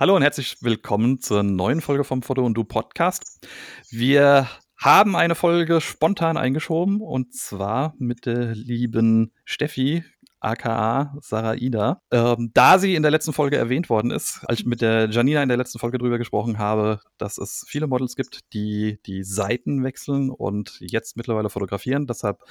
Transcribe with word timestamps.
Hallo 0.00 0.14
und 0.14 0.22
herzlich 0.22 0.58
willkommen 0.60 1.18
zur 1.18 1.42
neuen 1.42 1.80
Folge 1.80 2.04
vom 2.04 2.22
Foto 2.22 2.46
und 2.46 2.54
Du 2.54 2.62
Podcast. 2.62 3.44
Wir 3.90 4.48
haben 4.76 5.16
eine 5.16 5.34
Folge 5.34 5.80
spontan 5.80 6.36
eingeschoben 6.36 7.00
und 7.00 7.34
zwar 7.34 7.96
mit 7.98 8.24
der 8.24 8.54
lieben 8.54 9.32
Steffi, 9.44 10.04
aka 10.38 11.16
Saraida. 11.20 12.00
Ähm, 12.12 12.52
da 12.54 12.78
sie 12.78 12.94
in 12.94 13.02
der 13.02 13.10
letzten 13.10 13.32
Folge 13.32 13.56
erwähnt 13.56 13.90
worden 13.90 14.12
ist, 14.12 14.44
als 14.46 14.60
ich 14.60 14.66
mit 14.66 14.82
der 14.82 15.10
Janina 15.10 15.42
in 15.42 15.48
der 15.48 15.58
letzten 15.58 15.80
Folge 15.80 15.98
drüber 15.98 16.18
gesprochen 16.18 16.58
habe, 16.58 17.00
dass 17.16 17.36
es 17.36 17.64
viele 17.66 17.88
Models 17.88 18.14
gibt, 18.14 18.52
die 18.52 19.00
die 19.04 19.24
Seiten 19.24 19.82
wechseln 19.82 20.30
und 20.30 20.78
jetzt 20.78 21.16
mittlerweile 21.16 21.50
fotografieren. 21.50 22.06
Deshalb 22.06 22.44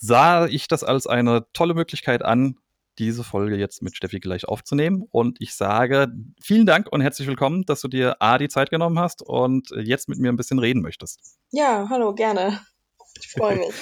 sah 0.00 0.46
ich 0.46 0.66
das 0.66 0.82
als 0.82 1.06
eine 1.06 1.44
tolle 1.52 1.74
Möglichkeit 1.74 2.24
an, 2.24 2.56
diese 2.98 3.24
Folge 3.24 3.56
jetzt 3.56 3.82
mit 3.82 3.96
Steffi 3.96 4.20
gleich 4.20 4.46
aufzunehmen. 4.46 5.04
Und 5.10 5.40
ich 5.40 5.54
sage 5.54 6.08
vielen 6.42 6.66
Dank 6.66 6.88
und 6.90 7.00
herzlich 7.00 7.28
willkommen, 7.28 7.64
dass 7.64 7.80
du 7.80 7.88
dir 7.88 8.16
A, 8.20 8.38
die 8.38 8.48
Zeit 8.48 8.70
genommen 8.70 8.98
hast 8.98 9.22
und 9.22 9.70
jetzt 9.82 10.08
mit 10.08 10.18
mir 10.18 10.30
ein 10.30 10.36
bisschen 10.36 10.58
reden 10.58 10.82
möchtest. 10.82 11.20
Ja, 11.50 11.86
hallo, 11.90 12.14
gerne. 12.14 12.60
Ich 13.20 13.28
freue 13.28 13.56
mich. 13.58 13.74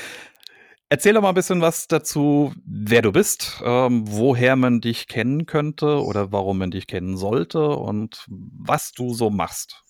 Erzähl 0.88 1.14
doch 1.14 1.22
mal 1.22 1.30
ein 1.30 1.34
bisschen 1.34 1.60
was 1.60 1.88
dazu, 1.88 2.52
wer 2.64 3.02
du 3.02 3.10
bist, 3.10 3.60
ähm, 3.64 4.04
woher 4.06 4.54
man 4.54 4.80
dich 4.80 5.08
kennen 5.08 5.46
könnte 5.46 6.02
oder 6.04 6.30
warum 6.30 6.58
man 6.58 6.70
dich 6.70 6.86
kennen 6.86 7.16
sollte 7.16 7.70
und 7.70 8.24
was 8.28 8.92
du 8.92 9.14
so 9.14 9.30
machst. 9.30 9.82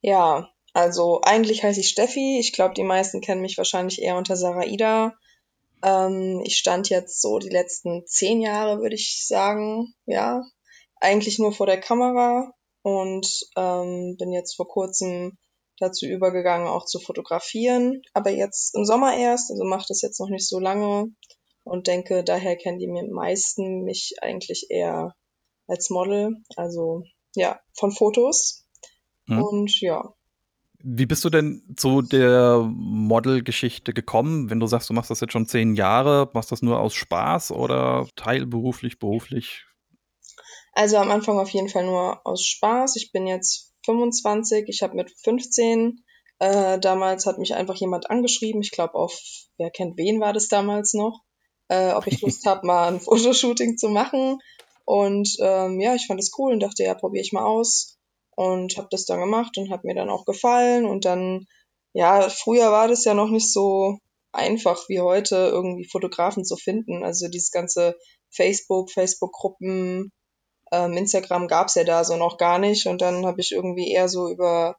Ja, 0.00 0.50
also 0.74 1.20
eigentlich 1.22 1.64
heiße 1.64 1.80
ich 1.80 1.88
Steffi. 1.88 2.38
Ich 2.38 2.52
glaube, 2.52 2.74
die 2.74 2.84
meisten 2.84 3.20
kennen 3.20 3.40
mich 3.40 3.56
wahrscheinlich 3.58 4.00
eher 4.00 4.16
unter 4.16 4.36
Sarah 4.36 4.66
Ida. 4.66 5.14
Ähm, 5.82 6.42
ich 6.44 6.56
stand 6.56 6.88
jetzt 6.88 7.20
so 7.20 7.38
die 7.38 7.48
letzten 7.48 8.06
zehn 8.06 8.40
Jahre, 8.40 8.80
würde 8.80 8.94
ich 8.94 9.26
sagen, 9.26 9.94
ja, 10.06 10.42
eigentlich 10.96 11.38
nur 11.38 11.52
vor 11.52 11.66
der 11.66 11.80
Kamera 11.80 12.52
und 12.82 13.46
ähm, 13.56 14.16
bin 14.18 14.32
jetzt 14.32 14.56
vor 14.56 14.68
kurzem 14.68 15.38
dazu 15.78 16.06
übergegangen, 16.06 16.66
auch 16.66 16.84
zu 16.84 16.98
fotografieren. 16.98 18.02
Aber 18.12 18.30
jetzt 18.30 18.74
im 18.74 18.84
Sommer 18.84 19.16
erst, 19.16 19.50
also 19.50 19.64
mache 19.64 19.86
das 19.88 20.02
jetzt 20.02 20.20
noch 20.20 20.28
nicht 20.28 20.48
so 20.48 20.58
lange 20.58 21.12
und 21.64 21.86
denke, 21.86 22.24
daher 22.24 22.56
kennen 22.56 22.78
die 22.78 22.88
meisten 22.88 23.84
mich 23.84 24.16
eigentlich 24.20 24.66
eher 24.70 25.14
als 25.66 25.90
Model, 25.90 26.36
also 26.56 27.04
ja, 27.34 27.60
von 27.74 27.92
Fotos. 27.92 28.66
Mhm. 29.26 29.42
Und 29.42 29.80
ja, 29.80 30.14
wie 30.82 31.06
bist 31.06 31.24
du 31.24 31.30
denn 31.30 31.62
zu 31.76 32.02
der 32.02 32.68
Model-Geschichte 32.70 33.92
gekommen? 33.92 34.50
Wenn 34.50 34.60
du 34.60 34.66
sagst, 34.66 34.88
du 34.88 34.94
machst 34.94 35.10
das 35.10 35.20
jetzt 35.20 35.32
schon 35.32 35.46
zehn 35.46 35.74
Jahre, 35.74 36.30
machst 36.32 36.50
du 36.50 36.54
das 36.54 36.62
nur 36.62 36.80
aus 36.80 36.94
Spaß 36.94 37.52
oder 37.52 38.06
teilberuflich, 38.16 38.98
beruflich? 38.98 39.64
Also 40.72 40.98
am 40.98 41.10
Anfang 41.10 41.38
auf 41.38 41.50
jeden 41.50 41.68
Fall 41.68 41.84
nur 41.84 42.24
aus 42.26 42.44
Spaß. 42.44 42.96
Ich 42.96 43.10
bin 43.10 43.26
jetzt 43.26 43.74
25, 43.84 44.68
ich 44.68 44.82
habe 44.82 44.94
mit 44.94 45.10
15 45.22 46.04
äh, 46.38 46.78
damals 46.78 47.26
hat 47.26 47.38
mich 47.38 47.54
einfach 47.54 47.74
jemand 47.76 48.10
angeschrieben. 48.10 48.62
Ich 48.62 48.70
glaube 48.70 48.94
auf, 48.94 49.18
wer 49.56 49.70
kennt 49.70 49.96
wen 49.96 50.20
war 50.20 50.32
das 50.32 50.48
damals 50.48 50.94
noch, 50.94 51.20
äh, 51.68 51.92
ob 51.92 52.06
ich 52.06 52.20
Lust 52.20 52.46
habe, 52.46 52.66
mal 52.66 52.88
ein 52.88 53.00
Fotoshooting 53.00 53.76
zu 53.76 53.88
machen. 53.88 54.38
Und 54.84 55.36
ähm, 55.40 55.80
ja, 55.80 55.94
ich 55.94 56.06
fand 56.06 56.20
es 56.20 56.32
cool 56.38 56.52
und 56.52 56.60
dachte, 56.60 56.84
ja, 56.84 56.94
probiere 56.94 57.22
ich 57.22 57.32
mal 57.32 57.44
aus 57.44 57.97
und 58.38 58.76
habe 58.76 58.86
das 58.92 59.04
dann 59.04 59.18
gemacht 59.18 59.58
und 59.58 59.68
hat 59.68 59.82
mir 59.82 59.96
dann 59.96 60.10
auch 60.10 60.24
gefallen. 60.24 60.84
Und 60.84 61.04
dann 61.04 61.46
ja 61.92 62.28
früher 62.28 62.70
war 62.70 62.86
das 62.86 63.04
ja 63.04 63.12
noch 63.12 63.30
nicht 63.30 63.52
so 63.52 63.98
einfach 64.30 64.88
wie 64.88 65.00
heute 65.00 65.34
irgendwie 65.34 65.88
Fotografen 65.90 66.44
zu 66.44 66.54
finden. 66.54 67.02
Also 67.02 67.26
dieses 67.26 67.50
ganze 67.50 67.96
Facebook 68.30 68.92
Facebook 68.92 69.32
Gruppen 69.32 70.12
ähm, 70.70 70.92
Instagram 70.96 71.48
gab's 71.48 71.74
ja 71.74 71.82
da 71.82 72.04
so 72.04 72.16
noch 72.16 72.38
gar 72.38 72.60
nicht. 72.60 72.86
Und 72.86 73.00
dann 73.00 73.26
habe 73.26 73.40
ich 73.40 73.50
irgendwie 73.50 73.90
eher 73.90 74.08
so 74.08 74.28
über 74.28 74.76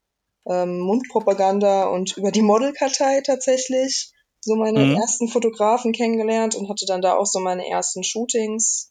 ähm, 0.50 0.80
Mundpropaganda 0.80 1.90
und 1.90 2.16
über 2.16 2.32
die 2.32 2.42
Modelkartei 2.42 3.20
tatsächlich 3.26 4.14
so 4.40 4.56
meine 4.56 4.80
mhm. 4.80 4.96
ersten 4.96 5.28
Fotografen 5.28 5.92
kennengelernt 5.92 6.56
und 6.56 6.70
hatte 6.70 6.86
dann 6.86 7.02
da 7.02 7.18
auch 7.18 7.26
so 7.26 7.42
meine 7.42 7.68
ersten 7.68 8.06
Shootings 8.06 8.89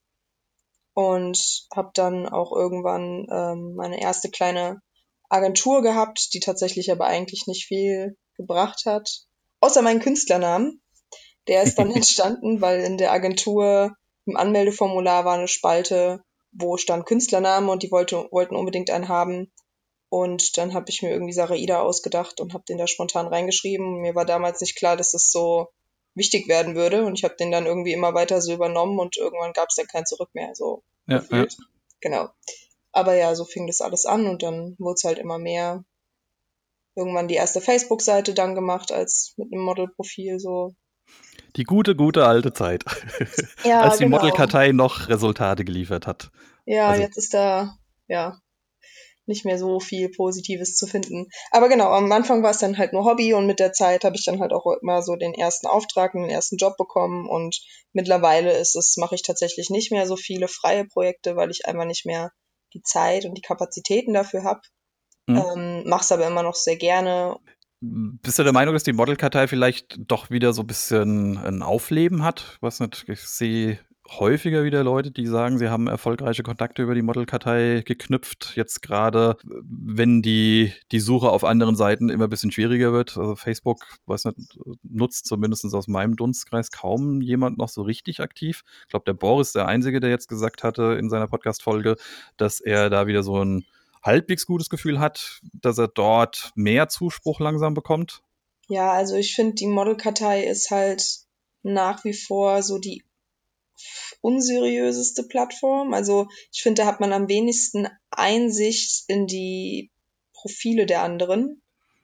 und 0.99 1.69
habe 1.77 1.93
dann 1.95 2.29
auch 2.29 2.51
irgendwann 2.51 3.29
ähm, 3.31 3.77
meine 3.77 4.01
erste 4.01 4.31
kleine 4.31 4.83
Agentur 5.29 5.81
gehabt, 5.81 6.35
die 6.35 6.41
tatsächlich 6.41 6.91
aber 6.91 7.07
eigentlich 7.07 7.47
nicht 7.47 7.67
viel 7.67 8.17
gebracht 8.37 8.83
hat, 8.85 9.09
außer 9.61 9.81
meinen 9.83 10.01
Künstlernamen. 10.01 10.83
Der 11.47 11.63
ist 11.63 11.79
dann 11.79 11.93
entstanden, 11.95 12.61
weil 12.61 12.81
in 12.81 12.99
der 12.99 13.13
Agentur 13.13 13.95
im 14.27 14.37
Anmeldeformular 14.37 15.25
war 15.25 15.39
eine 15.39 15.47
Spalte, 15.47 16.25
wo 16.51 16.77
stand 16.79 17.07
Künstlername 17.07 17.71
und 17.71 17.85
die 17.85 17.93
wollte, 17.93 18.27
wollten 18.33 18.57
unbedingt 18.57 18.91
einen 18.91 19.07
haben. 19.07 19.53
Und 20.09 20.59
dann 20.59 20.75
habe 20.75 20.87
ich 20.89 21.03
mir 21.03 21.13
irgendwie 21.13 21.33
Saraida 21.33 21.81
ausgedacht 21.81 22.41
und 22.41 22.55
habe 22.55 22.65
den 22.69 22.79
da 22.79 22.89
spontan 22.89 23.29
reingeschrieben. 23.29 24.01
Mir 24.01 24.17
war 24.17 24.25
damals 24.25 24.61
nicht 24.61 24.77
klar, 24.77 24.97
dass 24.97 25.13
das 25.13 25.31
so 25.31 25.69
wichtig 26.19 26.49
werden 26.49 26.75
würde. 26.75 27.05
Und 27.05 27.15
ich 27.15 27.25
habe 27.25 27.37
den 27.37 27.51
dann 27.51 27.67
irgendwie 27.67 27.93
immer 27.93 28.15
weiter 28.15 28.41
so 28.41 28.53
übernommen 28.53 28.99
und 28.99 29.17
irgendwann 29.17 29.53
gab 29.53 29.69
es 29.71 29.77
dann 29.77 29.87
kein 29.87 30.06
Zurück 30.06 30.31
mehr. 30.34 30.55
So 30.55 30.83
ja, 31.06 31.23
ja. 31.31 31.47
Genau. 32.01 32.29
Aber 32.93 33.15
ja, 33.15 33.34
so 33.34 33.45
fing 33.45 33.67
das 33.67 33.81
alles 33.81 34.06
an 34.06 34.27
und 34.27 34.43
dann 34.43 34.77
wurde 34.79 34.95
es 34.97 35.05
halt 35.05 35.19
immer 35.19 35.39
mehr. 35.39 35.84
Irgendwann 36.95 37.29
die 37.29 37.37
erste 37.37 37.61
Facebook-Seite 37.61 38.34
dann 38.34 38.55
gemacht 38.55 38.93
als 38.93 39.34
mit 39.37 39.53
einem 39.53 39.62
Modelprofil 39.62 40.41
so. 40.41 40.75
Die 41.56 41.65
gute, 41.65 41.95
gute 41.95 42.27
alte 42.27 42.53
Zeit. 42.53 42.85
Ja, 43.65 43.81
als 43.83 43.99
die 43.99 44.05
genau. 44.05 44.19
Modelkartei 44.19 44.73
noch 44.73 45.09
Resultate 45.09 45.65
geliefert 45.65 46.06
hat. 46.06 46.31
Ja, 46.67 46.89
also, 46.89 47.03
jetzt 47.03 47.17
ist 47.17 47.35
da, 47.35 47.79
ja, 48.09 48.41
nicht 49.28 49.44
mehr 49.44 49.59
so 49.59 49.81
viel 49.81 50.09
Positives 50.11 50.75
zu 50.77 50.87
finden. 50.87 51.28
Aber 51.50 51.69
genau, 51.69 51.91
am 51.91 52.11
Anfang 52.11 52.43
war 52.43 52.50
es 52.50 52.59
dann 52.59 52.78
halt 52.78 52.93
nur 52.93 53.05
Hobby 53.05 53.34
und 53.34 53.47
mit 53.47 53.61
der 53.61 53.72
Zeit 53.72 54.05
habe 54.05 54.16
ich 54.16 54.25
dann 54.25 54.41
halt 54.41 54.53
auch 54.53 54.66
immer 54.81 55.03
so 55.03 55.16
den 55.16 55.34
ersten 55.34 55.66
Auftrag 55.66 56.15
und 56.15 56.22
den 56.22 56.31
ersten 56.31 56.56
Job 56.56 56.77
bekommen 56.77 57.28
und 57.28 57.61
mittlerweile 57.93 58.56
ist 58.56 58.77
es, 58.77 58.97
mache 58.97 59.15
ich 59.15 59.22
tatsächlich 59.22 59.71
nicht 59.71 59.93
mehr 59.93 60.06
so 60.06 60.17
viele 60.17 60.49
freie 60.49 60.84
Projekte, 60.84 61.37
weil 61.37 61.50
ich 61.50 61.67
einfach 61.67 61.84
nicht 61.84 62.06
mehr 62.06 62.33
die 62.75 62.83
Zeit 62.83 63.25
und 63.25 63.34
die 63.34 63.43
Kapazitäten 63.43 64.15
dafür 64.15 64.44
habe. 64.44 64.61
Mhm. 65.27 65.37
Ähm, 65.37 65.83
mach's 65.87 66.12
aber 66.12 66.27
immer 66.27 66.43
noch 66.43 66.55
sehr 66.55 66.77
gerne. 66.77 67.37
Bist 67.81 68.38
du 68.38 68.43
der 68.43 68.53
Meinung, 68.53 68.75
dass 68.75 68.83
die 68.83 68.93
Modelkartei 68.93 69.47
vielleicht 69.47 69.99
doch 69.99 70.31
wieder 70.31 70.53
so 70.53 70.62
ein 70.62 70.67
bisschen 70.67 71.37
ein 71.38 71.62
Aufleben 71.62 72.25
hat? 72.25 72.59
Was 72.61 72.81
nicht, 72.81 73.05
ich 73.09 73.21
sehe 73.21 73.78
häufiger 74.09 74.65
wieder 74.65 74.83
Leute, 74.83 75.11
die 75.11 75.27
sagen, 75.27 75.59
sie 75.59 75.69
haben 75.69 75.87
erfolgreiche 75.87 76.43
Kontakte 76.43 76.83
über 76.83 76.95
die 76.95 77.03
Modelkartei 77.03 77.83
geknüpft. 77.85 78.53
Jetzt 78.57 78.81
gerade, 78.83 79.37
wenn 79.45 80.23
die, 80.23 80.73
die 80.93 81.01
Suche 81.01 81.31
auf 81.31 81.45
anderen 81.45 81.77
Seiten 81.77 82.09
immer 82.09 82.25
ein 82.25 82.31
bisschen 82.31 82.51
schwieriger 82.51 82.93
wird. 82.93 83.17
Also 83.17 83.37
Facebook, 83.37 83.99
weiß 84.07 84.25
nicht, 84.27 84.59
nutzt 84.83 85.27
zumindest 85.27 85.65
aus 85.75 85.89
meinem 85.89 86.17
Dunstkreis 86.17 86.71
kaum 86.71 87.21
jemand 87.21 87.59
noch 87.59 87.69
so 87.69 87.83
richtig 87.83 88.21
aktiv. 88.21 88.65
Ich 88.83 88.89
glaube, 88.89 89.05
der 89.05 89.15
Boris, 89.15 89.53
der 89.53 89.67
Einzige, 89.67 90.01
der 90.01 90.11
jetzt 90.11 90.29
gesagt 90.29 90.63
hatte 90.63 90.97
in 90.99 91.11
seiner 91.11 91.29
Podcast-Folge, 91.29 91.97
dass 92.37 92.61
er 92.61 92.91
da 92.91 93.07
wieder 93.07 93.23
so 93.23 93.45
ein 93.45 93.65
halbwegs 94.03 94.47
gutes 94.47 94.71
Gefühl 94.71 95.01
hat, 95.01 95.41
dass 95.53 95.79
er 95.79 95.89
dort 95.89 96.53
mehr 96.55 96.89
Zuspruch 96.89 97.41
langsam 97.41 97.75
bekommt. 97.75 98.23
Ja, 98.69 98.93
also 98.93 99.17
ich 99.17 99.35
finde, 99.35 99.55
die 99.55 99.67
Modelkartei 99.67 100.45
ist 100.45 100.71
halt 100.71 101.03
nach 101.63 102.05
wie 102.05 102.15
vor 102.15 102.63
so 102.63 102.79
die 102.79 103.03
unseriöseste 104.21 105.22
Plattform. 105.25 105.94
Also 105.94 106.28
ich 106.53 106.62
finde, 106.62 106.83
da 106.83 106.87
hat 106.87 107.00
man 107.00 107.12
am 107.12 107.28
wenigsten 107.28 107.89
Einsicht 108.11 109.05
in 109.09 109.27
die 109.27 109.91
Profile 110.33 110.87
der 110.87 111.03
anderen. 111.03 111.62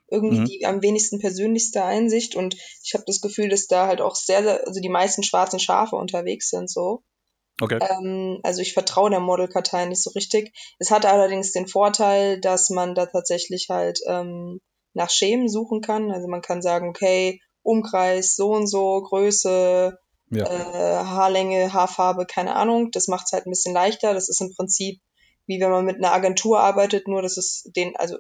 Irgendwie 0.09 0.41
mhm. 0.41 0.45
die 0.45 0.67
am 0.67 0.83
wenigsten 0.83 1.19
persönlichste 1.19 1.85
Einsicht. 1.85 2.37
Und 2.37 2.57
ich 2.83 2.95
habe 2.95 3.05
das 3.07 3.21
Gefühl, 3.21 3.49
dass 3.49 3.67
da 3.67 3.87
halt 3.87 4.01
auch 4.01 4.15
sehr, 4.15 4.43
sehr, 4.43 4.67
also 4.67 4.81
die 4.81 4.89
meisten 4.89 5.23
schwarzen 5.23 5.59
Schafe 5.59 5.97
unterwegs 5.97 6.51
sind 6.51 6.71
so. 6.71 7.03
Okay. 7.61 7.79
Ähm, 7.81 8.41
also 8.43 8.61
ich 8.61 8.75
vertraue 8.75 9.11
der 9.11 9.21
Modelkartei 9.21 9.87
nicht 9.87 10.03
so 10.03 10.11
richtig. 10.11 10.53
Es 10.79 10.91
hat 10.91 11.07
allerdings 11.07 11.53
den 11.53 11.69
Vorteil, 11.69 12.41
dass 12.41 12.71
man 12.71 12.95
da 12.95 13.07
tatsächlich 13.07 13.69
halt 13.71 14.01
ähm, 14.07 14.61
nach 14.93 15.11
Schemen 15.11 15.49
suchen 15.49 15.81
kann. 15.81 16.11
Also 16.11 16.29
man 16.29 16.43
kann 16.43 16.63
sagen, 16.63 16.89
okay, 16.89 17.41
Umkreis 17.63 18.35
so 18.37 18.51
und 18.51 18.67
so, 18.67 19.01
Größe, 19.03 19.99
ja. 20.37 20.47
äh, 20.47 21.05
Haarlänge, 21.05 21.73
Haarfarbe, 21.73 22.27
keine 22.27 22.57
Ahnung. 22.57 22.91
Das 22.91 23.09
macht 23.09 23.27
es 23.27 23.33
halt 23.33 23.47
ein 23.47 23.51
bisschen 23.51 23.75
leichter. 23.75 24.15
Das 24.15 24.29
ist 24.29 24.41
im 24.41 24.55
Prinzip 24.55 25.01
wie 25.47 25.61
wenn 25.61 25.71
man 25.71 25.85
mit 25.85 25.97
einer 25.97 26.13
Agentur 26.13 26.61
arbeitet, 26.61 27.07
nur 27.07 27.23
dass 27.23 27.37
es 27.37 27.71
den, 27.77 27.97
also 27.97 28.17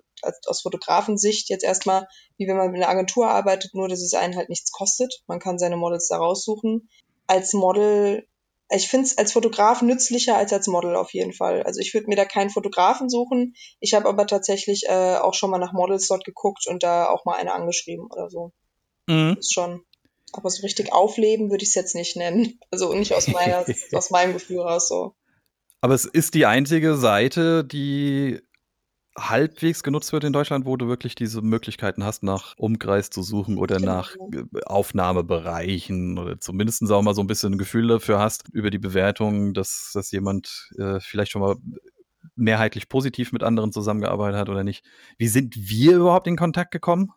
aus 0.46 0.62
Fotografensicht 0.62 1.48
jetzt 1.48 1.64
erstmal, 1.64 2.06
wie 2.36 2.46
wenn 2.46 2.56
man 2.56 2.70
mit 2.70 2.82
einer 2.82 2.90
Agentur 2.90 3.28
arbeitet, 3.28 3.74
nur 3.74 3.88
dass 3.88 4.00
es 4.00 4.14
einen 4.14 4.36
halt 4.36 4.48
nichts 4.48 4.72
kostet. 4.72 5.22
Man 5.26 5.38
kann 5.38 5.58
seine 5.58 5.76
Models 5.76 6.08
da 6.08 6.18
raussuchen. 6.18 6.88
Als 7.26 7.54
Model, 7.54 8.26
ich 8.70 8.88
finde 8.88 9.06
es 9.06 9.16
als 9.16 9.32
Fotograf 9.32 9.80
nützlicher 9.80 10.36
als 10.36 10.52
als 10.52 10.66
Model 10.66 10.96
auf 10.96 11.14
jeden 11.14 11.32
Fall. 11.32 11.62
Also 11.62 11.80
ich 11.80 11.94
würde 11.94 12.08
mir 12.08 12.16
da 12.16 12.24
keinen 12.26 12.50
Fotografen 12.50 13.08
suchen. 13.08 13.54
Ich 13.80 13.94
habe 13.94 14.08
aber 14.08 14.26
tatsächlich 14.26 14.84
äh, 14.86 15.16
auch 15.16 15.34
schon 15.34 15.50
mal 15.50 15.58
nach 15.58 15.72
Models 15.72 16.06
dort 16.08 16.24
geguckt 16.24 16.66
und 16.68 16.82
da 16.82 17.08
auch 17.08 17.24
mal 17.24 17.36
eine 17.36 17.54
angeschrieben 17.54 18.06
oder 18.10 18.28
so. 18.28 18.52
Mhm. 19.06 19.36
ist 19.38 19.52
schon 19.52 19.84
aber 20.38 20.50
so 20.50 20.62
richtig 20.62 20.92
aufleben 20.92 21.50
würde 21.50 21.62
ich 21.62 21.70
es 21.70 21.74
jetzt 21.74 21.94
nicht 21.94 22.16
nennen. 22.16 22.58
Also 22.70 22.92
nicht 22.94 23.14
aus, 23.14 23.28
meiner, 23.28 23.64
aus 23.92 24.10
meinem 24.10 24.32
Gefühl 24.32 24.60
raus 24.60 24.88
so. 24.88 25.14
Aber 25.80 25.94
es 25.94 26.04
ist 26.04 26.34
die 26.34 26.46
einzige 26.46 26.96
Seite, 26.96 27.64
die 27.64 28.40
halbwegs 29.16 29.82
genutzt 29.82 30.12
wird 30.12 30.24
in 30.24 30.32
Deutschland, 30.32 30.66
wo 30.66 30.76
du 30.76 30.88
wirklich 30.88 31.14
diese 31.14 31.40
Möglichkeiten 31.40 32.04
hast, 32.04 32.22
nach 32.22 32.54
Umkreis 32.56 33.10
zu 33.10 33.22
suchen 33.22 33.58
oder 33.58 33.76
Genau. 33.76 33.92
nach 33.92 34.16
äh, 34.16 34.44
Aufnahmebereichen 34.66 36.18
oder 36.18 36.40
zumindest 36.40 36.82
auch 36.90 37.02
mal 37.02 37.14
so 37.14 37.22
ein 37.22 37.26
bisschen 37.26 37.54
ein 37.54 37.58
Gefühl 37.58 37.88
dafür 37.88 38.18
hast 38.18 38.48
über 38.52 38.70
die 38.70 38.78
Bewertung, 38.78 39.54
dass, 39.54 39.92
dass 39.94 40.10
jemand 40.10 40.70
äh, 40.78 40.98
vielleicht 41.00 41.32
schon 41.32 41.42
mal 41.42 41.56
mehrheitlich 42.34 42.88
positiv 42.88 43.32
mit 43.32 43.42
anderen 43.42 43.72
zusammengearbeitet 43.72 44.40
hat 44.40 44.48
oder 44.48 44.64
nicht. 44.64 44.84
Wie 45.18 45.28
sind 45.28 45.54
wir 45.56 45.96
überhaupt 45.96 46.26
in 46.26 46.36
Kontakt 46.36 46.72
gekommen? 46.72 47.12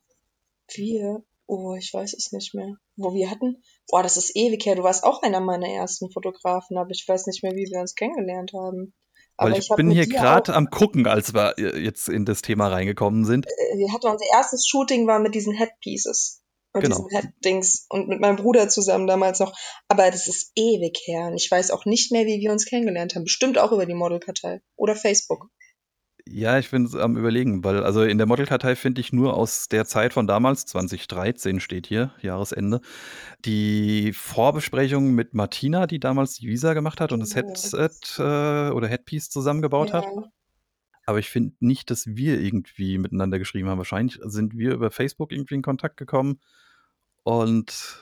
Wir, 0.74 1.24
oh, 1.48 1.76
ich 1.76 1.94
weiß 1.94 2.14
es 2.14 2.32
nicht 2.32 2.54
mehr. 2.54 2.76
Wo 2.96 3.14
wir 3.14 3.30
hatten, 3.32 3.64
boah, 3.88 4.04
das 4.04 4.18
ist 4.18 4.36
ewig 4.36 4.66
her. 4.66 4.76
Du 4.76 4.84
warst 4.84 5.04
auch 5.04 5.22
einer 5.24 5.40
meiner 5.40 5.70
ersten 5.70 6.12
Fotografen, 6.12 6.78
aber 6.78 6.92
ich 6.92 7.06
weiß 7.08 7.26
nicht 7.28 7.44
mehr, 7.44 7.54
wie 7.54 7.70
wir 7.72 7.80
uns 7.80 7.96
kennengelernt 7.96 8.52
haben. 8.54 8.94
Weil 9.38 9.52
Aber 9.52 9.58
ich, 9.60 9.70
hab 9.70 9.78
bin 9.78 9.92
hier 9.92 10.08
gerade 10.08 10.54
am 10.54 10.70
gucken, 10.70 11.08
als 11.08 11.34
wir 11.34 11.56
jetzt 11.58 12.10
in 12.10 12.26
das 12.26 12.42
Thema 12.42 12.70
reingekommen 12.70 13.24
sind. 13.24 13.46
äh, 13.46 13.78
wir 13.78 13.94
hatten 13.94 14.08
unser 14.08 14.26
erstes 14.34 14.68
Shooting 14.68 15.08
war 15.08 15.20
mit 15.20 15.36
diesen 15.36 15.54
Headpieces. 15.54 16.44
Mit 16.74 16.84
Genau. 16.84 16.98
diesen 16.98 17.10
Headdings 17.10 17.86
und 17.90 18.08
mit 18.08 18.20
meinem 18.20 18.36
Bruder 18.36 18.68
zusammen 18.68 19.08
damals 19.08 19.40
noch. 19.40 19.54
Aber 19.88 20.10
das 20.12 20.28
ist 20.28 20.52
ewig 20.56 21.00
her. 21.06 21.28
Und 21.28 21.36
ich 21.38 21.50
weiß 21.50 21.72
auch 21.72 21.86
nicht 21.86 22.12
mehr, 22.12 22.26
wie 22.26 22.40
wir 22.40 22.52
uns 22.52 22.66
kennengelernt 22.66 23.16
haben. 23.16 23.24
Bestimmt 23.24 23.58
auch 23.58 23.72
über 23.72 23.86
die 23.86 23.94
Modelkartei. 23.94 24.62
Oder 24.76 24.96
Facebook. 24.96 25.50
Ja, 26.30 26.60
ich 26.60 26.72
bin 26.72 26.90
am 26.96 27.18
überlegen, 27.18 27.64
weil 27.64 27.84
also 27.84 28.04
in 28.04 28.18
der 28.18 28.28
Modelkartei 28.28 28.76
finde 28.76 29.02
ich 29.02 29.14
nur 29.14 29.36
aus 29.36 29.68
der 29.70 29.86
Zeit 29.86 30.14
von 30.14 30.28
damals, 30.28 30.66
2013 30.66 31.60
steht 31.60 31.88
hier, 31.88 32.12
Jahresende, 32.22 32.82
die 33.46 34.14
Vorbesprechung 34.14 35.14
mit 35.14 35.34
Martina, 35.34 35.88
die 35.88 36.00
damals 36.00 36.36
die 36.36 36.48
Visa 36.48 36.74
gemacht 36.74 37.00
hat 37.02 37.12
und 37.12 37.22
das. 37.22 37.36
Headset 37.36 37.90
äh, 38.20 38.72
oder 38.72 38.88
Headpiece 38.88 39.30
zusammengebaut 39.30 39.94
hat. 39.94 40.04
Ja. 40.04 40.24
Aber 41.06 41.20
ich 41.20 41.30
finde 41.30 41.56
nicht, 41.60 41.90
dass 41.90 42.06
wir 42.06 42.40
irgendwie 42.40 42.98
miteinander 42.98 43.40
geschrieben 43.40 43.70
haben. 43.70 43.78
Wahrscheinlich 43.78 44.20
sind 44.24 44.58
wir 44.58 44.74
über 44.74 44.92
Facebook 44.92 45.32
irgendwie 45.32 45.56
in 45.56 45.62
Kontakt 45.62 45.96
gekommen 45.96 46.42
und 47.24 48.00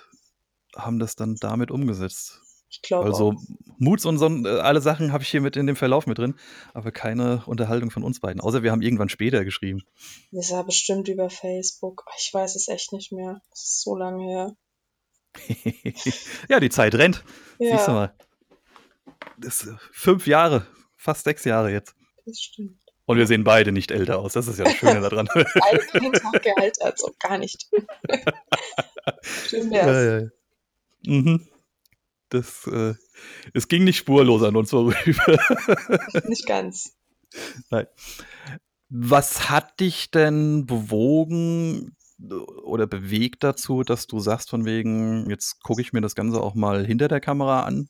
haben 0.75 0.99
das 0.99 1.15
dann 1.15 1.35
damit 1.35 1.69
umgesetzt. 1.69 2.41
Ich 2.75 2.81
glaube 2.81 3.05
Also 3.05 3.31
auch. 3.31 3.41
Moods 3.77 4.05
und 4.05 4.17
so, 4.17 4.27
äh, 4.27 4.59
alle 4.59 4.81
Sachen 4.81 5.11
habe 5.13 5.23
ich 5.23 5.29
hier 5.29 5.41
mit 5.41 5.55
in 5.55 5.65
dem 5.65 5.75
Verlauf 5.77 6.07
mit 6.07 6.17
drin, 6.17 6.35
aber 6.73 6.91
keine 6.91 7.43
Unterhaltung 7.45 7.89
von 7.89 8.03
uns 8.03 8.19
beiden. 8.19 8.41
Außer 8.41 8.63
wir 8.63 8.71
haben 8.71 8.81
irgendwann 8.81 9.09
später 9.09 9.45
geschrieben. 9.45 9.83
Das 10.31 10.51
war 10.51 10.65
bestimmt 10.65 11.07
über 11.07 11.29
Facebook. 11.29 12.03
Ich 12.19 12.33
weiß 12.33 12.55
es 12.55 12.67
echt 12.67 12.91
nicht 12.91 13.11
mehr. 13.11 13.41
Das 13.49 13.61
ist 13.63 13.81
so 13.81 13.95
lange 13.95 14.23
her. 14.23 14.55
ja, 16.49 16.59
die 16.59 16.69
Zeit 16.69 16.95
rennt. 16.95 17.23
Siehst 17.59 17.87
du 17.87 17.91
Ja, 17.91 17.93
mal. 17.93 18.13
Das 19.37 19.65
äh, 19.67 19.73
fünf 19.91 20.27
Jahre, 20.27 20.65
fast 20.97 21.23
sechs 21.23 21.43
Jahre 21.45 21.71
jetzt. 21.71 21.95
das 22.25 22.39
stimmt. 22.39 22.77
Und 23.07 23.17
wir 23.17 23.27
sehen 23.27 23.43
beide 23.43 23.71
nicht 23.71 23.91
älter 23.91 24.17
aus. 24.19 24.33
Das 24.33 24.47
ist 24.47 24.57
ja 24.57 24.65
das 24.65 24.75
Schöne 24.75 24.99
daran. 25.09 25.27
Beide 25.33 25.79
keinen 25.87 26.13
Tag 26.13 26.41
gealtert, 26.41 26.97
so 26.97 27.13
gar 27.19 27.37
nicht. 27.37 27.69
Schön 29.47 29.71
ja, 29.71 29.85
wär's. 29.85 30.05
ja, 30.05 30.19
ja. 30.19 31.21
Mhm. 31.21 31.47
Das, 32.35 32.67
äh, 32.67 32.93
es 33.53 33.67
ging 33.67 33.83
nicht 33.83 33.97
spurlos 33.97 34.43
an 34.43 34.55
uns 34.55 34.69
vorüber. 34.69 34.95
Nicht 36.27 36.45
ganz. 36.45 36.95
Nein. 37.69 37.87
Was 38.89 39.49
hat 39.49 39.79
dich 39.79 40.11
denn 40.11 40.65
bewogen 40.65 41.95
oder 42.63 42.87
bewegt 42.87 43.43
dazu, 43.43 43.83
dass 43.83 44.07
du 44.07 44.19
sagst 44.19 44.49
von 44.49 44.65
wegen, 44.65 45.29
jetzt 45.29 45.61
gucke 45.63 45.81
ich 45.81 45.91
mir 45.91 46.01
das 46.01 46.15
Ganze 46.15 46.41
auch 46.41 46.55
mal 46.55 46.85
hinter 46.85 47.07
der 47.07 47.19
Kamera 47.19 47.63
an? 47.63 47.89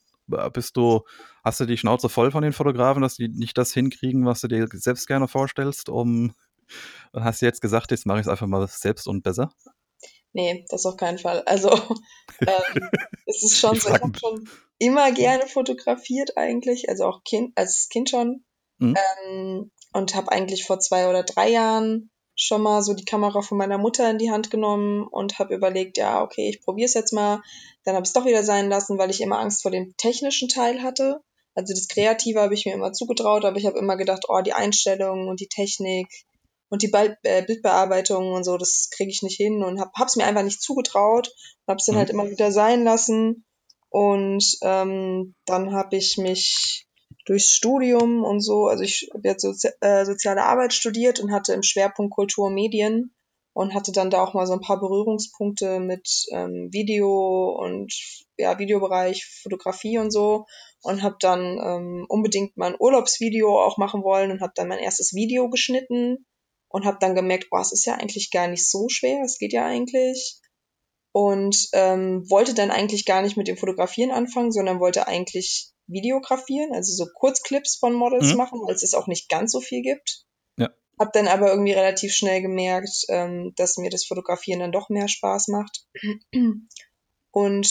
Bist 0.52 0.76
du, 0.76 1.02
hast 1.44 1.60
du 1.60 1.66
die 1.66 1.76
Schnauze 1.76 2.08
voll 2.08 2.32
von 2.32 2.42
den 2.42 2.52
Fotografen, 2.52 3.02
dass 3.02 3.14
die 3.14 3.28
nicht 3.28 3.56
das 3.58 3.72
hinkriegen, 3.72 4.26
was 4.26 4.40
du 4.40 4.48
dir 4.48 4.66
selbst 4.72 5.06
gerne 5.06 5.28
vorstellst, 5.28 5.88
um 5.88 6.34
und 7.12 7.24
hast 7.24 7.42
du 7.42 7.46
jetzt 7.46 7.60
gesagt, 7.60 7.90
jetzt 7.90 8.06
mache 8.06 8.18
ich 8.18 8.26
es 8.26 8.28
einfach 8.28 8.46
mal 8.46 8.66
selbst 8.66 9.06
und 9.06 9.22
besser? 9.22 9.50
Nee, 10.36 10.66
das 10.68 10.84
auf 10.84 10.98
keinen 10.98 11.16
Fall. 11.16 11.42
Also, 11.46 11.70
ähm, 12.46 12.90
es 13.24 13.42
ist 13.42 13.58
schon 13.58 13.74
Ich 13.74 13.84
so, 13.84 13.88
ich 13.88 14.02
habe 14.02 14.18
schon 14.18 14.46
immer 14.78 15.10
gerne 15.10 15.46
fotografiert 15.46 16.36
eigentlich, 16.36 16.90
also 16.90 17.06
auch 17.06 17.24
kind, 17.24 17.56
als 17.56 17.88
Kind 17.88 18.10
schon. 18.10 18.44
Mhm. 18.76 18.94
Ähm, 19.24 19.70
und 19.94 20.14
habe 20.14 20.30
eigentlich 20.30 20.66
vor 20.66 20.78
zwei 20.78 21.08
oder 21.08 21.22
drei 21.22 21.48
Jahren 21.48 22.10
schon 22.34 22.60
mal 22.60 22.82
so 22.82 22.92
die 22.92 23.06
Kamera 23.06 23.40
von 23.40 23.56
meiner 23.56 23.78
Mutter 23.78 24.10
in 24.10 24.18
die 24.18 24.30
Hand 24.30 24.50
genommen 24.50 25.06
und 25.10 25.38
habe 25.38 25.54
überlegt, 25.54 25.96
ja, 25.96 26.22
okay, 26.22 26.50
ich 26.50 26.60
probiere 26.60 26.84
es 26.84 26.92
jetzt 26.92 27.14
mal. 27.14 27.40
Dann 27.84 27.94
habe 27.94 28.04
ich 28.04 28.10
es 28.10 28.12
doch 28.12 28.26
wieder 28.26 28.44
sein 28.44 28.68
lassen, 28.68 28.98
weil 28.98 29.08
ich 29.08 29.22
immer 29.22 29.38
Angst 29.38 29.62
vor 29.62 29.70
dem 29.70 29.96
technischen 29.96 30.50
Teil 30.50 30.82
hatte. 30.82 31.22
Also 31.54 31.72
das 31.72 31.88
Kreative 31.88 32.42
habe 32.42 32.52
ich 32.52 32.66
mir 32.66 32.74
immer 32.74 32.92
zugetraut, 32.92 33.46
aber 33.46 33.56
ich 33.56 33.64
habe 33.64 33.78
immer 33.78 33.96
gedacht, 33.96 34.24
oh, 34.28 34.42
die 34.42 34.52
Einstellungen 34.52 35.28
und 35.28 35.40
die 35.40 35.48
Technik 35.48 36.08
und 36.68 36.82
die 36.82 36.92
äh, 36.92 37.42
Bildbearbeitung 37.44 38.32
und 38.32 38.44
so, 38.44 38.56
das 38.56 38.90
kriege 38.90 39.10
ich 39.10 39.22
nicht 39.22 39.36
hin 39.36 39.62
und 39.62 39.80
hab, 39.80 39.92
hab's 39.94 40.16
mir 40.16 40.24
einfach 40.24 40.42
nicht 40.42 40.60
zugetraut 40.62 41.28
und 41.66 41.72
hab's 41.72 41.86
dann 41.86 41.94
Mhm. 41.94 41.98
halt 42.00 42.10
immer 42.10 42.30
wieder 42.30 42.50
sein 42.52 42.84
lassen. 42.84 43.44
Und 43.88 44.44
ähm, 44.62 45.34
dann 45.46 45.72
habe 45.72 45.96
ich 45.96 46.18
mich 46.18 46.86
durchs 47.24 47.54
Studium 47.54 48.24
und 48.24 48.40
so, 48.40 48.66
also 48.66 48.82
ich 48.82 49.08
habe 49.14 49.28
jetzt 49.28 49.42
Sozi 49.42 49.70
äh, 49.80 50.04
soziale 50.04 50.44
Arbeit 50.44 50.72
studiert 50.72 51.20
und 51.20 51.32
hatte 51.32 51.52
im 51.54 51.62
Schwerpunkt 51.62 52.14
Kultur 52.14 52.46
und 52.46 52.54
Medien 52.54 53.14
und 53.52 53.74
hatte 53.74 53.92
dann 53.92 54.10
da 54.10 54.22
auch 54.22 54.34
mal 54.34 54.46
so 54.46 54.52
ein 54.52 54.60
paar 54.60 54.78
Berührungspunkte 54.78 55.80
mit 55.80 56.26
ähm, 56.32 56.68
Video 56.72 57.56
und 57.58 57.92
ja, 58.36 58.58
Videobereich, 58.58 59.24
Fotografie 59.42 59.98
und 59.98 60.10
so 60.10 60.46
und 60.82 61.02
habe 61.02 61.16
dann 61.20 61.58
ähm, 61.58 62.06
unbedingt 62.08 62.56
mein 62.56 62.76
Urlaubsvideo 62.78 63.60
auch 63.62 63.78
machen 63.78 64.02
wollen 64.02 64.30
und 64.30 64.40
habe 64.40 64.52
dann 64.54 64.68
mein 64.68 64.78
erstes 64.78 65.14
Video 65.14 65.48
geschnitten 65.48 66.26
und 66.76 66.84
habe 66.84 66.98
dann 67.00 67.14
gemerkt, 67.14 67.46
oh, 67.50 67.58
es 67.58 67.72
ist 67.72 67.86
ja 67.86 67.94
eigentlich 67.94 68.30
gar 68.30 68.48
nicht 68.48 68.68
so 68.68 68.90
schwer, 68.90 69.22
es 69.24 69.38
geht 69.38 69.54
ja 69.54 69.64
eigentlich 69.64 70.38
und 71.12 71.68
ähm, 71.72 72.28
wollte 72.28 72.52
dann 72.52 72.70
eigentlich 72.70 73.06
gar 73.06 73.22
nicht 73.22 73.38
mit 73.38 73.48
dem 73.48 73.56
Fotografieren 73.56 74.10
anfangen, 74.10 74.52
sondern 74.52 74.78
wollte 74.78 75.06
eigentlich 75.06 75.70
videografieren, 75.86 76.74
also 76.74 76.92
so 76.92 77.10
Kurzclips 77.14 77.76
von 77.76 77.94
Models 77.94 78.32
Mhm. 78.32 78.36
machen, 78.36 78.60
weil 78.66 78.74
es 78.74 78.82
es 78.82 78.92
auch 78.92 79.06
nicht 79.06 79.30
ganz 79.30 79.52
so 79.52 79.62
viel 79.62 79.80
gibt. 79.80 80.26
Ja. 80.58 80.68
Hab 80.98 81.14
dann 81.14 81.28
aber 81.28 81.48
irgendwie 81.50 81.72
relativ 81.72 82.12
schnell 82.12 82.42
gemerkt, 82.42 83.06
ähm, 83.08 83.54
dass 83.56 83.78
mir 83.78 83.88
das 83.88 84.04
Fotografieren 84.04 84.60
dann 84.60 84.72
doch 84.72 84.90
mehr 84.90 85.08
Spaß 85.08 85.48
macht. 85.48 85.86
Und 87.30 87.66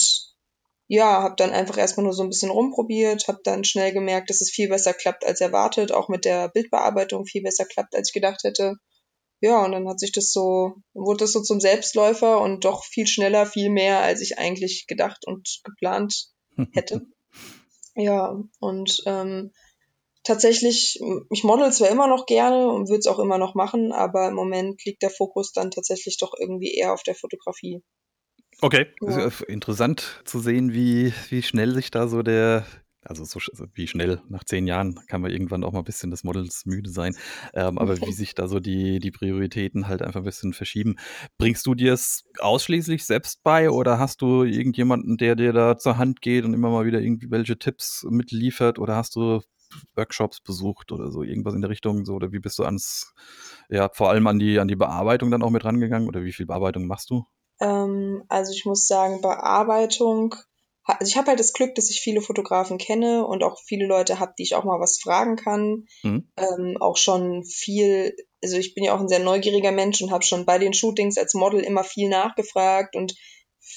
ja, 0.88 1.22
habe 1.22 1.34
dann 1.36 1.50
einfach 1.50 1.78
erstmal 1.78 2.04
nur 2.04 2.12
so 2.12 2.24
ein 2.24 2.28
bisschen 2.28 2.50
rumprobiert, 2.50 3.28
habe 3.28 3.40
dann 3.44 3.62
schnell 3.62 3.92
gemerkt, 3.92 4.30
dass 4.30 4.40
es 4.40 4.50
viel 4.50 4.68
besser 4.68 4.94
klappt 4.94 5.24
als 5.24 5.40
erwartet, 5.40 5.92
auch 5.92 6.08
mit 6.08 6.24
der 6.24 6.48
Bildbearbeitung 6.48 7.26
viel 7.26 7.42
besser 7.42 7.64
klappt, 7.66 7.94
als 7.94 8.08
ich 8.08 8.14
gedacht 8.14 8.42
hätte. 8.44 8.74
Ja, 9.40 9.64
und 9.64 9.72
dann 9.72 9.88
hat 9.88 10.00
sich 10.00 10.12
das 10.12 10.32
so, 10.32 10.76
wurde 10.94 11.18
das 11.18 11.32
so 11.32 11.42
zum 11.42 11.60
Selbstläufer 11.60 12.40
und 12.40 12.64
doch 12.64 12.84
viel 12.84 13.06
schneller, 13.06 13.46
viel 13.46 13.70
mehr, 13.70 14.00
als 14.00 14.20
ich 14.20 14.38
eigentlich 14.38 14.86
gedacht 14.86 15.26
und 15.26 15.60
geplant 15.64 16.28
hätte. 16.72 17.06
Ja, 17.94 18.38
und 18.60 19.02
ähm, 19.06 19.52
tatsächlich, 20.22 21.00
ich 21.30 21.44
model 21.44 21.72
zwar 21.72 21.88
immer 21.88 22.06
noch 22.06 22.26
gerne 22.26 22.68
und 22.68 22.88
würde 22.88 23.00
es 23.00 23.06
auch 23.06 23.18
immer 23.18 23.38
noch 23.38 23.54
machen, 23.54 23.92
aber 23.92 24.28
im 24.28 24.34
Moment 24.34 24.84
liegt 24.84 25.02
der 25.02 25.10
Fokus 25.10 25.52
dann 25.52 25.70
tatsächlich 25.70 26.18
doch 26.18 26.34
irgendwie 26.38 26.74
eher 26.74 26.92
auf 26.92 27.02
der 27.02 27.14
Fotografie. 27.14 27.82
Okay. 28.60 28.86
Ja. 29.02 29.30
Interessant 29.48 30.22
zu 30.24 30.40
sehen, 30.40 30.72
wie, 30.72 31.12
wie 31.28 31.42
schnell 31.42 31.74
sich 31.74 31.90
da 31.90 32.08
so 32.08 32.22
der, 32.22 32.66
also 33.08 33.24
so 33.24 33.40
wie 33.74 33.86
schnell, 33.86 34.20
nach 34.28 34.44
zehn 34.44 34.66
Jahren 34.66 35.00
kann 35.06 35.20
man 35.20 35.30
irgendwann 35.30 35.64
auch 35.64 35.72
mal 35.72 35.80
ein 35.80 35.84
bisschen 35.84 36.10
des 36.10 36.24
Models 36.24 36.66
müde 36.66 36.90
sein, 36.90 37.16
ähm, 37.54 37.78
aber 37.78 38.00
wie 38.00 38.12
sich 38.12 38.34
da 38.34 38.48
so 38.48 38.60
die, 38.60 38.98
die 38.98 39.10
Prioritäten 39.10 39.88
halt 39.88 40.02
einfach 40.02 40.20
ein 40.20 40.24
bisschen 40.24 40.52
verschieben. 40.52 40.96
Bringst 41.38 41.66
du 41.66 41.74
dir 41.74 41.92
es 41.92 42.24
ausschließlich 42.38 43.04
selbst 43.04 43.42
bei 43.42 43.70
oder 43.70 43.98
hast 43.98 44.22
du 44.22 44.44
irgendjemanden, 44.44 45.16
der 45.16 45.36
dir 45.36 45.52
da 45.52 45.78
zur 45.78 45.98
Hand 45.98 46.20
geht 46.20 46.44
und 46.44 46.54
immer 46.54 46.70
mal 46.70 46.86
wieder 46.86 47.00
irgendwelche 47.00 47.58
Tipps 47.58 48.06
mitliefert 48.08 48.78
oder 48.78 48.96
hast 48.96 49.16
du 49.16 49.40
Workshops 49.94 50.40
besucht 50.40 50.92
oder 50.92 51.10
so, 51.10 51.22
irgendwas 51.22 51.54
in 51.54 51.60
der 51.60 51.70
Richtung 51.70 52.04
so 52.04 52.14
oder 52.14 52.32
wie 52.32 52.38
bist 52.38 52.58
du 52.58 52.64
ans, 52.64 53.14
ja, 53.68 53.88
vor 53.92 54.10
allem 54.10 54.26
an 54.26 54.38
die, 54.38 54.58
an 54.58 54.68
die 54.68 54.76
Bearbeitung 54.76 55.30
dann 55.30 55.42
auch 55.42 55.50
mit 55.50 55.64
rangegangen 55.64 56.08
oder 56.08 56.22
wie 56.22 56.32
viel 56.32 56.46
Bearbeitung 56.46 56.86
machst 56.86 57.10
du? 57.10 57.24
Ähm, 57.60 58.22
also 58.28 58.52
ich 58.52 58.64
muss 58.64 58.86
sagen, 58.86 59.22
Bearbeitung, 59.22 60.34
also 60.86 61.08
ich 61.10 61.16
habe 61.16 61.28
halt 61.28 61.40
das 61.40 61.52
Glück, 61.52 61.74
dass 61.74 61.90
ich 61.90 62.00
viele 62.00 62.20
Fotografen 62.20 62.78
kenne 62.78 63.26
und 63.26 63.42
auch 63.42 63.60
viele 63.66 63.86
Leute 63.86 64.18
habe, 64.20 64.34
die 64.38 64.44
ich 64.44 64.54
auch 64.54 64.64
mal 64.64 64.80
was 64.80 64.98
fragen 65.02 65.36
kann. 65.36 65.86
Mhm. 66.02 66.30
Ähm, 66.36 66.76
auch 66.80 66.96
schon 66.96 67.44
viel, 67.44 68.14
also 68.42 68.56
ich 68.56 68.74
bin 68.74 68.84
ja 68.84 68.94
auch 68.94 69.00
ein 69.00 69.08
sehr 69.08 69.18
neugieriger 69.18 69.72
Mensch 69.72 70.00
und 70.02 70.10
habe 70.10 70.24
schon 70.24 70.46
bei 70.46 70.58
den 70.58 70.72
Shootings 70.72 71.18
als 71.18 71.34
Model 71.34 71.60
immer 71.60 71.84
viel 71.84 72.08
nachgefragt 72.08 72.94
und 72.96 73.14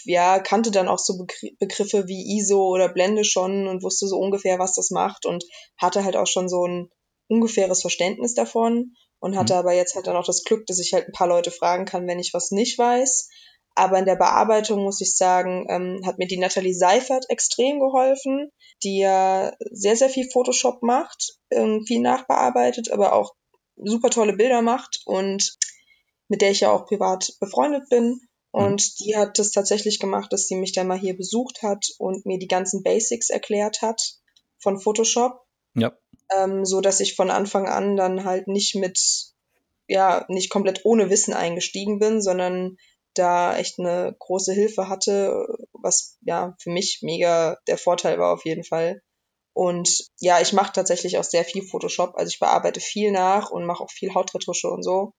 ja, 0.04 0.39
kannte 0.39 0.72
dann 0.72 0.88
auch 0.88 1.00
so 1.00 1.18
Begr 1.18 1.50
Begriffe 1.58 2.08
wie 2.08 2.38
ISO 2.38 2.68
oder 2.68 2.89
Blende 2.89 3.24
schon 3.24 3.68
und 3.68 3.82
wusste 3.82 4.08
so 4.08 4.18
ungefähr, 4.18 4.60
was 4.60 4.75
das 4.75 4.92
macht 4.92 5.25
und 5.25 5.44
hatte 5.78 6.04
halt 6.04 6.16
auch 6.16 6.28
schon 6.28 6.48
so 6.48 6.66
ein 6.68 6.89
ungefähres 7.28 7.82
Verständnis 7.82 8.34
davon 8.36 8.94
und 9.20 9.36
hatte 9.36 9.54
Mhm. 9.54 9.60
aber 9.60 9.74
jetzt 9.74 9.96
halt 9.96 10.08
dann 10.08 10.16
auch 10.16 10.25
das 10.25 10.44
Glück, 10.44 10.68
dass 10.68 10.80
ich 10.80 10.94
halt 10.94 11.08
ein 11.08 11.13
paar 11.13 11.28
Leute 11.28 11.51
fragen 11.51 11.86
kann, 11.86 12.08
wenn 12.08 12.20
ich 12.20 12.34
was 12.34 12.51
nicht 12.51 12.78
weiß. 12.78 13.30
Aber 13.75 13.97
in 13.97 14.05
der 14.05 14.15
Bearbeitung 14.15 14.83
muss 14.83 15.01
ich 15.01 15.15
sagen, 15.15 15.65
ähm, 15.69 16.01
hat 16.05 16.17
mir 16.17 16.27
die 16.27 16.38
Nathalie 16.38 16.73
Seifert 16.73 17.29
extrem 17.29 17.79
geholfen, 17.79 18.51
die 18.83 18.99
ja 18.99 19.53
sehr, 19.71 19.95
sehr 19.95 20.09
viel 20.09 20.29
Photoshop 20.29 20.83
macht, 20.83 21.38
ähm, 21.51 21.85
viel 21.88 22.01
nachbearbeitet, 22.01 22.91
aber 22.91 23.13
auch 23.13 23.35
super 23.77 24.09
tolle 24.09 24.33
Bilder 24.33 24.61
macht 24.61 25.01
und 25.05 25.57
mit 26.27 26.41
der 26.41 26.51
ich 26.51 26.61
ja 26.61 26.71
auch 26.71 26.85
privat 26.85 27.33
befreundet 27.39 27.89
bin. 27.89 28.21
Und 28.51 28.81
mhm. 28.81 29.03
die 29.03 29.15
hat 29.15 29.38
das 29.38 29.51
tatsächlich 29.51 29.99
gemacht, 29.99 30.33
dass 30.33 30.47
sie 30.47 30.55
mich 30.55 30.73
dann 30.73 30.88
mal 30.88 30.97
hier 30.97 31.15
besucht 31.15 31.61
hat 31.61 31.85
und 31.97 32.25
mir 32.25 32.39
die 32.39 32.47
ganzen 32.47 32.83
Basics 32.83 33.29
erklärt 33.29 33.81
hat 33.81 34.01
von 34.57 34.79
Photoshop. 34.79 35.45
Ja. 35.75 35.93
Ähm, 36.35 36.65
so 36.65 36.81
dass 36.81 36.99
ich 36.99 37.15
von 37.15 37.29
Anfang 37.29 37.67
an 37.67 37.95
dann 37.95 38.25
halt 38.25 38.47
nicht 38.47 38.75
mit, 38.75 38.99
ja, 39.88 40.25
nicht 40.29 40.49
komplett 40.49 40.81
ohne 40.83 41.09
Wissen 41.09 41.33
eingestiegen 41.33 41.99
bin, 41.99 42.21
sondern 42.21 42.77
da 43.13 43.58
echt 43.58 43.80
eine 43.80 44.16
große 44.20 44.54
Hilfe 44.54 44.88
hatte, 44.88 45.46
was 45.74 46.18
ja 46.22 46.56
für 46.60 46.70
mich 46.70 47.00
mega 47.01 47.58
der 47.68 47.78
Vorteil 47.78 48.20
war 48.20 48.34
auf 48.34 48.46
jeden 48.46 48.63
Fall. 48.63 49.01
Und 49.54 50.08
ja, 50.20 50.39
ich 50.39 50.54
mache 50.54 50.74
tatsächlich 50.74 51.18
auch 51.18 51.24
sehr 51.24 51.44
viel 51.44 51.63
Photoshop. 51.63 52.16
Also 52.16 52.30
ich 52.30 52.39
bearbeite 52.39 52.80
viel 52.80 53.12
nach 53.12 53.51
und 53.51 53.66
mache 53.66 53.84
auch 53.84 53.92
viel 53.92 54.13
Hautretusche 54.13 54.70
und 54.70 54.84
so. 54.84 55.12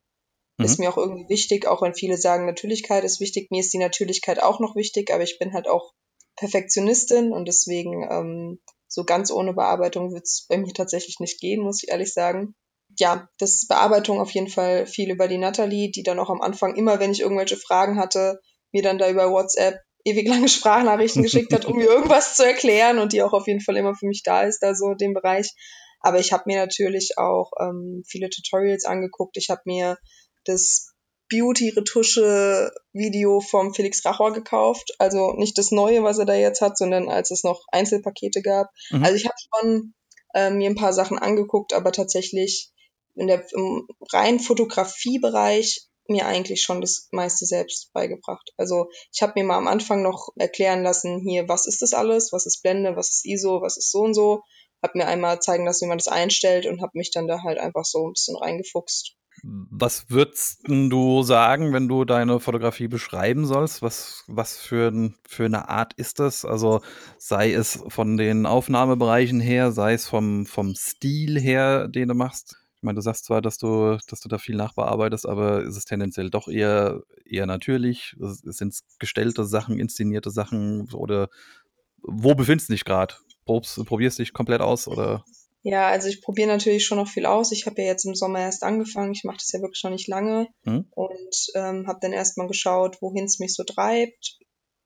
Mhm. 0.57 0.65
Ist 0.65 0.79
mir 0.79 0.91
auch 0.91 0.97
irgendwie 0.97 1.29
wichtig, 1.29 1.67
auch 1.67 1.83
wenn 1.83 1.95
viele 1.95 2.17
sagen, 2.17 2.47
Natürlichkeit 2.47 3.05
ist 3.05 3.21
wichtig. 3.21 3.51
Mir 3.51 3.61
ist 3.61 3.73
die 3.73 3.79
Natürlichkeit 3.79 4.43
auch 4.43 4.61
noch 4.61 4.77
wichtig, 4.77 5.13
aber 5.13 5.25
ich 5.25 5.39
bin 5.39 5.53
halt 5.53 5.69
auch 5.69 5.93
Perfektionistin 6.37 7.33
und 7.33 7.49
deswegen 7.49 8.07
ähm, 8.11 8.61
so 8.89 9.05
ganz 9.05 9.31
ohne 9.31 9.53
Bearbeitung 9.53 10.13
wird 10.13 10.25
es 10.25 10.47
bei 10.49 10.57
mir 10.57 10.73
tatsächlich 10.73 11.21
nicht 11.21 11.41
gehen, 11.41 11.63
muss 11.63 11.83
ich 11.83 11.91
ehrlich 11.91 12.13
sagen. 12.13 12.55
Ja, 12.99 13.29
das 13.39 13.67
Bearbeitung 13.67 14.21
auf 14.21 14.31
jeden 14.33 14.49
Fall 14.49 14.87
viel 14.87 15.11
über 15.11 15.29
die 15.29 15.39
Natalie, 15.39 15.91
die 15.91 16.03
dann 16.03 16.19
auch 16.19 16.31
am 16.31 16.41
Anfang 16.41 16.77
immer, 16.77 17.01
wenn 17.01 17.13
ich 17.13 17.21
irgendwelche 17.21 17.57
Fragen 17.57 17.99
hatte, 17.99 18.41
mir 18.73 18.83
dann 18.83 18.99
da 18.99 19.09
über 19.09 19.31
WhatsApp 19.31 19.81
ewig 20.05 20.29
lange 20.29 20.49
Sprachnachrichten 20.49 21.23
geschickt 21.23 21.53
hat, 21.53 21.67
um 21.67 21.77
mir 21.77 21.87
irgendwas 21.87 22.37
zu 22.37 22.45
erklären 22.45 22.99
und 22.99 23.13
die 23.13 23.23
auch 23.23 23.33
auf 23.33 23.47
jeden 23.47 23.61
Fall 23.61 23.77
immer 23.77 23.95
für 23.95 24.07
mich 24.07 24.23
da 24.25 24.43
ist, 24.43 24.61
da 24.61 24.75
so 24.75 24.91
in 24.93 24.99
dem 24.99 25.15
Bereich. 25.15 25.53
Aber 26.01 26.19
ich 26.19 26.33
habe 26.33 26.45
mir 26.47 26.59
natürlich 26.59 27.19
auch 27.19 27.53
ähm, 27.61 28.03
viele 28.07 28.31
Tutorials 28.31 28.87
angeguckt. 28.87 29.37
Ich 29.37 29.51
habe 29.51 29.61
mir 29.67 29.99
das 30.45 30.95
Beauty-Retusche-Video 31.31 33.41
vom 33.41 33.75
Felix 33.75 34.05
Rachor 34.05 34.33
gekauft. 34.33 34.93
Also 34.99 35.35
nicht 35.35 35.57
das 35.59 35.71
neue, 35.71 36.03
was 36.03 36.19
er 36.19 36.25
da 36.25 36.35
jetzt 36.35 36.63
hat, 36.63 36.79
sondern 36.79 37.09
als 37.09 37.31
es 37.31 37.45
noch 37.45 37.63
Einzelpakete 37.71 38.43
gab. 38.43 38.67
Mhm. 38.91 39.05
Also 39.05 39.15
ich 39.17 39.27
habe 39.27 39.37
schon 39.39 39.95
äh, 40.35 40.51
mir 40.51 40.69
ein 40.71 40.77
paar 40.77 40.93
Sachen 40.93 41.19
angeguckt, 41.19 41.73
aber 41.73 41.93
tatsächlich 41.93 42.73
in 43.15 43.27
der, 43.27 43.45
im 43.53 43.87
reinen 44.13 44.41
Fotografiebereich 44.41 45.91
mir 46.11 46.27
eigentlich 46.27 46.63
schon 46.63 46.81
das 46.81 47.09
meiste 47.13 47.47
selbst 47.47 47.93
beigebracht. 47.93 48.53
Also 48.57 48.91
ich 49.13 49.23
habe 49.23 49.35
mir 49.37 49.45
mal 49.45 49.59
am 49.59 49.69
Anfang 49.69 50.03
noch 50.03 50.31
erklären 50.37 50.83
lassen, 50.83 51.21
hier, 51.21 51.49
was 51.49 51.67
ist 51.67 51.83
das 51.83 51.95
alles, 51.95 52.33
was 52.33 52.47
ist 52.47 52.63
Blende, 52.63 52.97
was 52.97 53.11
ist 53.11 53.27
ISO, 53.27 53.63
was 53.63 53.77
ist 53.77 53.91
so 53.91 54.01
und 54.01 54.15
so. 54.15 54.43
Hab 54.83 54.95
mir 54.95 55.07
einmal 55.07 55.41
zeigen 55.41 55.67
lassen, 55.67 55.85
wie 55.85 55.89
man 55.91 55.99
das 55.99 56.09
einstellt 56.09 56.67
und 56.67 56.81
habe 56.81 56.93
mich 56.95 57.11
dann 57.11 57.29
da 57.29 57.43
halt 57.43 57.59
einfach 57.59 57.85
so 57.85 58.07
ein 58.07 58.13
bisschen 58.13 58.37
reingefuchst. 58.37 59.15
Was 59.43 60.11
würdest 60.11 60.61
du 60.67 61.23
sagen, 61.23 61.73
wenn 61.73 61.89
du 61.89 62.05
deine 62.05 62.41
Fotografie 62.41 62.89
beschreiben 62.89 63.47
sollst? 63.47 63.81
Was, 63.81 64.25
was 64.27 64.59
für, 64.59 65.13
für 65.27 65.45
eine 65.45 65.69
Art 65.69 65.95
ist 65.95 66.19
das? 66.19 66.45
Also 66.45 66.81
sei 67.17 67.53
es 67.53 67.83
von 67.89 68.17
den 68.17 68.45
Aufnahmebereichen 68.45 69.41
her, 69.41 69.73
sei 69.73 69.95
es 69.95 70.07
vom, 70.07 70.45
vom 70.45 70.75
Stil 70.75 71.41
her, 71.41 71.89
den 71.89 72.09
du 72.09 72.15
machst. 72.15 72.60
Ich 72.81 72.85
meine, 72.85 72.97
du 72.97 73.03
sagst 73.03 73.27
zwar, 73.27 73.43
dass 73.43 73.59
du, 73.59 73.99
dass 74.09 74.21
du 74.21 74.29
da 74.31 74.39
viel 74.39 74.57
nachbearbeitest, 74.57 75.29
aber 75.29 75.63
ist 75.65 75.77
es 75.77 75.85
tendenziell 75.85 76.31
doch 76.31 76.49
eher, 76.49 77.03
eher 77.27 77.45
natürlich? 77.45 78.17
Sind 78.19 78.73
es 78.73 78.85
gestellte 78.99 79.45
Sachen, 79.45 79.79
inszenierte 79.79 80.31
Sachen 80.31 80.91
oder 80.95 81.29
wo 82.03 82.35
befindest 82.35 82.71
du 82.71 82.73
dich 82.73 82.87
gerade? 82.87 83.17
Probierst 83.45 84.19
du 84.19 84.23
dich 84.23 84.33
komplett 84.33 84.63
aus 84.63 84.89
oder? 84.89 85.27
Ja, 85.63 85.89
also 85.89 86.09
ich 86.09 86.23
probiere 86.23 86.49
natürlich 86.49 86.87
schon 86.87 86.97
noch 86.97 87.09
viel 87.09 87.27
aus. 87.27 87.53
Ich 87.53 87.67
habe 87.67 87.83
ja 87.83 87.89
jetzt 87.89 88.07
im 88.07 88.15
Sommer 88.15 88.41
erst 88.41 88.63
angefangen. 88.63 89.13
Ich 89.13 89.25
mache 89.25 89.37
das 89.37 89.53
ja 89.53 89.61
wirklich 89.61 89.85
noch 89.85 89.91
nicht 89.91 90.09
lange 90.09 90.49
mhm. 90.65 90.87
und 90.93 91.37
ähm, 91.55 91.87
habe 91.87 91.99
dann 92.01 92.15
erstmal 92.15 92.49
geschaut, 92.49 93.03
wohin 93.03 93.27
es 93.27 93.41
mich 93.41 93.55
so 93.55 93.65
treibt. 93.65 94.39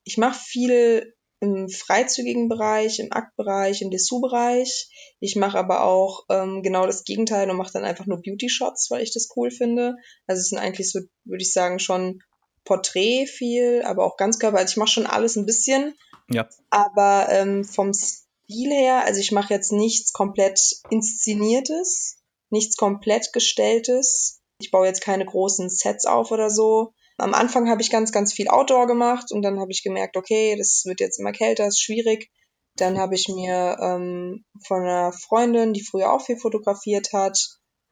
Ich 0.03 0.19
mache 0.19 0.37
viel 0.37 1.15
im 1.45 1.69
freizügigen 1.69 2.49
Bereich, 2.49 2.99
im 2.99 3.13
Aktbereich, 3.13 3.83
im 3.83 3.91
Dessous-Bereich. 3.91 4.89
Ich 5.21 5.37
mache 5.37 5.59
aber 5.59 5.85
auch 5.85 6.25
ähm, 6.31 6.63
genau 6.63 6.87
das 6.87 7.05
Gegenteil 7.05 7.51
und 7.51 7.57
mache 7.57 7.73
dann 7.73 7.85
einfach 7.85 8.07
nur 8.07 8.23
Beauty-Shots, 8.23 8.91
weil 8.91 9.03
ich 9.03 9.13
das 9.13 9.29
cool 9.37 9.51
finde. 9.51 9.97
Also 10.27 10.41
es 10.41 10.49
sind 10.49 10.59
eigentlich 10.59 10.91
so, 10.91 11.01
würde 11.25 11.43
ich 11.43 11.53
sagen, 11.53 11.79
schon 11.79 12.23
Porträt 12.65 13.27
viel, 13.27 13.83
aber 13.85 14.05
auch 14.05 14.17
Ganzkörper. 14.17 14.59
Also 14.59 14.73
ich 14.73 14.77
mache 14.77 14.91
schon 14.91 15.07
alles 15.07 15.37
ein 15.37 15.47
bisschen. 15.47 15.95
Ja. 16.31 16.49
Aber 16.71 17.29
ähm, 17.31 17.65
vom 17.65 17.93
Stil 17.93 18.73
her, 18.73 19.05
also 19.05 19.21
ich 19.21 19.33
mache 19.33 19.53
jetzt 19.53 19.73
nichts 19.73 20.13
komplett 20.13 20.61
inszeniertes, 20.91 22.19
nichts 22.51 22.77
komplett 22.77 23.33
gestelltes. 23.33 24.41
Ich 24.61 24.71
baue 24.71 24.87
jetzt 24.87 25.03
keine 25.03 25.27
großen 25.27 25.69
Sets 25.69 26.07
auf 26.07 26.31
oder 26.31 26.49
so. 26.49 26.95
Am 27.17 27.35
Anfang 27.35 27.69
habe 27.69 27.81
ich 27.81 27.91
ganz, 27.91 28.11
ganz 28.11 28.33
viel 28.33 28.49
Outdoor 28.49 28.87
gemacht 28.87 29.31
und 29.31 29.43
dann 29.43 29.61
habe 29.61 29.71
ich 29.71 29.85
gemerkt, 29.85 30.17
okay, 30.17 30.57
das 30.57 30.83
wird 30.85 31.01
jetzt 31.01 31.19
immer 31.21 31.33
kälter, 31.33 31.67
ist 31.67 31.81
schwierig. 31.81 32.31
Dann 32.77 32.99
habe 32.99 33.15
ich 33.15 33.29
mir 33.29 33.77
ähm, 33.81 34.45
von 34.67 34.83
einer 34.83 35.13
Freundin, 35.13 35.73
die 35.73 35.85
früher 35.85 36.13
auch 36.13 36.23
viel 36.23 36.37
fotografiert 36.37 37.13
hat, 37.13 37.39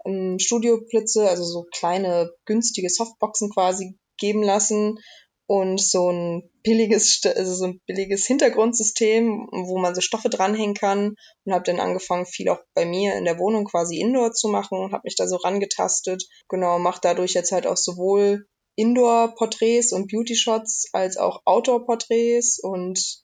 ähm, 0.04 0.38
Studioblitze, 0.40 1.28
also 1.28 1.44
so 1.44 1.66
kleine 1.72 2.32
günstige 2.46 2.90
Softboxen 2.90 3.50
quasi 3.50 3.96
geben 4.18 4.42
lassen 4.42 4.98
und 5.46 5.80
so 5.80 6.10
ein 6.10 6.50
billiges, 6.62 7.20
also 7.24 7.54
so 7.54 7.66
ein 7.66 7.80
billiges 7.86 8.26
Hintergrundsystem, 8.26 9.48
wo 9.52 9.78
man 9.78 9.94
so 9.94 10.00
Stoffe 10.00 10.30
dranhängen 10.30 10.74
kann 10.74 11.14
und 11.44 11.52
habe 11.52 11.64
dann 11.64 11.78
angefangen, 11.78 12.26
viel 12.26 12.48
auch 12.48 12.60
bei 12.74 12.84
mir 12.84 13.14
in 13.16 13.24
der 13.24 13.38
Wohnung 13.38 13.64
quasi 13.66 14.00
Indoor 14.00 14.32
zu 14.32 14.48
machen 14.48 14.78
und 14.78 14.92
habe 14.92 15.02
mich 15.04 15.14
da 15.14 15.28
so 15.28 15.36
rangetastet. 15.36 16.24
Genau, 16.48 16.78
mache 16.78 17.00
dadurch 17.02 17.34
jetzt 17.34 17.52
halt 17.52 17.66
auch 17.66 17.76
sowohl 17.76 18.46
Indoor-Porträts 18.76 19.92
und 19.92 20.10
Beauty-Shots 20.10 20.90
als 20.92 21.16
auch 21.16 21.42
Outdoor-Porträts 21.44 22.58
und 22.58 23.22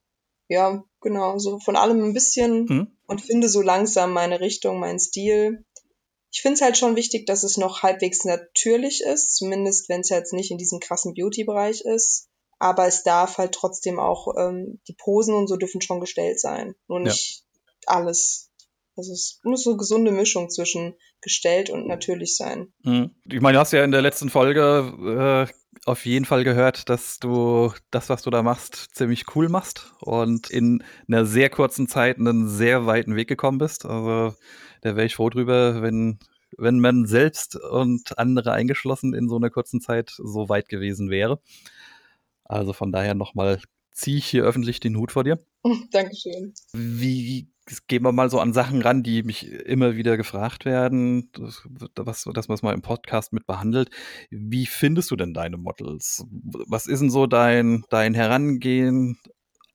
ja, 0.48 0.82
genau, 1.00 1.38
so 1.38 1.58
von 1.58 1.76
allem 1.76 2.02
ein 2.02 2.14
bisschen 2.14 2.64
mhm. 2.64 2.98
und 3.06 3.20
finde 3.20 3.48
so 3.48 3.60
langsam 3.60 4.12
meine 4.12 4.40
Richtung, 4.40 4.78
meinen 4.78 4.98
Stil. 4.98 5.64
Ich 6.32 6.42
finde 6.42 6.54
es 6.54 6.62
halt 6.62 6.76
schon 6.76 6.96
wichtig, 6.96 7.26
dass 7.26 7.42
es 7.42 7.56
noch 7.56 7.82
halbwegs 7.82 8.24
natürlich 8.24 9.02
ist, 9.02 9.36
zumindest 9.36 9.88
wenn 9.88 10.00
es 10.00 10.10
jetzt 10.10 10.32
nicht 10.32 10.50
in 10.50 10.58
diesem 10.58 10.80
krassen 10.80 11.14
Beauty-Bereich 11.14 11.82
ist. 11.82 12.28
Aber 12.58 12.86
es 12.86 13.02
darf 13.02 13.38
halt 13.38 13.52
trotzdem 13.52 14.00
auch, 14.00 14.34
ähm, 14.36 14.80
die 14.88 14.94
Posen 14.94 15.34
und 15.34 15.46
so 15.46 15.56
dürfen 15.56 15.80
schon 15.80 16.00
gestellt 16.00 16.40
sein. 16.40 16.74
Nur 16.88 17.00
nicht 17.00 17.44
ja. 17.54 17.62
alles. 17.86 18.47
Also 18.98 19.12
es 19.12 19.40
muss 19.44 19.62
so 19.62 19.70
eine 19.70 19.78
gesunde 19.78 20.10
Mischung 20.10 20.50
zwischen 20.50 20.94
gestellt 21.20 21.70
und 21.70 21.86
natürlich 21.86 22.36
sein. 22.36 22.72
Mhm. 22.82 23.10
Ich 23.24 23.40
meine, 23.40 23.54
du 23.54 23.60
hast 23.60 23.72
ja 23.72 23.84
in 23.84 23.92
der 23.92 24.02
letzten 24.02 24.28
Folge 24.28 25.46
äh, 25.48 25.52
auf 25.84 26.04
jeden 26.04 26.24
Fall 26.24 26.42
gehört, 26.42 26.88
dass 26.88 27.18
du 27.18 27.72
das, 27.90 28.08
was 28.08 28.22
du 28.22 28.30
da 28.30 28.42
machst, 28.42 28.88
ziemlich 28.94 29.36
cool 29.36 29.48
machst 29.48 29.92
und 30.00 30.50
in 30.50 30.82
einer 31.06 31.24
sehr 31.24 31.48
kurzen 31.48 31.86
Zeit 31.86 32.18
einen 32.18 32.48
sehr 32.48 32.86
weiten 32.86 33.14
Weg 33.14 33.28
gekommen 33.28 33.58
bist. 33.58 33.84
Also 33.86 34.36
da 34.80 34.96
wäre 34.96 35.06
ich 35.06 35.14
froh 35.14 35.30
drüber, 35.30 35.80
wenn, 35.80 36.18
wenn 36.56 36.80
man 36.80 37.06
selbst 37.06 37.54
und 37.54 38.18
andere 38.18 38.52
eingeschlossen 38.52 39.14
in 39.14 39.28
so 39.28 39.36
einer 39.36 39.50
kurzen 39.50 39.80
Zeit 39.80 40.10
so 40.10 40.48
weit 40.48 40.68
gewesen 40.68 41.08
wäre. 41.08 41.40
Also 42.44 42.72
von 42.72 42.90
daher 42.90 43.14
nochmal 43.14 43.60
ziehe 43.92 44.18
ich 44.18 44.26
hier 44.26 44.44
öffentlich 44.44 44.80
den 44.80 44.96
Hut 44.96 45.12
vor 45.12 45.24
dir. 45.24 45.38
Dankeschön. 45.90 46.54
Wie 46.72 47.48
gehen 47.86 48.02
wir 48.02 48.12
mal 48.12 48.30
so 48.30 48.40
an 48.40 48.52
Sachen 48.52 48.82
ran, 48.82 49.02
die 49.02 49.22
mich 49.22 49.50
immer 49.50 49.96
wieder 49.96 50.16
gefragt 50.16 50.64
werden, 50.64 51.30
das, 51.32 51.66
was, 51.96 52.24
dass 52.24 52.48
man 52.48 52.54
es 52.54 52.62
mal 52.62 52.74
im 52.74 52.82
Podcast 52.82 53.32
mit 53.32 53.46
behandelt. 53.46 53.90
Wie 54.30 54.66
findest 54.66 55.10
du 55.10 55.16
denn 55.16 55.34
deine 55.34 55.56
Models? 55.56 56.24
Was 56.30 56.86
ist 56.86 57.00
denn 57.00 57.10
so 57.10 57.26
dein, 57.26 57.84
dein 57.90 58.14
Herangehen 58.14 59.18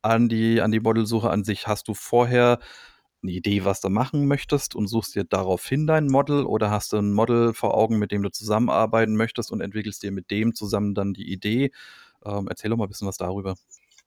an 0.02 0.30
die, 0.30 0.62
an 0.62 0.72
die 0.72 0.80
Modelsuche 0.80 1.30
an 1.30 1.44
sich? 1.44 1.68
Hast 1.68 1.88
du 1.88 1.94
vorher 1.94 2.60
eine 3.22 3.32
Idee, 3.32 3.64
was 3.66 3.80
du 3.82 3.90
machen 3.90 4.28
möchtest 4.28 4.76
und 4.76 4.88
suchst 4.88 5.16
dir 5.16 5.24
daraufhin 5.24 5.88
dein 5.88 6.08
Model 6.08 6.46
oder 6.46 6.70
hast 6.72 6.94
du 6.94 6.98
ein 6.98 7.14
Model 7.14 7.54
vor 7.54 7.76
Augen, 7.76 7.98
mit 7.98 8.12
dem 8.12 8.22
du 8.24 8.30
zusammenarbeiten 8.30 9.16
möchtest 9.16 9.52
und 9.52 9.62
entwickelst 9.62 10.04
dir 10.04 10.12
mit 10.12 10.30
dem 10.32 10.54
zusammen 10.56 10.94
dann 10.94 11.14
die 11.14 11.32
Idee? 11.32 11.72
Ähm, 12.26 12.48
erzähl 12.50 12.70
doch 12.70 12.78
mal 12.78 12.86
ein 12.86 12.90
bisschen 12.90 13.08
was 13.08 13.18
darüber. 13.18 13.56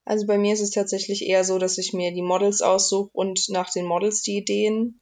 Also 0.07 0.25
bei 0.27 0.39
mir 0.39 0.55
ist 0.55 0.61
es 0.61 0.71
tatsächlich 0.71 1.27
eher 1.27 1.43
so, 1.43 1.59
dass 1.59 1.79
ich 1.79 1.93
mir 1.93 2.13
die 2.13 2.23
Models 2.23 2.63
aussuche 2.63 3.11
und 3.13 3.49
nach 3.49 3.71
den 3.71 3.85
Models 3.85 4.23
die 4.23 4.37
Ideen 4.37 5.01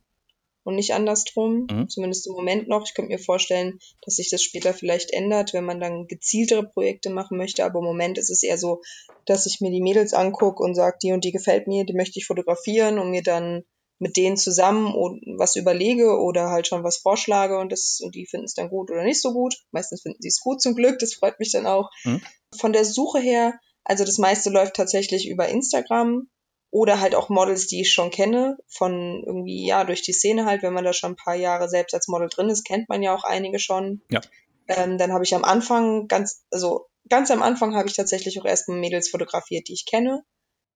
und 0.64 0.76
nicht 0.76 0.94
andersrum. 0.94 1.66
Mhm. 1.70 1.90
Zumindest 1.90 2.26
im 2.26 2.32
Moment 2.32 2.68
noch. 2.68 2.86
Ich 2.86 2.94
könnte 2.94 3.12
mir 3.12 3.18
vorstellen, 3.18 3.78
dass 4.02 4.16
sich 4.16 4.30
das 4.30 4.42
später 4.42 4.72
vielleicht 4.72 5.12
ändert, 5.12 5.52
wenn 5.52 5.66
man 5.66 5.78
dann 5.78 6.06
gezieltere 6.06 6.66
Projekte 6.66 7.10
machen 7.10 7.36
möchte. 7.36 7.66
Aber 7.66 7.80
im 7.80 7.84
Moment 7.84 8.16
ist 8.16 8.30
es 8.30 8.42
eher 8.42 8.56
so, 8.56 8.80
dass 9.26 9.44
ich 9.44 9.60
mir 9.60 9.70
die 9.70 9.82
Mädels 9.82 10.14
angucke 10.14 10.62
und 10.62 10.74
sage, 10.74 10.96
die 11.02 11.12
und 11.12 11.22
die 11.22 11.32
gefällt 11.32 11.66
mir, 11.66 11.84
die 11.84 11.94
möchte 11.94 12.18
ich 12.18 12.26
fotografieren 12.26 12.98
und 12.98 13.10
mir 13.10 13.22
dann 13.22 13.64
mit 13.98 14.16
denen 14.16 14.38
zusammen 14.38 14.94
was 15.36 15.54
überlege 15.54 16.18
oder 16.18 16.48
halt 16.48 16.66
schon 16.66 16.82
was 16.82 16.96
vorschlage 16.96 17.58
und 17.58 17.70
das 17.70 18.00
und 18.02 18.14
die 18.14 18.26
finden 18.26 18.46
es 18.46 18.54
dann 18.54 18.70
gut 18.70 18.90
oder 18.90 19.04
nicht 19.04 19.20
so 19.20 19.32
gut. 19.32 19.54
Meistens 19.70 20.00
finden 20.02 20.20
sie 20.20 20.28
es 20.28 20.40
gut 20.40 20.62
zum 20.62 20.74
Glück, 20.74 20.98
das 20.98 21.14
freut 21.14 21.38
mich 21.38 21.52
dann 21.52 21.66
auch. 21.66 21.90
Mhm. 22.04 22.22
Von 22.56 22.72
der 22.72 22.84
Suche 22.84 23.20
her, 23.20 23.60
also 23.84 24.04
das 24.04 24.18
meiste 24.18 24.50
läuft 24.50 24.76
tatsächlich 24.76 25.28
über 25.28 25.48
Instagram 25.48 26.28
oder 26.70 27.00
halt 27.00 27.14
auch 27.14 27.28
Models, 27.28 27.68
die 27.68 27.82
ich 27.82 27.92
schon 27.92 28.10
kenne, 28.10 28.56
von 28.66 29.22
irgendwie, 29.24 29.64
ja, 29.64 29.84
durch 29.84 30.02
die 30.02 30.12
Szene 30.12 30.44
halt, 30.44 30.62
wenn 30.62 30.72
man 30.72 30.84
da 30.84 30.92
schon 30.92 31.12
ein 31.12 31.16
paar 31.16 31.36
Jahre 31.36 31.68
selbst 31.68 31.94
als 31.94 32.08
Model 32.08 32.28
drin 32.28 32.48
ist, 32.48 32.64
kennt 32.64 32.88
man 32.88 33.00
ja 33.00 33.14
auch 33.14 33.22
einige 33.22 33.60
schon. 33.60 34.02
Ja. 34.10 34.20
Ähm, 34.66 34.98
dann 34.98 35.12
habe 35.12 35.22
ich 35.22 35.36
am 35.36 35.44
Anfang 35.44 36.08
ganz, 36.08 36.44
also 36.50 36.86
ganz 37.08 37.30
am 37.30 37.42
Anfang 37.42 37.76
habe 37.76 37.88
ich 37.88 37.94
tatsächlich 37.94 38.40
auch 38.40 38.44
erstmal 38.44 38.78
Mädels 38.78 39.10
fotografiert, 39.10 39.68
die 39.68 39.74
ich 39.74 39.86
kenne. 39.86 40.24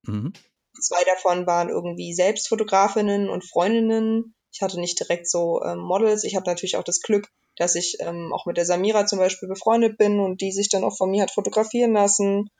Mhm. 0.06 0.34
Zwei 0.80 1.02
davon 1.04 1.48
waren 1.48 1.68
irgendwie 1.68 2.14
Selbstfotografinnen 2.14 3.28
und 3.28 3.44
Freundinnen. 3.44 4.36
Ich 4.52 4.62
hatte 4.62 4.78
nicht 4.78 5.00
direkt 5.00 5.28
so 5.28 5.62
ähm, 5.64 5.78
Models. 5.78 6.22
Ich 6.22 6.36
habe 6.36 6.46
natürlich 6.46 6.76
auch 6.76 6.84
das 6.84 7.00
Glück, 7.00 7.28
dass 7.56 7.74
ich 7.74 7.96
ähm, 7.98 8.32
auch 8.32 8.46
mit 8.46 8.56
der 8.56 8.66
Samira 8.66 9.06
zum 9.06 9.18
Beispiel 9.18 9.48
befreundet 9.48 9.98
bin 9.98 10.20
und 10.20 10.42
die 10.42 10.52
sich 10.52 10.68
dann 10.68 10.84
auch 10.84 10.96
von 10.96 11.10
mir 11.10 11.22
hat 11.22 11.32
fotografieren 11.32 11.92
lassen 11.92 12.50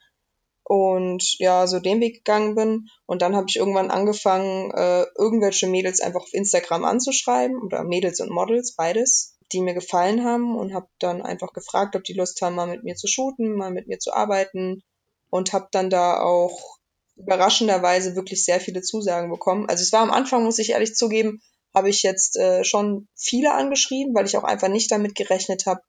und 0.69 1.39
ja, 1.39 1.67
so 1.67 1.81
den 1.81 2.01
Weg 2.01 2.17
gegangen 2.17 2.55
bin. 2.55 2.89
Und 3.07 3.23
dann 3.23 3.35
habe 3.35 3.47
ich 3.49 3.57
irgendwann 3.57 3.91
angefangen, 3.91 4.71
äh, 4.73 5.07
irgendwelche 5.17 5.67
Mädels 5.67 6.01
einfach 6.01 6.21
auf 6.21 6.35
Instagram 6.35 6.85
anzuschreiben 6.85 7.63
oder 7.63 7.85
Mädels 7.85 8.21
und 8.21 8.31
Models, 8.31 8.75
beides, 8.77 9.39
die 9.51 9.63
mir 9.63 9.73
gefallen 9.73 10.25
haben 10.25 10.59
und 10.59 10.75
habe 10.75 10.87
dann 10.99 11.23
einfach 11.23 11.55
gefragt, 11.55 11.97
ob 11.97 12.05
die 12.05 12.13
Lust 12.13 12.43
haben, 12.43 12.55
mal 12.55 12.67
mit 12.67 12.85
mir 12.85 12.97
zu 12.97 13.07
shooten, 13.07 13.57
mal 13.57 13.71
mit 13.71 13.89
mir 13.89 13.99
zu 13.99 14.13
arbeiten 14.13 14.83
und 15.31 15.55
habe 15.55 15.69
dann 15.73 15.89
da 15.89 16.21
auch 16.21 16.77
überraschenderweise 17.17 18.15
wirklich 18.15 18.45
sehr 18.45 18.61
viele 18.61 18.83
Zusagen 18.83 19.31
bekommen. 19.31 19.71
Also 19.71 19.83
es 19.83 19.93
war 19.93 20.03
am 20.03 20.11
Anfang, 20.11 20.45
muss 20.45 20.59
ich 20.59 20.71
ehrlich 20.71 20.95
zugeben, 20.95 21.41
habe 21.75 21.89
ich 21.89 22.03
jetzt 22.03 22.37
äh, 22.37 22.63
schon 22.63 23.09
viele 23.15 23.55
angeschrieben, 23.55 24.15
weil 24.15 24.27
ich 24.27 24.37
auch 24.37 24.45
einfach 24.45 24.69
nicht 24.69 24.93
damit 24.93 25.15
gerechnet 25.15 25.65
habe, 25.65 25.81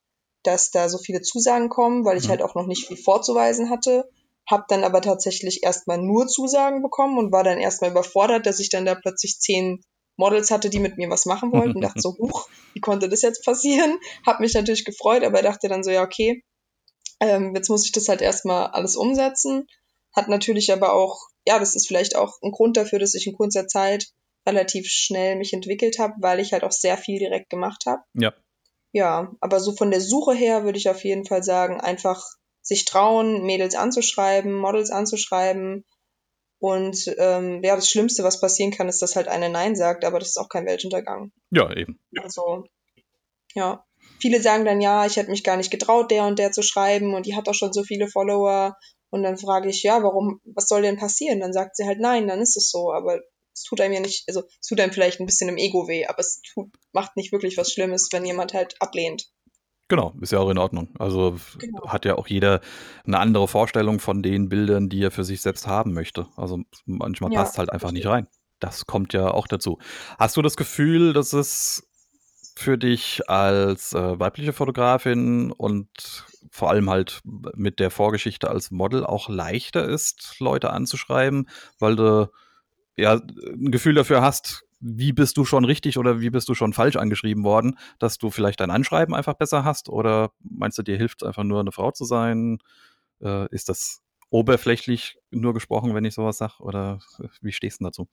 dass 0.44 0.72
da 0.72 0.88
so 0.88 0.98
viele 0.98 1.22
Zusagen 1.22 1.68
kommen, 1.68 2.06
weil 2.06 2.18
ich 2.18 2.28
mhm. 2.28 2.30
halt 2.30 2.44
auch 2.44 2.56
noch 2.56 2.66
nicht 2.66 2.88
viel 2.88 2.96
vorzuweisen 2.96 3.70
hatte. 3.70 4.10
Hab 4.50 4.68
dann 4.68 4.84
aber 4.84 5.02
tatsächlich 5.02 5.64
erstmal 5.64 6.00
nur 6.00 6.28
Zusagen 6.28 6.82
bekommen 6.82 7.18
und 7.18 7.32
war 7.32 7.44
dann 7.44 7.60
erstmal 7.60 7.92
überfordert, 7.92 8.46
dass 8.46 8.60
ich 8.60 8.70
dann 8.70 8.86
da 8.86 8.96
plötzlich 8.96 9.40
zehn 9.40 9.82
Models 10.18 10.52
hatte, 10.52 10.70
die 10.70 10.80
mit 10.80 10.98
mir 10.98 11.10
was 11.10 11.26
machen 11.26 11.52
wollten. 11.52 11.76
Und 11.76 11.82
dachte 11.84 12.02
so, 12.02 12.18
huch, 12.18 12.50
wie 12.74 12.80
konnte 12.80 13.10
das 13.10 13.22
jetzt 13.22 13.46
passieren? 13.46 14.00
Hab 14.26 14.40
mich 14.40 14.54
natürlich 14.54 14.86
gefreut, 14.86 15.24
aber 15.24 15.42
dachte 15.42 15.68
dann 15.68 15.84
so, 15.84 15.92
ja, 15.92 16.04
okay, 16.04 16.44
ähm, 17.20 17.54
jetzt 17.56 17.70
muss 17.70 17.86
ich 17.86 17.92
das 17.92 18.10
halt 18.10 18.22
erstmal 18.22 18.68
alles 18.68 18.96
umsetzen. 18.96 19.68
Hat 20.16 20.30
natürlich 20.30 20.72
aber 20.72 20.94
auch, 20.94 21.20
ja, 21.46 21.60
das 21.60 21.76
ist 21.76 21.88
vielleicht 21.88 22.16
auch 22.16 22.42
ein 22.42 22.52
Grund 22.52 22.78
dafür, 22.78 23.00
dass 23.00 23.14
ich 23.14 23.28
in 23.28 23.36
kurzer 23.36 23.68
Zeit 23.68 24.08
relativ 24.48 24.88
schnell 24.88 25.36
mich 25.36 25.54
entwickelt 25.54 26.00
habe, 26.00 26.14
weil 26.20 26.40
ich 26.40 26.54
halt 26.54 26.64
auch 26.64 26.72
sehr 26.72 26.98
viel 26.98 27.20
direkt 27.20 27.50
gemacht 27.50 27.86
habe. 27.86 28.02
Ja. 28.14 28.34
Ja, 28.92 29.32
aber 29.40 29.60
so 29.60 29.74
von 29.74 29.92
der 29.92 30.02
Suche 30.02 30.34
her 30.34 30.64
würde 30.64 30.80
ich 30.80 30.90
auf 30.90 31.04
jeden 31.04 31.26
Fall 31.26 31.44
sagen, 31.44 31.80
einfach 31.80 32.26
sich 32.70 32.86
trauen, 32.86 33.44
Mädels 33.44 33.76
anzuschreiben, 33.76 34.54
Models 34.54 34.92
anzuschreiben. 34.92 35.86
Und 36.60 37.14
ähm, 37.18 37.62
ja, 37.64 37.76
das 37.76 37.90
Schlimmste, 37.90 38.24
was 38.24 38.40
passieren 38.40 38.72
kann, 38.72 38.88
ist, 38.88 39.02
dass 39.02 39.16
halt 39.16 39.28
eine 39.28 39.50
Nein 39.50 39.76
sagt, 39.76 40.06
aber 40.06 40.20
das 40.20 40.30
ist 40.30 40.38
auch 40.38 40.50
kein 40.50 40.68
Weltuntergang. 40.68 41.32
Ja, 41.50 41.76
eben. 41.76 42.00
Also, 42.22 42.66
ja. 43.56 43.84
Viele 44.20 44.42
sagen 44.42 44.66
dann, 44.66 44.82
ja, 44.82 45.06
ich 45.06 45.16
hätte 45.16 45.32
mich 45.32 45.44
gar 45.44 45.58
nicht 45.58 45.72
getraut, 45.72 46.12
der 46.12 46.26
und 46.26 46.38
der 46.38 46.52
zu 46.52 46.62
schreiben 46.62 47.16
und 47.16 47.26
die 47.26 47.36
hat 47.36 47.48
doch 47.48 47.54
schon 47.54 47.74
so 47.74 47.84
viele 47.84 48.08
Follower 48.08 48.78
und 49.10 49.24
dann 49.24 49.38
frage 49.38 49.70
ich, 49.70 49.82
ja, 49.82 50.04
warum, 50.04 50.42
was 50.44 50.68
soll 50.68 50.84
denn 50.84 50.98
passieren? 50.98 51.40
Dann 51.40 51.54
sagt 51.54 51.76
sie 51.76 51.86
halt, 51.86 52.00
nein, 52.00 52.28
dann 52.28 52.42
ist 52.42 52.56
es 52.56 52.70
so. 52.70 52.92
Aber 52.94 53.20
es 53.54 53.64
tut 53.64 53.82
einem 53.82 53.94
ja 53.94 54.00
nicht, 54.02 54.26
also 54.28 54.44
es 54.62 54.68
tut 54.68 54.80
einem 54.80 54.94
vielleicht 54.94 55.20
ein 55.20 55.26
bisschen 55.26 55.50
im 55.50 55.58
Ego 55.58 55.88
weh, 55.88 56.06
aber 56.06 56.20
es 56.20 56.42
tut, 56.54 56.70
macht 56.92 57.16
nicht 57.16 57.32
wirklich 57.32 57.58
was 57.58 57.72
Schlimmes, 57.72 58.10
wenn 58.12 58.26
jemand 58.26 58.54
halt 58.54 58.76
ablehnt. 58.80 59.32
Genau, 59.90 60.14
ist 60.22 60.32
ja 60.32 60.40
auch 60.40 60.50
in 60.50 60.60
Ordnung. 60.60 60.90
Also 61.00 61.38
genau. 61.58 61.90
hat 61.90 62.06
ja 62.06 62.16
auch 62.16 62.28
jeder 62.28 62.62
eine 63.06 63.18
andere 63.18 63.48
Vorstellung 63.48 64.00
von 64.00 64.22
den 64.22 64.48
Bildern, 64.48 64.88
die 64.88 65.04
er 65.04 65.12
für 65.12 65.24
sich 65.24 65.42
selbst 65.42 65.68
haben 65.68 65.94
möchte. 65.94 66.28
Also 66.38 66.62
manchmal 66.86 67.34
ja, 67.34 67.40
passt 67.40 67.58
halt 67.58 67.72
einfach 67.72 67.92
nicht 67.92 68.06
rein. 68.06 68.28
Das 68.60 68.86
kommt 68.86 69.14
ja 69.14 69.32
auch 69.32 69.48
dazu. 69.48 69.80
Hast 70.20 70.38
du 70.38 70.44
das 70.44 70.58
Gefühl, 70.58 71.14
dass 71.14 71.34
es 71.34 71.90
für 72.56 72.78
dich 72.78 73.28
als 73.30 73.94
äh, 73.94 74.20
weibliche 74.20 74.54
Fotografin 74.54 75.52
und 75.52 75.90
vor 76.52 76.70
allem 76.70 76.90
halt 76.90 77.22
mit 77.24 77.80
der 77.80 77.90
Vorgeschichte 77.90 78.50
als 78.50 78.70
Model 78.70 79.06
auch 79.06 79.28
leichter 79.28 79.86
ist, 79.86 80.36
Leute 80.40 80.70
anzuschreiben, 80.70 81.50
weil 81.80 81.96
du 81.96 82.30
ja 82.96 83.14
ein 83.14 83.72
Gefühl 83.72 83.96
dafür 83.96 84.22
hast, 84.22 84.66
wie 84.80 85.12
bist 85.12 85.38
du 85.38 85.46
schon 85.46 85.66
richtig 85.66 85.98
oder 85.98 86.22
wie 86.22 86.30
bist 86.30 86.48
du 86.50 86.54
schon 86.54 86.74
falsch 86.74 86.96
angeschrieben 86.96 87.44
worden, 87.44 87.78
dass 88.00 88.18
du 88.18 88.30
vielleicht 88.30 88.60
dein 88.60 88.72
Anschreiben 88.72 89.14
einfach 89.14 89.34
besser 89.34 89.64
hast 89.64 89.90
oder 89.90 90.32
meinst 90.40 90.78
du, 90.78 90.84
dir 90.84 90.98
hilft 90.98 91.22
es 91.22 91.28
einfach 91.28 91.44
nur 91.44 91.60
eine 91.60 91.72
Frau 91.72 91.92
zu 91.92 92.06
sein? 92.06 92.60
Äh, 93.22 93.54
ist 93.54 93.70
das 93.70 94.02
oberflächlich 94.30 95.18
nur 95.32 95.54
gesprochen, 95.54 95.96
wenn 95.96 96.06
ich 96.06 96.14
sowas 96.14 96.38
sage 96.38 96.54
oder 96.60 97.00
wie 97.42 97.52
stehst 97.52 97.82
du 97.82 97.86
dazu? 97.86 98.08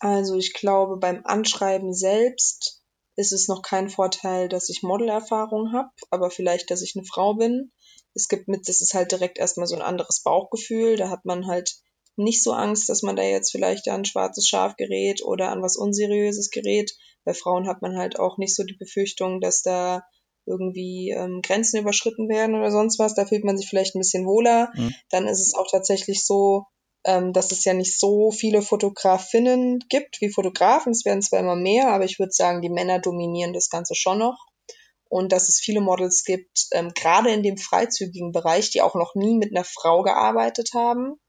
Also 0.00 0.36
ich 0.36 0.52
glaube, 0.52 0.98
beim 0.98 1.22
Anschreiben 1.24 1.92
selbst 1.92 2.82
ist 3.16 3.32
es 3.32 3.48
noch 3.48 3.62
kein 3.62 3.90
Vorteil, 3.90 4.48
dass 4.48 4.68
ich 4.68 4.82
Modelerfahrung 4.82 5.72
habe, 5.72 5.90
aber 6.10 6.30
vielleicht, 6.30 6.70
dass 6.70 6.82
ich 6.82 6.94
eine 6.96 7.04
Frau 7.04 7.34
bin. 7.34 7.72
Es 8.14 8.28
gibt 8.28 8.48
mit, 8.48 8.68
das 8.68 8.80
ist 8.80 8.94
halt 8.94 9.12
direkt 9.12 9.38
erstmal 9.38 9.66
so 9.66 9.76
ein 9.76 9.82
anderes 9.82 10.22
Bauchgefühl. 10.22 10.96
Da 10.96 11.08
hat 11.08 11.24
man 11.24 11.46
halt 11.46 11.76
nicht 12.16 12.42
so 12.42 12.52
Angst, 12.52 12.88
dass 12.88 13.02
man 13.02 13.16
da 13.16 13.22
jetzt 13.22 13.50
vielleicht 13.50 13.88
an 13.88 14.04
schwarzes 14.04 14.46
Schaf 14.46 14.76
gerät 14.76 15.22
oder 15.24 15.50
an 15.50 15.62
was 15.62 15.76
Unseriöses 15.76 16.50
gerät. 16.50 16.92
Bei 17.24 17.34
Frauen 17.34 17.66
hat 17.66 17.82
man 17.82 17.96
halt 17.96 18.18
auch 18.18 18.38
nicht 18.38 18.54
so 18.54 18.64
die 18.64 18.76
Befürchtung, 18.76 19.40
dass 19.40 19.62
da 19.62 20.02
irgendwie 20.44 21.10
ähm, 21.10 21.40
Grenzen 21.42 21.78
überschritten 21.80 22.28
werden 22.28 22.54
oder 22.56 22.70
sonst 22.70 22.98
was. 22.98 23.14
Da 23.14 23.24
fühlt 23.24 23.44
man 23.44 23.56
sich 23.56 23.68
vielleicht 23.68 23.94
ein 23.94 24.00
bisschen 24.00 24.26
wohler. 24.26 24.70
Mhm. 24.74 24.92
Dann 25.10 25.26
ist 25.28 25.40
es 25.40 25.54
auch 25.54 25.68
tatsächlich 25.70 26.26
so, 26.26 26.64
ähm, 27.04 27.32
dass 27.32 27.52
es 27.52 27.64
ja 27.64 27.74
nicht 27.74 27.98
so 27.98 28.30
viele 28.30 28.60
Fotografinnen 28.60 29.78
gibt 29.88 30.20
wie 30.20 30.30
Fotografen. 30.30 30.92
Es 30.92 31.04
werden 31.04 31.22
zwar 31.22 31.40
immer 31.40 31.56
mehr, 31.56 31.88
aber 31.92 32.04
ich 32.04 32.18
würde 32.18 32.32
sagen, 32.32 32.60
die 32.60 32.70
Männer 32.70 32.98
dominieren 32.98 33.52
das 33.52 33.70
Ganze 33.70 33.94
schon 33.94 34.18
noch. 34.18 34.46
Und 35.08 35.30
dass 35.30 35.48
es 35.48 35.60
viele 35.60 35.80
Models 35.80 36.24
gibt, 36.24 36.66
ähm, 36.72 36.90
gerade 36.94 37.30
in 37.30 37.42
dem 37.42 37.58
freizügigen 37.58 38.32
Bereich, 38.32 38.70
die 38.70 38.82
auch 38.82 38.94
noch 38.94 39.14
nie 39.14 39.36
mit 39.36 39.54
einer 39.54 39.64
Frau 39.64 40.02
gearbeitet 40.02 40.70
haben 40.74 41.20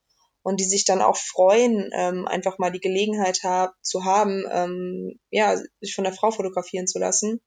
und 0.43 0.60
die 0.60 0.65
sich 0.65 0.86
dann 0.86 1.01
auch 1.01 1.17
freuen, 1.17 1.89
ähm, 1.93 2.27
einfach 2.27 2.60
mal 2.60 2.71
die 2.71 2.82
Gelegenheit 2.82 3.39
hab, 3.43 3.73
zu 3.82 4.06
haben, 4.06 4.45
ähm, 4.51 5.19
ja, 5.32 5.58
sich 5.79 5.95
von 5.95 6.03
der 6.03 6.13
Frau 6.13 6.32
fotografieren 6.32 6.88
zu 6.88 6.99
lassen 6.99 7.41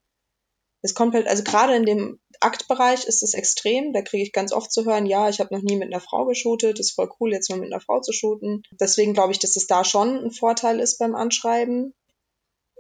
es 0.87 0.95
kommt 0.95 1.15
halt, 1.15 1.27
also 1.27 1.43
gerade 1.43 1.75
in 1.75 1.85
dem 1.85 2.21
Aktbereich 2.41 3.05
ist 3.07 3.23
es 3.23 3.35
extrem. 3.35 3.93
Da 3.93 4.03
kriege 4.03 4.23
ich 4.23 4.33
ganz 4.33 4.53
oft 4.53 4.73
zu 4.73 4.85
hören, 4.85 5.07
ja, 5.07 5.29
ich 5.29 5.41
habe 5.41 5.55
noch 5.55 5.63
nie 5.63 5.77
mit 5.77 5.93
einer 5.93 6.01
Frau 6.01 6.25
geshootet, 6.27 6.79
ist 6.79 6.93
voll 6.93 7.11
cool, 7.21 7.33
jetzt 7.33 7.51
mal 7.51 7.59
mit 7.59 7.73
einer 7.73 7.81
Frau 7.81 8.01
zu 8.01 8.13
shooten. 8.13 8.63
Deswegen 8.81 9.15
glaube 9.15 9.33
ich, 9.33 9.39
dass 9.39 9.57
es 9.57 9.67
da 9.67 9.85
schon 9.85 10.25
ein 10.25 10.31
Vorteil 10.31 10.81
ist 10.81 10.99
beim 10.99 11.15
Anschreiben. 11.15 11.95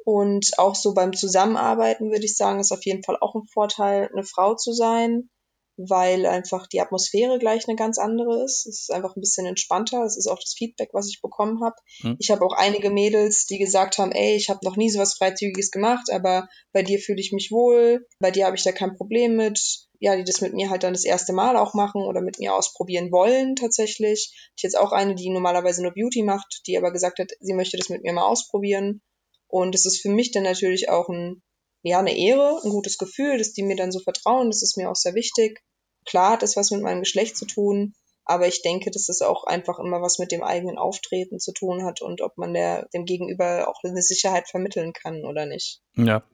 Und 0.04 0.58
auch 0.58 0.76
so 0.76 0.94
beim 0.94 1.14
Zusammenarbeiten 1.14 2.10
würde 2.12 2.24
ich 2.24 2.36
sagen, 2.36 2.60
ist 2.60 2.70
auf 2.70 2.84
jeden 2.84 3.02
Fall 3.02 3.18
auch 3.20 3.34
ein 3.34 3.46
Vorteil, 3.52 4.08
eine 4.12 4.22
Frau 4.22 4.54
zu 4.54 4.72
sein 4.72 5.30
weil 5.76 6.26
einfach 6.26 6.66
die 6.66 6.80
Atmosphäre 6.80 7.38
gleich 7.38 7.68
eine 7.68 7.76
ganz 7.76 7.98
andere 7.98 8.44
ist. 8.44 8.66
Es 8.66 8.80
ist 8.82 8.92
einfach 8.92 9.14
ein 9.14 9.20
bisschen 9.20 9.46
entspannter. 9.46 10.04
Es 10.04 10.16
ist 10.16 10.26
auch 10.26 10.38
das 10.38 10.54
Feedback, 10.54 10.90
was 10.92 11.08
ich 11.08 11.20
bekommen 11.20 11.62
habe. 11.62 11.76
Hm. 12.00 12.16
Ich 12.18 12.30
habe 12.30 12.44
auch 12.44 12.52
einige 12.52 12.90
Mädels, 12.90 13.46
die 13.46 13.58
gesagt 13.58 13.98
haben, 13.98 14.12
ey, 14.12 14.36
ich 14.36 14.48
habe 14.48 14.60
noch 14.64 14.76
nie 14.76 14.90
so 14.90 14.98
was 14.98 15.14
Freizügiges 15.14 15.70
gemacht, 15.70 16.10
aber 16.10 16.48
bei 16.72 16.82
dir 16.82 16.98
fühle 16.98 17.20
ich 17.20 17.32
mich 17.32 17.50
wohl, 17.50 18.06
bei 18.18 18.30
dir 18.30 18.46
habe 18.46 18.56
ich 18.56 18.62
da 18.62 18.72
kein 18.72 18.96
Problem 18.96 19.36
mit. 19.36 19.86
Ja, 19.98 20.14
die 20.14 20.24
das 20.24 20.42
mit 20.42 20.52
mir 20.52 20.68
halt 20.68 20.82
dann 20.82 20.92
das 20.92 21.06
erste 21.06 21.32
Mal 21.32 21.56
auch 21.56 21.72
machen 21.72 22.02
oder 22.02 22.20
mit 22.20 22.38
mir 22.38 22.54
ausprobieren 22.54 23.10
wollen 23.10 23.56
tatsächlich. 23.56 24.50
Ich 24.54 24.62
jetzt 24.62 24.76
auch 24.76 24.92
eine, 24.92 25.14
die 25.14 25.30
normalerweise 25.30 25.82
nur 25.82 25.94
Beauty 25.94 26.22
macht, 26.22 26.60
die 26.66 26.76
aber 26.76 26.92
gesagt 26.92 27.18
hat, 27.18 27.32
sie 27.40 27.54
möchte 27.54 27.78
das 27.78 27.88
mit 27.88 28.02
mir 28.02 28.12
mal 28.12 28.26
ausprobieren. 28.26 29.00
Und 29.48 29.74
es 29.74 29.86
ist 29.86 30.02
für 30.02 30.10
mich 30.10 30.32
dann 30.32 30.42
natürlich 30.42 30.90
auch 30.90 31.08
ein 31.08 31.42
ja, 31.86 32.00
eine 32.00 32.16
Ehre, 32.16 32.60
ein 32.64 32.70
gutes 32.70 32.98
Gefühl, 32.98 33.38
dass 33.38 33.52
die 33.52 33.62
mir 33.62 33.76
dann 33.76 33.92
so 33.92 34.00
vertrauen, 34.00 34.50
das 34.50 34.62
ist 34.62 34.76
mir 34.76 34.90
auch 34.90 34.96
sehr 34.96 35.14
wichtig. 35.14 35.62
Klar 36.04 36.32
hat 36.32 36.42
es 36.42 36.56
was 36.56 36.72
mit 36.72 36.82
meinem 36.82 37.00
Geschlecht 37.00 37.36
zu 37.36 37.46
tun, 37.46 37.94
aber 38.24 38.48
ich 38.48 38.60
denke, 38.62 38.90
dass 38.90 39.08
es 39.08 39.22
auch 39.22 39.44
einfach 39.44 39.78
immer 39.78 40.02
was 40.02 40.18
mit 40.18 40.32
dem 40.32 40.42
eigenen 40.42 40.78
Auftreten 40.78 41.38
zu 41.38 41.52
tun 41.52 41.84
hat 41.84 42.02
und 42.02 42.22
ob 42.22 42.36
man 42.38 42.54
der, 42.54 42.88
dem 42.92 43.04
Gegenüber 43.04 43.68
auch 43.68 43.84
eine 43.84 44.02
Sicherheit 44.02 44.48
vermitteln 44.48 44.92
kann 44.94 45.24
oder 45.24 45.46
nicht. 45.46 45.80
Ja. 45.94 46.24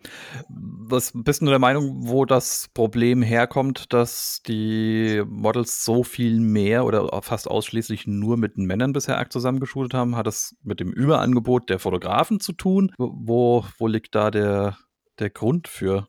Was 0.48 1.12
bist 1.14 1.42
du 1.42 1.46
der 1.46 1.58
Meinung, 1.58 2.08
wo 2.08 2.24
das 2.24 2.70
Problem 2.72 3.20
herkommt, 3.20 3.92
dass 3.92 4.40
die 4.48 5.22
Models 5.26 5.84
so 5.84 6.02
viel 6.02 6.40
mehr 6.40 6.86
oder 6.86 7.20
fast 7.20 7.46
ausschließlich 7.46 8.06
nur 8.06 8.38
mit 8.38 8.56
Männern 8.56 8.94
bisher 8.94 9.22
zusammengeschult 9.28 9.92
haben? 9.92 10.16
Hat 10.16 10.26
das 10.26 10.56
mit 10.62 10.80
dem 10.80 10.92
Überangebot 10.92 11.68
der 11.68 11.78
Fotografen 11.78 12.40
zu 12.40 12.54
tun? 12.54 12.90
Wo, 12.96 13.66
wo 13.78 13.86
liegt 13.86 14.14
da 14.14 14.30
der, 14.30 14.78
der 15.22 15.30
Grund 15.30 15.68
für? 15.68 16.08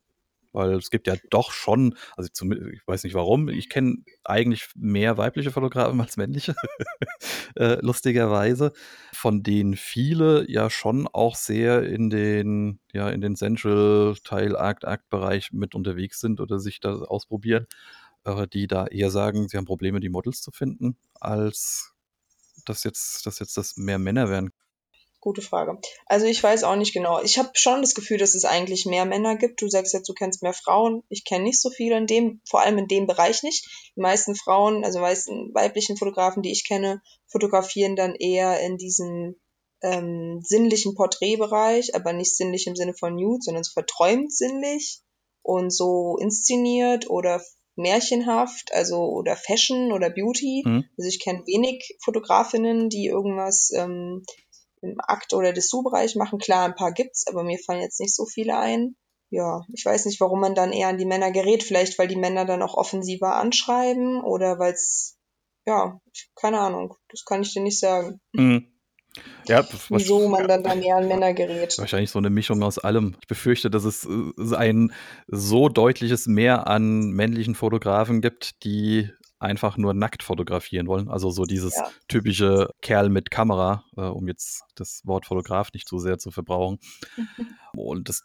Weil 0.54 0.74
es 0.74 0.92
gibt 0.92 1.08
ja 1.08 1.16
doch 1.32 1.52
schon, 1.52 1.96
also 2.16 2.30
ich 2.52 2.88
weiß 2.88 3.04
nicht 3.06 3.16
warum, 3.16 3.50
ich 3.50 3.70
kenne 3.70 4.04
eigentlich 4.24 4.70
mehr 4.76 5.18
weibliche 5.18 5.50
Fotografen 5.52 6.00
als 6.02 6.16
männliche, 6.16 6.56
äh, 7.56 7.80
lustigerweise, 7.82 8.72
von 9.14 9.42
denen 9.42 9.76
viele 9.76 10.50
ja 10.50 10.70
schon 10.70 11.08
auch 11.08 11.36
sehr 11.36 11.84
in 11.84 12.12
den, 12.12 12.80
ja, 12.94 13.10
in 13.10 13.22
den 13.22 13.36
Central 13.36 14.16
Teil 14.24 14.56
Akt 14.56 14.86
Akt 14.86 15.10
Bereich 15.10 15.52
mit 15.52 15.74
unterwegs 15.74 16.20
sind 16.20 16.40
oder 16.40 16.60
sich 16.60 16.80
da 16.80 16.94
ausprobieren, 16.94 17.66
die 18.54 18.68
da 18.68 18.86
eher 18.86 19.10
sagen, 19.10 19.50
sie 19.50 19.58
haben 19.58 19.66
Probleme, 19.66 20.00
die 20.00 20.10
Models 20.10 20.42
zu 20.42 20.52
finden, 20.52 20.98
als 21.20 21.94
dass 22.66 22.84
jetzt, 22.84 23.26
dass 23.26 23.40
jetzt 23.40 23.58
das 23.58 23.76
mehr 23.76 24.00
Männer 24.00 24.30
werden. 24.30 24.52
Gute 25.24 25.42
Frage. 25.42 25.80
Also 26.06 26.26
ich 26.26 26.44
weiß 26.44 26.66
auch 26.66 26.76
nicht 26.76 26.92
genau. 26.92 27.22
Ich 27.22 27.40
habe 27.40 27.52
schon 27.54 27.80
das 27.80 27.96
Gefühl, 27.96 28.18
dass 28.18 28.36
es 28.36 28.44
eigentlich 28.44 28.86
mehr 28.86 29.06
Männer 29.06 29.38
gibt. 29.38 29.62
Du 29.62 29.70
sagst 29.70 29.94
jetzt, 29.94 30.10
du 30.10 30.14
kennst 30.14 30.44
mehr 30.44 30.52
Frauen. 30.52 31.02
Ich 31.08 31.24
kenne 31.24 31.46
nicht 31.46 31.62
so 31.62 31.70
viele 31.70 31.96
in 31.96 32.08
dem, 32.08 32.42
vor 32.46 32.60
allem 32.60 32.78
in 32.78 32.90
dem 32.90 33.08
Bereich 33.08 33.42
nicht. 33.42 33.66
Die 33.96 34.02
meisten 34.02 34.36
Frauen, 34.36 34.84
also 34.84 35.00
meisten 35.00 35.54
weiblichen 35.54 35.96
Fotografen, 35.96 36.44
die 36.44 36.52
ich 36.52 36.68
kenne, 36.68 37.02
fotografieren 37.28 37.96
dann 37.96 38.16
eher 38.16 38.60
in 38.60 38.76
diesem 38.76 39.40
ähm, 39.82 40.42
sinnlichen 40.44 40.94
Porträtbereich, 40.94 41.96
aber 41.96 42.12
nicht 42.12 42.36
sinnlich 42.36 42.68
im 42.68 42.76
Sinne 42.76 42.94
von 42.94 43.16
Nude, 43.16 43.44
sondern 43.44 43.64
so 43.64 43.72
verträumt 43.72 44.34
sinnlich 44.34 45.04
und 45.42 45.72
so 45.72 46.18
inszeniert 46.20 47.10
oder 47.10 47.42
märchenhaft, 47.78 48.74
also 48.74 49.06
oder 49.06 49.38
Fashion 49.38 49.94
oder 49.94 50.10
Beauty. 50.10 50.64
Mhm. 50.66 50.84
Also 50.98 51.08
ich 51.08 51.22
kenne 51.24 51.44
wenig 51.46 51.98
Fotografinnen, 52.04 52.90
die 52.90 53.06
irgendwas 53.06 53.72
ähm, 53.72 54.26
im 54.84 55.00
Akt- 55.00 55.34
oder 55.34 55.54
Dessous-Bereich 55.54 56.16
machen. 56.16 56.40
Klar, 56.40 56.66
ein 56.66 56.76
paar 56.76 56.92
gibt's, 56.92 57.26
aber 57.28 57.44
mir 57.44 57.58
fallen 57.58 57.82
jetzt 57.82 58.00
nicht 58.00 58.16
so 58.16 58.26
viele 58.26 58.58
ein. 58.58 58.96
Ja, 59.30 59.62
ich 59.74 59.84
weiß 59.84 60.06
nicht, 60.06 60.22
warum 60.22 60.40
man 60.40 60.54
dann 60.54 60.72
eher 60.72 60.90
an 60.90 60.98
die 60.98 61.06
Männer 61.06 61.32
gerät. 61.32 61.64
Vielleicht, 61.64 61.98
weil 61.98 62.08
die 62.08 62.16
Männer 62.16 62.46
dann 62.46 62.62
auch 62.62 62.76
offensiver 62.76 63.36
anschreiben 63.36 64.22
oder 64.24 64.60
weil 64.60 64.74
es, 64.74 65.18
ja, 65.66 66.00
keine 66.36 66.60
Ahnung. 66.60 66.96
Das 67.10 67.26
kann 67.26 67.42
ich 67.42 67.54
dir 67.54 67.64
nicht 67.64 67.80
sagen. 67.80 68.20
Mhm. 68.34 68.68
Ja, 69.48 69.68
Wieso 69.90 70.28
man 70.28 70.48
dann 70.48 70.64
da 70.64 70.74
mehr 70.74 70.96
an 70.96 71.08
Männer 71.08 71.34
gerät. 71.34 71.78
Wahrscheinlich 71.78 72.10
so 72.10 72.20
eine 72.20 72.30
Mischung 72.30 72.64
aus 72.64 72.80
allem. 72.80 73.16
Ich 73.22 73.28
befürchte, 73.28 73.70
dass 73.70 73.84
es 73.84 74.06
äh, 74.06 74.56
ein 74.56 74.94
so 75.28 75.70
deutliches 75.70 76.28
Mehr 76.28 76.68
an 76.68 77.12
männlichen 77.12 77.54
Fotografen 77.54 78.22
gibt, 78.22 78.64
die 78.64 79.10
einfach 79.44 79.78
nur 79.78 79.94
nackt 79.94 80.24
fotografieren 80.24 80.88
wollen. 80.88 81.10
Also 81.10 81.30
so 81.30 81.44
dieses 81.44 81.76
ja. 81.76 81.90
typische 82.08 82.70
Kerl 82.82 83.10
mit 83.10 83.30
Kamera, 83.30 83.84
äh, 83.98 84.02
um 84.02 84.28
jetzt 84.28 84.64
das 84.76 85.02
Wort 85.06 85.26
Fotograf 85.26 85.72
nicht 85.74 85.88
zu 85.88 86.00
sehr 86.00 86.18
zu 86.18 86.32
verbrauchen. 86.32 86.80
Und 87.76 88.10
das 88.10 88.24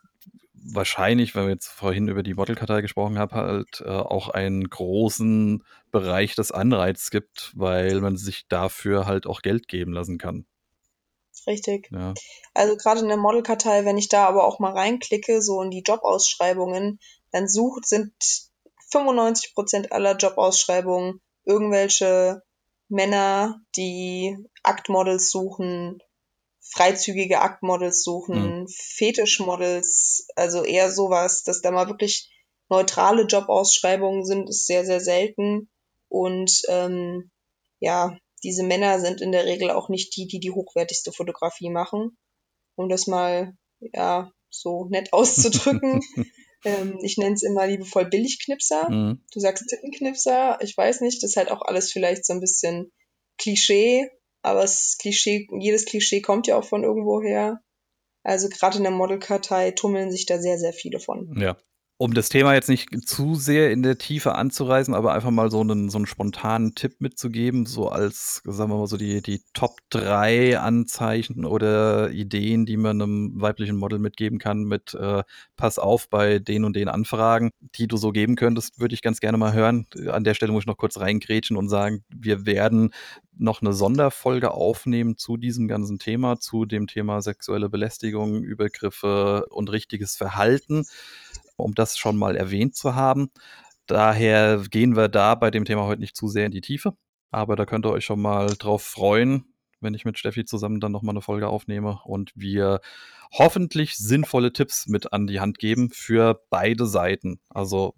wahrscheinlich, 0.55 1.35
wenn 1.35 1.45
wir 1.45 1.53
jetzt 1.53 1.69
vorhin 1.69 2.09
über 2.09 2.23
die 2.23 2.35
Modelkartei 2.35 2.81
gesprochen 2.81 3.19
haben, 3.19 3.33
halt 3.33 3.83
äh, 3.85 3.89
auch 3.89 4.29
einen 4.29 4.69
großen 4.69 5.65
Bereich 5.91 6.35
des 6.35 6.53
Anreizes 6.53 7.11
gibt, 7.11 7.53
weil 7.55 8.01
man 8.01 8.17
sich 8.17 8.47
dafür 8.49 9.07
halt 9.07 9.27
auch 9.27 9.43
Geld 9.43 9.69
geben 9.69 9.93
lassen 9.93 10.19
kann. 10.19 10.47
Richtig. 11.47 11.89
Ja. 11.93 12.15
Also 12.55 12.77
gerade 12.77 13.01
in 13.01 13.09
der 13.09 13.17
Modelkartei, 13.17 13.85
wenn 13.85 13.97
ich 13.97 14.09
da 14.09 14.27
aber 14.27 14.45
auch 14.45 14.59
mal 14.59 14.73
reinklicke, 14.73 15.41
so 15.41 15.63
in 15.63 15.71
die 15.71 15.83
Jobausschreibungen, 15.87 16.99
dann 17.31 17.49
sucht, 17.49 17.87
sind 17.87 18.13
95 18.90 19.55
Prozent 19.55 19.92
aller 19.92 20.16
Jobausschreibungen 20.16 21.20
irgendwelche 21.44 22.42
Männer, 22.88 23.61
die 23.77 24.37
Aktmodels 24.62 25.31
suchen, 25.31 25.98
freizügige 26.61 27.40
Aktmodels 27.40 28.03
suchen, 28.03 28.61
mhm. 28.61 28.68
Fetischmodels, 28.68 30.29
also 30.37 30.64
eher 30.64 30.90
sowas, 30.90 31.42
dass 31.42 31.61
da 31.61 31.70
mal 31.70 31.88
wirklich 31.88 32.31
neutrale 32.68 33.22
Jobausschreibungen 33.22 34.24
sind, 34.24 34.48
ist 34.48 34.66
sehr, 34.66 34.85
sehr 34.85 35.01
selten. 35.01 35.70
Und 36.09 36.62
ähm, 36.68 37.31
ja, 37.81 38.16
diese 38.42 38.62
Männer 38.62 39.01
sind 39.01 39.20
in 39.20 39.33
der 39.33 39.44
Regel 39.44 39.70
auch 39.70 39.88
nicht 39.88 40.16
die, 40.16 40.27
die 40.27 40.40
die 40.40 40.51
hochwertigste 40.51 41.12
Fotografie 41.12 41.70
machen. 41.70 42.16
Um 42.77 42.88
das 42.88 43.07
mal 43.07 43.55
ja 43.81 44.31
so 44.51 44.87
nett 44.90 45.12
auszudrücken. 45.12 46.03
Ähm, 46.64 46.99
ich 47.03 47.16
nenne 47.18 47.35
es 47.35 47.42
immer 47.42 47.66
liebevoll 47.66 48.07
Billigknipser. 48.07 48.90
Mhm. 48.90 49.21
Du 49.33 49.40
sagst 49.40 49.66
Tittenknipser. 49.68 50.59
Ich 50.62 50.77
weiß 50.77 51.01
nicht, 51.01 51.23
das 51.23 51.31
ist 51.31 51.37
halt 51.37 51.51
auch 51.51 51.62
alles 51.62 51.92
vielleicht 51.92 52.25
so 52.25 52.33
ein 52.33 52.40
bisschen 52.40 52.92
Klischee, 53.38 54.11
aber 54.42 54.62
das 54.62 54.97
Klischee, 55.01 55.49
jedes 55.59 55.85
Klischee 55.85 56.21
kommt 56.21 56.47
ja 56.47 56.57
auch 56.57 56.64
von 56.64 56.85
irgendwo 56.85 57.23
her. 57.23 57.62
Also 58.25 58.49
gerade 58.49 58.79
in 58.79 58.83
der 58.83 58.92
Modelkartei 58.92 59.71
tummeln 59.71 60.11
sich 60.11 60.27
da 60.27 60.38
sehr, 60.38 60.59
sehr 60.59 60.73
viele 60.73 61.01
von. 61.01 61.38
Ja 61.38 61.57
um 62.01 62.15
das 62.15 62.29
Thema 62.29 62.55
jetzt 62.55 62.69
nicht 62.69 63.09
zu 63.09 63.35
sehr 63.35 63.73
in 63.73 63.83
der 63.83 63.99
Tiefe 63.99 64.37
anzureißen, 64.37 64.95
aber 64.95 65.15
einfach 65.15 65.33
mal 65.33 65.51
so 65.51 65.61
einen, 65.61 65.91
so 65.91 65.99
einen 65.99 66.07
spontanen 66.07 66.77
Tipp 66.77 67.01
mitzugeben, 67.01 67.67
so 67.67 67.89
als, 67.89 68.41
sagen 68.45 68.71
wir 68.71 68.79
mal 68.79 68.87
so, 68.87 68.97
die, 68.97 69.21
die 69.21 69.43
Top 69.53 69.79
3 69.91 70.61
Anzeichen 70.61 71.45
oder 71.45 72.13
Ideen, 72.13 72.67
die 72.67 72.77
man 72.77 73.03
einem 73.03 73.41
weiblichen 73.41 73.77
Model 73.77 73.99
mitgeben 73.99 74.39
kann, 74.39 74.63
mit 74.63 74.95
äh, 74.95 75.25
Pass 75.57 75.81
auf 75.81 76.09
bei 76.09 76.39
den 76.39 76.65
und 76.65 76.77
den 76.77 76.89
Anfragen, 76.89 77.51
die 77.75 77.89
du 77.89 77.97
so 77.97 78.13
geben 78.13 78.37
könntest, 78.37 78.79
würde 78.79 78.95
ich 78.95 79.03
ganz 79.03 79.19
gerne 79.19 79.37
mal 79.37 79.53
hören. 79.53 79.89
An 80.07 80.23
der 80.23 80.35
Stelle 80.35 80.53
muss 80.53 80.63
ich 80.63 80.69
noch 80.69 80.79
kurz 80.79 80.99
reingrätschen 80.99 81.57
und 81.57 81.69
sagen, 81.69 82.05
wir 82.15 82.47
werden 82.47 82.93
noch 83.37 83.61
eine 83.61 83.73
Sonderfolge 83.73 84.53
aufnehmen 84.53 85.17
zu 85.17 85.37
diesem 85.37 85.69
ganzen 85.69 85.99
Thema, 85.99 86.39
zu 86.39 86.65
dem 86.65 86.87
Thema 86.87 87.23
sexuelle 87.23 87.69
Belästigung, 87.69 88.43
Übergriffe 88.43 89.47
und 89.51 89.71
richtiges 89.71 90.17
Verhalten 90.17 90.85
um 91.59 91.75
das 91.75 91.99
schon 91.99 92.16
mal 92.16 92.37
erwähnt 92.37 92.75
zu 92.75 92.94
haben. 92.94 93.31
Daher 93.87 94.62
gehen 94.71 94.97
wir 94.97 95.09
da 95.09 95.35
bei 95.35 95.51
dem 95.51 95.64
Thema 95.64 95.85
heute 95.85 96.01
nicht 96.01 96.16
zu 96.16 96.29
sehr 96.29 96.47
in 96.47 96.53
die 96.53 96.61
Tiefe. 96.61 96.94
Aber 97.31 97.57
da 97.57 97.66
könnt 97.66 97.87
ihr 97.87 97.90
euch 97.90 98.05
schon 98.05 98.21
mal 98.21 98.55
drauf 98.59 98.83
freuen, 98.83 99.44
wenn 99.81 99.94
ich 99.94 100.05
mit 100.05 100.18
Steffi 100.18 100.44
zusammen 100.44 100.81
dann 100.81 100.92
nochmal 100.92 101.12
eine 101.12 101.23
Folge 101.23 101.49
aufnehme 101.49 102.01
und 102.05 102.33
wir 102.35 102.81
hoffentlich 103.33 103.97
sinnvolle 103.97 104.53
Tipps 104.53 104.87
mit 104.87 105.12
an 105.12 105.27
die 105.27 105.40
Hand 105.40 105.59
geben 105.59 105.90
für 105.90 106.40
beide 106.51 106.87
Seiten. 106.87 107.40
Also 107.51 107.94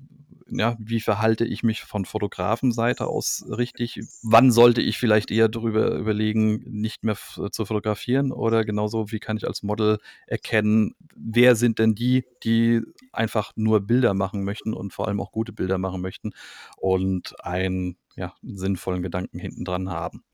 ja, 0.50 0.76
wie 0.78 1.00
verhalte 1.00 1.44
ich 1.44 1.62
mich 1.62 1.82
von 1.82 2.04
Fotografenseite 2.04 3.06
aus 3.06 3.44
richtig? 3.48 4.00
Wann 4.22 4.50
sollte 4.50 4.82
ich 4.82 4.98
vielleicht 4.98 5.30
eher 5.30 5.48
darüber 5.48 5.94
überlegen, 5.96 6.62
nicht 6.66 7.04
mehr 7.04 7.16
zu 7.50 7.64
fotografieren? 7.64 8.32
Oder 8.32 8.64
genauso, 8.64 9.10
wie 9.12 9.20
kann 9.20 9.36
ich 9.36 9.46
als 9.46 9.62
Model 9.62 9.98
erkennen, 10.26 10.94
wer 11.14 11.56
sind 11.56 11.78
denn 11.78 11.94
die, 11.94 12.24
die 12.42 12.82
einfach 13.12 13.52
nur 13.56 13.80
Bilder 13.80 14.14
machen 14.14 14.44
möchten 14.44 14.74
und 14.74 14.92
vor 14.92 15.08
allem 15.08 15.20
auch 15.20 15.32
gute 15.32 15.52
Bilder 15.52 15.78
machen 15.78 16.00
möchten 16.00 16.32
und 16.76 17.34
einen, 17.44 17.96
ja, 18.16 18.34
sinnvollen 18.42 19.02
Gedanken 19.02 19.38
hinten 19.38 19.64
dran 19.64 19.90
haben? 19.90 20.24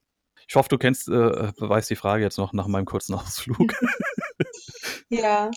Ich 0.49 0.55
hoffe, 0.55 0.69
du 0.69 0.79
kennst, 0.79 1.09
äh, 1.09 1.53
weißt 1.59 1.91
die 1.91 1.97
Frage 1.97 2.23
jetzt 2.23 2.39
noch 2.39 2.53
nach 2.53 2.69
meinem 2.69 2.85
kurzen 2.85 3.15
Ausflug. 3.15 3.75
ja, 5.09 5.51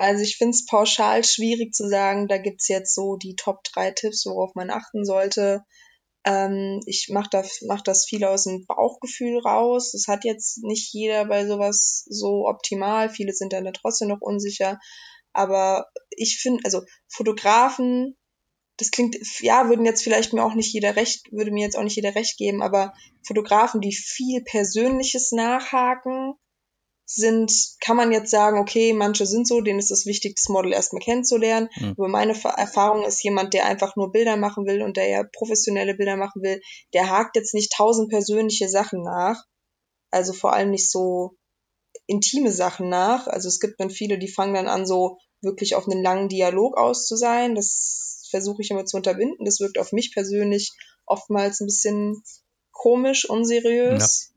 also 0.00 0.22
ich 0.22 0.38
finde 0.38 0.52
es 0.52 0.64
pauschal 0.64 1.24
schwierig 1.24 1.74
zu 1.74 1.86
sagen, 1.86 2.26
da 2.26 2.38
gibt's 2.38 2.68
jetzt 2.68 2.94
so 2.94 3.16
die 3.16 3.36
Top 3.36 3.62
3 3.64 3.90
Tipps, 3.90 4.24
worauf 4.24 4.54
man 4.54 4.70
achten 4.70 5.04
sollte. 5.04 5.62
Ähm, 6.24 6.80
ich 6.86 7.08
mache 7.10 7.28
das, 7.30 7.60
mach 7.66 7.82
das 7.82 8.06
viel 8.06 8.24
aus 8.24 8.44
dem 8.44 8.64
Bauchgefühl 8.64 9.38
raus. 9.40 9.92
Das 9.92 10.06
hat 10.08 10.24
jetzt 10.24 10.64
nicht 10.64 10.90
jeder 10.94 11.26
bei 11.26 11.46
sowas 11.46 12.06
so 12.08 12.46
optimal. 12.46 13.10
Viele 13.10 13.34
sind 13.34 13.52
dann 13.52 13.70
trotzdem 13.74 14.08
noch 14.08 14.22
unsicher. 14.22 14.78
Aber 15.34 15.86
ich 16.16 16.38
finde, 16.40 16.62
also 16.64 16.80
Fotografen, 17.06 18.16
das 18.78 18.90
klingt, 18.90 19.18
ja, 19.40 19.68
würden 19.68 19.84
jetzt 19.84 20.02
vielleicht 20.02 20.32
mir 20.32 20.44
auch 20.44 20.54
nicht 20.54 20.72
jeder 20.72 20.96
recht, 20.96 21.30
würde 21.30 21.50
mir 21.50 21.64
jetzt 21.66 21.76
auch 21.76 21.84
nicht 21.84 21.96
jeder 21.96 22.14
recht 22.14 22.38
geben, 22.38 22.62
aber 22.62 22.94
Fotografen, 23.22 23.82
die 23.82 23.92
viel 23.92 24.42
Persönliches 24.44 25.32
nachhaken, 25.32 26.36
sind, 27.12 27.52
kann 27.80 27.96
man 27.96 28.12
jetzt 28.12 28.30
sagen, 28.30 28.60
okay, 28.60 28.92
manche 28.92 29.26
sind 29.26 29.46
so, 29.46 29.60
denen 29.60 29.80
ist 29.80 29.90
es 29.90 30.06
wichtig, 30.06 30.36
das 30.36 30.48
Model 30.48 30.72
erstmal 30.72 31.02
kennenzulernen. 31.02 31.68
Mhm. 31.76 31.94
Aber 31.98 32.08
meine 32.08 32.40
Erfahrung 32.56 33.04
ist 33.04 33.24
jemand, 33.24 33.52
der 33.52 33.66
einfach 33.66 33.96
nur 33.96 34.12
Bilder 34.12 34.36
machen 34.36 34.64
will 34.64 34.80
und 34.82 34.96
der 34.96 35.08
ja 35.08 35.24
professionelle 35.24 35.96
Bilder 35.96 36.16
machen 36.16 36.40
will, 36.42 36.60
der 36.94 37.10
hakt 37.10 37.34
jetzt 37.34 37.52
nicht 37.52 37.72
tausend 37.72 38.10
persönliche 38.10 38.68
Sachen 38.68 39.02
nach. 39.02 39.42
Also 40.12 40.32
vor 40.32 40.52
allem 40.52 40.70
nicht 40.70 40.88
so 40.88 41.36
intime 42.06 42.52
Sachen 42.52 42.88
nach. 42.88 43.26
Also 43.26 43.48
es 43.48 43.58
gibt 43.58 43.80
dann 43.80 43.90
viele, 43.90 44.16
die 44.16 44.28
fangen 44.28 44.54
dann 44.54 44.68
an, 44.68 44.86
so 44.86 45.18
wirklich 45.42 45.74
auf 45.74 45.88
einen 45.88 46.02
langen 46.02 46.28
Dialog 46.28 46.76
aus 46.76 47.08
zu 47.08 47.16
sein. 47.16 47.56
Das 47.56 48.28
versuche 48.30 48.62
ich 48.62 48.70
immer 48.70 48.84
zu 48.84 48.96
unterbinden. 48.96 49.44
Das 49.44 49.58
wirkt 49.58 49.78
auf 49.78 49.90
mich 49.90 50.12
persönlich 50.12 50.70
oftmals 51.06 51.60
ein 51.60 51.66
bisschen 51.66 52.22
komisch, 52.70 53.28
unseriös. 53.28 54.32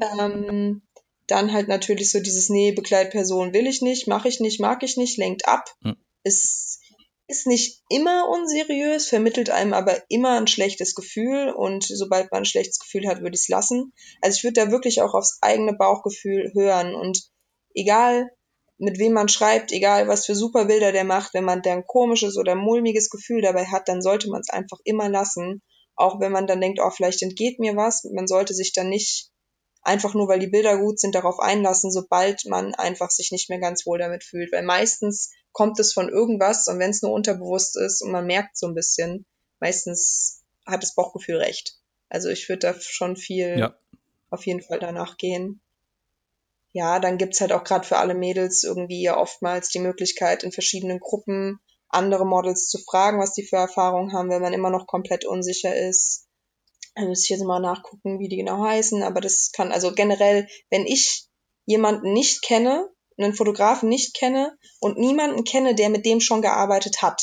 Ja. 0.00 0.26
Ähm, 0.26 0.82
dann 1.30 1.52
halt 1.52 1.68
natürlich 1.68 2.10
so 2.10 2.20
dieses, 2.20 2.48
nee, 2.48 2.72
Begleitperson 2.72 3.52
will 3.52 3.66
ich 3.66 3.82
nicht, 3.82 4.06
mache 4.06 4.28
ich 4.28 4.40
nicht, 4.40 4.60
mag 4.60 4.82
ich 4.82 4.96
nicht, 4.96 5.18
lenkt 5.18 5.46
ab. 5.46 5.74
Hm. 5.82 5.96
Ist, 6.24 6.80
ist 7.28 7.46
nicht 7.46 7.82
immer 7.88 8.28
unseriös, 8.28 9.08
vermittelt 9.08 9.50
einem 9.50 9.72
aber 9.72 10.02
immer 10.08 10.38
ein 10.38 10.46
schlechtes 10.46 10.94
Gefühl 10.94 11.50
und 11.50 11.84
sobald 11.84 12.30
man 12.32 12.42
ein 12.42 12.46
schlechtes 12.46 12.78
Gefühl 12.78 13.06
hat, 13.06 13.22
würde 13.22 13.34
ich 13.34 13.42
es 13.42 13.48
lassen. 13.48 13.92
Also 14.20 14.36
ich 14.36 14.44
würde 14.44 14.64
da 14.64 14.70
wirklich 14.70 15.00
auch 15.02 15.14
aufs 15.14 15.38
eigene 15.40 15.74
Bauchgefühl 15.74 16.52
hören 16.54 16.94
und 16.94 17.30
egal 17.74 18.30
mit 18.78 18.98
wem 18.98 19.12
man 19.12 19.28
schreibt, 19.28 19.72
egal 19.72 20.08
was 20.08 20.24
für 20.24 20.34
super 20.34 20.64
Bilder 20.64 20.90
der 20.90 21.04
macht, 21.04 21.34
wenn 21.34 21.44
man 21.44 21.60
da 21.60 21.72
ein 21.72 21.86
komisches 21.86 22.38
oder 22.38 22.54
mulmiges 22.54 23.10
Gefühl 23.10 23.42
dabei 23.42 23.66
hat, 23.66 23.88
dann 23.88 24.00
sollte 24.00 24.30
man 24.30 24.40
es 24.40 24.48
einfach 24.48 24.78
immer 24.84 25.08
lassen. 25.10 25.62
Auch 25.96 26.18
wenn 26.18 26.32
man 26.32 26.46
dann 26.46 26.62
denkt, 26.62 26.80
oh, 26.82 26.90
vielleicht 26.90 27.20
entgeht 27.20 27.58
mir 27.58 27.76
was. 27.76 28.04
Man 28.14 28.26
sollte 28.26 28.54
sich 28.54 28.72
dann 28.72 28.88
nicht 28.88 29.30
einfach 29.82 30.14
nur, 30.14 30.28
weil 30.28 30.38
die 30.38 30.46
Bilder 30.46 30.78
gut 30.78 31.00
sind, 31.00 31.14
darauf 31.14 31.38
einlassen, 31.40 31.90
sobald 31.90 32.44
man 32.46 32.74
einfach 32.74 33.10
sich 33.10 33.32
nicht 33.32 33.48
mehr 33.48 33.60
ganz 33.60 33.86
wohl 33.86 33.98
damit 33.98 34.24
fühlt. 34.24 34.52
Weil 34.52 34.62
meistens 34.62 35.30
kommt 35.52 35.78
es 35.80 35.92
von 35.92 36.08
irgendwas 36.08 36.66
und 36.68 36.78
wenn 36.78 36.90
es 36.90 37.02
nur 37.02 37.12
unterbewusst 37.12 37.76
ist 37.76 38.02
und 38.02 38.10
man 38.10 38.26
merkt 38.26 38.56
so 38.56 38.66
ein 38.66 38.74
bisschen, 38.74 39.26
meistens 39.58 40.42
hat 40.66 40.82
das 40.82 40.94
Bauchgefühl 40.94 41.36
recht. 41.36 41.76
Also 42.08 42.28
ich 42.28 42.48
würde 42.48 42.72
da 42.72 42.74
schon 42.80 43.16
viel 43.16 43.58
ja. 43.58 43.74
auf 44.30 44.46
jeden 44.46 44.62
Fall 44.62 44.78
danach 44.78 45.16
gehen 45.16 45.60
ja, 46.72 47.00
dann 47.00 47.18
gibt's 47.18 47.40
halt 47.40 47.52
auch 47.52 47.64
gerade 47.64 47.86
für 47.86 47.98
alle 47.98 48.14
Mädels 48.14 48.62
irgendwie 48.62 49.10
oftmals 49.10 49.68
die 49.70 49.80
Möglichkeit, 49.80 50.44
in 50.44 50.52
verschiedenen 50.52 51.00
Gruppen 51.00 51.60
andere 51.88 52.24
Models 52.24 52.68
zu 52.68 52.78
fragen, 52.78 53.20
was 53.20 53.34
die 53.34 53.42
für 53.42 53.56
Erfahrungen 53.56 54.12
haben, 54.12 54.30
wenn 54.30 54.42
man 54.42 54.52
immer 54.52 54.70
noch 54.70 54.86
komplett 54.86 55.24
unsicher 55.24 55.74
ist. 55.74 56.28
Da 56.94 57.04
müsste 57.04 57.26
ich 57.26 57.30
jetzt 57.30 57.46
mal 57.46 57.60
nachgucken, 57.60 58.18
wie 58.18 58.28
die 58.28 58.36
genau 58.36 58.64
heißen, 58.64 59.02
aber 59.02 59.20
das 59.20 59.50
kann, 59.52 59.72
also 59.72 59.92
generell, 59.92 60.48
wenn 60.70 60.86
ich 60.86 61.28
jemanden 61.64 62.12
nicht 62.12 62.42
kenne, 62.42 62.88
einen 63.16 63.34
Fotografen 63.34 63.88
nicht 63.88 64.14
kenne 64.14 64.56
und 64.80 64.98
niemanden 64.98 65.44
kenne, 65.44 65.74
der 65.74 65.90
mit 65.90 66.06
dem 66.06 66.20
schon 66.20 66.42
gearbeitet 66.42 67.02
hat, 67.02 67.22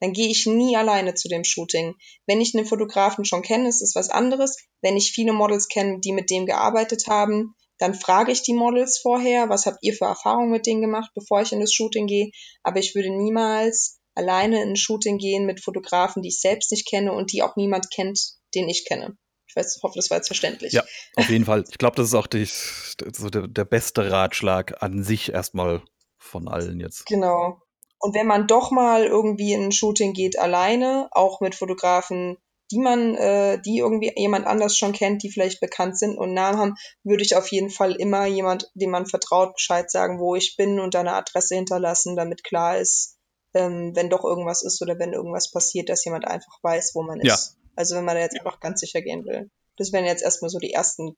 dann 0.00 0.12
gehe 0.12 0.28
ich 0.28 0.46
nie 0.46 0.76
alleine 0.76 1.14
zu 1.14 1.28
dem 1.28 1.42
Shooting. 1.42 1.94
Wenn 2.26 2.40
ich 2.40 2.54
einen 2.54 2.66
Fotografen 2.66 3.24
schon 3.24 3.42
kenne, 3.42 3.68
ist 3.68 3.82
es 3.82 3.94
was 3.94 4.10
anderes. 4.10 4.56
Wenn 4.80 4.96
ich 4.96 5.12
viele 5.12 5.32
Models 5.32 5.68
kenne, 5.68 6.00
die 6.00 6.12
mit 6.12 6.30
dem 6.30 6.46
gearbeitet 6.46 7.06
haben, 7.08 7.54
dann 7.78 7.94
frage 7.94 8.32
ich 8.32 8.42
die 8.42 8.54
Models 8.54 8.98
vorher, 8.98 9.48
was 9.48 9.66
habt 9.66 9.78
ihr 9.82 9.94
für 9.94 10.04
Erfahrungen 10.04 10.50
mit 10.50 10.66
denen 10.66 10.82
gemacht, 10.82 11.10
bevor 11.14 11.42
ich 11.42 11.52
in 11.52 11.60
das 11.60 11.72
Shooting 11.72 12.06
gehe. 12.06 12.30
Aber 12.62 12.78
ich 12.78 12.94
würde 12.94 13.10
niemals 13.10 13.98
alleine 14.14 14.62
in 14.62 14.70
ein 14.70 14.76
Shooting 14.76 15.18
gehen 15.18 15.46
mit 15.46 15.62
Fotografen, 15.62 16.22
die 16.22 16.28
ich 16.28 16.40
selbst 16.40 16.70
nicht 16.72 16.88
kenne 16.88 17.12
und 17.12 17.32
die 17.32 17.42
auch 17.42 17.56
niemand 17.56 17.90
kennt, 17.92 18.37
den 18.58 18.68
ich 18.68 18.84
kenne. 18.86 19.16
Ich 19.46 19.56
weiß, 19.56 19.80
hoffe, 19.82 19.94
das 19.96 20.10
war 20.10 20.18
jetzt 20.18 20.26
verständlich. 20.26 20.72
Ja, 20.72 20.84
auf 21.16 21.30
jeden 21.30 21.46
Fall. 21.46 21.64
Ich 21.70 21.78
glaube, 21.78 21.96
das 21.96 22.08
ist 22.08 22.14
auch 22.14 22.26
die, 22.26 22.44
so 22.44 23.30
der, 23.30 23.48
der 23.48 23.64
beste 23.64 24.10
Ratschlag 24.10 24.82
an 24.82 25.02
sich 25.02 25.32
erstmal 25.32 25.82
von 26.18 26.48
allen 26.48 26.80
jetzt. 26.80 27.06
Genau. 27.06 27.62
Und 27.98 28.14
wenn 28.14 28.26
man 28.26 28.46
doch 28.46 28.70
mal 28.70 29.04
irgendwie 29.04 29.54
in 29.54 29.64
ein 29.64 29.72
Shooting 29.72 30.12
geht 30.12 30.38
alleine, 30.38 31.08
auch 31.12 31.40
mit 31.40 31.54
Fotografen, 31.54 32.36
die 32.70 32.78
man, 32.78 33.14
äh, 33.14 33.60
die 33.62 33.78
irgendwie 33.78 34.12
jemand 34.16 34.46
anders 34.46 34.76
schon 34.76 34.92
kennt, 34.92 35.22
die 35.22 35.30
vielleicht 35.30 35.60
bekannt 35.60 35.98
sind 35.98 36.18
und 36.18 36.34
Namen 36.34 36.58
haben, 36.58 36.74
würde 37.02 37.22
ich 37.22 37.34
auf 37.34 37.50
jeden 37.50 37.70
Fall 37.70 37.94
immer 37.94 38.26
jemand, 38.26 38.70
dem 38.74 38.90
man 38.90 39.06
vertraut, 39.06 39.54
Bescheid 39.54 39.90
sagen, 39.90 40.20
wo 40.20 40.34
ich 40.34 40.56
bin 40.56 40.78
und 40.78 40.94
eine 40.94 41.14
Adresse 41.14 41.54
hinterlassen, 41.54 42.14
damit 42.14 42.44
klar 42.44 42.78
ist, 42.78 43.16
ähm, 43.54 43.92
wenn 43.94 44.10
doch 44.10 44.24
irgendwas 44.24 44.62
ist 44.62 44.82
oder 44.82 44.98
wenn 44.98 45.14
irgendwas 45.14 45.50
passiert, 45.50 45.88
dass 45.88 46.04
jemand 46.04 46.26
einfach 46.26 46.58
weiß, 46.62 46.92
wo 46.94 47.02
man 47.02 47.20
ist. 47.20 47.57
Also 47.78 47.94
wenn 47.94 48.04
man 48.04 48.16
da 48.16 48.22
jetzt 48.22 48.36
einfach 48.36 48.58
ganz 48.58 48.80
sicher 48.80 49.00
gehen 49.02 49.24
will. 49.24 49.50
Das 49.76 49.92
wären 49.92 50.04
jetzt 50.04 50.24
erstmal 50.24 50.48
so 50.48 50.58
die 50.58 50.72
ersten 50.72 51.16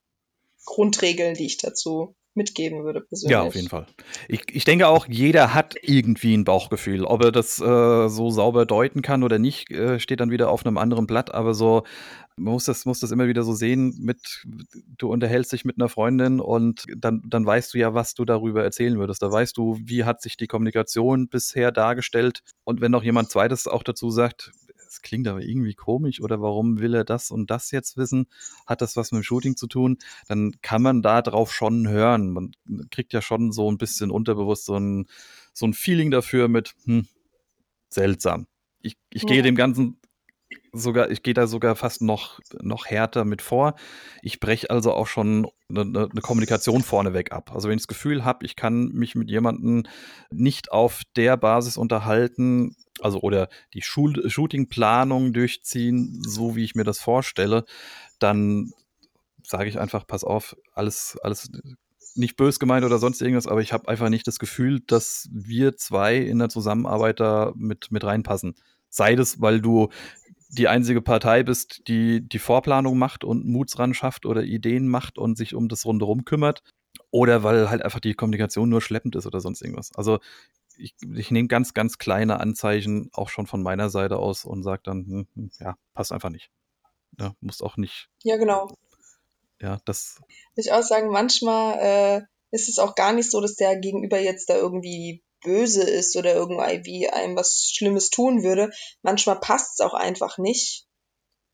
Grundregeln, 0.67 1.35
die 1.35 1.47
ich 1.47 1.57
dazu 1.57 2.15
mitgeben 2.35 2.85
würde 2.85 3.01
persönlich. 3.01 3.33
Ja, 3.33 3.43
auf 3.43 3.55
jeden 3.55 3.71
Fall. 3.71 3.87
Ich, 4.29 4.43
ich 4.53 4.65
denke 4.65 4.87
auch, 4.87 5.07
jeder 5.09 5.55
hat 5.55 5.75
irgendwie 5.81 6.35
ein 6.35 6.45
Bauchgefühl. 6.45 7.05
Ob 7.05 7.25
er 7.25 7.33
das 7.33 7.61
äh, 7.61 8.09
so 8.09 8.31
sauber 8.31 8.67
deuten 8.67 9.01
kann 9.01 9.23
oder 9.23 9.39
nicht, 9.39 9.71
äh, 9.71 9.99
steht 9.99 10.21
dann 10.21 10.31
wieder 10.31 10.51
auf 10.51 10.67
einem 10.67 10.77
anderen 10.77 11.07
Blatt. 11.07 11.33
Aber 11.33 11.55
so, 11.55 11.85
man 12.37 12.53
muss 12.53 12.67
das, 12.67 12.85
muss 12.85 13.01
das 13.01 13.11
immer 13.11 13.27
wieder 13.27 13.43
so 13.43 13.55
sehen, 13.55 13.97
mit, 13.99 14.45
du 14.99 15.11
unterhältst 15.11 15.53
dich 15.53 15.65
mit 15.65 15.77
einer 15.79 15.89
Freundin 15.89 16.41
und 16.41 16.85
dann, 16.95 17.23
dann 17.27 17.47
weißt 17.47 17.73
du 17.73 17.79
ja, 17.79 17.95
was 17.95 18.13
du 18.13 18.27
darüber 18.27 18.63
erzählen 18.63 18.99
würdest. 18.99 19.23
Da 19.23 19.33
weißt 19.33 19.57
du, 19.57 19.79
wie 19.83 20.05
hat 20.05 20.21
sich 20.21 20.37
die 20.37 20.47
Kommunikation 20.47 21.29
bisher 21.29 21.73
dargestellt. 21.73 22.43
Und 22.65 22.83
wenn 22.83 22.93
noch 22.93 23.03
jemand 23.03 23.31
zweites 23.31 23.67
auch 23.67 23.83
dazu 23.83 24.11
sagt, 24.11 24.53
es 24.91 25.03
klingt 25.03 25.29
aber 25.29 25.43
irgendwie 25.43 25.75
komisch 25.75 26.21
oder 26.21 26.43
warum 26.43 26.81
will 26.81 26.95
er 26.95 27.05
das 27.05 27.31
und 27.31 27.51
das 27.51 27.71
jetzt 27.71 27.97
wissen? 27.97 28.27
Hat 28.67 28.83
das 28.83 28.97
was 28.97 29.13
mit 29.13 29.21
dem 29.21 29.25
Shooting 29.25 29.57
zu 29.57 29.69
tun? 29.69 29.99
Dann 30.27 30.53
kann 30.63 30.83
man 30.83 31.01
da 31.01 31.23
drauf 31.23 31.53
schon 31.53 31.89
hören. 31.89 32.31
Man 32.31 32.53
kriegt 32.91 33.13
ja 33.13 33.23
schon 33.23 33.53
so 33.53 33.71
ein 33.71 33.79
bisschen 33.79 34.11
unterbewusst 34.11 34.65
so 34.65 34.77
ein, 34.77 35.07
so 35.53 35.67
ein 35.67 35.75
Feeling 35.75 36.11
dafür 36.11 36.49
mit, 36.49 36.75
hm, 36.85 37.07
seltsam. 37.89 38.47
Ich, 38.81 38.97
ich 39.11 39.23
ja. 39.23 39.29
gehe 39.29 39.43
dem 39.43 39.55
Ganzen 39.55 40.00
sogar, 40.73 41.11
ich 41.11 41.23
gehe 41.23 41.35
da 41.35 41.47
sogar 41.47 41.77
fast 41.77 42.03
noch, 42.03 42.41
noch 42.61 42.87
härter 42.87 43.25
mit 43.25 43.43
vor. 43.43 43.75
Ich 44.23 44.41
breche 44.41 44.71
also 44.71 44.93
auch 44.93 45.07
schon 45.07 45.49
eine, 45.69 45.83
eine 45.83 46.21
Kommunikation 46.21 46.83
vorneweg 46.83 47.33
ab. 47.33 47.53
Also 47.55 47.69
wenn 47.69 47.77
ich 47.77 47.83
das 47.83 47.89
Gefühl 47.89 48.25
habe, 48.25 48.45
ich 48.45 48.57
kann 48.57 48.89
mich 48.89 49.15
mit 49.15 49.31
jemandem 49.31 49.85
nicht 50.31 50.73
auf 50.73 51.03
der 51.17 51.37
Basis 51.37 51.77
unterhalten, 51.77 52.77
also 53.01 53.21
oder 53.21 53.49
die 53.75 53.83
Shootingplanung 53.83 55.33
durchziehen, 55.33 56.23
so 56.27 56.57
wie 56.57 56.65
ich 56.65 56.75
mir 56.75 56.85
das 56.85 57.01
vorstelle, 57.01 57.65
dann 58.19 58.73
sage 59.43 59.69
ich 59.69 59.79
einfach, 59.79 60.07
pass 60.07 60.25
auf, 60.25 60.57
alles, 60.75 61.19
alles 61.23 61.51
nicht 62.15 62.37
bös 62.37 62.59
gemeint 62.59 62.85
oder 62.85 62.99
sonst 62.99 63.23
irgendwas, 63.23 63.47
aber 63.47 63.61
ich 63.61 63.73
habe 63.73 63.89
einfach 63.89 64.09
nicht 64.09 64.27
das 64.27 64.39
Gefühl, 64.39 64.81
dass 64.81 65.29
wir 65.33 65.77
zwei 65.77 66.17
in 66.17 66.39
der 66.39 66.49
Zusammenarbeit 66.49 67.21
da 67.21 67.53
mit, 67.57 67.91
mit 67.91 68.05
reinpassen. 68.05 68.55
Sei 68.89 69.15
das, 69.15 69.41
weil 69.41 69.61
du 69.61 69.89
die 70.53 70.69
einzige 70.69 71.01
Partei 71.01 71.43
bist, 71.43 71.83
die 71.87 72.27
die 72.27 72.39
Vorplanung 72.39 72.99
macht 72.99 73.25
und 73.25 73.47
Muts 73.47 73.79
ran 73.79 73.95
schafft 73.95 74.27
oder 74.27 74.43
Ideen 74.43 74.89
macht 74.89 75.19
und 75.19 75.39
sich 75.39 75.55
um 75.55 75.69
das 75.69 75.85
Rundherum 75.85 76.25
kümmert. 76.25 76.63
Oder 77.13 77.43
weil 77.43 77.71
halt 77.71 77.83
einfach 77.83 78.01
die 78.01 78.15
Kommunikation 78.15 78.69
nur 78.69 78.81
schleppend 78.81 79.17
ist 79.17 79.27
oder 79.27 79.41
sonst 79.41 79.63
irgendwas. 79.63 79.91
Also 79.95 80.19
ich, 80.77 80.95
ich 81.15 81.31
nehme 81.31 81.49
ganz, 81.49 81.75
ganz 81.75 81.99
kleine 81.99 82.41
Anzeichen 82.41 83.11
auch 83.13 83.29
schon 83.29 83.47
von 83.47 83.63
meiner 83.63 83.91
Seite 83.91 84.17
aus 84.17 84.45
und 84.45 84.63
sage 84.63 84.83
dann, 84.85 85.07
hm, 85.07 85.29
hm, 85.35 85.51
ja, 85.61 85.77
passt 85.95 86.13
einfach 86.13 86.31
nicht. 86.31 86.51
Ja, 87.19 87.35
muss 87.41 87.63
auch 87.63 87.77
nicht. 87.77 88.09
Ja, 88.23 88.37
genau. 88.37 88.73
Ja, 89.61 89.79
das. 89.85 90.21
Ich 90.57 90.73
auch 90.73 90.83
sagen, 90.83 91.11
manchmal 91.11 91.79
äh, 91.81 92.23
ist 92.51 92.69
es 92.69 92.79
auch 92.79 92.95
gar 92.95 93.13
nicht 93.13 93.31
so, 93.31 93.41
dass 93.41 93.57
der 93.57 93.79
Gegenüber 93.79 94.19
jetzt 94.19 94.49
da 94.49 94.57
irgendwie 94.57 95.23
böse 95.43 95.83
ist 95.83 96.17
oder 96.17 96.35
irgendwie 96.35 97.09
einem 97.09 97.37
was 97.37 97.71
Schlimmes 97.73 98.11
tun 98.11 98.43
würde. 98.43 98.71
Manchmal 99.03 99.41
passt 99.41 99.79
es 99.79 99.87
auch 99.87 99.95
einfach 99.95 100.39
nicht. 100.39 100.87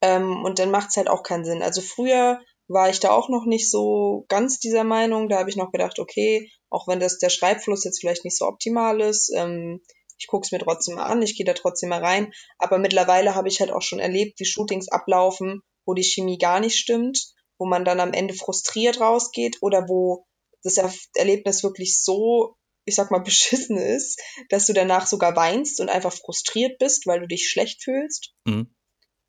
Ähm, 0.03 0.45
und 0.45 0.59
dann 0.59 0.71
macht 0.71 0.91
es 0.91 0.97
halt 0.97 1.09
auch 1.09 1.23
keinen 1.23 1.45
Sinn. 1.45 1.63
Also 1.63 1.81
früher 1.81 2.41
war 2.69 2.91
ich 2.91 3.01
da 3.01 3.11
auch 3.11 3.29
noch 3.29 3.47
nicht 3.47 3.71
so 3.71 4.25
ganz 4.29 4.59
dieser 4.59 4.85
Meinung. 4.85 5.29
Da 5.29 5.39
habe 5.39 5.51
ich 5.51 5.57
noch 5.57 5.73
gedacht, 5.73 5.99
okay, 5.99 6.51
auch 6.71 6.89
wenn 6.89 7.01
das 7.01 7.19
der 7.19 7.31
Schreibfluss 7.31 7.85
jetzt 7.85 8.01
vielleicht 8.01 8.25
nicht 8.25 8.37
so 8.37 8.47
optimal 8.47 9.01
ist, 9.01 9.33
ähm, 9.35 9.81
ich 10.19 10.27
gucke 10.29 10.47
es 10.47 10.53
mir 10.53 10.59
trotzdem 10.59 10.95
mal 10.97 11.05
an, 11.05 11.23
ich 11.23 11.37
gehe 11.37 11.47
da 11.47 11.53
trotzdem 11.53 11.91
mal 11.91 12.03
rein. 12.03 12.33
Aber 12.59 12.79
mittlerweile 12.79 13.35
habe 13.35 13.49
ich 13.49 13.61
halt 13.61 13.71
auch 13.71 13.83
schon 13.83 13.99
erlebt, 13.99 14.41
wie 14.41 14.47
Shootings 14.47 14.89
ablaufen, 14.89 15.63
wo 15.85 15.95
die 15.95 16.03
Chemie 16.03 16.39
gar 16.39 16.61
nicht 16.61 16.77
stimmt, 16.77 17.35
wo 17.59 17.67
man 17.67 17.85
dann 17.85 18.01
am 18.01 18.13
Ende 18.13 18.35
frustriert 18.35 19.01
rausgeht 19.01 19.59
oder 19.61 19.89
wo 19.89 20.25
das 20.63 20.79
Erlebnis 21.15 21.63
wirklich 21.63 22.03
so, 22.03 22.57
ich 22.87 22.95
sag 22.95 23.11
mal, 23.11 23.19
beschissen 23.19 23.77
ist, 23.77 24.21
dass 24.49 24.67
du 24.67 24.73
danach 24.73 25.07
sogar 25.07 25.37
weinst 25.37 25.81
und 25.81 25.91
einfach 25.91 26.13
frustriert 26.13 26.79
bist, 26.79 27.07
weil 27.07 27.21
du 27.21 27.27
dich 27.27 27.49
schlecht 27.49 27.83
fühlst. 27.83 28.33
Mhm. 28.45 28.75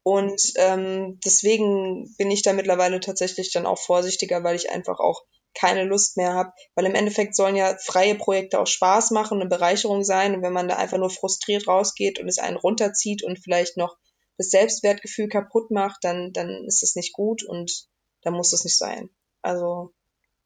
Und 0.03 0.53
ähm, 0.55 1.19
deswegen 1.25 2.15
bin 2.17 2.31
ich 2.31 2.41
da 2.41 2.53
mittlerweile 2.53 3.01
tatsächlich 3.01 3.51
dann 3.51 3.65
auch 3.65 3.77
vorsichtiger, 3.77 4.41
weil 4.41 4.55
ich 4.55 4.71
einfach 4.71 4.99
auch 4.99 5.23
keine 5.53 5.83
Lust 5.83 6.15
mehr 6.15 6.33
habe. 6.33 6.53
Weil 6.75 6.85
im 6.85 6.95
Endeffekt 6.95 7.35
sollen 7.35 7.57
ja 7.57 7.75
freie 7.77 8.15
Projekte 8.15 8.59
auch 8.59 8.67
Spaß 8.67 9.11
machen, 9.11 9.41
eine 9.41 9.49
Bereicherung 9.49 10.05
sein. 10.05 10.33
Und 10.33 10.43
wenn 10.43 10.53
man 10.53 10.69
da 10.69 10.77
einfach 10.77 10.97
nur 10.97 11.09
frustriert 11.09 11.67
rausgeht 11.67 12.19
und 12.19 12.29
es 12.29 12.37
einen 12.37 12.55
runterzieht 12.55 13.21
und 13.21 13.37
vielleicht 13.37 13.75
noch 13.75 13.97
das 14.37 14.49
Selbstwertgefühl 14.49 15.27
kaputt 15.27 15.71
macht, 15.71 15.97
dann, 16.03 16.31
dann 16.31 16.63
ist 16.67 16.83
es 16.83 16.95
nicht 16.95 17.11
gut 17.11 17.43
und 17.43 17.87
dann 18.21 18.33
muss 18.33 18.53
es 18.53 18.63
nicht 18.63 18.77
sein. 18.77 19.09
Also. 19.41 19.93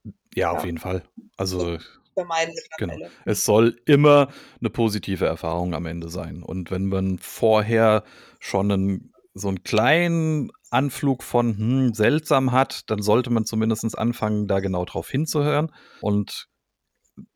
Ja, 0.04 0.12
ja. 0.34 0.52
auf 0.54 0.66
jeden 0.66 0.80
Fall. 0.80 1.04
Also. 1.38 1.78
Vermeiden 2.14 2.54
genau. 2.78 2.96
Es 3.26 3.46
soll 3.46 3.80
immer 3.86 4.30
eine 4.60 4.70
positive 4.70 5.26
Erfahrung 5.26 5.74
am 5.74 5.86
Ende 5.86 6.10
sein. 6.10 6.44
Und 6.44 6.72
wenn 6.72 6.88
man 6.88 7.18
vorher 7.20 8.04
schon 8.40 8.72
einen 8.72 9.14
so 9.34 9.48
einen 9.48 9.64
kleinen 9.64 10.52
Anflug 10.72 11.24
von 11.24 11.58
hm, 11.58 11.94
seltsam 11.94 12.52
hat, 12.52 12.90
dann 12.90 13.02
sollte 13.02 13.30
man 13.30 13.46
zumindest 13.46 13.98
anfangen, 13.98 14.48
da 14.48 14.60
genau 14.60 14.86
drauf 14.86 15.10
hinzuhören 15.10 15.72
und 16.02 16.48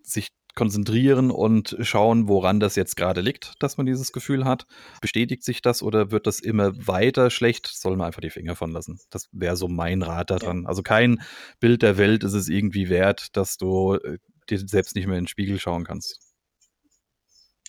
sich 0.01 0.29
konzentrieren 0.55 1.31
und 1.31 1.75
schauen, 1.81 2.29
woran 2.29 2.61
das 2.61 2.77
jetzt 2.77 2.95
gerade 2.95 3.19
liegt, 3.19 3.53
dass 3.59 3.75
man 3.75 3.85
dieses 3.85 4.13
Gefühl 4.13 4.45
hat. 4.45 4.65
Bestätigt 5.01 5.43
sich 5.43 5.61
das 5.61 5.83
oder 5.83 6.11
wird 6.11 6.27
das 6.27 6.39
immer 6.39 6.71
weiter 6.87 7.29
schlecht? 7.29 7.67
Soll 7.67 7.97
man 7.97 8.07
einfach 8.07 8.21
die 8.21 8.29
Finger 8.29 8.55
von 8.55 8.71
lassen. 8.71 8.99
Das 9.09 9.27
wäre 9.33 9.57
so 9.57 9.67
mein 9.67 10.01
Rat 10.01 10.31
daran. 10.31 10.65
Also 10.65 10.81
kein 10.81 11.21
Bild 11.59 11.81
der 11.81 11.97
Welt 11.97 12.23
ist 12.23 12.33
es 12.33 12.47
irgendwie 12.47 12.89
wert, 12.89 13.35
dass 13.35 13.57
du 13.57 13.95
äh, 13.95 14.17
dir 14.49 14.59
selbst 14.59 14.95
nicht 14.95 15.07
mehr 15.07 15.17
in 15.17 15.23
den 15.23 15.29
Spiegel 15.29 15.59
schauen 15.59 15.83
kannst. 15.83 16.19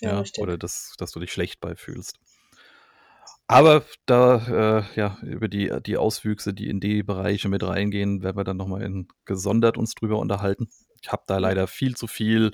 Ja, 0.01 0.23
ja 0.23 0.25
oder 0.39 0.59
dass, 0.59 0.95
dass 0.99 1.11
du 1.13 1.21
dich 1.21 1.33
schlecht 1.33 1.61
bei 1.61 1.75
fühlst. 1.75 2.19
Aber 3.49 3.85
da, 4.07 4.81
äh, 4.89 4.99
ja, 4.99 5.19
über 5.23 5.49
die, 5.49 5.73
die 5.87 5.97
Auswüchse, 5.97 6.53
die 6.53 6.69
in 6.69 6.81
die 6.81 7.05
Bereiche 7.05 7.49
mit 7.49 7.63
reingehen, 7.63 8.23
werden 8.23 8.37
wir 8.37 8.45
dann 8.45 8.57
nochmal 8.57 8.83
in, 8.83 9.07
gesondert 9.25 9.79
uns 9.79 9.95
drüber 9.95 10.19
unterhalten. 10.19 10.69
Ich 11.01 11.13
habe 11.13 11.23
da 11.27 11.39
leider 11.39 11.69
viel 11.69 11.97
zu 11.97 12.09
viel 12.09 12.53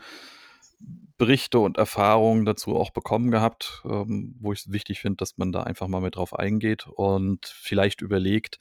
Berichte 1.17 1.61
und 1.61 1.79
Erfahrungen 1.79 2.45
dazu 2.45 2.77
auch 2.77 2.91
bekommen 2.91 3.31
gehabt, 3.31 3.83
ähm, 3.85 4.35
wo 4.41 4.53
ich 4.53 4.61
es 4.61 4.73
wichtig 4.73 5.01
finde, 5.01 5.17
dass 5.17 5.39
man 5.39 5.53
da 5.53 5.63
einfach 5.63 5.89
mal 5.89 6.01
mit 6.01 6.17
drauf 6.17 6.35
eingeht 6.35 6.87
und 6.89 7.47
vielleicht 7.47 8.03
überlegt, 8.03 8.59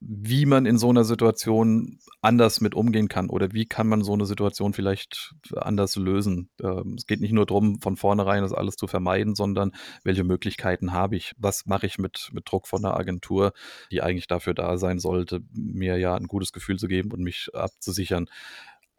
wie 0.00 0.46
man 0.46 0.64
in 0.64 0.78
so 0.78 0.90
einer 0.90 1.04
Situation 1.04 1.98
anders 2.22 2.60
mit 2.60 2.74
umgehen 2.74 3.08
kann 3.08 3.30
oder 3.30 3.52
wie 3.52 3.66
kann 3.66 3.88
man 3.88 4.04
so 4.04 4.12
eine 4.12 4.26
Situation 4.26 4.72
vielleicht 4.72 5.34
anders 5.56 5.96
lösen. 5.96 6.50
Ähm, 6.62 6.94
es 6.96 7.06
geht 7.06 7.20
nicht 7.20 7.32
nur 7.32 7.46
darum, 7.46 7.80
von 7.80 7.96
vornherein 7.96 8.42
das 8.42 8.52
alles 8.52 8.76
zu 8.76 8.86
vermeiden, 8.86 9.34
sondern 9.34 9.72
welche 10.04 10.22
Möglichkeiten 10.22 10.92
habe 10.92 11.16
ich? 11.16 11.32
Was 11.36 11.66
mache 11.66 11.86
ich 11.86 11.98
mit, 11.98 12.30
mit 12.32 12.50
Druck 12.50 12.68
von 12.68 12.82
der 12.82 12.96
Agentur, 12.96 13.52
die 13.90 14.00
eigentlich 14.02 14.28
dafür 14.28 14.54
da 14.54 14.78
sein 14.78 15.00
sollte, 15.00 15.40
mir 15.52 15.98
ja 15.98 16.14
ein 16.14 16.26
gutes 16.28 16.52
Gefühl 16.52 16.78
zu 16.78 16.86
geben 16.86 17.10
und 17.12 17.22
mich 17.22 17.48
abzusichern. 17.52 18.26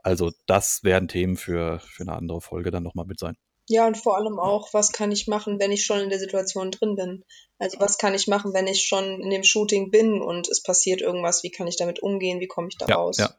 Also 0.04 0.32
das 0.48 0.84
werden 0.84 1.08
Themen 1.08 1.38
für, 1.38 1.80
für 1.80 2.04
eine 2.04 2.14
andere 2.14 2.42
Folge 2.42 2.72
dann 2.72 2.84
nochmal 2.84 3.06
mit 3.06 3.20
sein. 3.20 3.36
Ja, 3.72 3.86
und 3.86 3.98
vor 3.98 4.18
allem 4.18 4.40
auch, 4.40 4.74
was 4.74 4.92
kann 4.92 5.12
ich 5.12 5.28
machen, 5.28 5.60
wenn 5.60 5.72
ich 5.72 5.86
schon 5.86 6.00
in 6.00 6.10
der 6.10 6.18
Situation 6.18 6.72
drin 6.72 6.96
bin? 6.96 7.24
Also 7.60 7.80
was 7.80 8.00
kann 8.00 8.16
ich 8.16 8.28
machen, 8.28 8.52
wenn 8.52 8.66
ich 8.66 8.88
schon 8.88 9.22
in 9.22 9.30
dem 9.30 9.44
Shooting 9.44 9.92
bin 9.92 10.22
und 10.24 10.48
es 10.50 10.64
passiert 10.64 11.02
irgendwas? 11.02 11.44
Wie 11.44 11.52
kann 11.52 11.68
ich 11.68 11.78
damit 11.78 12.02
umgehen? 12.02 12.40
Wie 12.40 12.48
komme 12.48 12.70
ich 12.70 12.78
da 12.80 12.88
ja, 12.88 12.96
raus? 12.96 13.18
Ja. 13.18 13.30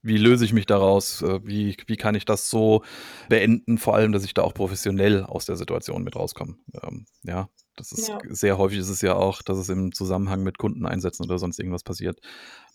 Wie 0.00 0.16
löse 0.16 0.44
ich 0.44 0.52
mich 0.52 0.66
daraus? 0.66 1.22
Äh, 1.22 1.40
wie, 1.44 1.76
wie 1.88 1.96
kann 1.96 2.14
ich 2.14 2.24
das 2.24 2.48
so 2.48 2.84
beenden? 3.28 3.78
Vor 3.78 3.96
allem, 3.96 4.12
dass 4.12 4.24
ich 4.24 4.32
da 4.32 4.42
auch 4.42 4.54
professionell 4.54 5.24
aus 5.24 5.46
der 5.46 5.56
Situation 5.56 6.04
mit 6.04 6.14
rauskomme. 6.14 6.54
Ähm, 6.84 7.06
ja, 7.24 7.48
das 7.74 7.90
ist 7.90 8.06
ja. 8.06 8.20
sehr 8.28 8.58
häufig 8.58 8.78
ist 8.78 8.90
es 8.90 9.02
ja 9.02 9.16
auch, 9.16 9.42
dass 9.42 9.58
es 9.58 9.68
im 9.70 9.90
Zusammenhang 9.90 10.44
mit 10.44 10.56
Kundeneinsätzen 10.56 11.26
oder 11.26 11.40
sonst 11.40 11.58
irgendwas 11.58 11.82
passiert, 11.82 12.20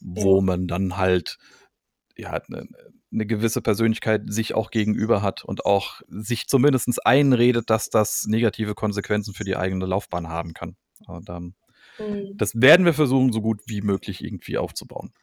wo 0.01 0.39
ja. 0.39 0.41
man 0.41 0.67
dann 0.67 0.97
halt 0.97 1.37
ja, 2.17 2.31
eine, 2.31 2.67
eine 3.15 3.25
gewisse 3.25 3.61
Persönlichkeit 3.61 4.21
sich 4.25 4.53
auch 4.53 4.69
gegenüber 4.69 5.21
hat 5.21 5.43
und 5.43 5.65
auch 5.65 6.01
sich 6.07 6.47
zumindest 6.47 7.05
einredet, 7.05 7.69
dass 7.69 7.89
das 7.89 8.25
negative 8.27 8.75
Konsequenzen 8.75 9.33
für 9.33 9.45
die 9.45 9.55
eigene 9.55 9.85
Laufbahn 9.85 10.27
haben 10.27 10.53
kann. 10.53 10.75
Und, 11.07 11.29
ähm, 11.29 11.55
mhm. 11.97 12.37
Das 12.37 12.61
werden 12.61 12.85
wir 12.85 12.93
versuchen, 12.93 13.31
so 13.31 13.41
gut 13.41 13.61
wie 13.67 13.81
möglich 13.81 14.23
irgendwie 14.23 14.57
aufzubauen. 14.57 15.13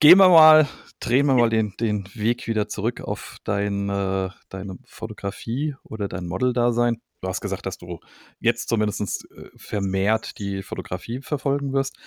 Gehen 0.00 0.18
wir 0.18 0.28
mal, 0.28 0.68
drehen 1.00 1.26
wir 1.26 1.34
mal 1.34 1.50
den, 1.50 1.74
den 1.78 2.08
Weg 2.14 2.46
wieder 2.46 2.68
zurück 2.68 3.00
auf 3.00 3.38
dein, 3.44 3.88
äh, 3.88 4.30
deine 4.48 4.78
Fotografie 4.84 5.74
oder 5.82 6.08
dein 6.08 6.26
Model-Dasein. 6.26 7.00
Du 7.20 7.26
hast 7.26 7.40
gesagt, 7.40 7.66
dass 7.66 7.78
du 7.78 7.98
jetzt 8.38 8.68
zumindest 8.68 9.26
äh, 9.32 9.50
vermehrt 9.56 10.38
die 10.38 10.62
Fotografie 10.62 11.20
verfolgen 11.20 11.72
wirst. 11.72 11.98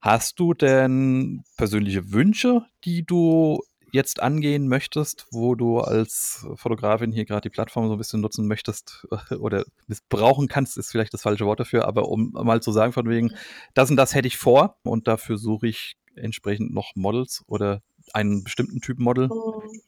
Hast 0.00 0.38
du 0.38 0.54
denn 0.54 1.42
persönliche 1.56 2.12
Wünsche, 2.12 2.66
die 2.84 3.04
du 3.04 3.60
jetzt 3.92 4.20
angehen 4.20 4.68
möchtest, 4.68 5.26
wo 5.30 5.54
du 5.54 5.78
als 5.78 6.46
Fotografin 6.56 7.12
hier 7.12 7.24
gerade 7.24 7.42
die 7.42 7.50
Plattform 7.50 7.86
so 7.88 7.92
ein 7.94 7.98
bisschen 7.98 8.20
nutzen 8.20 8.46
möchtest 8.46 9.06
oder 9.40 9.64
missbrauchen 9.86 10.48
kannst, 10.48 10.76
ist 10.76 10.90
vielleicht 10.90 11.14
das 11.14 11.22
falsche 11.22 11.46
Wort 11.46 11.60
dafür, 11.60 11.86
aber 11.86 12.08
um 12.08 12.30
mal 12.32 12.62
zu 12.62 12.72
sagen 12.72 12.92
von 12.92 13.08
wegen, 13.08 13.34
das 13.74 13.90
und 13.90 13.96
das 13.96 14.14
hätte 14.14 14.28
ich 14.28 14.36
vor 14.36 14.76
und 14.82 15.08
dafür 15.08 15.38
suche 15.38 15.68
ich 15.68 15.96
entsprechend 16.16 16.72
noch 16.72 16.92
Models 16.94 17.42
oder 17.46 17.82
einen 18.12 18.44
bestimmten 18.44 18.80
Typ 18.80 18.98
Model? 18.98 19.28
Mhm. 19.28 19.80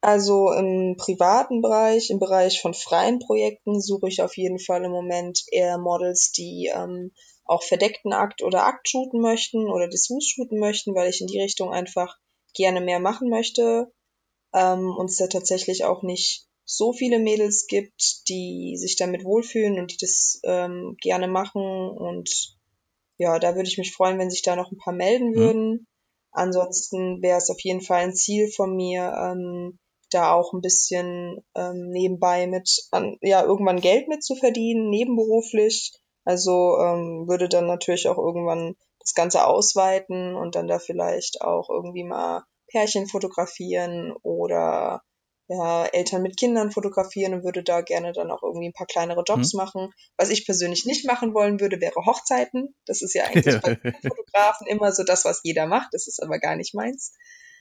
Also 0.00 0.52
im 0.52 0.96
privaten 0.96 1.60
Bereich, 1.60 2.10
im 2.10 2.20
Bereich 2.20 2.60
von 2.60 2.72
freien 2.72 3.18
Projekten 3.18 3.80
suche 3.80 4.08
ich 4.08 4.22
auf 4.22 4.36
jeden 4.36 4.60
Fall 4.60 4.84
im 4.84 4.92
Moment 4.92 5.42
eher 5.50 5.76
Models, 5.76 6.30
die 6.30 6.70
ähm, 6.72 7.10
auch 7.44 7.64
verdeckten 7.64 8.12
Akt 8.12 8.42
oder 8.42 8.64
Akt 8.64 8.88
shooten 8.88 9.20
möchten 9.20 9.68
oder 9.68 9.88
Dessous 9.88 10.28
shooten 10.28 10.60
möchten, 10.60 10.94
weil 10.94 11.10
ich 11.10 11.20
in 11.20 11.26
die 11.26 11.40
Richtung 11.40 11.72
einfach 11.72 12.16
gerne 12.54 12.80
mehr 12.80 13.00
machen 13.00 13.28
möchte. 13.28 13.92
Ähm, 14.54 14.94
und 14.96 15.10
es 15.10 15.16
da 15.16 15.26
tatsächlich 15.26 15.84
auch 15.84 16.02
nicht 16.02 16.46
so 16.64 16.92
viele 16.92 17.18
Mädels 17.18 17.66
gibt, 17.66 18.28
die 18.28 18.76
sich 18.76 18.96
damit 18.96 19.24
wohlfühlen 19.24 19.78
und 19.78 19.92
die 19.92 19.96
das 19.98 20.40
ähm, 20.44 20.96
gerne 21.00 21.28
machen. 21.28 21.62
Und 21.62 22.58
ja, 23.16 23.38
da 23.38 23.54
würde 23.54 23.68
ich 23.68 23.78
mich 23.78 23.94
freuen, 23.94 24.18
wenn 24.18 24.30
sich 24.30 24.42
da 24.42 24.54
noch 24.54 24.70
ein 24.70 24.78
paar 24.78 24.94
melden 24.94 25.30
mhm. 25.30 25.36
würden. 25.36 25.70
Mhm. 25.70 25.86
Ansonsten 26.30 27.22
wäre 27.22 27.38
es 27.38 27.50
auf 27.50 27.60
jeden 27.60 27.80
Fall 27.80 28.02
ein 28.02 28.14
Ziel 28.14 28.50
von 28.50 28.76
mir, 28.76 29.12
ähm, 29.18 29.78
da 30.10 30.32
auch 30.32 30.52
ein 30.52 30.60
bisschen 30.60 31.42
ähm, 31.54 31.90
nebenbei 31.90 32.46
mit, 32.46 32.86
an, 32.90 33.16
ja, 33.20 33.42
irgendwann 33.44 33.80
Geld 33.80 34.08
mit 34.08 34.22
zu 34.22 34.36
verdienen, 34.36 34.90
nebenberuflich. 34.90 35.92
Also 36.24 36.76
ähm, 36.78 37.24
würde 37.28 37.48
dann 37.48 37.66
natürlich 37.66 38.08
auch 38.08 38.18
irgendwann 38.18 38.76
das 39.08 39.14
Ganze 39.14 39.46
ausweiten 39.46 40.36
und 40.36 40.54
dann 40.54 40.68
da 40.68 40.78
vielleicht 40.78 41.40
auch 41.40 41.70
irgendwie 41.70 42.04
mal 42.04 42.44
Pärchen 42.70 43.06
fotografieren 43.06 44.12
oder 44.22 45.02
ja, 45.50 45.86
Eltern 45.86 46.20
mit 46.20 46.36
Kindern 46.36 46.70
fotografieren 46.70 47.32
und 47.32 47.42
würde 47.42 47.62
da 47.62 47.80
gerne 47.80 48.12
dann 48.12 48.30
auch 48.30 48.42
irgendwie 48.42 48.68
ein 48.68 48.74
paar 48.74 48.86
kleinere 48.86 49.22
Jobs 49.26 49.54
mhm. 49.54 49.58
machen. 49.58 49.94
Was 50.18 50.28
ich 50.28 50.44
persönlich 50.44 50.84
nicht 50.84 51.06
machen 51.06 51.32
wollen 51.32 51.58
würde, 51.58 51.80
wäre 51.80 52.04
Hochzeiten. 52.04 52.74
Das 52.84 53.00
ist 53.00 53.14
ja 53.14 53.24
eigentlich 53.24 53.58
bei 53.62 53.76
Fotografen 54.06 54.66
immer 54.66 54.92
so 54.92 55.04
das, 55.04 55.24
was 55.24 55.40
jeder 55.42 55.66
macht. 55.66 55.88
Das 55.92 56.06
ist 56.06 56.22
aber 56.22 56.38
gar 56.38 56.54
nicht 56.54 56.74
meins. 56.74 57.14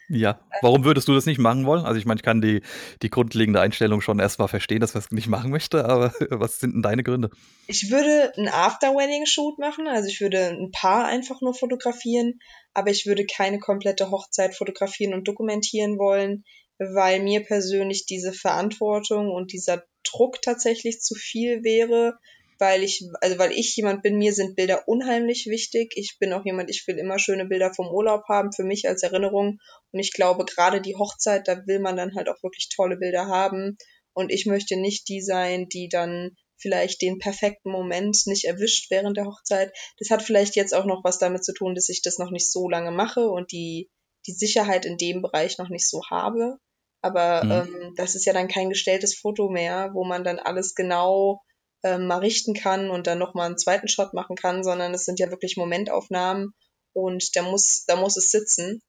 Ja, 0.09 0.39
warum 0.61 0.85
würdest 0.85 1.07
du 1.09 1.13
das 1.13 1.25
nicht 1.25 1.37
machen 1.37 1.65
wollen? 1.65 1.85
Also 1.85 1.99
ich 1.99 2.05
meine, 2.05 2.17
ich 2.17 2.23
kann 2.23 2.41
die, 2.41 2.61
die 3.01 3.09
grundlegende 3.09 3.59
Einstellung 3.59 3.99
schon 3.99 4.19
erstmal 4.19 4.47
verstehen, 4.47 4.79
dass 4.79 4.93
man 4.93 5.03
es 5.03 5.11
nicht 5.11 5.27
machen 5.27 5.51
möchte, 5.51 5.83
aber 5.85 6.13
was 6.29 6.59
sind 6.59 6.75
denn 6.75 6.81
deine 6.81 7.03
Gründe? 7.03 7.29
Ich 7.67 7.91
würde 7.91 8.31
einen 8.37 8.47
After-Wedding-Shoot 8.47 9.59
machen, 9.59 9.87
also 9.87 10.07
ich 10.07 10.21
würde 10.21 10.47
ein 10.47 10.71
Paar 10.71 11.05
einfach 11.05 11.41
nur 11.41 11.53
fotografieren, 11.53 12.39
aber 12.73 12.89
ich 12.89 13.05
würde 13.05 13.25
keine 13.25 13.59
komplette 13.59 14.09
Hochzeit 14.09 14.55
fotografieren 14.55 15.13
und 15.13 15.27
dokumentieren 15.27 15.97
wollen, 15.97 16.45
weil 16.77 17.21
mir 17.21 17.43
persönlich 17.43 18.05
diese 18.05 18.31
Verantwortung 18.31 19.29
und 19.29 19.51
dieser 19.51 19.83
Druck 20.03 20.41
tatsächlich 20.41 21.01
zu 21.01 21.15
viel 21.15 21.63
wäre 21.63 22.17
weil 22.59 22.83
ich, 22.83 23.03
also 23.21 23.37
weil 23.37 23.51
ich 23.51 23.75
jemand 23.75 24.03
bin, 24.03 24.17
mir 24.17 24.33
sind 24.33 24.55
Bilder 24.55 24.87
unheimlich 24.87 25.45
wichtig. 25.47 25.93
Ich 25.95 26.17
bin 26.19 26.33
auch 26.33 26.45
jemand, 26.45 26.69
ich 26.69 26.83
will 26.87 26.97
immer 26.97 27.19
schöne 27.19 27.45
Bilder 27.45 27.73
vom 27.73 27.87
Urlaub 27.87 28.23
haben, 28.27 28.51
für 28.53 28.63
mich 28.63 28.87
als 28.87 29.03
Erinnerung. 29.03 29.59
Und 29.91 29.99
ich 29.99 30.13
glaube, 30.13 30.45
gerade 30.45 30.81
die 30.81 30.95
Hochzeit, 30.95 31.47
da 31.47 31.65
will 31.65 31.79
man 31.79 31.97
dann 31.97 32.15
halt 32.15 32.29
auch 32.29 32.41
wirklich 32.43 32.69
tolle 32.75 32.97
Bilder 32.97 33.27
haben. 33.27 33.77
Und 34.13 34.31
ich 34.31 34.45
möchte 34.45 34.77
nicht 34.77 35.07
die 35.09 35.21
sein, 35.21 35.67
die 35.69 35.89
dann 35.89 36.31
vielleicht 36.59 37.01
den 37.01 37.19
perfekten 37.19 37.71
Moment 37.71 38.17
nicht 38.25 38.45
erwischt 38.45 38.89
während 38.89 39.17
der 39.17 39.25
Hochzeit. 39.25 39.71
Das 39.99 40.09
hat 40.09 40.23
vielleicht 40.23 40.55
jetzt 40.55 40.73
auch 40.73 40.85
noch 40.85 41.03
was 41.03 41.19
damit 41.19 41.45
zu 41.45 41.53
tun, 41.53 41.75
dass 41.75 41.89
ich 41.89 42.01
das 42.01 42.17
noch 42.17 42.31
nicht 42.31 42.51
so 42.51 42.67
lange 42.67 42.91
mache 42.91 43.29
und 43.29 43.51
die, 43.51 43.89
die 44.25 44.33
Sicherheit 44.33 44.85
in 44.85 44.97
dem 44.97 45.21
Bereich 45.21 45.57
noch 45.57 45.69
nicht 45.69 45.87
so 45.87 46.01
habe. 46.09 46.57
Aber 47.01 47.43
mhm. 47.43 47.51
ähm, 47.51 47.93
das 47.95 48.15
ist 48.15 48.25
ja 48.25 48.33
dann 48.33 48.47
kein 48.47 48.69
gestelltes 48.69 49.15
Foto 49.15 49.49
mehr, 49.49 49.91
wo 49.93 50.03
man 50.03 50.23
dann 50.23 50.39
alles 50.39 50.73
genau 50.73 51.41
ähm, 51.83 52.07
mal 52.07 52.19
richten 52.19 52.53
kann 52.53 52.89
und 52.89 53.07
dann 53.07 53.19
nochmal 53.19 53.47
einen 53.47 53.57
zweiten 53.57 53.87
Shot 53.87 54.13
machen 54.13 54.35
kann, 54.35 54.63
sondern 54.63 54.93
es 54.93 55.05
sind 55.05 55.19
ja 55.19 55.29
wirklich 55.29 55.57
Momentaufnahmen 55.57 56.53
und 56.93 57.35
da 57.35 57.43
muss, 57.43 57.85
da 57.87 57.95
muss 57.95 58.17
es 58.17 58.31
sitzen. 58.31 58.81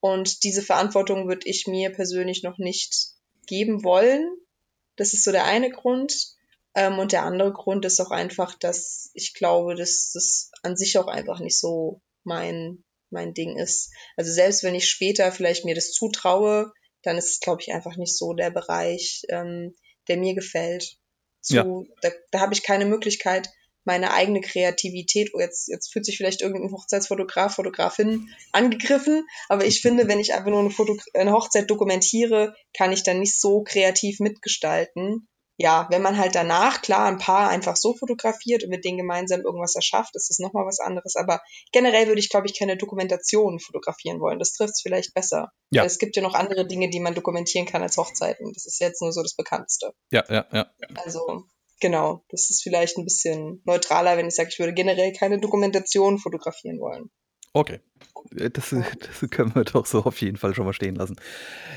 Und 0.00 0.44
diese 0.44 0.62
Verantwortung 0.62 1.28
würde 1.28 1.46
ich 1.46 1.66
mir 1.66 1.90
persönlich 1.90 2.42
noch 2.42 2.58
nicht 2.58 3.12
geben 3.46 3.84
wollen. 3.84 4.26
Das 4.96 5.12
ist 5.12 5.24
so 5.24 5.32
der 5.32 5.44
eine 5.44 5.70
Grund. 5.70 6.36
Ähm, 6.74 6.98
und 6.98 7.12
der 7.12 7.24
andere 7.24 7.52
Grund 7.52 7.84
ist 7.84 8.00
auch 8.00 8.10
einfach, 8.10 8.56
dass 8.58 9.10
ich 9.12 9.34
glaube, 9.34 9.74
dass 9.74 10.12
das 10.12 10.50
an 10.62 10.76
sich 10.76 10.96
auch 10.98 11.08
einfach 11.08 11.40
nicht 11.40 11.58
so 11.58 12.00
mein, 12.24 12.84
mein 13.10 13.34
Ding 13.34 13.58
ist. 13.58 13.92
Also 14.16 14.32
selbst 14.32 14.62
wenn 14.62 14.74
ich 14.74 14.88
später 14.88 15.30
vielleicht 15.32 15.64
mir 15.64 15.74
das 15.74 15.92
zutraue, 15.92 16.72
dann 17.02 17.18
ist 17.18 17.30
es, 17.30 17.40
glaube 17.40 17.60
ich, 17.62 17.72
einfach 17.72 17.96
nicht 17.96 18.16
so 18.16 18.34
der 18.34 18.50
Bereich, 18.50 19.22
ähm, 19.28 19.74
der 20.08 20.16
mir 20.16 20.34
gefällt 20.34 20.99
zu, 21.40 21.54
ja. 21.54 21.64
da, 22.02 22.10
da 22.30 22.40
habe 22.40 22.54
ich 22.54 22.62
keine 22.62 22.86
Möglichkeit, 22.86 23.48
meine 23.84 24.12
eigene 24.12 24.40
Kreativität, 24.40 25.30
oh, 25.32 25.40
jetzt, 25.40 25.68
jetzt 25.68 25.92
fühlt 25.92 26.04
sich 26.04 26.16
vielleicht 26.16 26.42
irgendein 26.42 26.70
Hochzeitsfotograf, 26.70 27.54
Fotografin 27.54 28.28
angegriffen, 28.52 29.26
aber 29.48 29.64
ich 29.64 29.80
finde, 29.80 30.06
wenn 30.06 30.20
ich 30.20 30.34
einfach 30.34 30.50
nur 30.50 30.60
eine, 30.60 30.70
Foto, 30.70 30.96
eine 31.14 31.32
Hochzeit 31.32 31.70
dokumentiere, 31.70 32.54
kann 32.76 32.92
ich 32.92 33.02
dann 33.02 33.20
nicht 33.20 33.40
so 33.40 33.62
kreativ 33.62 34.20
mitgestalten 34.20 35.28
ja, 35.60 35.86
wenn 35.90 36.00
man 36.00 36.16
halt 36.16 36.34
danach, 36.34 36.80
klar, 36.80 37.04
ein 37.04 37.18
Paar 37.18 37.50
einfach 37.50 37.76
so 37.76 37.92
fotografiert 37.92 38.64
und 38.64 38.70
mit 38.70 38.82
denen 38.82 38.96
gemeinsam 38.96 39.42
irgendwas 39.42 39.74
erschafft, 39.74 40.16
ist 40.16 40.30
das 40.30 40.38
nochmal 40.38 40.64
was 40.64 40.80
anderes. 40.80 41.16
Aber 41.16 41.42
generell 41.70 42.06
würde 42.06 42.18
ich, 42.18 42.30
glaube 42.30 42.46
ich, 42.46 42.58
keine 42.58 42.78
Dokumentation 42.78 43.60
fotografieren 43.60 44.20
wollen. 44.20 44.38
Das 44.38 44.54
trifft 44.54 44.72
es 44.72 44.80
vielleicht 44.80 45.12
besser. 45.12 45.52
Ja. 45.70 45.82
Weil 45.82 45.88
es 45.88 45.98
gibt 45.98 46.16
ja 46.16 46.22
noch 46.22 46.32
andere 46.32 46.66
Dinge, 46.66 46.88
die 46.88 46.98
man 46.98 47.14
dokumentieren 47.14 47.66
kann 47.66 47.82
als 47.82 47.98
Hochzeiten. 47.98 48.54
Das 48.54 48.64
ist 48.64 48.80
jetzt 48.80 49.02
nur 49.02 49.12
so 49.12 49.22
das 49.22 49.34
Bekannteste. 49.34 49.92
Ja, 50.10 50.24
ja, 50.30 50.46
ja. 50.50 50.70
Also, 51.04 51.44
genau. 51.78 52.24
Das 52.30 52.48
ist 52.48 52.62
vielleicht 52.62 52.96
ein 52.96 53.04
bisschen 53.04 53.60
neutraler, 53.66 54.16
wenn 54.16 54.28
ich 54.28 54.36
sage, 54.36 54.48
ich 54.50 54.58
würde 54.58 54.72
generell 54.72 55.12
keine 55.12 55.40
Dokumentation 55.40 56.16
fotografieren 56.16 56.80
wollen. 56.80 57.10
Okay. 57.52 57.80
Äh, 58.36 58.50
das, 58.50 58.70
das, 58.70 59.30
können 59.30 59.54
wir 59.54 59.64
doch 59.64 59.86
so 59.86 60.04
auf 60.04 60.20
jeden 60.20 60.36
Fall 60.36 60.54
schon 60.54 60.66
mal 60.66 60.72
stehen 60.72 60.94
lassen. 60.94 61.16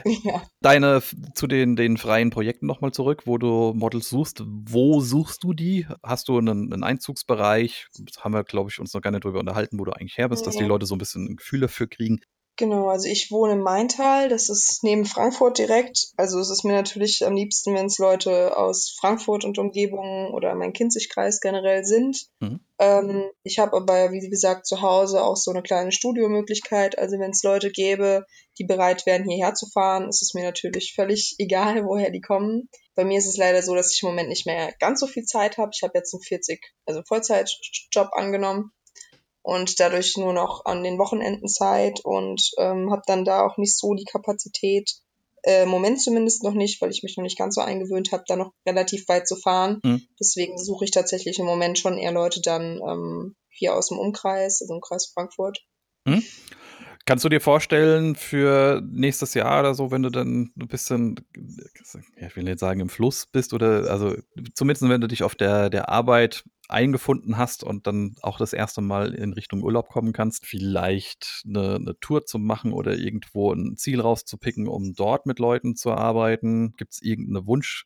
Ja. 0.24 0.43
Deine 0.61 1.01
zu 1.34 1.47
den, 1.47 1.76
den 1.78 1.97
freien 1.97 2.30
Projekten 2.30 2.65
nochmal 2.65 2.91
zurück, 2.91 3.24
wo 3.26 3.38
du 3.38 3.74
Models 3.74 4.09
suchst. 4.09 4.43
Wo 4.45 4.99
suchst 4.99 5.43
du 5.43 5.53
die? 5.53 5.88
Hast 6.03 6.28
du 6.28 6.38
einen, 6.38 6.74
einen 6.74 6.84
Einzugsbereich? 6.84 7.88
Das 7.99 8.24
haben 8.24 8.34
wir, 8.34 8.43
glaube 8.43 8.69
ich, 8.69 8.80
uns 8.80 8.93
noch 8.93 9.01
gar 9.01 9.11
nicht 9.11 9.24
drüber 9.24 9.39
unterhalten, 9.39 9.80
wo 9.80 9.86
du 9.86 9.93
eigentlich 9.93 10.17
her 10.17 10.28
bist, 10.28 10.41
ja. 10.41 10.45
dass 10.47 10.57
die 10.57 10.65
Leute 10.65 10.86
so 10.86 10.95
ein 10.95 10.97
bisschen 10.97 11.26
ein 11.26 11.36
Gefühl 11.38 11.61
dafür 11.61 11.88
kriegen. 11.88 12.19
Genau, 12.56 12.89
also 12.89 13.08
ich 13.08 13.32
wohne 13.32 13.54
in 13.54 13.64
Maintal, 13.64 14.30
das 14.30 14.47
ist 14.47 14.84
neben 14.84 15.06
Frankfurt 15.06 15.58
direkt. 15.58 16.10
Also 16.18 16.39
es 16.39 16.51
ist 16.51 16.64
mir 16.64 16.74
natürlich 16.74 17.26
am 17.26 17.36
liebsten, 17.36 17.74
wenn 17.74 17.88
es 17.88 17.97
Leute 17.97 18.56
aus 18.56 18.95
Frankfurt 18.99 19.43
und 19.43 19.58
Umgebung 19.58 20.32
oder 20.34 20.54
mein 20.54 20.72
Kinzigkreis 20.72 21.39
generell 21.39 21.84
sind. 21.84 22.28
Mhm. 22.39 22.60
Ähm, 22.78 23.24
ich 23.41 23.58
habe 23.58 23.76
aber, 23.76 24.12
wie 24.12 24.30
gesagt, 24.30 24.68
zu 24.68 24.82
Hause 24.84 25.24
auch 25.24 25.36
so 25.36 25.49
eine 25.49 25.64
kleine 25.64 25.91
Studiomöglichkeit. 25.91 26.99
Also 26.99 27.18
wenn 27.18 27.32
es 27.32 27.41
Leute 27.41 27.72
gäbe, 27.72 28.24
die 28.60 28.66
bereit 28.66 29.08
wären, 29.08 29.28
hierher 29.28 29.56
zu 29.56 29.66
fahren, 29.74 30.08
ist 30.08 30.22
es 30.22 30.36
mir 30.36 30.43
natürlich 30.43 30.93
völlig 30.93 31.36
egal, 31.39 31.86
woher 31.86 32.12
die 32.12 32.22
kommen. 32.22 32.70
Bei 32.93 33.04
mir 33.04 33.18
ist 33.18 33.28
es 33.28 33.38
leider 33.38 33.64
so, 33.64 33.74
dass 33.74 33.91
ich 33.91 34.04
im 34.04 34.10
Moment 34.10 34.30
nicht 34.30 34.45
mehr 34.45 34.72
ganz 34.80 34.99
so 34.99 35.08
viel 35.08 35.24
Zeit 35.24 35.58
habe. 35.58 35.72
Ich 35.74 35.82
habe 35.82 35.97
jetzt 35.97 36.14
einen 36.14 36.22
40, 36.22 36.62
also 36.86 37.01
Vollzeitjob 37.08 38.10
angenommen 38.12 38.72
und 39.43 39.79
dadurch 39.79 40.17
nur 40.17 40.33
noch 40.33 40.65
an 40.65 40.83
den 40.83 40.97
Wochenenden 40.97 41.47
Zeit 41.47 41.99
und 42.03 42.51
ähm, 42.57 42.91
habe 42.91 43.03
dann 43.05 43.25
da 43.25 43.45
auch 43.45 43.57
nicht 43.57 43.77
so 43.77 43.93
die 43.93 44.05
Kapazität, 44.05 44.89
äh, 45.43 45.65
Moment 45.65 46.01
zumindest 46.01 46.43
noch 46.43 46.53
nicht, 46.53 46.81
weil 46.81 46.89
ich 46.89 47.03
mich 47.03 47.17
noch 47.17 47.23
nicht 47.23 47.37
ganz 47.37 47.55
so 47.55 47.61
eingewöhnt 47.61 48.13
habe, 48.13 48.23
da 48.27 48.37
noch 48.37 48.53
relativ 48.65 49.07
weit 49.09 49.27
zu 49.27 49.35
fahren. 49.35 49.79
Mhm. 49.83 50.07
Deswegen 50.19 50.57
suche 50.57 50.85
ich 50.85 50.91
tatsächlich 50.91 51.37
im 51.37 51.45
Moment 51.45 51.77
schon 51.77 51.97
eher 51.97 52.13
Leute 52.13 52.41
dann 52.41 52.79
ähm, 52.81 53.35
hier 53.49 53.75
aus 53.75 53.89
dem 53.89 53.99
Umkreis, 53.99 54.61
also 54.61 54.73
im 54.73 54.81
Kreis 54.81 55.11
Frankfurt. 55.13 55.59
Mhm. 56.05 56.23
Kannst 57.05 57.25
du 57.25 57.29
dir 57.29 57.41
vorstellen, 57.41 58.15
für 58.15 58.81
nächstes 58.89 59.33
Jahr 59.33 59.59
oder 59.59 59.75
so, 59.75 59.91
wenn 59.91 60.03
du 60.03 60.09
dann 60.09 60.53
ein 60.57 60.67
bisschen, 60.69 61.19
ja, 62.17 62.27
ich 62.27 62.35
will 62.37 62.45
nicht 62.45 62.59
sagen, 62.59 62.79
im 62.79 62.87
Fluss 62.87 63.25
bist 63.25 63.53
oder 63.53 63.91
also 63.91 64.15
zumindest 64.53 64.87
wenn 64.87 65.01
du 65.01 65.07
dich 65.07 65.23
auf 65.23 65.35
der, 65.35 65.69
der 65.69 65.89
Arbeit 65.89 66.45
eingefunden 66.70 67.38
hast 67.38 67.64
und 67.64 67.88
dann 67.88 68.16
auch 68.22 68.38
das 68.38 68.53
erste 68.53 68.82
Mal 68.82 69.14
in 69.14 69.34
Richtung 69.34 69.64
Urlaub 69.64 69.89
kommen 69.89 70.14
kannst, 70.14 70.45
vielleicht 70.45 71.43
eine, 71.45 71.76
eine 71.76 71.99
Tour 71.99 72.26
zu 72.26 72.39
machen 72.39 72.74
oder 72.74 72.97
irgendwo 72.97 73.51
ein 73.51 73.76
Ziel 73.78 74.01
rauszupicken, 74.01 74.68
um 74.68 74.93
dort 74.93 75.26
mit 75.26 75.39
Leuten 75.39 75.76
zu 75.76 75.91
arbeiten? 75.91 76.74
Gibt 76.78 76.93
es 76.93 77.01
irgendeine 77.01 77.45
Wunsch? 77.47 77.86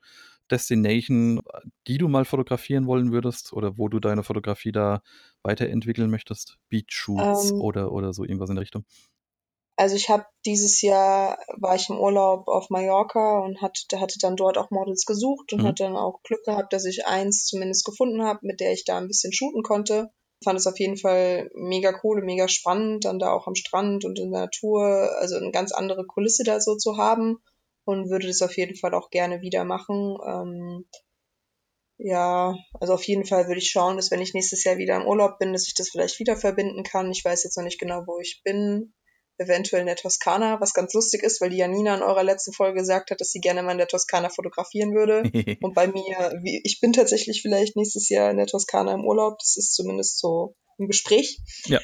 Destination, 0.50 1.42
die 1.88 1.98
du 1.98 2.08
mal 2.08 2.26
fotografieren 2.26 2.88
wollen 2.88 3.12
würdest 3.12 3.52
oder 3.52 3.78
wo 3.78 3.90
du 3.90 4.00
deine 4.00 4.24
Fotografie 4.24 4.72
da 4.72 5.02
weiterentwickeln 5.44 6.10
möchtest? 6.10 6.58
Beach 6.70 6.86
Shoots 6.90 7.52
ähm, 7.52 7.62
oder, 7.62 7.92
oder 7.92 8.14
so 8.14 8.24
irgendwas 8.24 8.50
in 8.50 8.56
der 8.56 8.62
Richtung? 8.62 8.86
Also 9.80 9.96
ich 9.96 10.10
habe 10.10 10.26
dieses 10.44 10.82
Jahr 10.82 11.38
war 11.56 11.76
ich 11.76 11.88
im 11.90 12.00
Urlaub 12.00 12.48
auf 12.48 12.72
Mallorca 12.72 13.40
und 13.40 13.62
hat, 13.62 13.78
hatte 13.96 14.18
dann 14.20 14.36
dort 14.36 14.58
auch 14.58 14.72
Models 14.72 15.06
gesucht 15.06 15.54
und 15.54 15.62
mhm. 15.62 15.68
hatte 15.68 15.84
dann 15.84 15.96
auch 15.96 16.24
Glück 16.24 16.44
gehabt, 16.44 16.74
dass 16.74 16.86
ich 16.86 17.06
eins 17.06 17.46
zumindest 17.46 17.86
gefunden 17.86 18.24
habe, 18.24 18.40
mit 18.42 18.60
der 18.60 18.74
ich 18.74 18.86
da 18.86 18.98
ein 18.98 19.08
bisschen 19.08 19.34
shooten 19.34 19.62
konnte. 19.62 20.10
Fand 20.44 20.60
es 20.60 20.66
auf 20.66 20.80
jeden 20.80 20.98
Fall 20.98 21.52
mega 21.54 21.94
cool 22.04 22.20
und 22.20 22.26
mega 22.26 22.48
spannend, 22.48 23.06
dann 23.06 23.20
da 23.20 23.32
auch 23.32 23.46
am 23.46 23.54
Strand 23.54 24.04
und 24.04 24.18
in 24.18 24.32
der 24.32 24.42
Natur, 24.42 25.16
also 25.20 25.36
eine 25.36 25.52
ganz 25.52 25.72
andere 25.72 26.08
Kulisse 26.08 26.44
da 26.44 26.60
so 26.60 26.76
zu 26.76 26.98
haben 26.98 27.38
und 27.86 28.10
würde 28.10 28.28
das 28.28 28.42
auf 28.42 28.58
jeden 28.58 28.76
Fall 28.76 28.96
auch 28.96 29.12
gerne 29.12 29.42
wieder 29.42 29.64
machen. 29.64 30.18
Ähm, 30.28 30.86
ja, 32.00 32.56
also 32.80 32.94
auf 32.94 33.04
jeden 33.04 33.26
Fall 33.26 33.48
würde 33.48 33.60
ich 33.60 33.70
schauen, 33.70 33.96
dass 33.96 34.10
wenn 34.10 34.22
ich 34.22 34.34
nächstes 34.34 34.64
Jahr 34.64 34.78
wieder 34.78 34.96
im 34.96 35.08
Urlaub 35.08 35.38
bin, 35.38 35.54
dass 35.54 35.68
ich 35.68 35.76
das 35.76 35.90
vielleicht 35.90 36.20
wieder 36.20 36.36
verbinden 36.36 36.84
kann. 36.84 37.12
Ich 37.12 37.24
weiß 37.24 37.44
jetzt 37.44 37.58
noch 37.58 37.64
nicht 37.64 37.80
genau, 37.80 38.04
wo 38.08 38.20
ich 38.20 38.42
bin 38.44 38.94
eventuell 39.38 39.82
in 39.82 39.88
der 39.88 39.96
Toskana, 39.96 40.60
was 40.60 40.74
ganz 40.74 40.94
lustig 40.94 41.24
ist, 41.24 41.42
weil 41.42 41.50
die 41.50 41.58
Janina 41.58 41.96
in 41.96 42.04
eurer 42.04 42.24
letzten 42.24 42.54
Folge 42.54 42.80
gesagt 42.80 43.12
hat, 43.12 43.22
dass 43.22 43.32
sie 43.32 43.40
gerne 43.40 43.64
mal 43.64 43.72
in 43.72 43.78
der 43.78 43.88
Toskana 43.88 44.30
fotografieren 44.30 44.94
würde. 44.94 45.24
und 45.62 45.74
bei 45.74 45.88
mir, 45.88 46.40
wie, 46.42 46.62
ich 46.64 46.80
bin 46.80 46.94
tatsächlich 46.94 47.42
vielleicht 47.42 47.76
nächstes 47.76 48.10
Jahr 48.10 48.32
in 48.32 48.38
der 48.38 48.48
Toskana 48.48 48.94
im 48.94 49.06
Urlaub, 49.06 49.40
das 49.40 49.58
ist 49.58 49.74
zumindest 49.74 50.20
so 50.20 50.56
im 50.78 50.88
Gespräch. 50.88 51.40
Ja. 51.66 51.80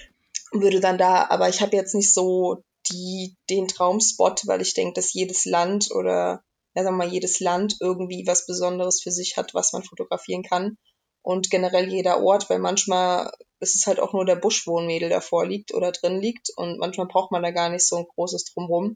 Würde 0.52 0.80
dann 0.80 0.98
da, 0.98 1.28
aber 1.30 1.50
ich 1.50 1.62
habe 1.62 1.76
jetzt 1.76 1.96
nicht 1.96 2.14
so 2.14 2.64
die, 2.92 3.36
den 3.50 3.68
Traumspot, 3.68 4.42
weil 4.46 4.62
ich 4.62 4.74
denke, 4.74 4.94
dass 4.94 5.14
jedes 5.14 5.46
Land 5.46 5.90
oder 5.92 6.44
ja, 6.76 6.84
sagen 6.84 6.98
wir 6.98 7.06
mal, 7.06 7.14
jedes 7.14 7.40
Land 7.40 7.78
irgendwie 7.80 8.26
was 8.26 8.46
Besonderes 8.46 9.02
für 9.02 9.12
sich 9.12 9.38
hat, 9.38 9.54
was 9.54 9.74
man 9.74 9.84
fotografieren 9.84 10.44
kann 10.44 10.78
und 11.24 11.50
generell 11.50 11.88
jeder 11.88 12.22
Ort, 12.22 12.50
weil 12.50 12.60
manchmal 12.60 13.32
ist 13.64 13.76
es 13.76 13.88
halt 13.88 14.00
auch 14.00 14.14
nur 14.14 14.26
der 14.26 14.36
Busch, 14.36 14.68
wo 14.68 14.80
ein 14.80 14.86
Mädel 14.86 15.10
davor 15.10 15.46
liegt 15.48 15.74
oder 15.74 15.92
drin 15.92 16.20
liegt 16.20 16.50
und 16.56 16.78
manchmal 16.78 17.08
braucht 17.08 17.32
man 17.32 17.42
da 17.42 17.52
gar 17.52 17.70
nicht 17.70 17.88
so 17.88 17.98
ein 17.98 18.06
großes 18.16 18.46
Drumrum, 18.46 18.96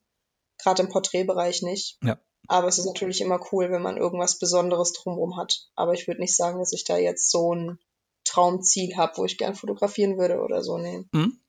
gerade 0.61 0.84
im 0.84 0.89
Porträtbereich 0.89 1.63
nicht. 1.63 1.97
Ja. 2.03 2.20
Aber 2.47 2.68
es 2.68 2.78
ist 2.78 2.86
natürlich 2.86 3.22
immer 3.22 3.39
cool, 3.51 3.72
wenn 3.72 3.82
man 3.82 3.97
irgendwas 3.97 4.39
Besonderes 4.39 4.93
drumrum 4.93 5.38
hat. 5.38 5.68
Aber 5.76 5.93
ich 5.93 6.07
würde 6.07 6.22
nicht 6.22 6.36
sagen, 6.36 6.59
dass 6.59 6.72
ich 6.72 6.86
da 6.86 6.97
jetzt 6.97 7.30
so 7.30 7.53
ein 7.53 7.80
Traumziel 8.26 8.95
habe, 8.95 9.18
wo 9.18 9.26
ich 9.26 9.38
gern 9.38 9.55
fotografieren 9.55 10.18
würde 10.18 10.39
oder 10.39 10.63
so. 10.63 10.78
Nee. 10.78 11.03
Mhm. 11.11 11.41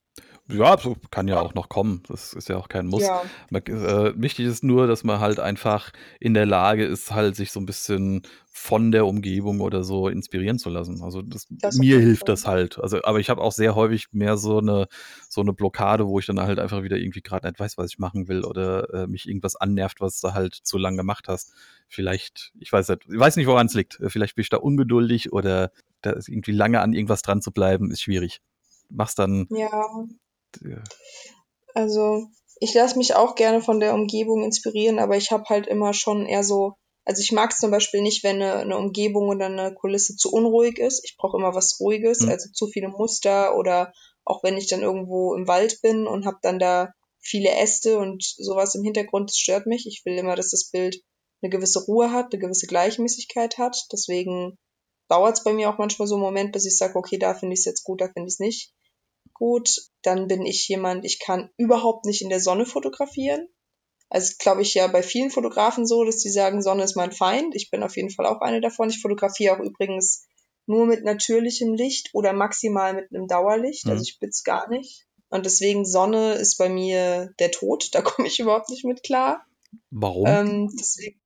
Ja, 0.50 0.78
so 0.78 0.96
kann 1.10 1.28
ja 1.28 1.40
auch 1.40 1.54
noch 1.54 1.68
kommen. 1.68 2.02
Das 2.08 2.32
ist 2.32 2.48
ja 2.48 2.56
auch 2.56 2.68
kein 2.68 2.86
Muss. 2.86 3.02
Ja. 3.02 3.22
Äh, 3.50 4.14
wichtig 4.16 4.46
ist 4.46 4.64
nur, 4.64 4.86
dass 4.86 5.04
man 5.04 5.20
halt 5.20 5.40
einfach 5.40 5.92
in 6.20 6.32
der 6.32 6.46
Lage 6.46 6.84
ist, 6.86 7.12
halt 7.12 7.36
sich 7.36 7.52
so 7.52 7.60
ein 7.60 7.66
bisschen 7.66 8.22
von 8.50 8.90
der 8.90 9.06
Umgebung 9.06 9.60
oder 9.60 9.84
so 9.84 10.08
inspirieren 10.08 10.58
zu 10.58 10.70
lassen. 10.70 11.02
Also 11.02 11.22
das, 11.22 11.46
das 11.50 11.76
mir 11.76 12.00
hilft 12.00 12.26
Fall. 12.26 12.34
das 12.34 12.46
halt. 12.46 12.78
Also, 12.78 13.02
aber 13.04 13.20
ich 13.20 13.30
habe 13.30 13.40
auch 13.42 13.52
sehr 13.52 13.74
häufig 13.74 14.08
mehr 14.12 14.36
so 14.36 14.58
eine 14.58 14.88
so 15.28 15.42
eine 15.42 15.52
Blockade, 15.52 16.08
wo 16.08 16.18
ich 16.18 16.26
dann 16.26 16.40
halt 16.40 16.58
einfach 16.58 16.82
wieder 16.82 16.96
irgendwie 16.96 17.22
gerade 17.22 17.46
nicht 17.46 17.60
weiß, 17.60 17.76
was 17.78 17.92
ich 17.92 17.98
machen 17.98 18.26
will 18.26 18.44
oder 18.44 18.92
äh, 18.92 19.06
mich 19.06 19.28
irgendwas 19.28 19.54
annervt, 19.54 20.00
was 20.00 20.20
du 20.20 20.32
halt 20.32 20.54
zu 20.54 20.78
lange 20.78 20.96
gemacht 20.96 21.28
hast. 21.28 21.52
Vielleicht, 21.88 22.52
ich 22.58 22.72
weiß 22.72 22.88
nicht, 22.88 23.02
ich 23.08 23.18
weiß 23.18 23.36
nicht, 23.36 23.46
woran 23.46 23.66
es 23.66 23.74
liegt. 23.74 24.00
Vielleicht 24.06 24.34
bin 24.34 24.42
ich 24.42 24.50
da 24.50 24.56
ungeduldig 24.56 25.32
oder 25.32 25.70
da 26.00 26.10
ist 26.10 26.28
irgendwie 26.28 26.52
lange 26.52 26.80
an 26.80 26.94
irgendwas 26.94 27.22
dran 27.22 27.42
zu 27.42 27.52
bleiben, 27.52 27.90
ist 27.90 28.02
schwierig. 28.02 28.40
Mach's 28.88 29.14
dann 29.14 29.46
ja. 29.50 29.70
Also 31.74 32.26
ich 32.60 32.74
lasse 32.74 32.98
mich 32.98 33.14
auch 33.14 33.34
gerne 33.34 33.60
von 33.60 33.80
der 33.80 33.94
Umgebung 33.94 34.42
inspirieren, 34.42 34.98
aber 34.98 35.16
ich 35.16 35.30
habe 35.30 35.44
halt 35.48 35.66
immer 35.66 35.92
schon 35.94 36.26
eher 36.26 36.42
so, 36.42 36.74
also 37.04 37.22
ich 37.22 37.32
mag 37.32 37.52
es 37.52 37.58
zum 37.58 37.70
Beispiel 37.70 38.02
nicht, 38.02 38.24
wenn 38.24 38.42
eine, 38.42 38.56
eine, 38.56 38.76
Umgebung 38.76 39.28
oder 39.28 39.46
eine 39.46 39.72
Kulisse 39.74 40.16
zu 40.16 40.32
unruhig 40.32 40.78
ist. 40.78 41.04
Ich 41.04 41.16
brauche 41.16 41.36
immer 41.36 41.54
was 41.54 41.78
Ruhiges, 41.80 42.20
mhm. 42.20 42.30
also 42.30 42.50
zu 42.52 42.66
viele 42.66 42.88
Muster 42.88 43.56
oder 43.56 43.92
auch 44.24 44.42
wenn 44.42 44.56
ich 44.56 44.66
dann 44.66 44.82
irgendwo 44.82 45.34
im 45.34 45.46
Wald 45.46 45.80
bin 45.82 46.06
und 46.06 46.26
habe 46.26 46.38
dann 46.42 46.58
da 46.58 46.92
viele 47.20 47.50
Äste 47.50 47.98
und 47.98 48.22
sowas 48.22 48.74
im 48.74 48.82
Hintergrund, 48.82 49.30
das 49.30 49.38
stört 49.38 49.66
mich. 49.66 49.86
Ich 49.86 50.02
will 50.04 50.18
immer, 50.18 50.36
dass 50.36 50.50
das 50.50 50.70
Bild 50.70 51.00
eine 51.40 51.50
gewisse 51.50 51.84
Ruhe 51.84 52.10
hat, 52.12 52.32
eine 52.32 52.40
gewisse 52.40 52.66
Gleichmäßigkeit 52.66 53.58
hat. 53.58 53.76
Deswegen 53.92 54.58
dauert 55.08 55.38
es 55.38 55.44
bei 55.44 55.52
mir 55.52 55.70
auch 55.70 55.78
manchmal 55.78 56.08
so 56.08 56.16
einen 56.16 56.24
Moment, 56.24 56.52
bis 56.52 56.66
ich 56.66 56.76
sage, 56.76 56.96
okay, 56.96 57.18
da 57.18 57.34
finde 57.34 57.54
ich 57.54 57.60
es 57.60 57.66
jetzt 57.66 57.84
gut, 57.84 58.00
da 58.00 58.06
finde 58.06 58.26
ich 58.28 58.34
es 58.34 58.40
nicht 58.40 58.72
gut. 59.38 59.90
Dann 60.02 60.28
bin 60.28 60.44
ich 60.44 60.68
jemand, 60.68 61.04
ich 61.04 61.18
kann 61.20 61.50
überhaupt 61.56 62.04
nicht 62.04 62.22
in 62.22 62.28
der 62.28 62.40
Sonne 62.40 62.66
fotografieren. 62.66 63.48
Also 64.10 64.34
glaube 64.38 64.62
ich 64.62 64.74
ja 64.74 64.86
bei 64.86 65.02
vielen 65.02 65.30
Fotografen 65.30 65.86
so, 65.86 66.04
dass 66.04 66.20
sie 66.20 66.30
sagen, 66.30 66.62
Sonne 66.62 66.84
ist 66.84 66.96
mein 66.96 67.12
Feind. 67.12 67.54
Ich 67.54 67.70
bin 67.70 67.82
auf 67.82 67.96
jeden 67.96 68.10
Fall 68.10 68.26
auch 68.26 68.40
eine 68.40 68.60
davon. 68.60 68.88
Ich 68.88 69.02
fotografiere 69.02 69.56
auch 69.56 69.60
übrigens 69.60 70.26
nur 70.66 70.86
mit 70.86 71.04
natürlichem 71.04 71.74
Licht 71.74 72.10
oder 72.12 72.32
maximal 72.32 72.94
mit 72.94 73.12
einem 73.12 73.26
Dauerlicht. 73.26 73.86
Mhm. 73.86 73.92
Also 73.92 74.02
ich 74.02 74.18
blitz 74.18 74.44
gar 74.44 74.68
nicht. 74.70 75.06
Und 75.30 75.44
deswegen 75.44 75.84
Sonne 75.84 76.34
ist 76.34 76.56
bei 76.56 76.68
mir 76.68 77.32
der 77.38 77.50
Tod. 77.50 77.90
Da 77.92 78.02
komme 78.02 78.28
ich 78.28 78.40
überhaupt 78.40 78.70
nicht 78.70 78.84
mit 78.84 79.02
klar. 79.02 79.44
Warum? 79.90 80.26
Ähm, 80.26 80.76
deswegen, 80.78 81.20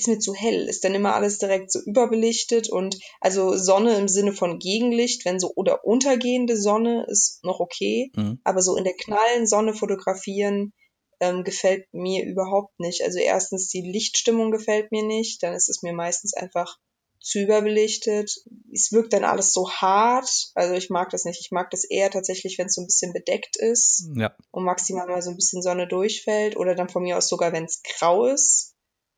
ist 0.00 0.08
mir 0.08 0.18
zu 0.18 0.34
hell, 0.34 0.68
ist 0.68 0.84
dann 0.84 0.94
immer 0.94 1.14
alles 1.14 1.38
direkt 1.38 1.70
so 1.70 1.80
überbelichtet 1.80 2.68
und 2.68 2.98
also 3.20 3.56
Sonne 3.56 3.96
im 3.96 4.08
Sinne 4.08 4.32
von 4.32 4.58
Gegenlicht, 4.58 5.24
wenn 5.24 5.38
so 5.38 5.52
oder 5.54 5.84
untergehende 5.84 6.56
Sonne 6.56 7.06
ist 7.08 7.44
noch 7.44 7.60
okay, 7.60 8.10
mhm. 8.16 8.40
aber 8.44 8.62
so 8.62 8.76
in 8.76 8.84
der 8.84 8.94
knallen 8.94 9.46
Sonne 9.46 9.74
fotografieren 9.74 10.72
ähm, 11.20 11.44
gefällt 11.44 11.86
mir 11.92 12.24
überhaupt 12.24 12.80
nicht. 12.80 13.02
Also 13.02 13.18
erstens 13.18 13.68
die 13.68 13.82
Lichtstimmung 13.82 14.50
gefällt 14.50 14.90
mir 14.90 15.04
nicht, 15.04 15.42
dann 15.42 15.54
ist 15.54 15.68
es 15.68 15.82
mir 15.82 15.92
meistens 15.92 16.34
einfach 16.34 16.78
zu 17.22 17.38
überbelichtet. 17.38 18.32
Es 18.72 18.92
wirkt 18.92 19.12
dann 19.12 19.24
alles 19.24 19.52
so 19.52 19.70
hart. 19.70 20.50
Also 20.54 20.74
ich 20.74 20.88
mag 20.88 21.10
das 21.10 21.26
nicht. 21.26 21.40
Ich 21.40 21.50
mag 21.50 21.70
das 21.70 21.84
eher 21.84 22.10
tatsächlich, 22.10 22.56
wenn 22.56 22.66
es 22.66 22.74
so 22.74 22.80
ein 22.80 22.86
bisschen 22.86 23.12
bedeckt 23.12 23.56
ist 23.58 24.08
ja. 24.16 24.34
und 24.50 24.64
maximal 24.64 25.06
mal 25.06 25.20
so 25.20 25.28
ein 25.28 25.36
bisschen 25.36 25.60
Sonne 25.60 25.86
durchfällt 25.86 26.56
oder 26.56 26.74
dann 26.74 26.88
von 26.88 27.02
mir 27.02 27.18
aus 27.18 27.28
sogar, 27.28 27.52
wenn 27.52 27.64
es 27.64 27.82
grau 27.82 28.24
ist 28.24 28.69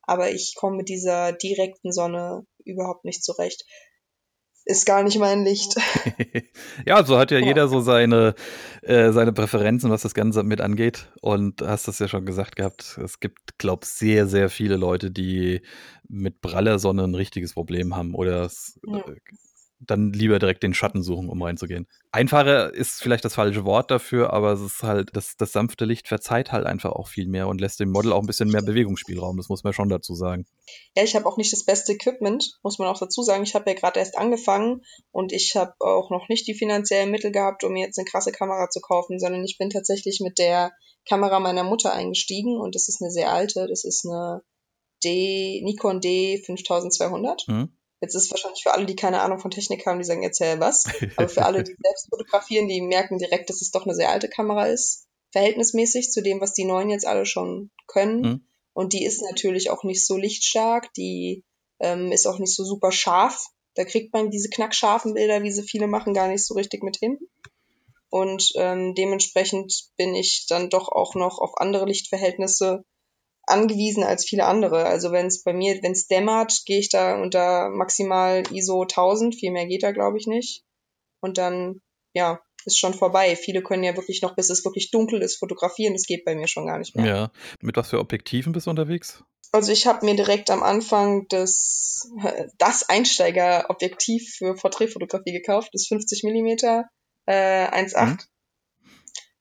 aber 0.03 0.31
ich 0.31 0.55
komme 0.55 0.77
mit 0.77 0.89
dieser 0.89 1.33
direkten 1.33 1.91
Sonne 1.91 2.45
überhaupt 2.63 3.05
nicht 3.05 3.23
zurecht. 3.23 3.65
Ist 4.65 4.85
gar 4.85 5.03
nicht 5.03 5.19
mein 5.19 5.43
Licht. 5.43 5.75
ja, 6.85 7.03
so 7.03 7.17
hat 7.17 7.31
ja, 7.31 7.39
ja. 7.39 7.47
jeder 7.47 7.67
so 7.67 7.81
seine, 7.81 8.33
äh, 8.81 9.11
seine 9.11 9.33
Präferenzen, 9.33 9.89
was 9.89 10.03
das 10.03 10.13
Ganze 10.13 10.43
mit 10.43 10.61
angeht. 10.61 11.11
Und 11.21 11.61
hast 11.61 11.89
das 11.89 11.99
ja 11.99 12.07
schon 12.07 12.25
gesagt 12.25 12.55
gehabt. 12.55 12.97
Es 13.03 13.19
gibt, 13.19 13.57
glaube 13.57 13.81
ich, 13.83 13.89
sehr, 13.89 14.25
sehr 14.25 14.49
viele 14.49 14.77
Leute, 14.77 15.11
die 15.11 15.61
mit 16.07 16.39
praller 16.39 16.79
Sonne 16.79 17.03
ein 17.03 17.15
richtiges 17.15 17.53
Problem 17.53 17.93
haben 17.93 18.15
oder 18.15 18.43
es, 18.43 18.79
ja. 18.87 18.99
äh, 18.99 19.15
dann 19.87 20.13
lieber 20.13 20.39
direkt 20.39 20.63
den 20.63 20.73
Schatten 20.73 21.03
suchen, 21.03 21.29
um 21.29 21.41
reinzugehen. 21.41 21.87
Einfacher 22.11 22.73
ist 22.73 23.01
vielleicht 23.01 23.25
das 23.25 23.35
falsche 23.35 23.65
Wort 23.65 23.91
dafür, 23.91 24.33
aber 24.33 24.53
es 24.53 24.61
ist 24.61 24.83
halt, 24.83 25.09
das, 25.13 25.35
das 25.37 25.51
sanfte 25.51 25.85
Licht 25.85 26.07
verzeiht 26.07 26.51
halt 26.51 26.65
einfach 26.65 26.91
auch 26.91 27.07
viel 27.07 27.27
mehr 27.27 27.47
und 27.47 27.61
lässt 27.61 27.79
dem 27.79 27.91
Model 27.91 28.13
auch 28.13 28.21
ein 28.21 28.27
bisschen 28.27 28.49
mehr 28.49 28.61
Bewegungsspielraum. 28.61 29.37
Das 29.37 29.49
muss 29.49 29.63
man 29.63 29.73
schon 29.73 29.89
dazu 29.89 30.15
sagen. 30.15 30.45
Ja, 30.95 31.03
ich 31.03 31.15
habe 31.15 31.25
auch 31.25 31.37
nicht 31.37 31.53
das 31.53 31.65
beste 31.65 31.93
Equipment, 31.93 32.59
muss 32.63 32.79
man 32.79 32.87
auch 32.87 32.99
dazu 32.99 33.23
sagen. 33.23 33.43
Ich 33.43 33.55
habe 33.55 33.69
ja 33.69 33.75
gerade 33.75 33.99
erst 33.99 34.17
angefangen 34.17 34.81
und 35.11 35.31
ich 35.31 35.55
habe 35.55 35.73
auch 35.79 36.09
noch 36.09 36.29
nicht 36.29 36.47
die 36.47 36.53
finanziellen 36.53 37.11
Mittel 37.11 37.31
gehabt, 37.31 37.63
um 37.63 37.75
jetzt 37.75 37.97
eine 37.97 38.05
krasse 38.05 38.31
Kamera 38.31 38.69
zu 38.69 38.79
kaufen, 38.81 39.19
sondern 39.19 39.43
ich 39.43 39.57
bin 39.57 39.69
tatsächlich 39.69 40.19
mit 40.21 40.37
der 40.37 40.71
Kamera 41.07 41.39
meiner 41.39 41.63
Mutter 41.63 41.93
eingestiegen 41.93 42.59
und 42.59 42.75
das 42.75 42.87
ist 42.87 43.01
eine 43.01 43.11
sehr 43.11 43.31
alte, 43.31 43.67
das 43.67 43.83
ist 43.83 44.05
eine 44.05 44.41
D, 45.03 45.61
Nikon 45.63 45.99
D 45.99 46.41
5200. 46.45 47.47
Mhm. 47.47 47.77
Jetzt 48.03 48.15
ist 48.15 48.31
wahrscheinlich 48.31 48.63
für 48.63 48.73
alle, 48.73 48.85
die 48.85 48.97
keine 48.97 49.21
Ahnung 49.21 49.39
von 49.39 49.49
Technik 49.49 49.85
haben, 49.85 49.97
die 49.97 50.03
sagen, 50.03 50.23
erzähl 50.23 50.59
was. 50.59 50.83
Aber 51.15 51.29
für 51.29 51.45
alle, 51.45 51.63
die 51.63 51.73
selbst 51.81 52.09
fotografieren, 52.09 52.67
die 52.67 52.81
merken 52.81 53.17
direkt, 53.17 53.49
dass 53.49 53.61
es 53.61 53.71
doch 53.71 53.85
eine 53.85 53.95
sehr 53.95 54.09
alte 54.09 54.27
Kamera 54.27 54.65
ist. 54.65 55.07
Verhältnismäßig 55.31 56.11
zu 56.11 56.21
dem, 56.21 56.41
was 56.41 56.53
die 56.53 56.65
neuen 56.65 56.89
jetzt 56.89 57.07
alle 57.07 57.25
schon 57.25 57.71
können. 57.87 58.21
Mhm. 58.21 58.47
Und 58.73 58.91
die 58.91 59.05
ist 59.05 59.21
natürlich 59.21 59.69
auch 59.69 59.85
nicht 59.85 60.05
so 60.05 60.17
lichtstark, 60.17 60.93
die 60.95 61.45
ähm, 61.79 62.11
ist 62.11 62.25
auch 62.25 62.39
nicht 62.39 62.53
so 62.53 62.65
super 62.65 62.91
scharf. 62.91 63.47
Da 63.75 63.85
kriegt 63.85 64.11
man 64.11 64.31
diese 64.31 64.49
knackscharfen 64.49 65.13
Bilder, 65.13 65.41
wie 65.41 65.51
sie 65.53 65.63
viele 65.63 65.87
machen, 65.87 66.13
gar 66.13 66.27
nicht 66.27 66.45
so 66.45 66.55
richtig 66.55 66.83
mit 66.83 66.97
hin. 66.97 67.17
Und 68.09 68.51
ähm, 68.57 68.95
dementsprechend 68.95 69.91
bin 69.95 70.13
ich 70.13 70.45
dann 70.49 70.69
doch 70.69 70.89
auch 70.89 71.15
noch 71.15 71.39
auf 71.39 71.57
andere 71.57 71.85
Lichtverhältnisse 71.85 72.83
angewiesen 73.45 74.03
als 74.03 74.25
viele 74.25 74.45
andere. 74.45 74.85
Also 74.85 75.11
wenn 75.11 75.27
es 75.27 75.43
bei 75.43 75.53
mir, 75.53 75.81
wenn 75.81 75.91
es 75.91 76.07
dämmert, 76.07 76.63
gehe 76.65 76.79
ich 76.79 76.89
da 76.89 77.21
unter 77.21 77.69
maximal 77.69 78.43
ISO 78.51 78.83
1000, 78.83 79.35
viel 79.35 79.51
mehr 79.51 79.67
geht 79.67 79.83
da 79.83 79.91
glaube 79.91 80.17
ich 80.17 80.27
nicht. 80.27 80.63
Und 81.21 81.37
dann, 81.37 81.81
ja, 82.13 82.41
ist 82.65 82.79
schon 82.79 82.93
vorbei. 82.93 83.35
Viele 83.35 83.61
können 83.61 83.83
ja 83.83 83.95
wirklich 83.95 84.21
noch, 84.21 84.35
bis 84.35 84.49
es 84.49 84.63
wirklich 84.63 84.91
dunkel 84.91 85.21
ist, 85.21 85.37
fotografieren. 85.37 85.93
Das 85.93 86.05
geht 86.05 86.25
bei 86.25 86.35
mir 86.35 86.47
schon 86.47 86.65
gar 86.65 86.79
nicht 86.79 86.95
mehr. 86.95 87.05
Ja. 87.05 87.31
Mit 87.61 87.75
was 87.77 87.89
für 87.89 87.99
Objektiven 87.99 88.53
bist 88.53 88.67
du 88.67 88.71
unterwegs? 88.71 89.23
Also 89.51 89.71
ich 89.71 89.85
habe 89.85 90.05
mir 90.05 90.15
direkt 90.15 90.49
am 90.49 90.63
Anfang 90.63 91.27
das, 91.29 92.09
das 92.57 92.89
Einsteigerobjektiv 92.89 94.35
für 94.37 94.55
Porträtfotografie 94.55 95.31
gekauft, 95.31 95.69
das 95.73 95.87
50 95.87 96.23
Millimeter 96.23 96.89
äh, 97.25 97.67
1.8. 97.67 98.05
Mhm. 98.05 98.17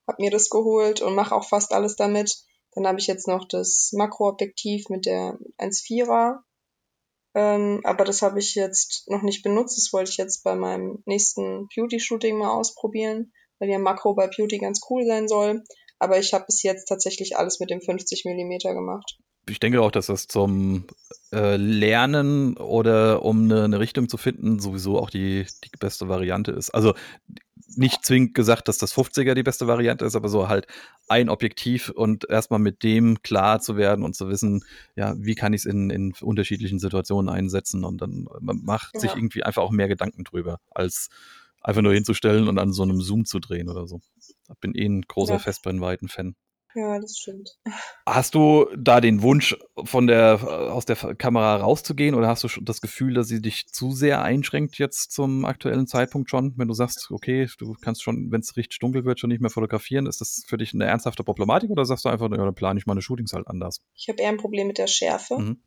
Hab 0.07 0.19
mir 0.19 0.31
das 0.31 0.51
geholt 0.51 1.01
und 1.01 1.15
mache 1.15 1.35
auch 1.35 1.49
fast 1.49 1.73
alles 1.73 1.97
damit. 1.97 2.45
Dann 2.75 2.87
habe 2.87 2.99
ich 2.99 3.07
jetzt 3.07 3.29
noch 3.29 3.47
das 3.47 3.91
Makroobjektiv 3.93 4.89
mit 4.89 5.07
der 5.07 5.39
1.4er. 5.59 6.39
Ähm, 7.35 7.81
aber 7.85 8.05
das 8.05 8.23
habe 8.23 8.39
ich 8.39 8.55
jetzt 8.55 9.09
noch 9.09 9.23
nicht 9.23 9.43
benutzt. 9.43 9.79
Das 9.79 9.93
wollte 9.93 10.11
ich 10.11 10.17
jetzt 10.17 10.43
bei 10.43 10.55
meinem 10.55 11.03
nächsten 11.07 11.69
Beauty-Shooting 11.75 12.37
mal 12.37 12.51
ausprobieren, 12.51 13.33
weil 13.59 13.71
ja 13.71 13.79
Makro 13.79 14.15
bei 14.15 14.29
Beauty 14.29 14.59
ganz 14.59 14.81
cool 14.91 15.05
sein 15.07 15.29
soll. 15.29 15.63
Aber 15.99 16.19
ich 16.19 16.35
habe 16.35 16.47
bis 16.47 16.63
jetzt 16.63 16.87
tatsächlich 16.87 17.37
alles 17.37 17.61
mit 17.61 17.71
dem 17.71 17.81
50 17.81 18.25
Millimeter 18.25 18.75
gemacht. 18.75 19.19
Ich 19.49 19.61
denke 19.61 19.83
auch, 19.83 19.91
dass 19.91 20.07
das 20.07 20.27
zum 20.29 20.87
äh, 21.33 21.57
Lernen 21.57 22.57
oder 22.57 23.23
um 23.23 23.45
eine, 23.45 23.65
eine, 23.65 23.81
Richtung 23.81 24.09
zu 24.09 24.17
finden 24.17 24.61
sowieso 24.61 24.99
auch 24.99 25.11
die, 25.11 25.47
die 25.65 25.71
beste 25.81 26.09
Variante 26.09 26.53
ist. 26.53 26.71
Also 26.71 26.95
nicht 27.77 28.05
zwingend 28.05 28.35
gesagt, 28.35 28.69
dass 28.69 28.79
das 28.79 28.95
50er 28.95 29.35
die 29.35 29.43
beste 29.43 29.67
Variante 29.67 30.05
ist, 30.05 30.17
aber 30.17 30.29
so 30.29 30.49
halt 30.49 30.67
ein 31.09 31.29
Objektiv 31.29 31.91
und 31.91 32.29
erstmal 32.29 32.61
mit 32.61 32.83
dem 32.83 33.23
klar 33.23 33.61
zu 33.61 33.77
werden 33.77 34.05
und 34.05 34.15
zu 34.15 34.29
wissen, 34.29 34.65
ja, 34.97 35.15
wie 35.19 35.35
kann 35.35 35.53
ich 35.53 35.63
es 35.63 35.65
in, 35.67 35.91
in 35.91 36.13
unterschiedlichen 36.21 36.79
Situationen 36.79 37.29
einsetzen 37.29 37.85
und 37.85 38.01
dann 38.01 38.29
man 38.41 38.63
macht 38.63 38.95
ja. 38.95 39.01
sich 39.01 39.15
irgendwie 39.15 39.43
einfach 39.43 39.63
auch 39.63 39.71
mehr 39.71 39.89
Gedanken 39.89 40.25
drüber, 40.25 40.59
als 40.71 41.09
einfach 41.61 41.83
nur 41.83 41.95
hinzustellen 41.95 42.49
und 42.49 42.59
an 42.59 42.73
so 42.73 42.83
einem 42.83 43.01
Zoom 43.01 43.25
zu 43.25 43.39
drehen 43.39 43.69
oder 43.69 43.87
so. 43.87 44.01
Ich 44.19 44.59
bin 44.61 44.75
eh 44.75 44.87
ein 44.87 45.03
großer 45.03 45.35
ja. 45.35 45.39
Festbrennweiten-Fan. 45.39 46.35
Ja, 46.75 46.99
das 46.99 47.19
stimmt. 47.19 47.51
Hast 48.07 48.35
du 48.35 48.67
da 48.77 49.01
den 49.01 49.23
Wunsch, 49.23 49.57
von 49.85 50.07
der, 50.07 50.43
aus 50.73 50.87
der 50.87 50.97
Kamera 50.97 51.57
rauszugehen 51.57 52.15
oder 52.15 52.29
hast 52.29 52.45
du 52.45 52.49
das 52.63 52.81
Gefühl, 52.81 53.15
dass 53.15 53.29
sie 53.29 53.43
dich 53.43 53.69
zu 53.69 53.93
sehr 53.93 54.23
einschränkt 54.23 54.79
jetzt 54.79 55.13
zum 55.13 55.45
aktuellen 55.45 55.87
Zeitpunkt 55.87 56.31
schon? 56.31 56.55
Wenn 56.57 56.69
du 56.69 56.75
sagst, 56.75 57.11
okay, 57.11 57.47
du 57.59 57.75
kannst 57.75 58.03
schon, 58.03 58.31
wenn 58.31 58.41
es 58.41 58.57
richtig 58.57 58.79
dunkel 58.79 59.05
wird, 59.05 59.21
schon 59.21 59.29
nicht 59.29 59.41
mehr 59.41 59.51
fotografieren, 59.51 60.07
ist 60.07 60.21
das 60.21 60.45
für 60.47 60.57
dich 60.57 60.73
eine 60.73 60.87
ernsthafte 60.87 61.25
Problematik 61.25 61.71
oder 61.71 61.85
sagst 61.85 62.05
du 62.05 62.09
einfach, 62.09 62.31
ja, 62.31 62.37
dann 62.37 62.55
plane 62.55 62.79
ich 62.79 62.87
meine 62.87 63.03
Shootings 63.03 63.33
halt 63.33 63.47
anders? 63.47 63.81
Ich 63.95 64.09
habe 64.09 64.23
eher 64.23 64.31
ein 64.31 64.39
Problem 64.39 64.67
mit 64.67 64.79
der 64.79 64.87
Schärfe. 64.87 65.39
Mhm. 65.39 65.63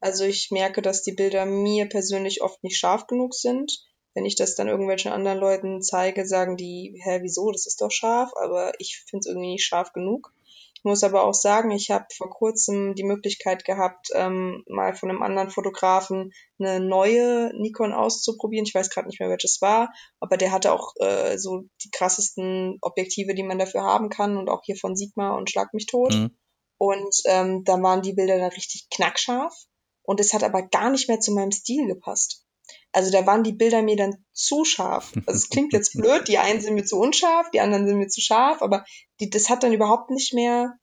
Also 0.00 0.24
ich 0.24 0.50
merke, 0.50 0.80
dass 0.80 1.02
die 1.02 1.12
Bilder 1.12 1.44
mir 1.44 1.86
persönlich 1.86 2.40
oft 2.42 2.62
nicht 2.64 2.78
scharf 2.78 3.06
genug 3.06 3.34
sind 3.34 3.89
wenn 4.14 4.24
ich 4.24 4.36
das 4.36 4.54
dann 4.54 4.68
irgendwelchen 4.68 5.12
anderen 5.12 5.38
Leuten 5.38 5.82
zeige, 5.82 6.26
sagen 6.26 6.56
die, 6.56 7.00
hä, 7.04 7.20
wieso, 7.22 7.50
das 7.50 7.66
ist 7.66 7.80
doch 7.80 7.90
scharf, 7.90 8.30
aber 8.36 8.72
ich 8.78 9.04
finde 9.08 9.20
es 9.20 9.26
irgendwie 9.26 9.52
nicht 9.52 9.64
scharf 9.64 9.92
genug. 9.92 10.32
Ich 10.80 10.84
muss 10.84 11.04
aber 11.04 11.24
auch 11.24 11.34
sagen, 11.34 11.70
ich 11.72 11.90
habe 11.90 12.06
vor 12.16 12.30
kurzem 12.30 12.94
die 12.94 13.04
Möglichkeit 13.04 13.66
gehabt, 13.66 14.08
ähm, 14.14 14.64
mal 14.66 14.94
von 14.94 15.10
einem 15.10 15.22
anderen 15.22 15.50
Fotografen 15.50 16.32
eine 16.58 16.80
neue 16.80 17.52
Nikon 17.54 17.92
auszuprobieren. 17.92 18.64
Ich 18.64 18.74
weiß 18.74 18.88
gerade 18.88 19.06
nicht 19.06 19.20
mehr, 19.20 19.28
welches 19.28 19.60
war, 19.60 19.92
aber 20.20 20.38
der 20.38 20.52
hatte 20.52 20.72
auch 20.72 20.94
äh, 20.98 21.36
so 21.36 21.64
die 21.84 21.90
krassesten 21.90 22.78
Objektive, 22.80 23.34
die 23.34 23.42
man 23.42 23.58
dafür 23.58 23.82
haben 23.82 24.08
kann 24.08 24.38
und 24.38 24.48
auch 24.48 24.62
hier 24.64 24.76
von 24.76 24.96
Sigma 24.96 25.36
und 25.36 25.50
Schlag 25.50 25.74
mich 25.74 25.84
tot. 25.84 26.14
Mhm. 26.14 26.34
Und 26.78 27.14
ähm, 27.26 27.62
da 27.64 27.74
waren 27.82 28.00
die 28.00 28.14
Bilder 28.14 28.38
dann 28.38 28.50
richtig 28.50 28.88
knackscharf 28.88 29.54
und 30.02 30.18
es 30.18 30.32
hat 30.32 30.42
aber 30.42 30.62
gar 30.62 30.88
nicht 30.88 31.08
mehr 31.08 31.20
zu 31.20 31.32
meinem 31.32 31.52
Stil 31.52 31.86
gepasst. 31.88 32.46
Also 32.92 33.12
da 33.12 33.26
waren 33.26 33.44
die 33.44 33.52
Bilder 33.52 33.82
mir 33.82 33.96
dann 33.96 34.24
zu 34.32 34.64
scharf. 34.64 35.12
Also 35.26 35.38
es 35.38 35.48
klingt 35.48 35.72
jetzt 35.72 35.92
blöd, 35.92 36.26
die 36.26 36.38
einen 36.38 36.60
sind 36.60 36.74
mir 36.74 36.84
zu 36.84 36.98
unscharf, 36.98 37.50
die 37.50 37.60
anderen 37.60 37.86
sind 37.86 37.98
mir 37.98 38.08
zu 38.08 38.20
scharf, 38.20 38.62
aber 38.62 38.84
die, 39.20 39.30
das 39.30 39.48
hat 39.48 39.62
dann 39.62 39.72
überhaupt 39.72 40.10
nicht 40.10 40.34
mehr 40.34 40.76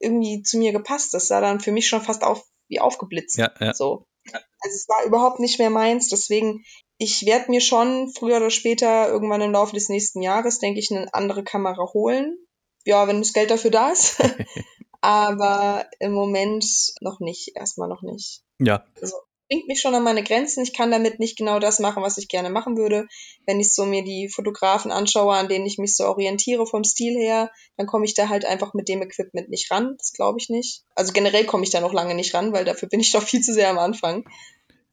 irgendwie 0.00 0.42
zu 0.42 0.58
mir 0.58 0.72
gepasst. 0.72 1.14
Das 1.14 1.28
sah 1.28 1.40
dann 1.40 1.60
für 1.60 1.72
mich 1.72 1.88
schon 1.88 2.02
fast 2.02 2.24
auf, 2.24 2.44
wie 2.68 2.80
aufgeblitzt. 2.80 3.38
Ja, 3.38 3.52
ja. 3.60 3.72
So. 3.72 4.06
Also 4.32 4.74
es 4.74 4.88
war 4.88 5.04
überhaupt 5.04 5.38
nicht 5.38 5.58
mehr 5.58 5.70
meins, 5.70 6.08
deswegen 6.08 6.64
ich 6.96 7.26
werde 7.26 7.50
mir 7.50 7.60
schon 7.60 8.10
früher 8.16 8.36
oder 8.36 8.50
später 8.50 9.08
irgendwann 9.08 9.40
im 9.40 9.52
Laufe 9.52 9.74
des 9.74 9.88
nächsten 9.88 10.22
Jahres, 10.22 10.58
denke 10.58 10.78
ich, 10.78 10.90
eine 10.90 11.12
andere 11.12 11.42
Kamera 11.42 11.92
holen. 11.92 12.38
Ja, 12.84 13.08
wenn 13.08 13.18
das 13.18 13.32
Geld 13.32 13.50
dafür 13.50 13.70
da 13.70 13.90
ist. 13.90 14.16
Aber 15.00 15.86
im 15.98 16.12
Moment 16.12 16.64
noch 17.00 17.20
nicht, 17.20 17.56
erstmal 17.56 17.88
noch 17.88 18.02
nicht. 18.02 18.42
Ja. 18.58 18.86
Also 19.00 19.16
bringt 19.48 19.68
mich 19.68 19.80
schon 19.80 19.94
an 19.94 20.02
meine 20.02 20.22
Grenzen. 20.22 20.62
Ich 20.62 20.72
kann 20.72 20.90
damit 20.90 21.18
nicht 21.18 21.36
genau 21.36 21.58
das 21.58 21.78
machen, 21.78 22.02
was 22.02 22.18
ich 22.18 22.28
gerne 22.28 22.50
machen 22.50 22.76
würde. 22.76 23.06
Wenn 23.46 23.60
ich 23.60 23.74
so 23.74 23.84
mir 23.84 24.02
die 24.02 24.28
Fotografen 24.28 24.90
anschaue, 24.90 25.34
an 25.34 25.48
denen 25.48 25.66
ich 25.66 25.78
mich 25.78 25.96
so 25.96 26.04
orientiere 26.04 26.66
vom 26.66 26.84
Stil 26.84 27.16
her, 27.18 27.50
dann 27.76 27.86
komme 27.86 28.04
ich 28.04 28.14
da 28.14 28.28
halt 28.28 28.44
einfach 28.44 28.74
mit 28.74 28.88
dem 28.88 29.02
Equipment 29.02 29.48
nicht 29.48 29.70
ran. 29.70 29.94
Das 29.98 30.12
glaube 30.12 30.38
ich 30.38 30.48
nicht. 30.48 30.84
Also 30.94 31.12
generell 31.12 31.44
komme 31.44 31.64
ich 31.64 31.70
da 31.70 31.80
noch 31.80 31.92
lange 31.92 32.14
nicht 32.14 32.34
ran, 32.34 32.52
weil 32.52 32.64
dafür 32.64 32.88
bin 32.88 33.00
ich 33.00 33.12
doch 33.12 33.22
viel 33.22 33.40
zu 33.40 33.52
sehr 33.52 33.70
am 33.70 33.78
Anfang. 33.78 34.24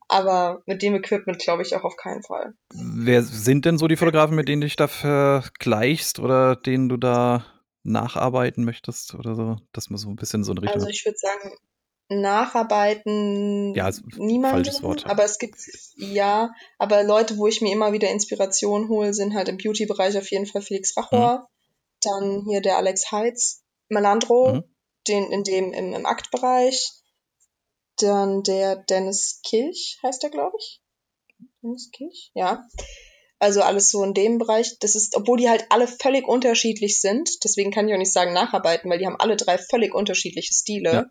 Aber 0.08 0.62
mit 0.66 0.82
dem 0.82 0.94
Equipment 0.94 1.38
glaube 1.38 1.62
ich 1.62 1.74
auch 1.74 1.84
auf 1.84 1.96
keinen 1.96 2.22
Fall. 2.22 2.54
Wer 2.74 3.22
sind 3.22 3.64
denn 3.64 3.78
so 3.78 3.88
die 3.88 3.96
Fotografen, 3.96 4.36
mit 4.36 4.48
denen 4.48 4.60
du 4.60 4.66
dich 4.66 4.76
da 4.76 4.88
vergleichst 4.88 6.18
oder 6.18 6.56
denen 6.56 6.90
du 6.90 6.98
da 6.98 7.46
nacharbeiten 7.84 8.64
möchtest 8.64 9.14
oder 9.14 9.34
so, 9.34 9.56
dass 9.72 9.90
man 9.90 9.98
so 9.98 10.08
ein 10.08 10.16
bisschen 10.16 10.44
so 10.44 10.52
eine 10.52 10.62
Richtung. 10.62 10.82
Also 10.82 10.88
ich 10.88 11.04
würde 11.04 11.18
sagen, 11.18 11.56
nacharbeiten 12.20 13.74
ja, 13.74 13.90
niemanden, 14.16 14.82
Wort. 14.82 15.06
aber 15.06 15.24
es 15.24 15.38
gibt 15.38 15.56
ja, 15.96 16.52
aber 16.78 17.02
Leute, 17.02 17.38
wo 17.38 17.46
ich 17.46 17.60
mir 17.60 17.72
immer 17.72 17.92
wieder 17.92 18.10
Inspiration 18.10 18.88
hole, 18.88 19.14
sind 19.14 19.34
halt 19.34 19.48
im 19.48 19.56
Beauty-Bereich 19.56 20.16
auf 20.18 20.30
jeden 20.30 20.46
Fall 20.46 20.62
Felix 20.62 20.96
Rachor, 20.96 21.38
mhm. 21.38 21.46
dann 22.00 22.44
hier 22.48 22.60
der 22.60 22.76
Alex 22.76 23.10
Heitz, 23.10 23.62
Melandro, 23.88 24.54
mhm. 24.54 24.64
den 25.08 25.30
in 25.30 25.44
dem 25.44 25.72
im, 25.72 25.94
im 25.94 26.06
Aktbereich, 26.06 26.90
dann 27.96 28.42
der 28.42 28.76
Dennis 28.76 29.40
Kilch 29.44 29.98
heißt 30.02 30.22
der, 30.22 30.30
glaube 30.30 30.56
ich. 30.58 30.80
Dennis 31.62 31.90
Kilch, 31.92 32.30
ja. 32.34 32.66
Also 33.38 33.62
alles 33.62 33.90
so 33.90 34.04
in 34.04 34.14
dem 34.14 34.38
Bereich. 34.38 34.78
Das 34.78 34.94
ist, 34.94 35.16
obwohl 35.16 35.38
die 35.38 35.50
halt 35.50 35.66
alle 35.70 35.88
völlig 35.88 36.28
unterschiedlich 36.28 37.00
sind, 37.00 37.42
deswegen 37.42 37.72
kann 37.72 37.88
ich 37.88 37.94
auch 37.94 37.98
nicht 37.98 38.12
sagen 38.12 38.32
nacharbeiten, 38.32 38.88
weil 38.88 38.98
die 38.98 39.06
haben 39.06 39.18
alle 39.18 39.36
drei 39.36 39.58
völlig 39.58 39.94
unterschiedliche 39.94 40.54
Stile. 40.54 40.92
Ja 40.92 41.10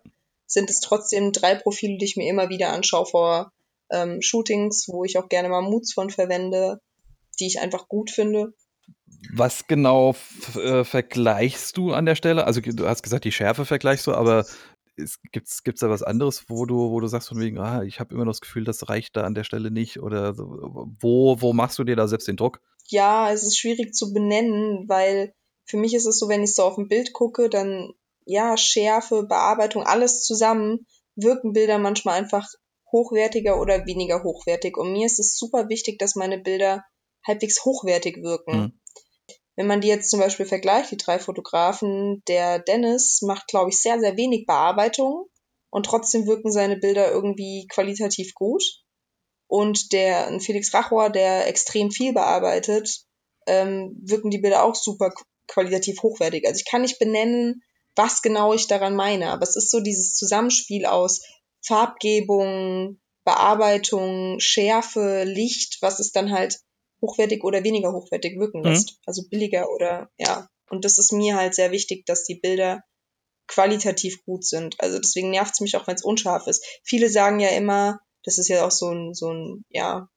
sind 0.52 0.68
es 0.68 0.80
trotzdem 0.80 1.32
drei 1.32 1.54
Profile, 1.54 1.96
die 1.96 2.04
ich 2.04 2.16
mir 2.16 2.28
immer 2.28 2.50
wieder 2.50 2.70
anschaue 2.70 3.06
vor 3.06 3.52
ähm, 3.90 4.20
Shootings, 4.20 4.86
wo 4.88 5.04
ich 5.04 5.18
auch 5.18 5.28
gerne 5.28 5.48
mal 5.48 5.62
Moods 5.62 5.94
von 5.94 6.10
verwende, 6.10 6.78
die 7.40 7.46
ich 7.46 7.60
einfach 7.60 7.88
gut 7.88 8.10
finde. 8.10 8.52
Was 9.32 9.66
genau 9.66 10.14
äh, 10.56 10.84
vergleichst 10.84 11.76
du 11.76 11.92
an 11.92 12.06
der 12.06 12.16
Stelle? 12.16 12.46
Also 12.46 12.60
du 12.60 12.86
hast 12.86 13.02
gesagt, 13.02 13.24
die 13.24 13.32
Schärfe 13.32 13.64
vergleichst 13.64 14.06
du, 14.06 14.12
aber 14.12 14.44
gibt 15.32 15.48
es 15.48 15.62
da 15.62 15.88
was 15.88 16.02
anderes, 16.02 16.44
wo 16.48 16.66
du, 16.66 16.90
wo 16.90 17.00
du 17.00 17.06
sagst 17.06 17.28
von 17.28 17.40
wegen, 17.40 17.58
ah, 17.58 17.82
ich 17.82 17.98
habe 17.98 18.14
immer 18.14 18.26
noch 18.26 18.32
das 18.32 18.42
Gefühl, 18.42 18.64
das 18.64 18.90
reicht 18.90 19.16
da 19.16 19.22
an 19.22 19.34
der 19.34 19.44
Stelle 19.44 19.70
nicht? 19.70 20.00
Oder 20.00 20.36
wo, 20.36 21.40
wo 21.40 21.52
machst 21.54 21.78
du 21.78 21.84
dir 21.84 21.96
da 21.96 22.08
selbst 22.08 22.28
den 22.28 22.36
Druck? 22.36 22.60
Ja, 22.88 23.30
es 23.32 23.42
ist 23.42 23.58
schwierig 23.58 23.94
zu 23.94 24.12
benennen, 24.12 24.86
weil 24.88 25.32
für 25.64 25.78
mich 25.78 25.94
ist 25.94 26.06
es 26.06 26.18
so, 26.18 26.28
wenn 26.28 26.42
ich 26.42 26.54
so 26.54 26.64
auf 26.64 26.76
ein 26.76 26.88
Bild 26.88 27.14
gucke, 27.14 27.48
dann 27.48 27.92
ja, 28.26 28.56
Schärfe, 28.56 29.24
Bearbeitung, 29.24 29.82
alles 29.82 30.22
zusammen 30.22 30.86
wirken 31.16 31.52
Bilder 31.52 31.78
manchmal 31.78 32.18
einfach 32.18 32.48
hochwertiger 32.90 33.60
oder 33.60 33.86
weniger 33.86 34.22
hochwertig. 34.22 34.76
Und 34.76 34.92
mir 34.92 35.06
ist 35.06 35.18
es 35.18 35.36
super 35.36 35.68
wichtig, 35.68 35.98
dass 35.98 36.14
meine 36.14 36.38
Bilder 36.38 36.84
halbwegs 37.26 37.64
hochwertig 37.64 38.22
wirken. 38.22 38.56
Mhm. 38.56 38.80
Wenn 39.56 39.66
man 39.66 39.80
die 39.80 39.88
jetzt 39.88 40.10
zum 40.10 40.20
Beispiel 40.20 40.46
vergleicht, 40.46 40.90
die 40.90 40.96
drei 40.96 41.18
Fotografen, 41.18 42.22
der 42.26 42.58
Dennis 42.58 43.20
macht, 43.22 43.48
glaube 43.48 43.70
ich, 43.70 43.80
sehr, 43.80 44.00
sehr 44.00 44.16
wenig 44.16 44.46
Bearbeitung 44.46 45.26
und 45.70 45.86
trotzdem 45.86 46.26
wirken 46.26 46.50
seine 46.50 46.76
Bilder 46.76 47.10
irgendwie 47.10 47.66
qualitativ 47.70 48.34
gut. 48.34 48.64
Und 49.46 49.92
der 49.92 50.38
Felix 50.40 50.72
Rachor, 50.72 51.10
der 51.10 51.46
extrem 51.46 51.90
viel 51.90 52.14
bearbeitet, 52.14 53.04
ähm, 53.46 53.94
wirken 54.02 54.30
die 54.30 54.38
Bilder 54.38 54.64
auch 54.64 54.74
super 54.74 55.12
qualitativ 55.48 56.02
hochwertig. 56.02 56.46
Also 56.46 56.58
ich 56.58 56.70
kann 56.70 56.82
nicht 56.82 56.98
benennen, 56.98 57.62
was 57.96 58.22
genau 58.22 58.54
ich 58.54 58.66
daran 58.66 58.96
meine, 58.96 59.30
aber 59.30 59.42
es 59.42 59.56
ist 59.56 59.70
so 59.70 59.80
dieses 59.80 60.14
Zusammenspiel 60.14 60.86
aus 60.86 61.22
Farbgebung, 61.64 63.00
Bearbeitung, 63.24 64.40
Schärfe, 64.40 65.24
Licht, 65.24 65.78
was 65.80 66.00
es 66.00 66.12
dann 66.12 66.32
halt 66.32 66.60
hochwertig 67.00 67.44
oder 67.44 67.64
weniger 67.64 67.92
hochwertig 67.92 68.38
wirken 68.38 68.60
mhm. 68.60 68.68
lässt. 68.68 68.92
Mhm. 68.92 68.96
Also 69.06 69.22
billiger 69.28 69.70
oder 69.70 70.10
ja. 70.18 70.48
Und 70.70 70.84
das 70.84 70.98
ist 70.98 71.12
mir 71.12 71.36
halt 71.36 71.54
sehr 71.54 71.70
wichtig, 71.70 72.06
dass 72.06 72.24
die 72.24 72.36
Bilder 72.36 72.82
qualitativ 73.46 74.24
gut 74.24 74.44
sind. 74.44 74.80
Also 74.80 74.98
deswegen 74.98 75.30
nervt 75.30 75.54
es 75.54 75.60
mich 75.60 75.76
auch, 75.76 75.86
wenn 75.86 75.96
es 75.96 76.04
unscharf 76.04 76.46
ist. 76.46 76.64
Viele 76.82 77.10
sagen 77.10 77.40
ja 77.40 77.50
immer, 77.50 78.00
das 78.24 78.38
ist 78.38 78.48
ja 78.48 78.66
auch 78.66 78.70
so 78.70 78.90
ein, 78.90 79.14
so 79.14 79.32
ein, 79.32 79.64
ja, 79.68 80.08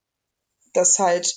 dass 0.74 1.00
halt 1.00 1.36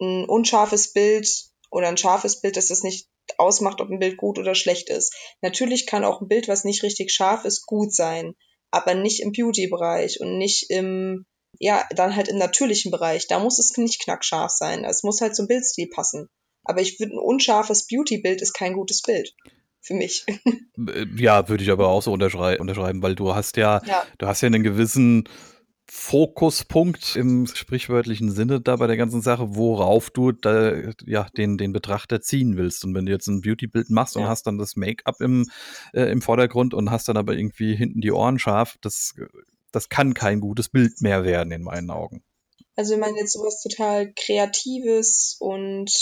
ein 0.00 0.26
unscharfes 0.26 0.92
Bild 0.92 1.28
oder 1.70 1.88
ein 1.88 1.96
scharfes 1.96 2.40
Bild, 2.40 2.56
dass 2.56 2.68
das 2.68 2.82
nicht 2.82 3.08
ausmacht, 3.38 3.80
ob 3.80 3.90
ein 3.90 3.98
Bild 3.98 4.16
gut 4.16 4.38
oder 4.38 4.54
schlecht 4.54 4.88
ist. 4.90 5.14
Natürlich 5.42 5.86
kann 5.86 6.04
auch 6.04 6.20
ein 6.20 6.28
Bild, 6.28 6.48
was 6.48 6.64
nicht 6.64 6.82
richtig 6.82 7.12
scharf 7.12 7.44
ist, 7.44 7.66
gut 7.66 7.94
sein, 7.94 8.34
aber 8.70 8.94
nicht 8.94 9.20
im 9.20 9.32
Beauty-Bereich 9.32 10.20
und 10.20 10.38
nicht 10.38 10.70
im 10.70 11.26
ja, 11.58 11.84
dann 11.94 12.16
halt 12.16 12.28
im 12.28 12.38
natürlichen 12.38 12.90
Bereich. 12.90 13.26
Da 13.26 13.38
muss 13.38 13.58
es 13.58 13.76
nicht 13.76 14.02
knackscharf 14.02 14.50
sein. 14.50 14.84
Es 14.84 15.02
muss 15.02 15.20
halt 15.20 15.36
zum 15.36 15.46
Bildstil 15.46 15.88
passen. 15.88 16.28
Aber 16.64 16.80
ich 16.80 16.98
würde 16.98 17.14
ein 17.14 17.18
unscharfes 17.18 17.86
Beauty-Bild 17.86 18.42
ist 18.42 18.54
kein 18.54 18.72
gutes 18.72 19.02
Bild. 19.02 19.34
Für 19.80 19.94
mich. 19.94 20.24
Äh, 20.76 21.06
ja, 21.16 21.48
würde 21.48 21.62
ich 21.62 21.70
aber 21.70 21.86
auch 21.86 22.02
so 22.02 22.12
unterschrei 22.12 22.58
unterschreiben, 22.58 23.00
weil 23.00 23.14
du 23.14 23.32
hast 23.32 23.56
ja, 23.56 23.80
ja, 23.86 24.04
du 24.18 24.26
hast 24.26 24.40
ja 24.40 24.46
einen 24.46 24.64
gewissen 24.64 25.28
Fokuspunkt 25.86 27.14
im 27.16 27.46
sprichwörtlichen 27.46 28.30
Sinne 28.30 28.60
da 28.60 28.76
bei 28.76 28.86
der 28.86 28.96
ganzen 28.96 29.22
Sache, 29.22 29.54
worauf 29.54 30.10
du 30.10 30.32
da, 30.32 30.72
ja, 31.04 31.26
den, 31.36 31.58
den 31.58 31.72
Betrachter 31.72 32.20
ziehen 32.20 32.56
willst. 32.56 32.84
Und 32.84 32.94
wenn 32.94 33.06
du 33.06 33.12
jetzt 33.12 33.26
ein 33.26 33.42
Beauty-Bild 33.42 33.90
machst 33.90 34.14
ja. 34.14 34.22
und 34.22 34.28
hast 34.28 34.46
dann 34.46 34.58
das 34.58 34.76
Make-up 34.76 35.20
im, 35.20 35.46
äh, 35.92 36.10
im 36.10 36.22
Vordergrund 36.22 36.74
und 36.74 36.90
hast 36.90 37.08
dann 37.08 37.16
aber 37.16 37.34
irgendwie 37.34 37.76
hinten 37.76 38.00
die 38.00 38.12
Ohren 38.12 38.38
scharf, 38.38 38.76
das 38.80 39.14
das 39.74 39.88
kann 39.88 40.14
kein 40.14 40.40
gutes 40.40 40.68
Bild 40.68 41.00
mehr 41.00 41.24
werden 41.24 41.52
in 41.52 41.62
meinen 41.62 41.90
Augen. 41.90 42.24
Also 42.76 42.92
wenn 42.92 43.00
man 43.00 43.16
jetzt 43.16 43.32
sowas 43.32 43.60
total 43.62 44.12
Kreatives 44.14 45.36
und 45.38 45.92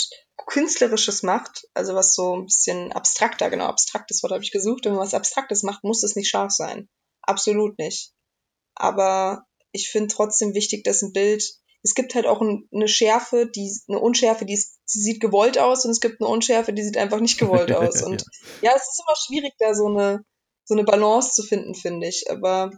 Künstlerisches 0.47 1.23
macht, 1.23 1.67
also 1.73 1.93
was 1.93 2.15
so 2.15 2.35
ein 2.35 2.45
bisschen 2.45 2.91
abstrakter, 2.91 3.49
genau, 3.49 3.65
abstraktes 3.65 4.23
Wort 4.23 4.33
habe 4.33 4.43
ich 4.43 4.51
gesucht, 4.51 4.85
wenn 4.85 4.93
man 4.93 5.01
was 5.01 5.13
Abstraktes 5.13 5.63
macht, 5.63 5.83
muss 5.83 6.03
es 6.03 6.15
nicht 6.15 6.29
scharf 6.29 6.51
sein. 6.51 6.89
Absolut 7.21 7.77
nicht. 7.77 8.11
Aber 8.75 9.45
ich 9.73 9.89
finde 9.89 10.13
trotzdem 10.13 10.53
wichtig, 10.53 10.83
dass 10.85 11.01
ein 11.01 11.11
Bild, 11.11 11.43
es 11.81 11.95
gibt 11.95 12.15
halt 12.15 12.27
auch 12.27 12.41
eine 12.41 12.87
Schärfe, 12.87 13.49
die, 13.53 13.69
eine 13.89 13.99
Unschärfe, 13.99 14.45
die, 14.45 14.53
ist, 14.53 14.79
die 14.93 14.99
sieht 14.99 15.19
gewollt 15.19 15.57
aus 15.57 15.83
und 15.83 15.91
es 15.91 15.99
gibt 15.99 16.21
eine 16.21 16.29
Unschärfe, 16.29 16.71
die 16.71 16.83
sieht 16.83 16.97
einfach 16.97 17.19
nicht 17.19 17.37
gewollt 17.37 17.71
aus. 17.73 18.01
Und 18.01 18.23
ja. 18.61 18.69
ja, 18.69 18.77
es 18.77 18.83
ist 18.83 19.03
immer 19.05 19.15
schwierig, 19.17 19.53
da 19.59 19.73
so 19.73 19.87
eine, 19.87 20.23
so 20.63 20.75
eine 20.75 20.85
Balance 20.85 21.33
zu 21.33 21.43
finden, 21.43 21.75
finde 21.75 22.07
ich. 22.07 22.29
Aber 22.29 22.71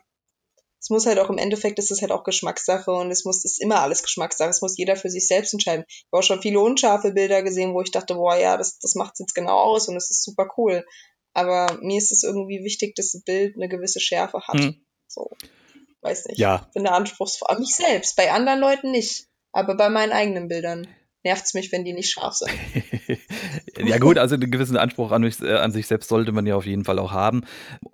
es 0.79 0.89
muss 0.89 1.05
halt 1.05 1.19
auch 1.19 1.29
im 1.29 1.37
Endeffekt 1.37 1.77
ist 1.77 1.91
es 1.91 2.01
halt 2.01 2.11
auch 2.11 2.23
Geschmackssache 2.23 2.91
und 2.91 3.11
es 3.11 3.25
muss, 3.25 3.43
ist 3.43 3.61
immer 3.61 3.81
alles 3.81 4.01
Geschmackssache. 4.01 4.49
Es 4.49 4.61
muss 4.61 4.77
jeder 4.77 4.95
für 4.95 5.09
sich 5.09 5.27
selbst 5.27 5.53
entscheiden. 5.53 5.85
Ich 5.87 6.05
habe 6.11 6.19
auch 6.19 6.25
schon 6.25 6.41
viele 6.41 6.59
unscharfe 6.59 7.11
Bilder 7.11 7.43
gesehen, 7.43 7.73
wo 7.73 7.81
ich 7.81 7.91
dachte, 7.91 8.15
boah, 8.15 8.35
ja, 8.35 8.57
das, 8.57 8.79
das 8.79 8.95
macht 8.95 9.19
jetzt 9.19 9.35
genau 9.35 9.57
aus 9.57 9.87
und 9.87 9.97
es 9.97 10.09
ist 10.09 10.23
super 10.23 10.49
cool. 10.57 10.85
Aber 11.33 11.77
mir 11.81 11.97
ist 11.97 12.11
es 12.11 12.23
irgendwie 12.23 12.63
wichtig, 12.63 12.95
dass 12.95 13.11
das 13.11 13.23
Bild 13.23 13.55
eine 13.55 13.67
gewisse 13.67 13.99
Schärfe 13.99 14.41
hat. 14.47 14.55
Mhm. 14.55 14.85
So. 15.07 15.29
Weiß 16.05 16.25
nicht. 16.27 16.37
Ja. 16.37 16.65
Ich 16.67 16.73
bin 16.73 16.83
da 16.83 16.91
anspruchsvoll. 16.91 17.57
Mich 17.59 17.75
selbst, 17.75 18.15
bei 18.15 18.31
anderen 18.31 18.59
Leuten 18.59 18.91
nicht. 18.91 19.25
Aber 19.51 19.75
bei 19.75 19.89
meinen 19.89 20.11
eigenen 20.11 20.47
Bildern 20.47 20.87
nervt 21.23 21.45
es 21.45 21.55
mich, 21.55 21.71
wenn 21.71 21.83
die 21.83 21.93
nicht 21.93 22.11
scharf 22.11 22.35
sind. 22.35 22.51
ja 23.89 23.97
gut, 23.97 24.19
also 24.19 24.35
einen 24.35 24.51
gewissen 24.51 24.77
Anspruch 24.77 25.11
an, 25.11 25.23
mich, 25.23 25.41
äh, 25.41 25.55
an, 25.55 25.71
sich 25.71 25.87
selbst 25.87 26.09
sollte 26.09 26.31
man 26.31 26.45
ja 26.45 26.55
auf 26.55 26.67
jeden 26.67 26.85
Fall 26.85 26.99
auch 26.99 27.11
haben. 27.11 27.41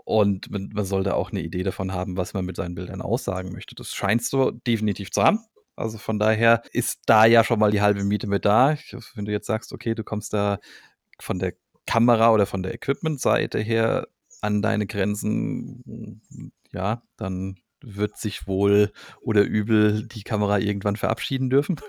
Und 0.04 0.52
man, 0.52 0.72
man, 0.74 0.84
sollte 0.84 1.16
auch 1.16 1.32
eine 1.32 1.42
Idee 1.42 1.64
davon 1.64 1.94
haben, 1.94 2.18
was 2.18 2.34
man 2.34 2.44
mit 2.44 2.58
seinen 2.58 2.76
Bildern 2.76 3.02
aussagen 3.02 3.54
möchte. 3.54 3.76
Das 3.76 3.92
scheinst 3.92 4.34
du 4.34 4.52
definitiv 4.52 5.12
zu 5.12 5.24
haben. 5.24 5.40
Also 5.78 5.98
von 5.98 6.20
daher 6.20 6.62
ist 6.74 7.04
da 7.06 7.26
ja 7.26 7.46
schon 7.46 7.60
mal 7.60 7.72
die 7.72 7.82
halbe 7.82 8.04
Miete 8.04 8.28
mit 8.28 8.44
da. 8.44 8.76
Wenn 9.16 9.26
du 9.26 9.32
jetzt 9.32 9.48
sagst, 9.48 9.72
okay, 9.72 9.96
du 9.96 10.04
kommst 10.04 10.34
da 10.34 10.60
von 11.18 11.40
der 11.40 11.54
Kamera 11.88 12.34
oder 12.34 12.46
von 12.46 12.62
der 12.62 12.74
Equipment-Seite 12.74 13.60
her 13.60 14.08
an 14.42 14.62
deine 14.62 14.86
Grenzen, 14.86 16.52
ja, 16.74 17.04
dann 17.16 17.56
wird 17.82 18.18
sich 18.18 18.48
wohl 18.48 18.92
oder 19.22 19.44
übel 19.44 20.08
die 20.08 20.24
Kamera 20.24 20.60
irgendwann 20.60 20.96
verabschieden 20.96 21.50
dürfen. 21.50 21.80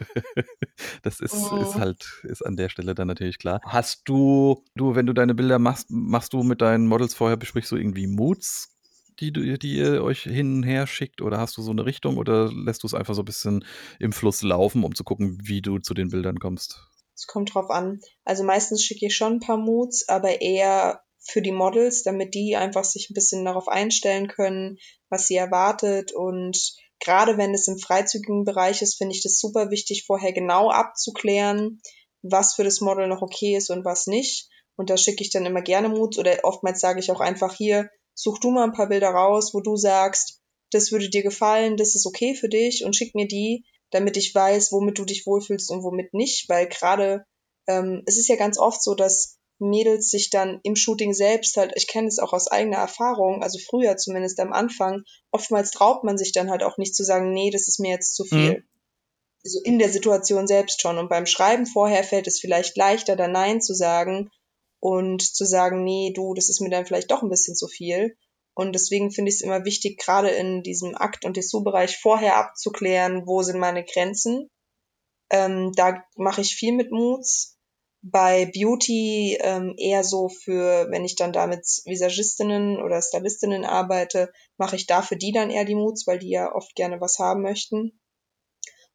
das 1.03 1.21
ist, 1.21 1.35
oh. 1.53 1.57
ist 1.57 1.75
halt, 1.75 2.23
ist 2.25 2.43
an 2.43 2.57
der 2.57 2.69
Stelle 2.69 2.95
dann 2.95 3.09
natürlich 3.09 3.39
klar. 3.39 3.61
Hast 3.65 4.09
du, 4.09 4.65
du, 4.75 4.95
wenn 4.95 5.07
du 5.07 5.13
deine 5.13 5.35
Bilder 5.35 5.59
machst, 5.59 5.91
machst 5.91 6.33
du 6.33 6.43
mit 6.43 6.61
deinen 6.61 6.87
Models 6.87 7.15
vorher, 7.15 7.37
besprichst 7.37 7.71
du 7.73 7.77
irgendwie 7.77 8.07
Moods, 8.07 8.77
die, 9.21 9.33
die 9.33 9.77
ihr 9.77 10.03
euch 10.03 10.23
hin 10.23 10.57
und 10.57 10.63
her 10.63 10.87
schickt 10.87 11.21
oder 11.21 11.39
hast 11.39 11.57
du 11.57 11.63
so 11.63 11.71
eine 11.71 11.85
Richtung 11.85 12.17
oder 12.17 12.51
lässt 12.53 12.83
du 12.83 12.87
es 12.87 12.95
einfach 12.95 13.15
so 13.15 13.23
ein 13.23 13.27
bisschen 13.27 13.65
im 13.99 14.13
Fluss 14.13 14.43
laufen, 14.43 14.85
um 14.85 14.95
zu 14.95 15.05
gucken, 15.05 15.39
wie 15.43 15.63
du 15.63 15.79
zu 15.79 15.95
den 15.95 16.09
Bildern 16.09 16.39
kommst? 16.39 16.89
Es 17.15 17.27
kommt 17.27 17.55
drauf 17.55 17.71
an. 17.71 18.01
Also 18.25 18.43
meistens 18.43 18.83
schicke 18.83 19.07
ich 19.07 19.15
schon 19.15 19.35
ein 19.35 19.41
paar 19.41 19.59
Moods, 19.59 20.09
aber 20.09 20.41
eher 20.41 21.03
für 21.25 21.43
die 21.43 21.53
Models, 21.53 22.03
damit 22.03 22.35
die 22.35 22.57
einfach 22.57 22.85
sich 22.85 23.11
ein 23.11 23.15
bisschen 23.15 23.45
darauf 23.45 23.69
einstellen 23.69 24.29
können, 24.29 24.79
was 25.09 25.27
sie 25.27 25.37
erwartet. 25.37 26.13
Und 26.13 26.75
gerade 27.01 27.39
wenn 27.39 27.55
es 27.55 27.69
im 27.69 27.79
freizügigen 27.79 28.45
Bereich 28.45 28.83
ist, 28.83 28.97
finde 28.97 29.15
ich 29.15 29.23
das 29.23 29.39
super 29.39 29.71
wichtig, 29.71 30.05
vorher 30.07 30.33
genau 30.33 30.71
abzuklären, 30.71 31.81
was 32.23 32.55
für 32.55 32.65
das 32.65 32.81
Model 32.81 33.09
noch 33.09 33.23
okay 33.23 33.57
ist 33.57 33.71
und 33.71 33.85
was 33.85 34.07
nicht. 34.07 34.49
Und 34.77 34.91
da 34.91 34.97
schicke 34.97 35.23
ich 35.23 35.31
dann 35.31 35.47
immer 35.47 35.63
gerne 35.63 35.89
Mut 35.89 36.19
oder 36.19 36.39
oftmals 36.45 36.81
sage 36.81 37.01
ich 37.01 37.11
auch 37.11 37.21
einfach 37.21 37.55
hier, 37.55 37.91
such 38.15 38.39
du 38.41 38.51
mal 38.51 38.65
ein 38.65 38.73
paar 38.73 38.89
Bilder 38.89 39.11
raus, 39.11 39.55
wo 39.55 39.61
du 39.61 39.77
sagst, 39.77 40.41
das 40.71 40.91
würde 40.91 41.11
dir 41.11 41.23
gefallen, 41.23 41.77
das 41.77 41.95
ist 41.95 42.07
okay 42.07 42.35
für 42.35 42.49
dich 42.49 42.85
und 42.85 42.97
schick 42.97 43.15
mir 43.15 43.29
die, 43.29 43.65
damit 43.91 44.17
ich 44.17 44.35
weiß, 44.35 44.73
womit 44.73 44.99
du 44.99 45.05
dich 45.05 45.27
wohlfühlst 45.27 45.71
und 45.71 45.83
womit 45.83 46.15
nicht, 46.15 46.49
weil 46.49 46.67
gerade 46.67 47.25
ähm, 47.69 48.03
es 48.07 48.17
ist 48.17 48.29
ja 48.29 48.37
ganz 48.37 48.59
oft 48.59 48.83
so, 48.83 48.95
dass 48.95 49.39
Mädels 49.63 50.11
sich 50.11 50.31
dann 50.31 50.61
im 50.63 50.77
Shooting 50.77 51.15
selbst 51.15 51.57
halt, 51.57 51.73
ich 51.77 51.87
kenne 51.87 52.09
es 52.09 52.19
auch 52.19 52.33
aus 52.33 52.49
eigener 52.49 52.79
Erfahrung, 52.79 53.43
also 53.43 53.59
früher 53.59 53.97
zumindest 53.97 54.41
am 54.41 54.53
Anfang, 54.53 55.05
oftmals 55.31 55.71
traut 55.71 56.05
man 56.05 56.19
sich 56.19 56.33
dann 56.33 56.51
halt 56.51 56.63
auch 56.63 56.79
nicht 56.79 56.95
zu 56.95 57.05
sagen, 57.05 57.33
nee, 57.33 57.51
das 57.51 57.69
ist 57.69 57.79
mir 57.79 57.91
jetzt 57.91 58.15
zu 58.15 58.25
viel. 58.25 58.59
Mhm. 58.59 58.65
Also 59.45 59.61
in 59.65 59.79
der 59.79 59.89
Situation 59.89 60.47
selbst 60.47 60.81
schon. 60.81 60.99
Und 60.99 61.09
beim 61.09 61.27
Schreiben 61.27 61.67
vorher 61.67 62.05
fällt 62.05 62.27
es 62.27 62.39
vielleicht 62.39 62.77
leichter, 62.77 63.17
da 63.17 63.27
Nein 63.29 63.61
zu 63.61 63.75
sagen 63.75 64.31
und 64.81 65.23
zu 65.23 65.45
sagen, 65.45 65.85
nee, 65.85 66.13
du, 66.15 66.35
das 66.35 66.49
ist 66.49 66.61
mir 66.61 66.71
dann 66.71 66.87
vielleicht 66.87 67.11
doch 67.11 67.23
ein 67.23 67.31
bisschen 67.31 67.57
zu 67.57 67.67
viel. 67.69 68.17
Und 68.55 68.75
deswegen 68.75 69.11
finde 69.11 69.31
ich 69.31 69.37
es 69.37 69.41
immer 69.41 69.65
wichtig, 69.65 69.99
gerade 69.99 70.29
in 70.29 70.63
diesem 70.63 70.95
Akt- 70.95 71.25
und 71.25 71.37
Dessous-Bereich 71.37 71.99
vorher 71.99 72.37
abzuklären, 72.37 73.27
wo 73.27 73.43
sind 73.43 73.59
meine 73.59 73.85
Grenzen. 73.85 74.51
Ähm, 75.31 75.73
da 75.75 76.05
mache 76.17 76.43
ich 76.43 76.55
viel 76.55 76.75
mit 76.75 76.91
Moods 76.93 77.52
bei 78.03 78.47
Beauty 78.47 79.39
ähm, 79.41 79.75
eher 79.79 80.03
so 80.03 80.29
für, 80.29 80.89
wenn 80.91 81.05
ich 81.05 81.15
dann 81.15 81.33
da 81.33 81.47
mit 81.47 81.65
Visagistinnen 81.85 82.83
oder 82.83 83.01
Stylistinnen 83.01 83.65
arbeite, 83.65 84.33
mache 84.57 84.77
ich 84.77 84.87
da 84.87 85.03
für 85.03 85.17
die 85.17 85.33
dann 85.33 85.51
eher 85.51 85.65
die 85.65 85.77
Moods, 85.77 86.07
weil 86.07 86.19
die 86.19 86.31
ja 86.31 86.53
oft 86.53 86.75
gerne 86.75 87.01
was 87.01 87.19
haben 87.21 87.43
möchten. 87.43 88.01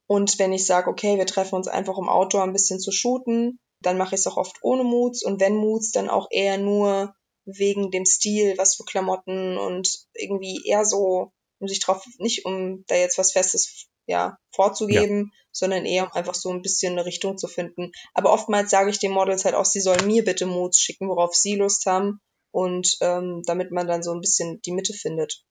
Und 0.06 0.38
wenn 0.38 0.52
ich 0.52 0.66
sage, 0.66 0.90
okay, 0.90 1.16
wir 1.16 1.26
treffen 1.26 1.54
uns 1.54 1.68
einfach 1.68 1.96
um 1.96 2.08
Outdoor 2.08 2.42
ein 2.42 2.52
bisschen 2.52 2.80
zu 2.80 2.92
shooten, 2.92 3.58
dann 3.80 3.96
mache 3.96 4.14
ich 4.14 4.20
es 4.20 4.26
auch 4.26 4.36
oft 4.36 4.58
ohne 4.62 4.84
Moods 4.84 5.24
und 5.24 5.40
wenn 5.40 5.56
Moods, 5.56 5.92
dann 5.92 6.10
auch 6.10 6.28
eher 6.30 6.58
nur 6.58 7.14
wegen 7.44 7.90
dem 7.90 8.04
Stil, 8.04 8.58
was 8.58 8.74
für 8.74 8.84
Klamotten 8.84 9.56
und 9.56 10.06
irgendwie 10.14 10.62
eher 10.66 10.84
so, 10.84 11.32
um 11.60 11.68
sich 11.68 11.80
drauf, 11.80 12.04
nicht 12.18 12.44
um 12.44 12.84
da 12.88 12.94
jetzt 12.94 13.16
was 13.18 13.32
Festes 13.32 13.88
ja, 14.06 14.38
vorzugeben, 14.54 15.30
ja. 15.32 15.47
Sondern 15.58 15.84
eher 15.84 16.04
um 16.04 16.12
einfach 16.12 16.34
so 16.34 16.50
ein 16.50 16.62
bisschen 16.62 16.92
eine 16.92 17.06
Richtung 17.06 17.36
zu 17.36 17.48
finden. 17.48 17.92
Aber 18.14 18.32
oftmals 18.32 18.70
sage 18.70 18.90
ich 18.90 18.98
den 18.98 19.12
Models 19.12 19.44
halt 19.44 19.54
auch, 19.54 19.64
sie 19.64 19.80
sollen 19.80 20.06
mir 20.06 20.24
bitte 20.24 20.46
Moods 20.46 20.78
schicken, 20.80 21.08
worauf 21.08 21.34
sie 21.34 21.56
Lust 21.56 21.86
haben 21.86 22.20
und 22.50 22.96
ähm, 23.00 23.42
damit 23.46 23.70
man 23.70 23.86
dann 23.86 24.02
so 24.02 24.12
ein 24.12 24.20
bisschen 24.20 24.60
die 24.62 24.72
Mitte 24.72 24.92
findet. 24.92 25.44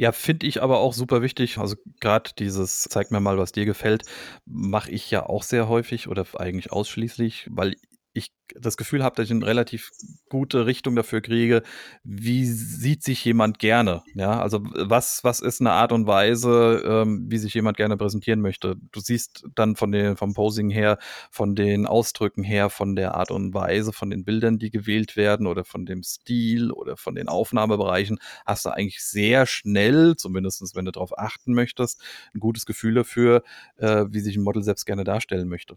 Ja, 0.00 0.12
finde 0.12 0.46
ich 0.46 0.62
aber 0.62 0.78
auch 0.78 0.92
super 0.92 1.22
wichtig. 1.22 1.58
Also 1.58 1.74
gerade 2.00 2.30
dieses 2.38 2.84
zeig 2.84 3.10
mir 3.10 3.18
mal, 3.18 3.36
was 3.36 3.50
dir 3.50 3.64
gefällt, 3.64 4.04
mache 4.46 4.92
ich 4.92 5.10
ja 5.10 5.26
auch 5.26 5.42
sehr 5.42 5.68
häufig 5.68 6.06
oder 6.06 6.24
eigentlich 6.34 6.70
ausschließlich, 6.70 7.48
weil 7.50 7.74
ich 8.18 8.32
das 8.54 8.76
Gefühl 8.76 9.04
habe, 9.04 9.16
dass 9.16 9.26
ich 9.26 9.30
ein 9.30 9.42
relativ 9.42 9.90
gute 10.28 10.66
Richtung 10.66 10.96
dafür 10.96 11.20
kriege, 11.20 11.62
wie 12.04 12.46
sieht 12.46 13.02
sich 13.02 13.24
jemand 13.24 13.58
gerne? 13.58 14.02
Ja, 14.14 14.40
also 14.40 14.60
was, 14.62 15.22
was 15.24 15.40
ist 15.40 15.60
eine 15.60 15.72
Art 15.72 15.92
und 15.92 16.06
Weise, 16.06 16.82
ähm, 16.84 17.26
wie 17.30 17.38
sich 17.38 17.54
jemand 17.54 17.76
gerne 17.76 17.96
präsentieren 17.96 18.40
möchte? 18.40 18.76
Du 18.92 19.00
siehst 19.00 19.44
dann 19.54 19.76
von 19.76 19.92
den, 19.92 20.16
vom 20.16 20.34
Posing 20.34 20.70
her, 20.70 20.98
von 21.30 21.54
den 21.54 21.86
Ausdrücken 21.86 22.42
her, 22.42 22.70
von 22.70 22.96
der 22.96 23.14
Art 23.14 23.30
und 23.30 23.54
Weise, 23.54 23.92
von 23.92 24.10
den 24.10 24.24
Bildern, 24.24 24.58
die 24.58 24.70
gewählt 24.70 25.16
werden 25.16 25.46
oder 25.46 25.64
von 25.64 25.86
dem 25.86 26.02
Stil 26.02 26.70
oder 26.70 26.96
von 26.96 27.14
den 27.14 27.28
Aufnahmebereichen, 27.28 28.18
hast 28.46 28.64
du 28.64 28.70
eigentlich 28.70 29.02
sehr 29.02 29.46
schnell, 29.46 30.16
zumindestens 30.16 30.74
wenn 30.74 30.84
du 30.84 30.92
darauf 30.92 31.18
achten 31.18 31.54
möchtest, 31.54 32.02
ein 32.34 32.40
gutes 32.40 32.66
Gefühl 32.66 32.94
dafür, 32.94 33.42
äh, 33.76 34.06
wie 34.10 34.20
sich 34.20 34.36
ein 34.36 34.42
Model 34.42 34.62
selbst 34.62 34.86
gerne 34.86 35.04
darstellen 35.04 35.48
möchte. 35.48 35.76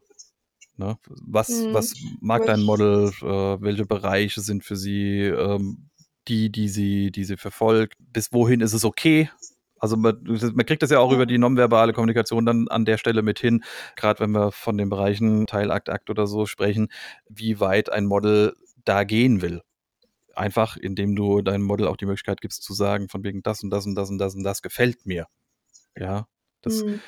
Ne? 0.78 0.98
Was, 1.06 1.50
mhm. 1.50 1.74
was 1.74 1.94
mag 2.20 2.46
dein 2.46 2.64
Model? 2.64 3.12
Äh, 3.22 3.62
welche 3.62 3.86
Bereiche 3.86 4.42
sind 4.42 4.64
für 4.64 4.76
sie 4.76 5.22
ähm, 5.26 5.90
die, 6.28 6.52
die 6.52 6.70
sie, 6.70 7.12
die 7.12 7.24
sie 7.24 7.38
verfolgt? 7.38 7.96
Bis 8.00 8.32
wohin 8.34 8.62
ist 8.62 8.74
es 8.74 8.86
okay? 8.86 9.30
Also 9.80 9.98
man, 9.98 10.22
man 10.24 10.66
kriegt 10.66 10.84
das 10.84 10.92
ja 10.92 11.00
auch 11.00 11.12
über 11.12 11.26
die 11.26 11.40
nonverbale 11.40 11.94
Kommunikation 11.94 12.46
dann 12.46 12.68
an 12.68 12.86
der 12.86 12.98
Stelle 12.98 13.24
mit 13.24 13.40
hin, 13.40 13.64
gerade 13.96 14.20
wenn 14.20 14.32
wir 14.32 14.52
von 14.52 14.78
den 14.78 14.90
Bereichen 14.90 15.48
Teilakt, 15.48 15.90
Akt 15.90 16.10
oder 16.12 16.28
so 16.28 16.46
sprechen, 16.46 16.90
wie 17.28 17.60
weit 17.60 17.92
ein 17.92 18.06
Model 18.06 18.54
da 18.86 19.04
gehen 19.04 19.42
will. 19.42 19.62
Einfach, 20.36 20.78
indem 20.78 21.16
du 21.16 21.42
deinem 21.42 21.64
Model 21.64 21.88
auch 21.88 21.98
die 21.98 22.06
Möglichkeit 22.06 22.42
gibst 22.42 22.64
zu 22.64 22.74
sagen, 22.74 23.10
von 23.10 23.24
wegen 23.24 23.42
das 23.42 23.64
und 23.64 23.72
das 23.72 23.88
und 23.88 23.96
das 23.96 24.10
und 24.10 24.20
das 24.20 24.36
und 24.36 24.44
das 24.44 24.62
gefällt 24.62 25.06
mir. 25.08 25.26
Ja, 25.98 26.28
das, 26.62 26.84
mhm 26.84 27.02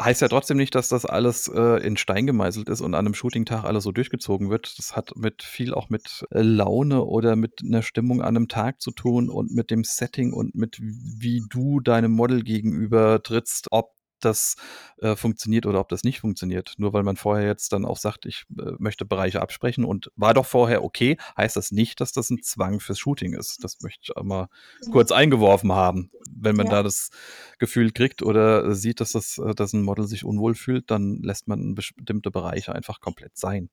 heißt 0.00 0.20
ja 0.20 0.28
trotzdem 0.28 0.56
nicht, 0.56 0.74
dass 0.74 0.88
das 0.88 1.06
alles 1.06 1.48
äh, 1.48 1.84
in 1.84 1.96
Stein 1.96 2.26
gemeißelt 2.26 2.68
ist 2.68 2.80
und 2.80 2.94
an 2.94 3.06
einem 3.06 3.14
Shooting-Tag 3.14 3.64
alles 3.64 3.84
so 3.84 3.92
durchgezogen 3.92 4.50
wird. 4.50 4.78
Das 4.78 4.94
hat 4.94 5.16
mit 5.16 5.42
viel 5.42 5.72
auch 5.72 5.88
mit 5.88 6.26
äh, 6.30 6.42
Laune 6.42 7.04
oder 7.04 7.36
mit 7.36 7.62
einer 7.64 7.82
Stimmung 7.82 8.20
an 8.20 8.36
einem 8.36 8.48
Tag 8.48 8.80
zu 8.80 8.90
tun 8.90 9.30
und 9.30 9.52
mit 9.52 9.70
dem 9.70 9.84
Setting 9.84 10.32
und 10.32 10.54
mit 10.54 10.78
wie 10.80 11.42
du 11.48 11.80
deinem 11.80 12.12
Model 12.12 12.42
gegenüber 12.42 13.22
trittst, 13.22 13.68
ob 13.70 13.95
das 14.26 14.56
äh, 14.98 15.16
funktioniert 15.16 15.66
oder 15.66 15.80
ob 15.80 15.88
das 15.88 16.04
nicht 16.04 16.20
funktioniert. 16.20 16.74
Nur 16.76 16.92
weil 16.92 17.02
man 17.02 17.16
vorher 17.16 17.46
jetzt 17.46 17.72
dann 17.72 17.84
auch 17.84 17.96
sagt, 17.96 18.26
ich 18.26 18.44
äh, 18.58 18.72
möchte 18.78 19.04
Bereiche 19.04 19.40
absprechen 19.40 19.84
und 19.84 20.10
war 20.16 20.34
doch 20.34 20.46
vorher 20.46 20.84
okay, 20.84 21.16
heißt 21.36 21.56
das 21.56 21.70
nicht, 21.70 22.00
dass 22.00 22.12
das 22.12 22.30
ein 22.30 22.42
Zwang 22.42 22.80
fürs 22.80 22.98
Shooting 22.98 23.32
ist. 23.32 23.64
Das 23.64 23.80
möchte 23.80 24.00
ich 24.02 24.22
mal 24.22 24.48
kurz 24.90 25.12
eingeworfen 25.12 25.72
haben. 25.72 26.10
Wenn 26.30 26.56
man 26.56 26.66
ja. 26.66 26.72
da 26.72 26.82
das 26.82 27.10
Gefühl 27.58 27.92
kriegt 27.92 28.22
oder 28.22 28.74
sieht, 28.74 29.00
dass, 29.00 29.12
das, 29.12 29.38
äh, 29.38 29.54
dass 29.54 29.72
ein 29.72 29.82
Model 29.82 30.06
sich 30.06 30.24
unwohl 30.24 30.54
fühlt, 30.54 30.90
dann 30.90 31.22
lässt 31.22 31.48
man 31.48 31.74
bestimmte 31.74 32.30
Bereiche 32.30 32.74
einfach 32.74 33.00
komplett 33.00 33.36
sein. 33.38 33.70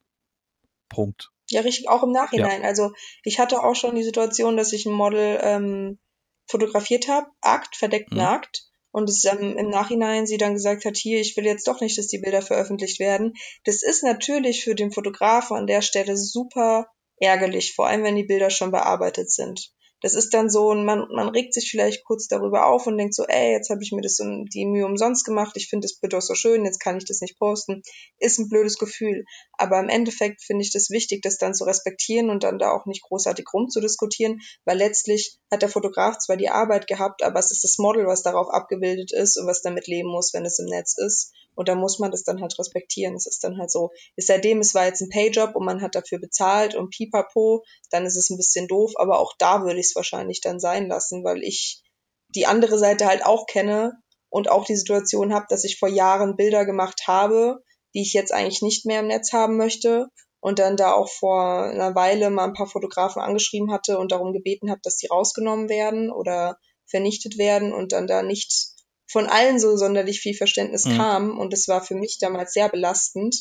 Punkt. 0.89 1.31
Ja, 1.49 1.61
richtig, 1.61 1.89
auch 1.89 2.03
im 2.03 2.11
Nachhinein. 2.11 2.61
Ja. 2.61 2.67
Also 2.67 2.93
ich 3.23 3.39
hatte 3.39 3.63
auch 3.63 3.75
schon 3.75 3.95
die 3.95 4.03
Situation, 4.03 4.55
dass 4.55 4.71
ich 4.71 4.85
ein 4.85 4.93
Model 4.93 5.39
ähm, 5.41 5.99
fotografiert 6.45 7.07
habe, 7.07 7.27
Akt, 7.41 7.75
verdeckten 7.75 8.17
mhm. 8.17 8.25
Akt 8.25 8.72
und 8.93 9.09
es 9.09 9.25
ähm, 9.25 9.57
im 9.57 9.69
Nachhinein 9.69 10.25
sie 10.25 10.37
dann 10.37 10.53
gesagt 10.53 10.85
hat, 10.85 10.95
hier, 10.95 11.19
ich 11.19 11.35
will 11.35 11.45
jetzt 11.45 11.67
doch 11.67 11.81
nicht, 11.81 11.97
dass 11.97 12.07
die 12.07 12.19
Bilder 12.19 12.41
veröffentlicht 12.41 12.99
werden. 12.99 13.33
Das 13.65 13.83
ist 13.83 14.03
natürlich 14.03 14.63
für 14.63 14.75
den 14.75 14.91
Fotografen 14.91 15.57
an 15.57 15.67
der 15.67 15.81
Stelle 15.81 16.15
super 16.15 16.87
ärgerlich, 17.17 17.73
vor 17.73 17.87
allem 17.87 18.03
wenn 18.03 18.15
die 18.15 18.23
Bilder 18.23 18.49
schon 18.49 18.71
bearbeitet 18.71 19.31
sind 19.31 19.72
das 20.03 20.15
ist 20.15 20.33
dann 20.33 20.49
so, 20.49 20.73
man, 20.75 21.07
man 21.11 21.29
regt 21.29 21.53
sich 21.53 21.71
vielleicht 21.71 22.03
kurz 22.03 22.27
darüber 22.27 22.67
auf 22.67 22.87
und 22.87 22.97
denkt 22.97 23.15
so, 23.15 23.23
ey, 23.23 23.53
jetzt 23.53 23.69
habe 23.69 23.81
ich 23.81 23.93
mir 23.93 24.01
das 24.01 24.17
so 24.17 24.25
die 24.25 24.65
Mühe 24.65 24.85
umsonst 24.85 25.23
gemacht, 25.23 25.53
ich 25.55 25.69
finde 25.69 25.85
das 25.85 25.97
Bild 25.97 26.11
doch 26.11 26.21
so 26.21 26.35
schön, 26.35 26.65
jetzt 26.65 26.81
kann 26.81 26.97
ich 26.97 27.05
das 27.05 27.21
nicht 27.21 27.39
posten. 27.39 27.81
Ist 28.19 28.37
ein 28.37 28.49
blödes 28.49 28.77
Gefühl. 28.77 29.23
Aber 29.53 29.79
im 29.79 29.87
Endeffekt 29.87 30.43
finde 30.43 30.63
ich 30.63 30.73
das 30.73 30.89
wichtig, 30.89 31.21
das 31.21 31.37
dann 31.37 31.53
zu 31.53 31.63
respektieren 31.63 32.29
und 32.29 32.43
dann 32.43 32.59
da 32.59 32.71
auch 32.71 32.85
nicht 32.85 33.03
großartig 33.03 33.45
rumzudiskutieren, 33.53 34.41
weil 34.65 34.77
letztlich 34.77 35.39
hat 35.49 35.61
der 35.61 35.69
Fotograf 35.69 36.17
zwar 36.17 36.35
die 36.35 36.49
Arbeit 36.49 36.87
gehabt, 36.87 37.23
aber 37.23 37.39
es 37.39 37.51
ist 37.51 37.63
das 37.63 37.77
Model, 37.77 38.05
was 38.05 38.23
darauf 38.23 38.49
abgebildet 38.49 39.13
ist 39.13 39.37
und 39.37 39.47
was 39.47 39.61
damit 39.61 39.87
leben 39.87 40.09
muss, 40.09 40.33
wenn 40.33 40.45
es 40.45 40.59
im 40.59 40.65
Netz 40.65 40.97
ist. 40.97 41.31
Und 41.55 41.67
da 41.67 41.75
muss 41.75 41.99
man 41.99 42.11
das 42.11 42.23
dann 42.23 42.41
halt 42.41 42.57
respektieren. 42.57 43.15
Es 43.15 43.27
ist 43.27 43.43
dann 43.43 43.57
halt 43.57 43.71
so, 43.71 43.91
ist 44.15 44.27
seitdem, 44.27 44.59
es 44.59 44.73
war 44.73 44.85
jetzt 44.85 45.01
ein 45.01 45.09
Payjob 45.09 45.55
und 45.55 45.65
man 45.65 45.81
hat 45.81 45.95
dafür 45.95 46.19
bezahlt 46.19 46.75
und 46.75 46.89
pipapo, 46.89 47.63
dann 47.91 48.05
ist 48.05 48.17
es 48.17 48.29
ein 48.29 48.37
bisschen 48.37 48.67
doof, 48.67 48.93
aber 48.95 49.19
auch 49.19 49.33
da 49.37 49.63
würde 49.63 49.79
ich 49.79 49.92
es 49.93 49.95
wahrscheinlich 49.95 50.41
dann 50.41 50.59
sein 50.59 50.87
lassen, 50.87 51.23
weil 51.23 51.43
ich 51.43 51.83
die 52.29 52.45
andere 52.45 52.77
Seite 52.77 53.05
halt 53.05 53.25
auch 53.25 53.45
kenne 53.45 53.93
und 54.29 54.49
auch 54.49 54.65
die 54.65 54.75
Situation 54.75 55.33
habe, 55.33 55.45
dass 55.49 55.63
ich 55.63 55.77
vor 55.77 55.89
Jahren 55.89 56.35
Bilder 56.35 56.65
gemacht 56.65 57.03
habe, 57.07 57.61
die 57.93 58.01
ich 58.01 58.13
jetzt 58.13 58.33
eigentlich 58.33 58.61
nicht 58.61 58.85
mehr 58.85 59.01
im 59.01 59.07
Netz 59.07 59.31
haben 59.33 59.57
möchte 59.57 60.07
und 60.39 60.59
dann 60.59 60.75
da 60.75 60.93
auch 60.93 61.09
vor 61.09 61.65
einer 61.65 61.95
Weile 61.95 62.29
mal 62.29 62.45
ein 62.45 62.53
paar 62.53 62.67
Fotografen 62.67 63.21
angeschrieben 63.21 63.71
hatte 63.71 63.99
und 63.99 64.11
darum 64.11 64.33
gebeten 64.33 64.71
habe, 64.71 64.81
dass 64.83 64.97
die 64.97 65.07
rausgenommen 65.07 65.69
werden 65.69 66.11
oder 66.11 66.57
vernichtet 66.85 67.37
werden 67.37 67.73
und 67.73 67.91
dann 67.91 68.07
da 68.07 68.23
nicht 68.23 68.73
von 69.07 69.27
allen 69.27 69.59
so 69.59 69.77
sonderlich 69.77 70.19
viel 70.19 70.35
Verständnis 70.35 70.85
mhm. 70.85 70.97
kam. 70.97 71.39
Und 71.39 71.53
es 71.53 71.67
war 71.67 71.81
für 71.81 71.95
mich 71.95 72.17
damals 72.19 72.53
sehr 72.53 72.69
belastend, 72.69 73.35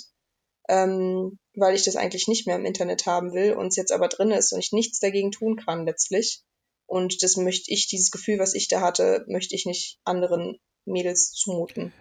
ähm, 0.73 1.39
weil 1.55 1.75
ich 1.75 1.85
das 1.85 1.97
eigentlich 1.97 2.29
nicht 2.29 2.47
mehr 2.47 2.57
im 2.57 2.65
Internet 2.65 3.05
haben 3.05 3.35
will 3.35 3.53
und 3.53 3.69
es 3.69 3.77
jetzt 3.77 3.93
aber 3.93 4.09
drin 4.09 4.31
ist 4.31 4.53
und 4.53 4.59
ich 4.59 4.73
nichts 4.73 5.01
dagegen 5.01 5.31
tun 5.31 5.57
kann 5.57 5.85
letztlich. 5.85 6.43
Und 6.87 7.23
das 7.23 7.37
möchte 7.37 7.73
ich, 7.73 7.89
dieses 7.89 8.11
Gefühl, 8.11 8.39
was 8.39 8.55
ich 8.55 8.69
da 8.69 8.81
hatte, 8.81 9.25
möchte 9.29 9.55
ich 9.55 9.67
nicht 9.67 9.99
anderen 10.05 10.59
Mädels 10.87 11.33
zumuten. 11.33 11.93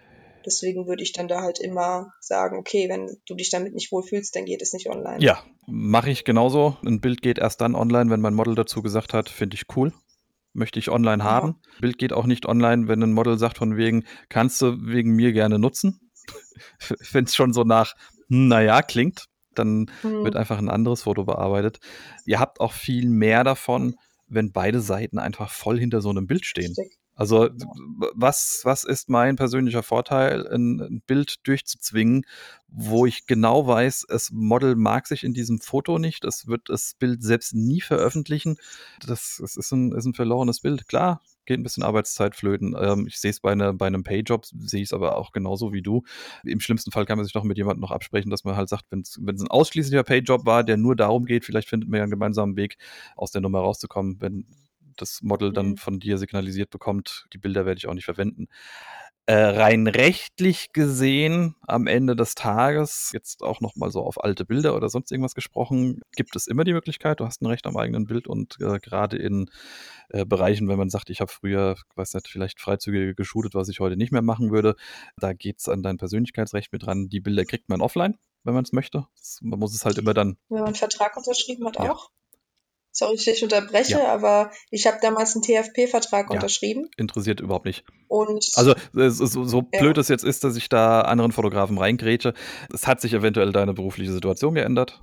Deswegen 0.44 0.88
würde 0.88 1.02
ich 1.02 1.12
dann 1.12 1.28
da 1.28 1.42
halt 1.42 1.60
immer 1.60 2.12
sagen, 2.20 2.58
okay, 2.58 2.88
wenn 2.88 3.16
du 3.26 3.34
dich 3.34 3.50
damit 3.50 3.74
nicht 3.74 3.92
wohlfühlst, 3.92 4.34
dann 4.34 4.44
geht 4.44 4.60
es 4.60 4.72
nicht 4.72 4.88
online. 4.88 5.22
Ja, 5.22 5.44
mache 5.66 6.10
ich 6.10 6.24
genauso. 6.24 6.76
Ein 6.84 7.00
Bild 7.00 7.22
geht 7.22 7.38
erst 7.38 7.60
dann 7.60 7.76
online, 7.76 8.10
wenn 8.10 8.20
mein 8.20 8.34
Model 8.34 8.54
dazu 8.54 8.82
gesagt 8.82 9.12
hat, 9.12 9.28
finde 9.28 9.54
ich 9.54 9.64
cool 9.76 9.92
möchte 10.54 10.78
ich 10.78 10.90
online 10.90 11.24
haben. 11.24 11.48
Ja. 11.48 11.80
Bild 11.80 11.96
geht 11.96 12.12
auch 12.12 12.26
nicht 12.26 12.44
online, 12.44 12.86
wenn 12.86 13.02
ein 13.02 13.14
Model 13.14 13.38
sagt 13.38 13.56
von 13.56 13.78
wegen, 13.78 14.04
kannst 14.28 14.60
du 14.60 14.76
wegen 14.82 15.16
mir 15.16 15.32
gerne 15.32 15.58
nutzen. 15.58 16.10
Wenn 17.10 17.24
es 17.24 17.34
schon 17.34 17.52
so 17.52 17.64
nach, 17.64 17.94
naja, 18.32 18.80
klingt, 18.80 19.26
dann 19.54 19.90
mhm. 20.02 20.24
wird 20.24 20.36
einfach 20.36 20.56
ein 20.56 20.70
anderes 20.70 21.02
Foto 21.02 21.24
bearbeitet. 21.24 21.80
Ihr 22.24 22.40
habt 22.40 22.60
auch 22.60 22.72
viel 22.72 23.10
mehr 23.10 23.44
davon, 23.44 23.96
wenn 24.26 24.52
beide 24.52 24.80
Seiten 24.80 25.18
einfach 25.18 25.50
voll 25.50 25.78
hinter 25.78 26.00
so 26.00 26.08
einem 26.08 26.26
Bild 26.26 26.46
stehen. 26.46 26.74
Also 27.14 27.50
was, 28.14 28.62
was 28.64 28.84
ist 28.84 29.10
mein 29.10 29.36
persönlicher 29.36 29.82
Vorteil, 29.82 30.48
ein, 30.48 30.80
ein, 30.80 31.02
Bild 31.06 31.46
durchzuzwingen, 31.46 32.24
wo 32.68 33.04
ich 33.04 33.26
genau 33.26 33.66
weiß, 33.66 34.06
das 34.08 34.30
Model 34.32 34.76
mag 34.76 35.06
sich 35.06 35.22
in 35.22 35.34
diesem 35.34 35.60
Foto 35.60 35.98
nicht, 35.98 36.24
es 36.24 36.46
wird 36.46 36.70
das 36.70 36.94
Bild 36.98 37.22
selbst 37.22 37.54
nie 37.54 37.82
veröffentlichen. 37.82 38.56
Das, 39.06 39.36
das 39.42 39.56
ist, 39.56 39.72
ein, 39.72 39.92
ist 39.92 40.06
ein 40.06 40.14
verlorenes 40.14 40.60
Bild. 40.60 40.88
Klar, 40.88 41.20
geht 41.46 41.58
ein 41.58 41.62
bisschen 41.62 41.82
Arbeitszeit 41.82 42.34
flöten. 42.36 42.76
Ähm, 42.78 43.06
ich 43.06 43.18
sehe 43.18 43.30
es 43.30 43.40
bei, 43.40 43.52
eine, 43.52 43.74
bei 43.74 43.86
einem 43.86 44.04
Payjob, 44.04 44.46
sehe 44.46 44.82
ich 44.82 44.88
es 44.88 44.92
aber 44.92 45.16
auch 45.16 45.32
genauso 45.32 45.72
wie 45.72 45.82
du. 45.82 46.02
Im 46.44 46.60
schlimmsten 46.60 46.90
Fall 46.92 47.06
kann 47.06 47.18
man 47.18 47.24
sich 47.24 47.34
noch 47.34 47.44
mit 47.44 47.56
jemandem 47.56 47.80
noch 47.80 47.90
absprechen, 47.90 48.30
dass 48.30 48.44
man 48.44 48.56
halt 48.56 48.68
sagt, 48.68 48.86
wenn 48.90 49.00
es 49.00 49.16
ein 49.18 49.48
ausschließlicher 49.48 50.04
Payjob 50.04 50.46
war, 50.46 50.64
der 50.64 50.76
nur 50.76 50.96
darum 50.96 51.24
geht, 51.24 51.44
vielleicht 51.44 51.68
findet 51.68 51.88
man 51.88 51.98
ja 51.98 52.04
einen 52.04 52.10
gemeinsamen 52.10 52.56
Weg, 52.56 52.76
aus 53.16 53.30
der 53.30 53.40
Nummer 53.40 53.60
rauszukommen. 53.60 54.20
Wenn 54.20 54.46
das 54.96 55.22
Model 55.22 55.52
dann 55.52 55.70
mhm. 55.70 55.76
von 55.76 55.98
dir 55.98 56.18
signalisiert 56.18 56.70
bekommt, 56.70 57.26
die 57.32 57.38
Bilder 57.38 57.66
werde 57.66 57.78
ich 57.78 57.88
auch 57.88 57.94
nicht 57.94 58.04
verwenden. 58.04 58.48
Äh, 59.26 59.34
rein 59.34 59.86
rechtlich 59.86 60.72
gesehen, 60.72 61.54
am 61.68 61.86
Ende 61.86 62.16
des 62.16 62.34
Tages, 62.34 63.10
jetzt 63.12 63.44
auch 63.44 63.60
nochmal 63.60 63.92
so 63.92 64.02
auf 64.02 64.22
alte 64.22 64.44
Bilder 64.44 64.74
oder 64.74 64.88
sonst 64.88 65.12
irgendwas 65.12 65.36
gesprochen, 65.36 66.00
gibt 66.16 66.34
es 66.34 66.48
immer 66.48 66.64
die 66.64 66.72
Möglichkeit, 66.72 67.20
du 67.20 67.24
hast 67.24 67.40
ein 67.40 67.46
Recht 67.46 67.64
am 67.68 67.76
eigenen 67.76 68.06
Bild 68.06 68.26
und 68.26 68.56
äh, 68.60 68.80
gerade 68.80 69.16
in 69.16 69.48
äh, 70.08 70.24
Bereichen, 70.24 70.66
wenn 70.66 70.76
man 70.76 70.90
sagt, 70.90 71.08
ich 71.08 71.20
habe 71.20 71.30
früher, 71.30 71.76
weiß 71.94 72.14
nicht, 72.14 72.26
vielleicht 72.26 72.60
freizügig 72.60 73.16
geshootet, 73.16 73.54
was 73.54 73.68
ich 73.68 73.78
heute 73.78 73.96
nicht 73.96 74.10
mehr 74.10 74.22
machen 74.22 74.50
würde, 74.50 74.74
da 75.16 75.32
geht 75.34 75.60
es 75.60 75.68
an 75.68 75.84
dein 75.84 75.98
Persönlichkeitsrecht 75.98 76.72
mit 76.72 76.84
dran. 76.84 77.08
Die 77.08 77.20
Bilder 77.20 77.44
kriegt 77.44 77.68
man 77.68 77.80
offline, 77.80 78.18
wenn 78.42 78.54
man 78.54 78.64
es 78.64 78.72
möchte. 78.72 79.06
Das, 79.16 79.38
man 79.40 79.60
muss 79.60 79.72
es 79.72 79.84
halt 79.84 79.98
immer 79.98 80.14
dann. 80.14 80.36
Wenn 80.48 80.58
man 80.58 80.66
einen 80.66 80.74
Vertrag 80.74 81.16
unterschrieben 81.16 81.64
hat, 81.66 81.76
ja. 81.76 81.92
auch 81.92 82.10
sorry, 82.92 83.14
ich 83.14 83.42
unterbreche, 83.42 83.98
ja. 83.98 84.12
aber 84.12 84.52
ich 84.70 84.86
habe 84.86 84.98
damals 85.00 85.34
einen 85.34 85.42
TFP-Vertrag 85.42 86.28
ja, 86.28 86.34
unterschrieben. 86.34 86.88
Interessiert 86.96 87.40
überhaupt 87.40 87.64
nicht. 87.64 87.84
Und 88.08 88.50
also 88.54 88.74
so, 88.92 89.44
so 89.44 89.64
ja. 89.72 89.80
blöd 89.80 89.98
es 89.98 90.08
jetzt 90.08 90.24
ist, 90.24 90.44
dass 90.44 90.56
ich 90.56 90.68
da 90.68 91.00
anderen 91.00 91.32
Fotografen 91.32 91.78
reingrätsche, 91.78 92.34
es 92.72 92.86
hat 92.86 93.00
sich 93.00 93.14
eventuell 93.14 93.52
deine 93.52 93.72
berufliche 93.72 94.12
Situation 94.12 94.54
geändert. 94.54 95.02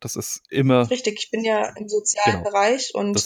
Das 0.00 0.16
ist 0.16 0.42
immer. 0.50 0.90
Richtig, 0.90 1.18
ich 1.18 1.30
bin 1.30 1.44
ja 1.44 1.72
im 1.76 1.88
sozialen 1.88 2.38
genau. 2.38 2.50
Bereich 2.50 2.94
und 2.94 3.22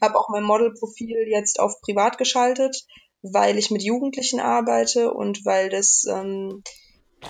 habe 0.00 0.18
auch 0.18 0.28
mein 0.28 0.44
Modelprofil 0.44 1.26
jetzt 1.30 1.58
auf 1.58 1.80
privat 1.80 2.18
geschaltet, 2.18 2.84
weil 3.22 3.58
ich 3.58 3.70
mit 3.70 3.82
Jugendlichen 3.82 4.38
arbeite 4.40 5.12
und 5.12 5.44
weil 5.44 5.70
das 5.70 6.04
ähm, 6.08 6.62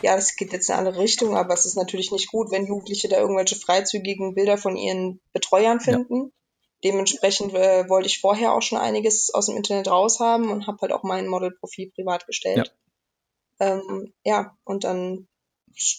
ja, 0.03 0.15
das 0.15 0.37
geht 0.37 0.53
jetzt 0.53 0.69
in 0.69 0.75
eine 0.75 0.89
andere 0.89 1.03
Richtung, 1.03 1.37
aber 1.37 1.55
es 1.55 1.67
ist 1.67 1.77
natürlich 1.77 2.13
nicht 2.13 2.29
gut, 2.31 2.51
wenn 2.51 2.67
Jugendliche 2.67 3.09
da 3.09 3.19
irgendwelche 3.19 3.57
freizügigen 3.57 4.35
Bilder 4.35 4.59
von 4.59 4.77
ihren 4.77 5.21
Betreuern 5.33 5.81
finden. 5.81 6.17
Ja. 6.17 6.31
Dementsprechend 6.85 7.55
äh, 7.55 7.89
wollte 7.89 8.07
ich 8.07 8.21
vorher 8.21 8.53
auch 8.53 8.63
schon 8.63 8.79
einiges 8.79 9.35
aus 9.35 9.47
dem 9.47 9.57
Internet 9.57 9.89
raushaben 9.89 10.49
und 10.49 10.67
habe 10.67 10.79
halt 10.83 10.93
auch 10.93 11.03
mein 11.03 11.27
Modelprofil 11.27 11.91
privat 11.91 12.27
gestellt. 12.27 12.73
Ja. 13.59 13.73
Ähm, 13.73 14.13
ja, 14.23 14.57
und 14.65 14.85
dann, 14.85 15.27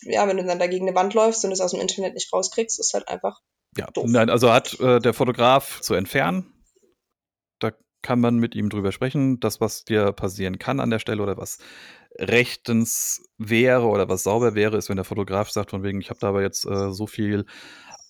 ja, 0.04 0.26
wenn 0.28 0.38
du 0.38 0.46
dann 0.46 0.60
dagegen 0.60 0.88
eine 0.88 0.96
Wand 0.96 1.14
läufst 1.14 1.44
und 1.44 1.52
es 1.52 1.60
aus 1.60 1.72
dem 1.72 1.82
Internet 1.82 2.14
nicht 2.14 2.32
rauskriegst, 2.32 2.80
ist 2.80 2.94
halt 2.94 3.10
einfach 3.10 3.42
Ja, 3.76 3.90
nein, 3.96 4.30
also 4.30 4.54
hat 4.54 4.80
äh, 4.80 5.00
der 5.00 5.14
Fotograf 5.14 5.82
zu 5.82 5.96
entfernen. 5.96 6.54
Da 7.60 7.74
kann 8.02 8.22
man 8.22 8.38
mit 8.38 8.56
ihm 8.56 8.70
drüber 8.70 8.94
sprechen, 8.94 9.42
das, 9.42 9.60
was 9.60 9.84
dir 9.84 10.14
passieren 10.14 10.60
kann 10.60 10.80
an 10.80 10.92
der 10.92 11.00
Stelle 11.00 11.22
oder 11.22 11.36
was 11.36 11.58
rechtens 12.18 13.24
wäre 13.38 13.86
oder 13.86 14.10
was 14.10 14.24
sauber 14.24 14.56
wäre, 14.56 14.78
ist, 14.78 14.90
wenn 14.90 14.96
der 14.96 15.06
Fotograf 15.06 15.50
sagt, 15.50 15.72
von 15.72 15.84
wegen, 15.84 16.02
ich 16.02 16.10
habe 16.10 16.20
da 16.20 16.30
aber 16.30 16.42
jetzt 16.42 16.66
äh, 16.66 16.92
so 16.92 17.08
viel 17.08 17.46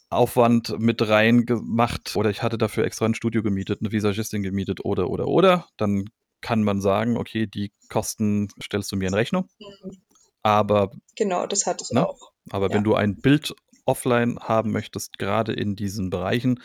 Aufwand 0.09 0.79
mit 0.79 1.07
rein 1.07 1.45
gemacht 1.45 2.15
oder 2.15 2.29
ich 2.29 2.41
hatte 2.41 2.57
dafür 2.57 2.85
extra 2.85 3.05
ein 3.05 3.13
Studio 3.13 3.43
gemietet, 3.43 3.81
eine 3.81 3.91
Visagistin 3.91 4.41
gemietet 4.41 4.83
oder, 4.83 5.09
oder, 5.09 5.27
oder, 5.27 5.67
dann 5.77 6.05
kann 6.41 6.63
man 6.63 6.81
sagen, 6.81 7.17
okay, 7.17 7.47
die 7.47 7.71
Kosten 7.89 8.47
stellst 8.63 8.91
du 8.91 8.95
mir 8.95 9.07
in 9.07 9.13
Rechnung. 9.13 9.49
Mhm. 9.59 9.97
Aber. 10.41 10.91
Genau, 11.15 11.45
das 11.45 11.65
hatte 11.65 11.83
ich 11.83 11.91
ne? 11.91 12.07
auch. 12.07 12.31
Aber 12.49 12.69
ja. 12.69 12.75
wenn 12.75 12.83
du 12.83 12.95
ein 12.95 13.17
Bild 13.17 13.53
offline 13.85 14.39
haben 14.39 14.71
möchtest, 14.71 15.19
gerade 15.19 15.53
in 15.53 15.75
diesen 15.75 16.09
Bereichen, 16.09 16.61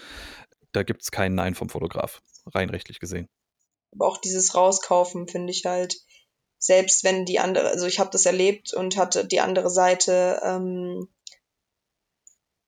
da 0.72 0.82
gibt 0.82 1.03
es 1.03 1.11
kein 1.11 1.35
Nein 1.35 1.55
vom 1.55 1.68
Fotograf, 1.68 2.22
rein 2.47 2.70
rechtlich 2.70 3.01
gesehen. 3.01 3.28
Aber 3.93 4.09
auch 4.09 4.18
dieses 4.18 4.55
Rauskaufen 4.55 5.28
finde 5.28 5.53
ich 5.53 5.64
halt, 5.64 5.97
selbst 6.65 7.05
wenn 7.05 7.27
die 7.27 7.39
andere, 7.39 7.69
also 7.69 7.87
ich 7.87 7.99
habe 7.99 8.09
das 8.11 8.25
erlebt 8.25 8.73
und 8.73 8.97
hatte 8.97 9.27
die 9.27 9.41
andere 9.41 9.69
Seite, 9.69 10.41
ähm, 10.43 11.09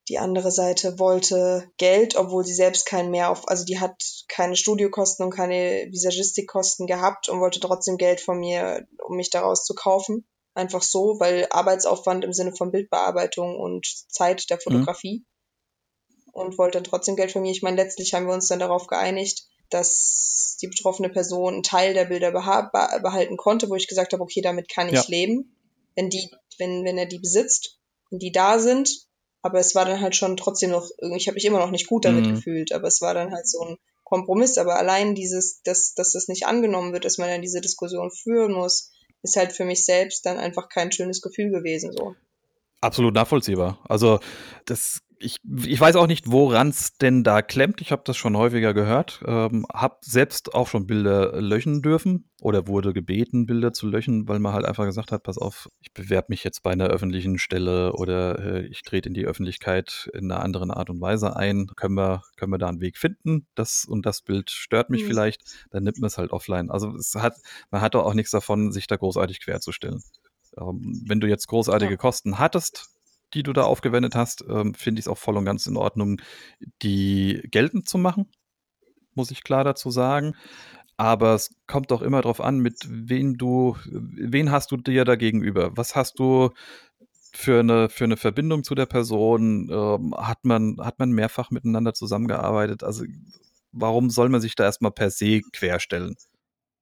die 0.07 0.19
andere 0.19 0.51
Seite 0.51 0.99
wollte 0.99 1.71
Geld, 1.77 2.15
obwohl 2.15 2.45
sie 2.45 2.53
selbst 2.53 2.85
keinen 2.85 3.09
mehr 3.09 3.31
auf, 3.31 3.47
also 3.47 3.65
die 3.65 3.79
hat 3.79 4.03
keine 4.27 4.55
Studiokosten 4.55 5.25
und 5.25 5.31
keine 5.31 5.87
Visagistikkosten 5.89 6.85
gehabt 6.85 7.27
und 7.27 7.39
wollte 7.39 7.59
trotzdem 7.59 7.97
Geld 7.97 8.21
von 8.21 8.39
mir, 8.39 8.87
um 9.03 9.17
mich 9.17 9.31
daraus 9.31 9.65
zu 9.65 9.73
kaufen. 9.73 10.27
Einfach 10.53 10.83
so, 10.83 11.19
weil 11.19 11.47
Arbeitsaufwand 11.49 12.23
im 12.23 12.33
Sinne 12.33 12.55
von 12.55 12.71
Bildbearbeitung 12.71 13.59
und 13.59 13.87
Zeit 14.09 14.47
der 14.51 14.57
mhm. 14.57 14.61
Fotografie. 14.61 15.25
Mhm. 15.25 16.33
Und 16.33 16.57
wollte 16.59 16.77
dann 16.77 16.83
trotzdem 16.83 17.15
Geld 17.15 17.31
von 17.31 17.41
mir. 17.41 17.49
Ich 17.49 17.63
meine, 17.63 17.77
letztlich 17.77 18.13
haben 18.13 18.27
wir 18.27 18.33
uns 18.35 18.47
dann 18.47 18.59
darauf 18.59 18.85
geeinigt, 18.85 19.47
dass 19.69 20.57
die 20.61 20.67
betroffene 20.67 21.09
Person 21.09 21.55
einen 21.55 21.63
Teil 21.63 21.93
der 21.93 22.05
Bilder 22.05 22.31
behalten 22.31 23.37
konnte, 23.37 23.69
wo 23.69 23.75
ich 23.75 23.87
gesagt 23.87 24.13
habe, 24.13 24.23
okay, 24.23 24.41
damit 24.41 24.69
kann 24.69 24.87
ich 24.87 24.93
ja. 24.93 25.03
leben, 25.07 25.55
wenn 25.95 26.09
die, 26.09 26.29
wenn, 26.57 26.83
wenn 26.83 26.97
er 26.97 27.05
die 27.05 27.19
besitzt 27.19 27.79
und 28.09 28.21
die 28.21 28.31
da 28.31 28.59
sind. 28.59 29.07
Aber 29.41 29.59
es 29.59 29.75
war 29.75 29.85
dann 29.85 30.01
halt 30.01 30.15
schon 30.15 30.35
trotzdem 30.35 30.71
noch, 30.71 30.89
ich 31.15 31.27
habe 31.27 31.35
mich 31.35 31.45
immer 31.45 31.59
noch 31.59 31.71
nicht 31.71 31.87
gut 31.87 32.05
damit 32.05 32.25
mhm. 32.25 32.35
gefühlt, 32.35 32.71
aber 32.71 32.87
es 32.87 33.01
war 33.01 33.13
dann 33.13 33.31
halt 33.31 33.47
so 33.47 33.61
ein 33.61 33.77
Kompromiss. 34.03 34.57
Aber 34.57 34.77
allein 34.77 35.15
dieses, 35.15 35.61
dass, 35.63 35.93
dass 35.93 36.13
das 36.13 36.27
nicht 36.27 36.45
angenommen 36.45 36.93
wird, 36.93 37.05
dass 37.05 37.17
man 37.17 37.29
dann 37.29 37.41
diese 37.41 37.61
Diskussion 37.61 38.11
führen 38.11 38.53
muss, 38.53 38.91
ist 39.21 39.35
halt 39.35 39.53
für 39.53 39.65
mich 39.65 39.85
selbst 39.85 40.25
dann 40.25 40.37
einfach 40.37 40.69
kein 40.69 40.91
schönes 40.91 41.21
Gefühl 41.21 41.51
gewesen. 41.51 41.91
So. 41.93 42.15
Absolut 42.81 43.13
nachvollziehbar. 43.13 43.79
Also 43.87 44.19
das 44.65 44.99
ich, 45.19 45.37
ich 45.65 45.79
weiß 45.79 45.95
auch 45.95 46.07
nicht, 46.07 46.31
woran 46.31 46.69
es 46.69 46.97
denn 46.97 47.23
da 47.23 47.41
klemmt. 47.41 47.81
Ich 47.81 47.91
habe 47.91 48.03
das 48.05 48.17
schon 48.17 48.37
häufiger 48.37 48.73
gehört. 48.73 49.23
Ähm, 49.25 49.65
habe 49.73 49.97
selbst 50.01 50.53
auch 50.53 50.67
schon 50.67 50.85
Bilder 50.85 51.41
löschen 51.41 51.81
dürfen 51.81 52.29
oder 52.41 52.67
wurde 52.67 52.93
gebeten, 52.93 53.45
Bilder 53.45 53.73
zu 53.73 53.87
löschen, 53.87 54.27
weil 54.27 54.39
man 54.39 54.53
halt 54.53 54.65
einfach 54.65 54.85
gesagt 54.85 55.11
hat, 55.11 55.23
pass 55.23 55.37
auf, 55.37 55.69
ich 55.81 55.93
bewerbe 55.93 56.27
mich 56.29 56.43
jetzt 56.43 56.61
bei 56.61 56.71
einer 56.71 56.87
öffentlichen 56.87 57.37
Stelle 57.39 57.93
oder 57.93 58.39
äh, 58.39 58.67
ich 58.67 58.83
trete 58.83 59.09
in 59.09 59.15
die 59.15 59.25
Öffentlichkeit 59.25 60.09
in 60.13 60.31
einer 60.31 60.43
anderen 60.43 60.71
Art 60.71 60.89
und 60.89 61.01
Weise 61.01 61.35
ein. 61.35 61.67
Können 61.75 61.95
wir, 61.95 62.23
können 62.35 62.51
wir 62.51 62.59
da 62.59 62.67
einen 62.67 62.81
Weg 62.81 62.97
finden? 62.97 63.47
Das 63.55 63.85
und 63.85 64.05
das 64.05 64.21
Bild 64.21 64.51
stört 64.51 64.89
mich 64.89 65.03
mhm. 65.03 65.07
vielleicht, 65.07 65.41
dann 65.71 65.83
nimmt 65.83 65.99
man 65.99 66.07
es 66.07 66.17
halt 66.17 66.31
offline. 66.31 66.69
Also 66.69 66.95
es 66.95 67.15
hat, 67.15 67.35
man 67.71 67.81
hat 67.81 67.95
doch 67.95 68.05
auch 68.05 68.13
nichts 68.13 68.31
davon, 68.31 68.71
sich 68.71 68.87
da 68.87 68.97
großartig 68.97 69.41
querzustellen. 69.41 70.03
Ähm, 70.59 71.03
wenn 71.05 71.19
du 71.19 71.27
jetzt 71.27 71.47
großartige 71.47 71.91
ja. 71.91 71.97
Kosten 71.97 72.37
hattest, 72.39 72.89
die 73.33 73.43
du 73.43 73.53
da 73.53 73.63
aufgewendet 73.63 74.15
hast, 74.15 74.43
ähm, 74.47 74.73
finde 74.73 74.99
ich 74.99 75.05
es 75.05 75.09
auch 75.09 75.17
voll 75.17 75.37
und 75.37 75.45
ganz 75.45 75.65
in 75.65 75.77
Ordnung, 75.77 76.21
die 76.81 77.41
geltend 77.51 77.87
zu 77.89 77.97
machen, 77.97 78.31
muss 79.15 79.31
ich 79.31 79.43
klar 79.43 79.63
dazu 79.63 79.91
sagen. 79.91 80.35
Aber 80.97 81.35
es 81.35 81.55
kommt 81.67 81.91
doch 81.91 82.01
immer 82.01 82.21
darauf 82.21 82.41
an, 82.41 82.59
mit 82.59 82.79
wem 82.89 83.37
du, 83.37 83.77
wen 83.85 84.51
hast 84.51 84.71
du 84.71 84.77
dir 84.77 85.05
da 85.05 85.15
gegenüber? 85.15 85.77
Was 85.77 85.95
hast 85.95 86.19
du 86.19 86.51
für 87.33 87.59
eine, 87.59 87.89
für 87.89 88.05
eine 88.05 88.17
Verbindung 88.17 88.63
zu 88.63 88.75
der 88.75 88.87
Person? 88.87 89.69
Ähm, 89.71 90.15
hat, 90.17 90.43
man, 90.45 90.77
hat 90.81 90.99
man 90.99 91.11
mehrfach 91.11 91.51
miteinander 91.51 91.93
zusammengearbeitet? 91.93 92.83
Also, 92.83 93.05
warum 93.71 94.09
soll 94.09 94.29
man 94.29 94.41
sich 94.41 94.55
da 94.55 94.63
erstmal 94.65 94.91
per 94.91 95.11
se 95.11 95.41
querstellen? 95.53 96.15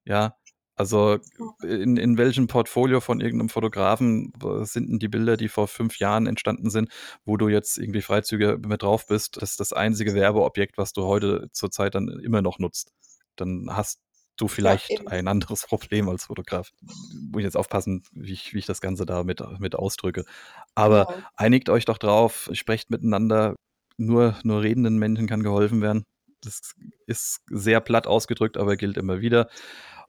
Ja, 0.05 0.35
also 0.76 1.19
in, 1.63 1.95
in 1.97 2.17
welchem 2.17 2.47
Portfolio 2.47 2.99
von 2.99 3.21
irgendeinem 3.21 3.49
Fotografen 3.49 4.34
sind 4.63 4.89
denn 4.89 4.99
die 4.99 5.07
Bilder, 5.07 5.38
die 5.38 5.47
vor 5.47 5.67
fünf 5.67 5.99
Jahren 5.99 6.28
entstanden 6.28 6.69
sind, 6.69 6.89
wo 7.23 7.38
du 7.38 7.47
jetzt 7.47 7.78
irgendwie 7.78 8.01
Freizüge 8.01 8.59
mit 8.65 8.84
drauf 8.84 9.07
bist? 9.07 9.41
Das 9.41 9.51
ist 9.51 9.59
das 9.59 9.71
einzige 9.71 10.13
Werbeobjekt, 10.13 10.78
was 10.78 10.91
du 10.91 11.05
heute 11.05 11.47
zurzeit 11.53 11.95
dann 11.95 12.07
immer 12.07 12.41
noch 12.41 12.59
nutzt. 12.59 12.91
Dann 13.38 13.69
hast 13.71 14.01
du 14.38 14.47
vielleicht 14.49 14.89
ja, 14.89 14.99
ein 15.07 15.28
anderes 15.28 15.65
Problem 15.65 16.09
als 16.09 16.26
Fotograf. 16.26 16.71
Muss 16.82 17.39
ich 17.39 17.45
jetzt 17.45 17.57
aufpassen, 17.57 18.03
wie 18.11 18.34
ich, 18.34 18.53
wie 18.53 18.59
ich 18.59 18.65
das 18.65 18.82
Ganze 18.82 19.05
da 19.05 19.23
mit, 19.23 19.41
mit 19.59 19.76
ausdrücke. 19.76 20.26
Aber 20.73 21.05
genau. 21.05 21.28
einigt 21.36 21.69
euch 21.69 21.86
doch 21.86 21.97
drauf, 21.97 22.49
sprecht 22.53 22.89
miteinander. 22.89 23.55
Nur, 23.97 24.36
nur 24.43 24.61
redenden 24.61 24.97
Menschen 24.97 25.26
kann 25.26 25.41
geholfen 25.41 25.82
werden. 25.82 26.03
Das 26.41 26.73
ist 27.07 27.39
sehr 27.49 27.80
platt 27.80 28.07
ausgedrückt, 28.07 28.57
aber 28.57 28.76
gilt 28.76 28.97
immer 28.97 29.21
wieder. 29.21 29.47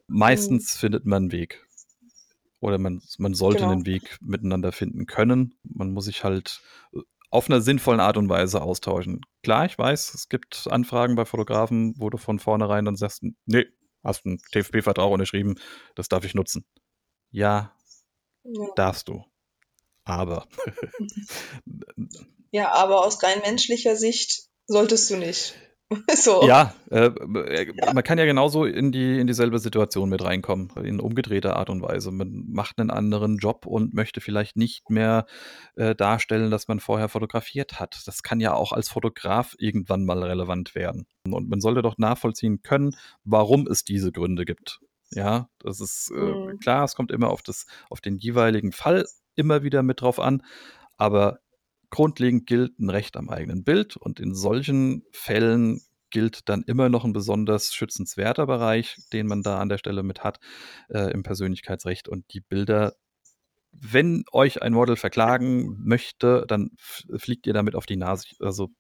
Meistens 0.07 0.75
mhm. 0.75 0.79
findet 0.79 1.07
man 1.07 1.25
einen 1.25 1.33
Weg. 1.33 1.67
Oder 2.61 2.79
man, 2.79 3.03
man 3.19 3.35
sollte 3.35 3.61
genau. 3.61 3.73
einen 3.73 3.87
Weg 3.87 4.19
miteinander 4.21 4.73
finden 4.73 5.07
können. 5.07 5.59
Man 5.63 5.93
muss 5.93 6.07
sich 6.07 6.25
halt 6.25 6.63
äh, 6.95 7.01
auf 7.31 7.49
einer 7.51 7.61
sinnvollen 7.61 8.01
Art 8.01 8.17
und 8.17 8.29
Weise 8.29 8.63
austauschen. 8.63 9.21
Klar, 9.43 9.67
ich 9.67 9.79
weiß, 9.79 10.15
es 10.15 10.29
gibt 10.29 10.67
Anfragen 10.71 11.17
bei 11.17 11.25
Fotografen, 11.25 11.95
wo 11.99 12.09
du 12.09 12.19
von 12.19 12.39
vornherein 12.39 12.85
dann 12.85 12.97
sagst, 12.97 13.25
nee, 13.45 13.67
hast 14.03 14.25
einen 14.25 14.39
TFP-Vertrag 14.53 15.11
unterschrieben, 15.11 15.59
das 15.95 16.09
darf 16.09 16.25
ich 16.25 16.35
nutzen. 16.35 16.65
Ja, 17.31 17.77
ja. 18.45 18.67
darfst 18.77 19.09
du. 19.09 19.25
Aber. 20.05 20.47
ja, 22.53 22.73
aber 22.73 23.05
aus 23.05 23.23
rein 23.23 23.41
menschlicher 23.41 23.97
Sicht 23.97 24.49
solltest 24.67 25.11
du 25.11 25.17
nicht. 25.17 25.55
so. 26.17 26.47
Ja, 26.47 26.75
äh, 26.91 27.07
äh, 27.07 27.73
ja, 27.75 27.93
man 27.93 28.03
kann 28.03 28.19
ja 28.19 28.25
genauso 28.25 28.65
in, 28.65 28.91
die, 28.91 29.21
in 29.21 29.27
dieselbe 29.27 29.59
Situation 29.59 30.09
mit 30.09 30.23
reinkommen, 30.23 30.71
in 30.83 31.01
umgedrehter 31.01 31.57
Art 31.57 31.71
und 31.71 31.83
Weise. 31.83 32.11
Man 32.11 32.47
macht 32.49 32.81
einen 32.81 32.91
anderen 32.91 33.37
Job 33.39 33.67
und 33.67 33.95
möchte 33.95 34.21
vielleicht 34.21 34.57
nicht 34.57 34.91
mehr 34.91 35.27
äh, 35.77 35.95
darstellen, 35.95 36.51
dass 36.51 36.67
man 36.67 36.81
vorher 36.81 37.09
fotografiert 37.09 37.79
hat. 37.79 38.03
Das 38.07 38.23
kann 38.23 38.41
ja 38.41 38.55
auch 38.55 38.73
als 38.73 38.89
Fotograf 38.89 39.55
irgendwann 39.59 40.05
mal 40.05 40.23
relevant 40.23 40.75
werden. 40.75 41.07
Und 41.31 41.49
man 41.49 41.61
sollte 41.61 41.83
doch 41.83 41.99
nachvollziehen 41.99 42.63
können, 42.63 42.97
warum 43.25 43.67
es 43.69 43.85
diese 43.85 44.11
Gründe 44.11 44.45
gibt. 44.45 44.81
Ja, 45.13 45.49
das 45.61 45.81
ist 45.81 46.11
äh, 46.11 46.19
mhm. 46.19 46.59
klar, 46.59 46.83
es 46.85 46.97
kommt 46.97 47.13
immer 47.13 47.31
auf, 47.31 47.43
das, 47.43 47.67
auf 47.91 48.01
den 48.01 48.19
jeweiligen 48.19 48.73
Fall 48.73 49.07
immer 49.37 49.63
wieder 49.63 49.85
mit 49.85 50.01
drauf 50.01 50.19
an. 50.19 50.43
Aber 50.97 51.39
Grundlegend 51.91 52.47
gilt 52.47 52.79
ein 52.79 52.91
Recht 52.91 53.17
am 53.17 53.29
eigenen 53.29 53.65
Bild 53.65 53.97
und 53.97 54.21
in 54.21 54.35
solchen 54.35 55.05
Fällen 55.13 55.81
gilt 56.11 56.49
dann 56.49 56.63
immer 56.63 56.89
noch 56.89 57.05
ein 57.05 57.13
besonders 57.13 57.75
schützenswerter 57.75 58.47
Bereich, 58.47 58.97
den 59.13 59.27
man 59.27 59.43
da 59.43 59.59
an 59.59 59.69
der 59.69 59.79
Stelle 59.79 60.03
mit 60.03 60.25
hat 60.25 60.39
äh, 60.89 61.11
im 61.13 61.23
Persönlichkeitsrecht 61.23 62.09
und 62.09 62.33
die 62.33 62.41
Bilder. 62.41 62.95
Wenn 63.73 64.25
euch 64.33 64.63
ein 64.63 64.73
Model 64.73 64.97
verklagen 64.97 65.77
möchte, 65.85 66.45
dann 66.49 66.71
fliegt 66.79 67.47
ihr 67.47 67.53
damit 67.53 67.75
auf 67.75 67.85
die 67.85 67.97
Nase. 67.97 68.29
Also 68.41 68.71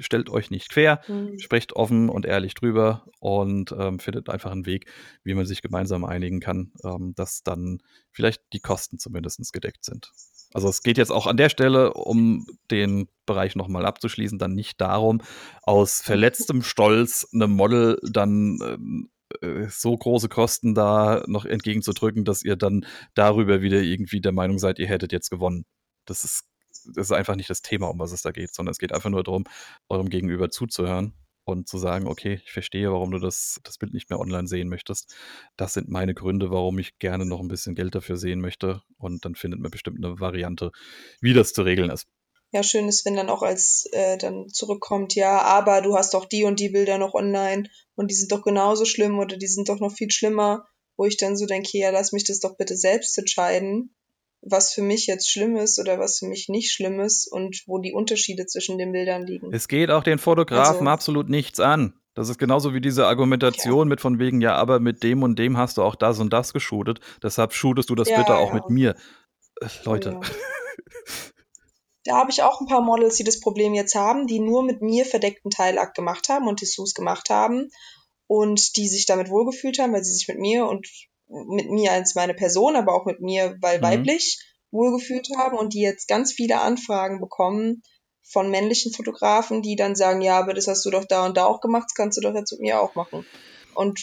stellt 0.00 0.30
euch 0.30 0.50
nicht 0.50 0.70
quer, 0.70 1.02
mhm. 1.06 1.38
sprecht 1.38 1.74
offen 1.74 2.08
und 2.08 2.26
ehrlich 2.26 2.54
drüber 2.54 3.06
und 3.20 3.72
ähm, 3.72 3.98
findet 3.98 4.28
einfach 4.28 4.50
einen 4.50 4.66
Weg, 4.66 4.90
wie 5.22 5.34
man 5.34 5.46
sich 5.46 5.62
gemeinsam 5.62 6.04
einigen 6.04 6.40
kann, 6.40 6.72
ähm, 6.84 7.14
dass 7.14 7.42
dann 7.42 7.78
vielleicht 8.10 8.42
die 8.52 8.60
Kosten 8.60 8.98
zumindest 8.98 9.52
gedeckt 9.52 9.84
sind. 9.84 10.10
Also 10.52 10.68
es 10.68 10.82
geht 10.82 10.98
jetzt 10.98 11.12
auch 11.12 11.26
an 11.26 11.36
der 11.36 11.48
Stelle, 11.48 11.94
um 11.94 12.46
den 12.70 13.08
Bereich 13.26 13.54
nochmal 13.54 13.86
abzuschließen, 13.86 14.38
dann 14.38 14.54
nicht 14.54 14.80
darum, 14.80 15.22
aus 15.62 16.00
verletztem 16.00 16.62
Stolz 16.62 17.28
einem 17.32 17.52
Model 17.52 17.98
dann 18.02 18.58
ähm, 18.62 19.10
äh, 19.42 19.68
so 19.68 19.96
große 19.96 20.28
Kosten 20.28 20.74
da 20.74 21.22
noch 21.26 21.44
entgegenzudrücken, 21.44 22.24
dass 22.24 22.42
ihr 22.42 22.56
dann 22.56 22.84
darüber 23.14 23.62
wieder 23.62 23.80
irgendwie 23.80 24.20
der 24.20 24.32
Meinung 24.32 24.58
seid, 24.58 24.78
ihr 24.78 24.88
hättet 24.88 25.12
jetzt 25.12 25.30
gewonnen. 25.30 25.64
Das 26.04 26.24
ist, 26.24 26.44
das 26.94 27.06
ist 27.06 27.12
einfach 27.12 27.36
nicht 27.36 27.50
das 27.50 27.62
Thema, 27.62 27.88
um 27.88 27.98
was 27.98 28.12
es 28.12 28.22
da 28.22 28.32
geht, 28.32 28.54
sondern 28.54 28.72
es 28.72 28.78
geht 28.78 28.92
einfach 28.92 29.10
nur 29.10 29.22
darum, 29.22 29.44
eurem 29.88 30.08
Gegenüber 30.08 30.50
zuzuhören 30.50 31.14
und 31.50 31.68
zu 31.68 31.78
sagen, 31.78 32.06
okay, 32.06 32.40
ich 32.44 32.52
verstehe, 32.52 32.92
warum 32.92 33.10
du 33.10 33.18
das, 33.18 33.60
das 33.64 33.78
Bild 33.78 33.92
nicht 33.92 34.10
mehr 34.10 34.20
online 34.20 34.48
sehen 34.48 34.68
möchtest. 34.68 35.14
Das 35.56 35.74
sind 35.74 35.88
meine 35.88 36.14
Gründe, 36.14 36.50
warum 36.50 36.78
ich 36.78 36.98
gerne 36.98 37.26
noch 37.26 37.40
ein 37.40 37.48
bisschen 37.48 37.74
Geld 37.74 37.94
dafür 37.94 38.16
sehen 38.16 38.40
möchte. 38.40 38.82
Und 38.98 39.24
dann 39.24 39.34
findet 39.34 39.60
man 39.60 39.70
bestimmt 39.70 40.04
eine 40.04 40.20
Variante, 40.20 40.72
wie 41.20 41.34
das 41.34 41.52
zu 41.52 41.62
regeln 41.62 41.90
ist. 41.90 42.06
Ja, 42.52 42.64
schön 42.64 42.88
ist, 42.88 43.04
wenn 43.06 43.14
dann 43.14 43.30
auch 43.30 43.42
als 43.42 43.86
äh, 43.92 44.18
dann 44.18 44.48
zurückkommt, 44.48 45.14
ja, 45.14 45.40
aber 45.42 45.82
du 45.82 45.96
hast 45.96 46.14
doch 46.14 46.24
die 46.24 46.44
und 46.44 46.58
die 46.58 46.70
Bilder 46.70 46.98
noch 46.98 47.14
online 47.14 47.68
und 47.94 48.10
die 48.10 48.14
sind 48.14 48.32
doch 48.32 48.42
genauso 48.42 48.84
schlimm 48.84 49.20
oder 49.20 49.36
die 49.36 49.46
sind 49.46 49.68
doch 49.68 49.78
noch 49.78 49.92
viel 49.92 50.10
schlimmer, 50.10 50.66
wo 50.96 51.04
ich 51.04 51.16
dann 51.16 51.36
so 51.36 51.46
denke, 51.46 51.78
ja, 51.78 51.90
lass 51.90 52.10
mich 52.10 52.24
das 52.24 52.40
doch 52.40 52.56
bitte 52.56 52.76
selbst 52.76 53.16
entscheiden. 53.18 53.94
Was 54.42 54.72
für 54.72 54.82
mich 54.82 55.06
jetzt 55.06 55.30
schlimm 55.30 55.56
ist 55.56 55.78
oder 55.78 55.98
was 55.98 56.18
für 56.18 56.26
mich 56.26 56.48
nicht 56.48 56.72
schlimm 56.72 57.00
ist 57.00 57.26
und 57.26 57.62
wo 57.66 57.78
die 57.78 57.92
Unterschiede 57.92 58.46
zwischen 58.46 58.78
den 58.78 58.92
Bildern 58.92 59.26
liegen. 59.26 59.52
Es 59.52 59.68
geht 59.68 59.90
auch 59.90 60.02
den 60.02 60.18
Fotografen 60.18 60.88
also, 60.88 60.90
absolut 60.90 61.28
nichts 61.28 61.60
an. 61.60 61.94
Das 62.14 62.28
ist 62.28 62.38
genauso 62.38 62.74
wie 62.74 62.80
diese 62.80 63.06
Argumentation 63.06 63.86
ja. 63.86 63.90
mit 63.90 64.00
von 64.00 64.18
wegen, 64.18 64.40
ja, 64.40 64.54
aber 64.56 64.80
mit 64.80 65.02
dem 65.02 65.22
und 65.22 65.38
dem 65.38 65.56
hast 65.56 65.76
du 65.76 65.82
auch 65.82 65.94
das 65.94 66.18
und 66.18 66.32
das 66.32 66.52
geshootet, 66.52 67.00
deshalb 67.22 67.52
shootest 67.52 67.88
du 67.90 67.94
das 67.94 68.08
ja, 68.08 68.18
bitte 68.18 68.36
auch 68.36 68.48
ja. 68.48 68.54
mit 68.54 68.70
mir. 68.70 68.96
Äh, 69.60 69.68
Leute. 69.84 70.18
Oh, 70.18 70.24
da 72.04 72.16
habe 72.16 72.30
ich 72.30 72.42
auch 72.42 72.60
ein 72.60 72.66
paar 72.66 72.82
Models, 72.82 73.16
die 73.16 73.24
das 73.24 73.40
Problem 73.40 73.74
jetzt 73.74 73.94
haben, 73.94 74.26
die 74.26 74.40
nur 74.40 74.64
mit 74.64 74.82
mir 74.82 75.04
verdeckten 75.04 75.50
Teilakt 75.50 75.94
gemacht 75.94 76.28
haben 76.28 76.48
und 76.48 76.60
Dessous 76.60 76.94
gemacht 76.94 77.30
haben 77.30 77.70
und 78.26 78.76
die 78.76 78.88
sich 78.88 79.06
damit 79.06 79.28
wohlgefühlt 79.28 79.78
haben, 79.78 79.92
weil 79.92 80.04
sie 80.04 80.14
sich 80.14 80.28
mit 80.28 80.38
mir 80.38 80.66
und 80.66 80.88
mit 81.30 81.70
mir 81.70 81.92
als 81.92 82.14
meine 82.14 82.34
Person, 82.34 82.76
aber 82.76 82.94
auch 82.94 83.06
mit 83.06 83.20
mir, 83.20 83.56
weil 83.60 83.78
mhm. 83.78 83.82
weiblich, 83.82 84.38
wohlgefühlt 84.70 85.28
haben 85.36 85.56
und 85.56 85.74
die 85.74 85.80
jetzt 85.80 86.08
ganz 86.08 86.32
viele 86.32 86.60
Anfragen 86.60 87.20
bekommen 87.20 87.82
von 88.22 88.50
männlichen 88.50 88.92
Fotografen, 88.92 89.62
die 89.62 89.76
dann 89.76 89.96
sagen, 89.96 90.20
ja, 90.20 90.38
aber 90.38 90.54
das 90.54 90.68
hast 90.68 90.84
du 90.84 90.90
doch 90.90 91.04
da 91.04 91.26
und 91.26 91.36
da 91.36 91.46
auch 91.46 91.60
gemacht, 91.60 91.86
das 91.88 91.94
kannst 91.94 92.18
du 92.18 92.22
doch 92.22 92.34
jetzt 92.34 92.52
mit 92.52 92.60
mir 92.60 92.80
auch 92.80 92.94
machen. 92.94 93.26
Und 93.74 94.00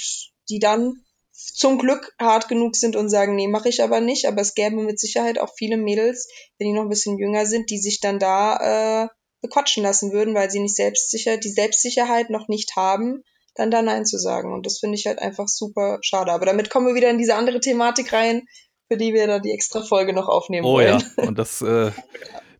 die 0.49 0.59
dann 0.59 1.03
zum 1.37 1.77
Glück 1.77 2.13
hart 2.19 2.47
genug 2.47 2.75
sind 2.75 2.95
und 2.95 3.09
sagen, 3.09 3.35
nee, 3.35 3.47
mache 3.47 3.69
ich 3.69 3.83
aber 3.83 4.01
nicht. 4.01 4.27
Aber 4.27 4.41
es 4.41 4.55
gäbe 4.55 4.77
mit 4.77 4.99
Sicherheit 4.99 5.39
auch 5.39 5.53
viele 5.55 5.77
Mädels, 5.77 6.27
wenn 6.57 6.67
die 6.67 6.73
noch 6.73 6.83
ein 6.83 6.89
bisschen 6.89 7.19
jünger 7.19 7.45
sind, 7.45 7.69
die 7.69 7.77
sich 7.77 7.99
dann 7.99 8.17
da 8.17 9.03
äh, 9.03 9.07
bequatschen 9.41 9.83
lassen 9.83 10.11
würden, 10.11 10.33
weil 10.33 10.49
sie 10.49 10.59
nicht 10.59 10.75
selbstsicher, 10.75 11.37
die 11.37 11.51
Selbstsicherheit 11.51 12.31
noch 12.31 12.47
nicht 12.47 12.75
haben, 12.75 13.23
dann 13.57 13.71
da 13.71 13.81
Nein 13.81 14.05
zu 14.05 14.17
sagen. 14.17 14.53
Und 14.53 14.65
das 14.65 14.79
finde 14.79 14.95
ich 14.95 15.05
halt 15.05 15.19
einfach 15.19 15.47
super 15.47 15.99
schade. 16.01 16.31
Aber 16.31 16.45
damit 16.45 16.69
kommen 16.69 16.87
wir 16.87 16.95
wieder 16.95 17.09
in 17.09 17.17
diese 17.17 17.35
andere 17.35 17.59
Thematik 17.59 18.13
rein, 18.13 18.47
für 18.87 18.97
die 18.97 19.13
wir 19.13 19.27
da 19.27 19.39
die 19.39 19.51
extra 19.51 19.81
Folge 19.81 20.13
noch 20.13 20.27
aufnehmen 20.27 20.65
oh, 20.65 20.73
wollen. 20.73 21.01
Oh 21.01 21.21
ja, 21.21 21.27
und 21.27 21.37
das, 21.37 21.61
äh, 21.61 21.91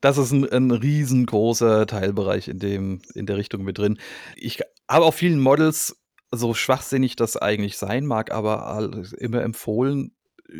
das 0.02 0.18
ist 0.18 0.32
ein, 0.32 0.48
ein 0.50 0.72
riesengroßer 0.72 1.88
Teilbereich 1.88 2.48
in, 2.48 2.60
dem, 2.60 3.02
in 3.14 3.26
der 3.26 3.38
Richtung 3.38 3.64
mit 3.64 3.78
drin. 3.78 4.00
Ich 4.36 4.60
habe 4.90 5.06
auch 5.06 5.14
vielen 5.14 5.40
Models 5.40 5.96
so 6.32 6.54
schwachsinnig 6.54 7.16
das 7.16 7.38
eigentlich 7.38 7.78
sein 7.78 8.06
mag, 8.06 8.32
aber 8.32 8.92
immer 9.18 9.42
empfohlen, 9.44 10.14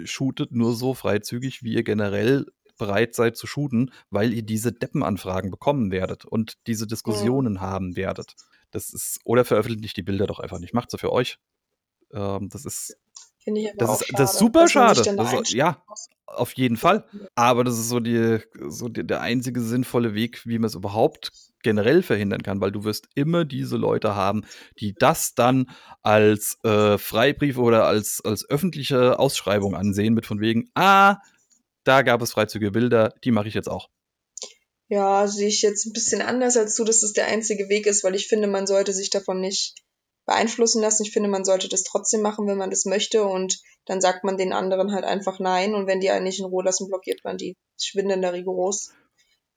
shootet 0.04 0.52
nur 0.52 0.76
so 0.76 0.94
freizügig, 0.94 1.64
wie 1.64 1.74
ihr 1.74 1.84
generell 1.84 2.46
bereit 2.78 3.16
seid 3.16 3.36
zu 3.36 3.48
shooten, 3.48 3.92
weil 4.10 4.34
ihr 4.34 4.44
diese 4.44 4.72
Deppenanfragen 4.72 5.52
bekommen 5.52 5.92
werdet 5.92 6.26
und 6.26 6.58
diese 6.68 6.88
Diskussionen 6.88 7.56
ja. 7.56 7.62
haben 7.62 7.96
werdet. 7.96 8.36
Das 8.72 8.94
ist, 8.94 9.20
oder 9.24 9.46
veröffentlicht 9.46 9.98
die 9.98 10.04
Bilder 10.04 10.28
doch 10.28 10.40
einfach 10.40 10.60
nicht. 10.60 10.74
Macht 10.74 10.92
sie 10.92 10.98
für 10.98 11.12
euch. 11.12 11.40
Ähm, 12.14 12.50
das 12.50 12.66
ist. 12.66 12.98
Das 13.78 14.02
ist, 14.02 14.12
das 14.20 14.34
ist 14.34 14.40
super 14.40 14.68
schade. 14.68 15.02
Das 15.16 15.34
ist, 15.34 15.54
ja, 15.54 15.82
auf 16.26 16.54
jeden 16.54 16.76
Fall. 16.76 17.06
Aber 17.36 17.64
das 17.64 17.80
ist 17.80 17.88
so, 17.88 18.00
die, 18.00 18.40
so 18.68 18.90
die, 18.90 19.08
der 19.08 19.22
einzige 19.22 19.62
sinnvolle 19.62 20.14
Weg, 20.14 20.46
wie 20.46 20.60
man 20.60 20.68
es 20.68 20.76
überhaupt 20.76 21.32
generell 21.64 22.04
verhindern 22.04 22.44
kann, 22.44 22.62
weil 22.62 22.72
du 22.72 22.84
wirst 22.84 23.08
immer 23.16 23.46
diese 23.46 23.78
Leute 23.78 24.16
haben, 24.16 24.46
die 24.80 24.94
das 24.94 25.34
dann 25.34 25.70
als 26.02 26.58
äh, 26.64 26.98
Freibrief 26.98 27.58
oder 27.58 27.86
als, 27.86 28.22
als 28.24 28.50
öffentliche 28.50 29.18
Ausschreibung 29.20 29.76
ansehen, 29.76 30.14
mit 30.14 30.26
von 30.26 30.40
wegen, 30.40 30.70
ah, 30.76 31.18
da 31.84 32.02
gab 32.02 32.22
es 32.22 32.34
freizügige 32.34 32.72
Bilder, 32.72 33.14
die 33.24 33.32
mache 33.32 33.48
ich 33.48 33.54
jetzt 33.54 33.70
auch. 33.70 33.90
Ja, 34.90 35.28
sehe 35.28 35.50
ich 35.50 35.62
jetzt 35.62 35.86
ein 35.86 35.94
bisschen 35.94 36.22
anders 36.22 36.56
als 36.56 36.76
du, 36.76 36.84
dass 36.84 37.04
es 37.04 37.14
der 37.14 37.28
einzige 37.28 37.68
Weg 37.68 37.88
ist, 37.88 38.04
weil 38.04 38.16
ich 38.16 38.28
finde, 38.28 38.48
man 38.48 38.68
sollte 38.68 38.94
sich 38.94 39.10
davon 39.10 39.42
nicht 39.42 39.76
beeinflussen 40.26 40.82
lassen. 40.82 41.04
Ich 41.04 41.12
finde, 41.12 41.30
man 41.30 41.44
sollte 41.46 41.68
das 41.68 41.84
trotzdem 41.84 42.22
machen, 42.22 42.48
wenn 42.48 42.58
man 42.58 42.70
das 42.70 42.86
möchte 42.86 43.24
und 43.24 43.60
dann 43.86 44.02
sagt 44.02 44.24
man 44.24 44.38
den 44.38 44.54
anderen 44.54 44.94
halt 44.94 45.06
einfach 45.06 45.40
nein 45.40 45.74
und 45.74 45.88
wenn 45.88 46.00
die 46.00 46.10
einen 46.10 46.26
nicht 46.26 46.40
in 46.40 46.46
Ruhe 46.46 46.64
lassen, 46.64 46.88
blockiert 46.88 47.22
man 47.24 47.38
die. 47.38 47.56
Ich 47.80 47.94
da 47.96 48.30
rigoros. 48.30 48.92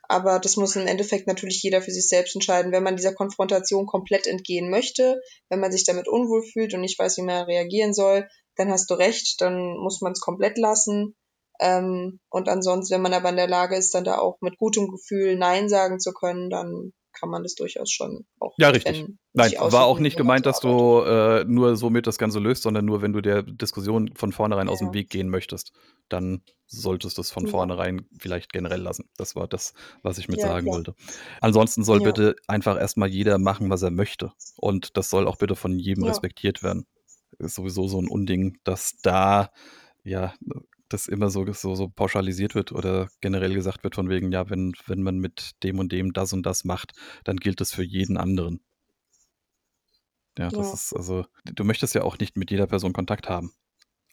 Aber 0.03 0.41
das 0.41 0.57
muss 0.57 0.75
im 0.75 0.89
Endeffekt 0.89 1.29
natürlich 1.29 1.63
jeder 1.63 1.83
für 1.83 1.93
sich 1.93 2.09
selbst 2.09 2.35
entscheiden. 2.35 2.73
Wenn 2.73 2.83
man 2.83 2.97
dieser 2.97 3.15
Konfrontation 3.15 3.87
komplett 3.87 4.27
entgehen 4.27 4.69
möchte, 4.69 5.21
wenn 5.49 5.61
man 5.61 5.71
sich 5.71 5.85
damit 5.85 6.09
unwohl 6.09 6.43
fühlt 6.43 6.75
und 6.75 6.81
nicht 6.81 6.99
weiß, 6.99 7.17
wie 7.19 7.23
man 7.23 7.45
reagieren 7.45 7.95
soll, 7.95 8.29
dann 8.57 8.71
hast 8.71 8.91
du 8.91 8.95
recht, 8.95 9.41
dann 9.41 9.77
muss 9.79 10.01
man 10.01 10.13
es 10.13 10.21
komplett 10.21 10.59
lassen. 10.59 11.15
Ähm, 11.61 12.21
und 12.31 12.49
ansonsten, 12.49 12.95
wenn 12.95 13.03
man 13.03 13.13
aber 13.13 13.29
in 13.29 13.37
der 13.37 13.49
Lage 13.49 13.77
ist, 13.77 13.95
dann 13.95 14.05
da 14.05 14.19
auch 14.19 14.39
mit 14.41 14.57
gutem 14.57 14.89
Gefühl 14.89 15.37
Nein 15.37 15.69
sagen 15.69 16.01
zu 16.01 16.13
können, 16.13 16.49
dann 16.49 16.93
kann 17.13 17.29
man 17.29 17.43
das 17.43 17.55
durchaus 17.55 17.91
schon 17.91 18.25
auch. 18.39 18.55
Ja, 18.57 18.71
richtig. 18.71 19.07
Nein, 19.33 19.53
war 19.59 19.85
auch 19.85 19.99
nicht 19.99 20.17
gemeint, 20.17 20.47
dass 20.47 20.61
du 20.61 21.01
äh, 21.03 21.45
nur 21.45 21.77
somit 21.77 22.07
das 22.07 22.19
Ganze 22.19 22.39
löst, 22.39 22.63
sondern 22.63 22.85
nur, 22.85 23.03
wenn 23.03 23.13
du 23.13 23.21
der 23.21 23.43
Diskussion 23.43 24.11
von 24.15 24.33
vornherein 24.33 24.69
ja. 24.69 24.73
aus 24.73 24.79
dem 24.79 24.95
Weg 24.95 25.11
gehen 25.11 25.29
möchtest, 25.29 25.73
dann 26.09 26.43
solltest 26.67 27.19
du 27.19 27.23
es 27.23 27.31
von 27.31 27.45
ja. 27.45 27.51
vornherein 27.51 28.07
vielleicht 28.19 28.53
generell 28.53 28.81
lassen. 28.81 29.09
Das 29.17 29.37
war 29.37 29.49
das, 29.49 29.75
was 30.03 30.19
ich 30.19 30.29
mit 30.29 30.39
ja, 30.39 30.47
sagen 30.47 30.67
klar. 30.67 30.77
wollte. 30.77 30.95
Ansonsten 31.41 31.85
soll 31.85 32.01
bitte 32.01 32.37
einfach 32.47 32.79
erstmal 32.79 33.09
jeder 33.09 33.39
machen, 33.39 33.71
was 33.71 33.83
er 33.83 33.91
möchte. 33.91 34.33
Und 34.57 34.97
das 34.97 35.11
soll 35.11 35.27
auch 35.27 35.37
bitte 35.37 35.57
von 35.57 35.79
jedem 35.79 36.05
respektiert 36.05 36.63
werden. 36.63 36.87
Ist 37.39 37.55
sowieso 37.55 37.89
so 37.89 38.01
ein 38.01 38.09
Unding, 38.09 38.59
dass 38.65 38.97
da 39.03 39.51
ja 40.05 40.35
das 40.93 41.07
immer 41.07 41.31
so, 41.31 41.51
so, 41.53 41.75
so 41.75 41.89
pauschalisiert 41.89 42.55
wird 42.55 42.73
oder 42.73 43.09
generell 43.21 43.55
gesagt 43.55 43.83
wird, 43.85 43.95
von 43.95 44.09
wegen, 44.09 44.31
ja, 44.33 44.51
wenn, 44.51 44.73
wenn 44.87 45.03
man 45.03 45.19
mit 45.19 45.53
dem 45.63 45.79
und 45.79 45.93
dem 45.93 46.13
das 46.13 46.33
und 46.33 46.45
das 46.45 46.65
macht, 46.65 46.93
dann 47.25 47.37
gilt 47.37 47.61
das 47.61 47.73
für 47.73 47.83
jeden 47.83 48.17
anderen. 48.17 48.61
Ja, 50.39 50.49
das 50.49 50.69
ja. 50.69 50.75
ist 50.75 50.93
also, 50.95 51.27
du 51.45 51.65
möchtest 51.65 51.95
ja 51.95 52.03
auch 52.03 52.19
nicht 52.19 52.37
mit 52.37 52.51
jeder 52.51 52.67
Person 52.67 52.93
Kontakt 52.93 53.29
haben. 53.29 53.53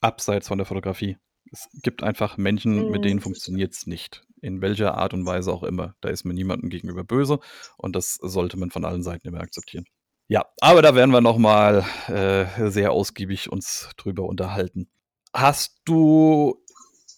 Abseits 0.01 0.47
von 0.47 0.57
der 0.57 0.65
Fotografie. 0.65 1.17
Es 1.51 1.69
gibt 1.81 2.03
einfach 2.03 2.37
Menschen, 2.37 2.85
mhm. 2.85 2.91
mit 2.91 3.05
denen 3.05 3.21
funktioniert 3.21 3.73
es 3.73 3.87
nicht. 3.87 4.23
In 4.41 4.61
welcher 4.61 4.95
Art 4.95 5.13
und 5.13 5.25
Weise 5.25 5.51
auch 5.51 5.63
immer. 5.63 5.95
Da 6.01 6.09
ist 6.09 6.25
man 6.25 6.35
niemandem 6.35 6.69
gegenüber 6.69 7.03
böse 7.03 7.39
und 7.77 7.95
das 7.95 8.15
sollte 8.15 8.57
man 8.57 8.69
von 8.69 8.85
allen 8.85 9.03
Seiten 9.03 9.27
immer 9.27 9.41
akzeptieren. 9.41 9.85
Ja, 10.27 10.45
aber 10.59 10.81
da 10.81 10.93
werden 10.93 11.11
wir 11.11 11.21
nochmal 11.21 11.85
äh, 12.07 12.69
sehr 12.69 12.91
ausgiebig 12.91 13.49
uns 13.49 13.89
drüber 13.95 14.23
unterhalten. 14.23 14.89
Hast 15.33 15.81
du 15.85 16.61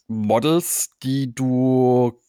Models, 0.09 0.89
die 1.03 1.33
du 1.33 2.19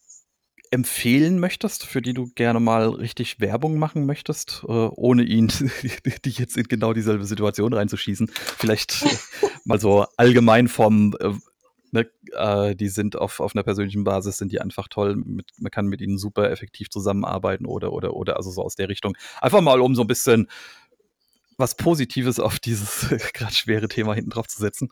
empfehlen 0.69 1.39
möchtest, 1.39 1.85
für 1.85 2.01
die 2.01 2.13
du 2.13 2.27
gerne 2.33 2.61
mal 2.61 2.87
richtig 2.89 3.41
Werbung 3.41 3.77
machen 3.77 4.05
möchtest, 4.05 4.63
äh, 4.67 4.71
ohne 4.71 5.23
ihn 5.23 5.47
dich 6.25 6.37
jetzt 6.37 6.55
in 6.55 6.63
genau 6.63 6.93
dieselbe 6.93 7.25
Situation 7.25 7.73
reinzuschießen? 7.73 8.31
Vielleicht 8.33 9.03
mal 9.65 9.79
so 9.79 10.05
allgemein 10.15 10.69
vom, 10.69 11.13
äh, 11.19 11.33
ne, 11.91 12.09
äh, 12.33 12.75
die 12.75 12.87
sind 12.87 13.17
auf, 13.17 13.39
auf 13.39 13.53
einer 13.53 13.63
persönlichen 13.63 14.05
Basis, 14.05 14.37
sind 14.37 14.51
die 14.51 14.61
einfach 14.61 14.87
toll, 14.87 15.15
mit, 15.17 15.49
man 15.57 15.71
kann 15.71 15.87
mit 15.87 15.99
ihnen 16.01 16.17
super 16.17 16.49
effektiv 16.51 16.89
zusammenarbeiten 16.89 17.65
oder, 17.65 17.91
oder, 17.91 18.13
oder, 18.13 18.37
also 18.37 18.51
so 18.51 18.63
aus 18.63 18.75
der 18.75 18.87
Richtung. 18.87 19.17
Einfach 19.41 19.61
mal, 19.61 19.81
um 19.81 19.95
so 19.95 20.03
ein 20.03 20.07
bisschen 20.07 20.49
was 21.57 21.75
Positives 21.75 22.39
auf 22.39 22.59
dieses 22.59 23.07
gerade 23.33 23.53
schwere 23.53 23.89
Thema 23.89 24.13
hinten 24.13 24.29
drauf 24.29 24.47
zu 24.47 24.59
setzen. 24.61 24.89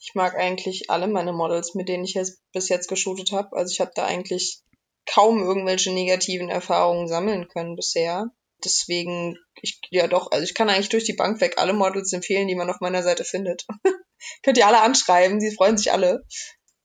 Ich 0.00 0.14
mag 0.14 0.34
eigentlich 0.34 0.88
alle 0.88 1.08
meine 1.08 1.32
Models, 1.32 1.74
mit 1.74 1.88
denen 1.88 2.04
ich 2.04 2.14
jetzt, 2.14 2.40
bis 2.52 2.70
jetzt 2.70 2.88
geshootet 2.88 3.32
habe. 3.32 3.54
Also 3.54 3.70
ich 3.70 3.80
habe 3.80 3.92
da 3.94 4.06
eigentlich 4.06 4.62
kaum 5.06 5.42
irgendwelche 5.42 5.92
negativen 5.92 6.48
Erfahrungen 6.48 7.06
sammeln 7.06 7.48
können 7.48 7.76
bisher. 7.76 8.30
Deswegen, 8.64 9.36
ich, 9.60 9.80
ja 9.90 10.06
doch, 10.06 10.32
also 10.32 10.42
ich 10.42 10.54
kann 10.54 10.70
eigentlich 10.70 10.88
durch 10.88 11.04
die 11.04 11.14
Bank 11.14 11.40
weg 11.40 11.58
alle 11.58 11.74
Models 11.74 12.12
empfehlen, 12.12 12.48
die 12.48 12.54
man 12.54 12.70
auf 12.70 12.80
meiner 12.80 13.02
Seite 13.02 13.24
findet. 13.24 13.66
Könnt 14.42 14.56
ihr 14.58 14.66
alle 14.66 14.80
anschreiben, 14.80 15.40
sie 15.40 15.54
freuen 15.54 15.76
sich 15.76 15.92
alle. 15.92 16.24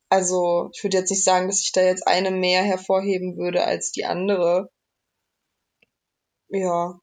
Also, 0.09 0.69
ich 0.73 0.83
würde 0.83 0.97
jetzt 0.97 1.09
nicht 1.09 1.23
sagen, 1.23 1.47
dass 1.47 1.61
ich 1.61 1.71
da 1.71 1.81
jetzt 1.81 2.07
eine 2.07 2.31
mehr 2.31 2.63
hervorheben 2.63 3.37
würde 3.37 3.63
als 3.63 3.91
die 3.91 4.05
andere. 4.05 4.69
Ja, 6.49 6.99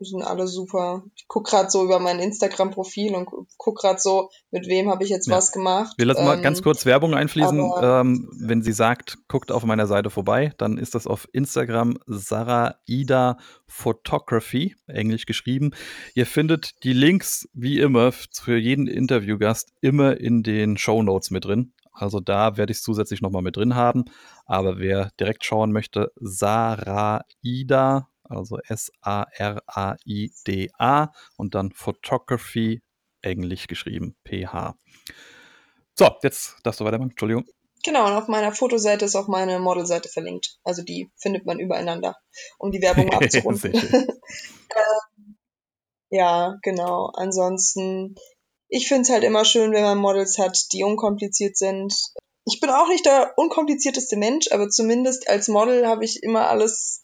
die 0.00 0.04
sind 0.04 0.22
alle 0.22 0.46
super. 0.46 1.04
Ich 1.14 1.26
guck 1.28 1.46
gerade 1.46 1.70
so 1.70 1.84
über 1.84 1.98
mein 1.98 2.18
Instagram-Profil 2.18 3.14
und 3.14 3.28
guck 3.56 3.78
gerade 3.78 3.98
so, 3.98 4.30
mit 4.50 4.66
wem 4.66 4.90
habe 4.90 5.04
ich 5.04 5.10
jetzt 5.10 5.28
ja. 5.28 5.36
was 5.36 5.52
gemacht. 5.52 5.94
Wir 5.96 6.06
lassen 6.06 6.20
ähm, 6.20 6.26
mal 6.26 6.40
ganz 6.40 6.62
kurz 6.62 6.84
Werbung 6.84 7.14
einfließen. 7.14 7.72
Ähm, 7.80 8.28
wenn 8.40 8.62
sie 8.62 8.72
sagt, 8.72 9.18
guckt 9.28 9.52
auf 9.52 9.64
meiner 9.64 9.86
Seite 9.86 10.10
vorbei, 10.10 10.52
dann 10.58 10.78
ist 10.78 10.94
das 10.94 11.06
auf 11.06 11.28
Instagram 11.32 11.98
Sarah 12.06 12.76
Ida 12.86 13.38
Photography, 13.66 14.74
englisch 14.86 15.26
geschrieben. 15.26 15.72
Ihr 16.14 16.26
findet 16.26 16.82
die 16.84 16.92
Links, 16.92 17.48
wie 17.52 17.78
immer, 17.78 18.12
für 18.12 18.56
jeden 18.56 18.86
Interviewgast 18.86 19.72
immer 19.80 20.18
in 20.20 20.42
den 20.42 20.76
Show 20.76 21.02
Notes 21.02 21.30
mit 21.30 21.44
drin. 21.44 21.72
Also 21.92 22.18
da 22.18 22.56
werde 22.56 22.72
ich 22.72 22.78
es 22.78 22.84
zusätzlich 22.84 23.22
nochmal 23.22 23.42
mit 23.42 23.56
drin 23.56 23.76
haben. 23.76 24.04
Aber 24.46 24.78
wer 24.78 25.10
direkt 25.20 25.44
schauen 25.44 25.70
möchte, 25.72 26.12
Sarah 26.16 27.24
Ida 27.40 28.08
also 28.24 28.58
S-A-R-A-I-D-A 28.66 29.62
und 31.36 31.54
dann 31.54 31.72
Photography, 31.72 32.82
englisch 33.22 33.66
geschrieben, 33.66 34.16
P-H. 34.24 34.76
So, 35.96 36.10
jetzt 36.22 36.56
darfst 36.62 36.80
du 36.80 36.84
weitermachen, 36.84 37.10
Entschuldigung. 37.10 37.44
Genau, 37.84 38.06
und 38.06 38.14
auf 38.14 38.28
meiner 38.28 38.52
Fotoseite 38.52 39.04
ist 39.04 39.14
auch 39.14 39.28
meine 39.28 39.58
Modelseite 39.58 40.08
verlinkt. 40.08 40.58
Also 40.64 40.82
die 40.82 41.10
findet 41.16 41.44
man 41.44 41.60
übereinander, 41.60 42.16
um 42.58 42.70
die 42.72 42.80
Werbung 42.80 43.10
abzurunden. 43.14 43.74
ähm, 43.74 45.36
ja, 46.10 46.56
genau. 46.62 47.10
Ansonsten, 47.14 48.14
ich 48.68 48.88
finde 48.88 49.02
es 49.02 49.10
halt 49.10 49.22
immer 49.22 49.44
schön, 49.44 49.72
wenn 49.72 49.82
man 49.82 49.98
Models 49.98 50.38
hat, 50.38 50.72
die 50.72 50.82
unkompliziert 50.82 51.56
sind, 51.56 51.92
ich 52.46 52.60
bin 52.60 52.70
auch 52.70 52.88
nicht 52.88 53.06
der 53.06 53.32
unkomplizierteste 53.36 54.16
Mensch, 54.16 54.48
aber 54.50 54.68
zumindest 54.68 55.28
als 55.28 55.48
Model 55.48 55.86
habe 55.86 56.04
ich 56.04 56.22
immer 56.22 56.48
alles 56.48 57.03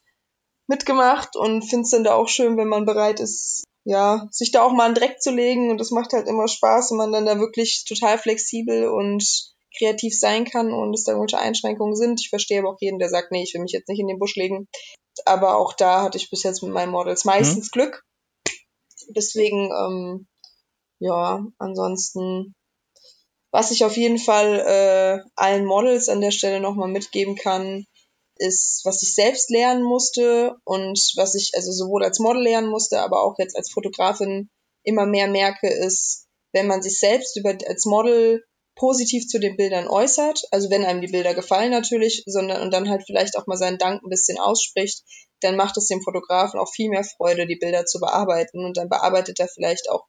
mitgemacht 0.71 1.37
und 1.37 1.63
finde 1.63 1.83
es 1.83 1.91
dann 1.91 2.05
da 2.05 2.15
auch 2.15 2.29
schön, 2.29 2.57
wenn 2.57 2.69
man 2.69 2.87
bereit 2.87 3.21
ist, 3.21 3.65
ja, 3.85 4.29
sich 4.31 4.53
da 4.53 4.63
auch 4.63 4.73
mal 4.73 4.87
einen 4.87 4.95
Dreck 4.95 5.21
zu 5.21 5.31
legen 5.31 5.71
und 5.71 5.79
das 5.79 5.91
macht 5.91 6.13
halt 6.13 6.29
immer 6.29 6.49
Spaß, 6.49 6.93
wenn 6.93 6.99
man 6.99 7.13
dann 7.13 7.27
da 7.27 7.39
wirklich 7.39 7.85
total 7.87 8.19
flexibel 8.19 8.89
und 8.89 9.23
kreativ 9.77 10.19
sein 10.19 10.45
kann 10.45 10.73
und 10.73 10.95
es 10.95 11.05
da 11.05 11.13
irgendwelche 11.13 11.43
Einschränkungen 11.43 11.97
sind. 11.97 12.21
Ich 12.21 12.31
verstehe 12.31 12.61
aber 12.61 12.71
auch 12.71 12.81
jeden, 12.81 12.99
der 12.99 13.09
sagt, 13.09 13.33
nee, 13.33 13.43
ich 13.43 13.53
will 13.53 13.63
mich 13.63 13.73
jetzt 13.73 13.89
nicht 13.89 14.01
in 14.01 14.09
den 14.09 14.19
Busch 14.19 14.37
legen. 14.37 14.69
Aber 15.27 15.57
auch 15.57 15.75
da 15.75 16.03
hatte 16.03 16.19
ich 16.19 16.31
bis 16.31 16.45
jetzt 16.45 16.63
mit 16.63 16.73
meinen 16.73 16.93
Models 16.93 17.25
meistens 17.25 17.67
mhm. 17.67 17.71
Glück. 17.73 18.05
Deswegen, 19.09 19.71
ähm, 19.73 20.27
ja, 20.99 21.45
ansonsten, 21.59 22.55
was 23.51 23.71
ich 23.71 23.85
auf 23.85 23.97
jeden 23.97 24.19
Fall 24.19 24.61
äh, 24.61 25.31
allen 25.35 25.65
Models 25.65 26.09
an 26.09 26.21
der 26.21 26.31
Stelle 26.31 26.61
nochmal 26.61 26.89
mitgeben 26.89 27.35
kann, 27.35 27.87
ist, 28.41 28.81
was 28.85 29.03
ich 29.03 29.15
selbst 29.15 29.51
lernen 29.51 29.83
musste 29.83 30.57
und 30.65 30.99
was 31.17 31.35
ich 31.35 31.53
also 31.55 31.71
sowohl 31.73 32.05
als 32.05 32.19
Model 32.19 32.43
lernen 32.43 32.69
musste, 32.69 33.01
aber 33.01 33.23
auch 33.23 33.35
jetzt 33.39 33.57
als 33.57 33.71
Fotografin 33.71 34.49
immer 34.83 35.07
mehr 35.07 35.29
merke, 35.29 35.69
ist, 35.69 36.27
wenn 36.53 36.67
man 36.67 36.83
sich 36.83 36.99
selbst 36.99 37.37
über, 37.37 37.51
als 37.67 37.85
Model 37.85 38.43
positiv 38.77 39.29
zu 39.29 39.39
den 39.39 39.57
Bildern 39.57 39.89
äußert, 39.89 40.43
also 40.51 40.71
wenn 40.71 40.85
einem 40.85 41.03
die 41.03 41.13
Bilder 41.13 41.35
gefallen 41.35 41.71
natürlich, 41.71 42.23
sondern 42.27 42.63
und 42.63 42.73
dann 42.73 42.89
halt 42.89 43.03
vielleicht 43.05 43.37
auch 43.37 43.47
mal 43.47 43.59
seinen 43.59 43.79
Dank 43.79 44.03
ein 44.03 44.09
bisschen 44.09 44.39
ausspricht, 44.39 45.05
dann 45.41 45.57
macht 45.57 45.77
es 45.77 45.87
dem 45.87 46.03
Fotografen 46.03 46.59
auch 46.59 46.73
viel 46.73 46.89
mehr 46.89 47.05
Freude, 47.05 47.47
die 47.47 47.57
Bilder 47.57 47.85
zu 47.85 48.01
bearbeiten 48.01 48.65
und 48.65 48.77
dann 48.77 48.89
bearbeitet 48.89 49.39
er 49.39 49.49
vielleicht 49.49 49.91
auch 49.91 50.07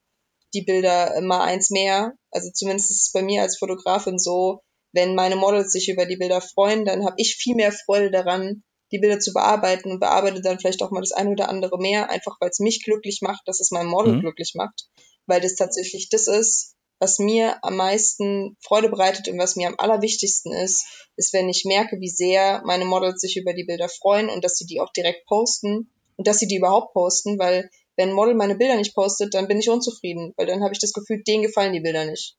die 0.54 0.64
Bilder 0.64 1.20
mal 1.22 1.42
eins 1.42 1.70
mehr. 1.70 2.14
Also 2.32 2.50
zumindest 2.54 2.92
ist 2.92 3.08
es 3.08 3.12
bei 3.12 3.22
mir 3.22 3.42
als 3.42 3.58
Fotografin 3.58 4.18
so, 4.18 4.62
wenn 4.94 5.16
meine 5.16 5.36
Models 5.36 5.72
sich 5.72 5.90
über 5.90 6.06
die 6.06 6.18
Bilder 6.18 6.42
freuen, 6.42 6.86
dann 6.86 7.06
habe 7.06 7.16
ich 7.18 7.36
viel 7.36 7.56
mehr 7.56 7.72
Freude 7.72 8.12
daran, 8.12 8.64
die 8.92 9.00
Bilder 9.00 9.20
zu 9.20 9.34
bearbeiten 9.34 9.92
und 9.92 10.00
bearbeite 10.00 10.42
dann 10.42 10.60
vielleicht 10.60 10.84
auch 10.84 10.92
mal 10.92 11.00
das 11.00 11.14
eine 11.14 11.30
oder 11.32 11.50
andere 11.50 11.80
mehr, 11.80 12.10
einfach 12.10 12.38
weil 12.40 12.50
es 12.50 12.60
mich 12.60 12.84
glücklich 12.84 13.20
macht, 13.22 13.42
dass 13.48 13.60
es 13.60 13.72
mein 13.72 13.88
Model 13.88 14.16
mhm. 14.16 14.22
glücklich 14.22 14.54
macht, 14.56 14.90
weil 15.28 15.40
das 15.40 15.56
tatsächlich 15.56 16.10
das 16.10 16.28
ist, 16.28 16.76
was 17.00 17.18
mir 17.18 17.58
am 17.64 17.78
meisten 17.78 18.58
Freude 18.62 18.90
bereitet 18.90 19.28
und 19.28 19.40
was 19.40 19.56
mir 19.56 19.68
am 19.68 19.76
allerwichtigsten 19.78 20.54
ist, 20.54 20.86
ist, 21.16 21.34
wenn 21.34 21.50
ich 21.50 21.66
merke, 21.66 22.00
wie 22.00 22.10
sehr 22.10 22.62
meine 22.66 22.86
Models 22.86 23.22
sich 23.22 23.38
über 23.38 23.54
die 23.54 23.64
Bilder 23.64 23.90
freuen 23.90 24.30
und 24.30 24.44
dass 24.44 24.56
sie 24.56 24.68
die 24.68 24.80
auch 24.80 24.92
direkt 24.92 25.26
posten 25.26 25.90
und 26.18 26.28
dass 26.28 26.38
sie 26.38 26.48
die 26.48 26.58
überhaupt 26.58 26.94
posten, 26.94 27.40
weil 27.40 27.72
wenn 27.96 28.10
ein 28.10 28.16
Model 28.16 28.36
meine 28.36 28.56
Bilder 28.56 28.76
nicht 28.76 28.94
postet, 28.94 29.34
dann 29.34 29.48
bin 29.48 29.60
ich 29.60 29.70
unzufrieden, 29.70 30.34
weil 30.38 30.46
dann 30.46 30.64
habe 30.64 30.74
ich 30.74 30.80
das 30.80 30.94
Gefühl, 30.94 31.24
denen 31.24 31.44
gefallen 31.44 31.74
die 31.74 31.80
Bilder 31.80 32.06
nicht. 32.06 32.38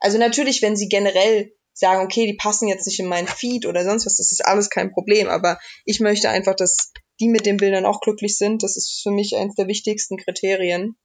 Also 0.00 0.18
natürlich, 0.18 0.60
wenn 0.60 0.76
sie 0.76 0.88
generell 0.88 1.52
sagen, 1.78 2.02
okay, 2.04 2.26
die 2.26 2.36
passen 2.36 2.68
jetzt 2.68 2.86
nicht 2.86 2.98
in 3.00 3.06
meinen 3.06 3.28
Feed 3.28 3.66
oder 3.66 3.84
sonst 3.84 4.06
was, 4.06 4.16
das 4.16 4.32
ist 4.32 4.44
alles 4.44 4.70
kein 4.70 4.92
Problem. 4.92 5.28
Aber 5.28 5.58
ich 5.84 6.00
möchte 6.00 6.28
einfach, 6.28 6.54
dass 6.54 6.92
die 7.20 7.28
mit 7.28 7.46
den 7.46 7.58
Bildern 7.58 7.86
auch 7.86 8.00
glücklich 8.00 8.36
sind. 8.36 8.62
Das 8.62 8.76
ist 8.76 9.00
für 9.02 9.10
mich 9.10 9.36
eines 9.36 9.54
der 9.54 9.68
wichtigsten 9.68 10.16
Kriterien. 10.16 10.96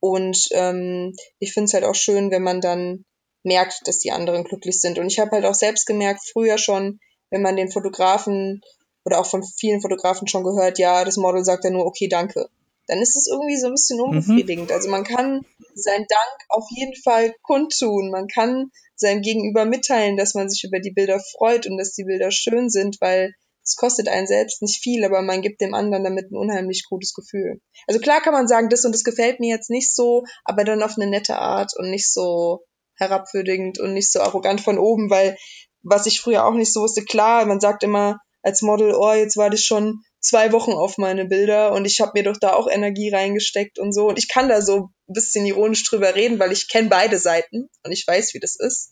Und 0.00 0.48
ähm, 0.52 1.14
ich 1.38 1.52
finde 1.52 1.66
es 1.66 1.74
halt 1.74 1.84
auch 1.84 1.94
schön, 1.94 2.30
wenn 2.30 2.42
man 2.42 2.60
dann 2.60 3.04
merkt, 3.44 3.86
dass 3.86 3.98
die 3.98 4.12
anderen 4.12 4.44
glücklich 4.44 4.80
sind. 4.80 4.98
Und 4.98 5.06
ich 5.06 5.18
habe 5.18 5.32
halt 5.32 5.44
auch 5.44 5.54
selbst 5.54 5.86
gemerkt, 5.86 6.22
früher 6.32 6.58
schon, 6.58 7.00
wenn 7.30 7.42
man 7.42 7.56
den 7.56 7.70
Fotografen 7.70 8.60
oder 9.04 9.18
auch 9.18 9.26
von 9.26 9.42
vielen 9.42 9.80
Fotografen 9.80 10.28
schon 10.28 10.44
gehört, 10.44 10.78
ja, 10.78 11.04
das 11.04 11.16
Model 11.16 11.44
sagt 11.44 11.64
ja 11.64 11.70
nur, 11.70 11.86
okay, 11.86 12.08
danke. 12.08 12.48
Dann 12.86 13.00
ist 13.00 13.16
es 13.16 13.28
irgendwie 13.28 13.56
so 13.56 13.66
ein 13.66 13.74
bisschen 13.74 13.98
mhm. 13.98 14.04
unbefriedigend. 14.04 14.68
Mhm. 14.68 14.74
Also 14.74 14.88
man 14.88 15.04
kann 15.04 15.44
seinen 15.74 16.06
Dank 16.08 16.38
auf 16.48 16.66
jeden 16.70 16.94
Fall 17.02 17.34
kundtun. 17.42 18.10
Man 18.10 18.28
kann 18.28 18.70
seinem 19.02 19.20
Gegenüber 19.20 19.64
mitteilen, 19.64 20.16
dass 20.16 20.34
man 20.34 20.48
sich 20.48 20.64
über 20.64 20.80
die 20.80 20.92
Bilder 20.92 21.20
freut 21.20 21.66
und 21.66 21.76
dass 21.76 21.92
die 21.92 22.04
Bilder 22.04 22.30
schön 22.30 22.70
sind, 22.70 22.96
weil 23.00 23.34
es 23.64 23.76
kostet 23.76 24.08
einen 24.08 24.26
selbst 24.26 24.62
nicht 24.62 24.82
viel, 24.82 25.04
aber 25.04 25.22
man 25.22 25.42
gibt 25.42 25.60
dem 25.60 25.74
anderen 25.74 26.04
damit 26.04 26.30
ein 26.30 26.36
unheimlich 26.36 26.84
gutes 26.88 27.14
Gefühl. 27.14 27.60
Also 27.86 28.00
klar 28.00 28.20
kann 28.20 28.32
man 28.32 28.48
sagen, 28.48 28.68
das 28.68 28.84
und 28.84 28.92
das 28.92 29.04
gefällt 29.04 29.38
mir 29.38 29.54
jetzt 29.54 29.70
nicht 29.70 29.94
so, 29.94 30.24
aber 30.44 30.64
dann 30.64 30.82
auf 30.82 30.96
eine 30.96 31.08
nette 31.08 31.36
Art 31.36 31.72
und 31.76 31.90
nicht 31.90 32.10
so 32.12 32.64
herabwürdigend 32.96 33.78
und 33.78 33.94
nicht 33.94 34.10
so 34.10 34.20
arrogant 34.20 34.60
von 34.60 34.78
oben, 34.78 35.10
weil 35.10 35.36
was 35.82 36.06
ich 36.06 36.20
früher 36.20 36.44
auch 36.44 36.54
nicht 36.54 36.72
so 36.72 36.80
wusste, 36.82 37.04
klar, 37.04 37.44
man 37.46 37.60
sagt 37.60 37.82
immer 37.82 38.18
als 38.42 38.62
Model, 38.62 38.94
oh, 38.94 39.12
jetzt 39.12 39.36
war 39.36 39.50
das 39.50 39.62
schon 39.62 40.00
zwei 40.20 40.52
Wochen 40.52 40.72
auf 40.72 40.98
meine 40.98 41.26
Bilder 41.26 41.72
und 41.72 41.84
ich 41.84 42.00
habe 42.00 42.12
mir 42.14 42.24
doch 42.24 42.36
da 42.40 42.54
auch 42.54 42.68
Energie 42.68 43.10
reingesteckt 43.10 43.78
und 43.78 43.92
so. 43.92 44.08
Und 44.08 44.18
ich 44.18 44.28
kann 44.28 44.48
da 44.48 44.62
so 44.62 44.76
ein 45.08 45.12
bisschen 45.12 45.46
ironisch 45.46 45.84
drüber 45.84 46.14
reden, 46.14 46.38
weil 46.38 46.52
ich 46.52 46.68
kenne 46.68 46.88
beide 46.88 47.18
Seiten 47.18 47.68
und 47.84 47.92
ich 47.92 48.06
weiß, 48.06 48.34
wie 48.34 48.40
das 48.40 48.56
ist. 48.58 48.91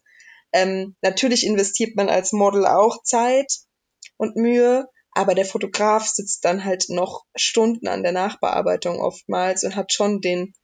Ähm, 0.53 0.97
natürlich 1.03 1.47
investiert 1.47 1.97
man 1.97 2.09
als 2.09 2.33
Model 2.33 2.67
auch 2.67 3.03
Zeit 3.03 3.61
und 4.17 4.37
Mühe, 4.37 4.89
aber 5.13 5.35
der 5.35 5.45
Fotograf 5.45 6.07
sitzt 6.07 6.45
dann 6.45 6.65
halt 6.65 6.87
noch 6.89 7.25
Stunden 7.37 7.89
an 7.89 8.03
der 8.03 8.13
Nachbearbeitung 8.13 9.01
oftmals 9.01 9.65
und 9.65 9.77
hat 9.77 9.93
schon 9.93 10.21
den 10.21 10.55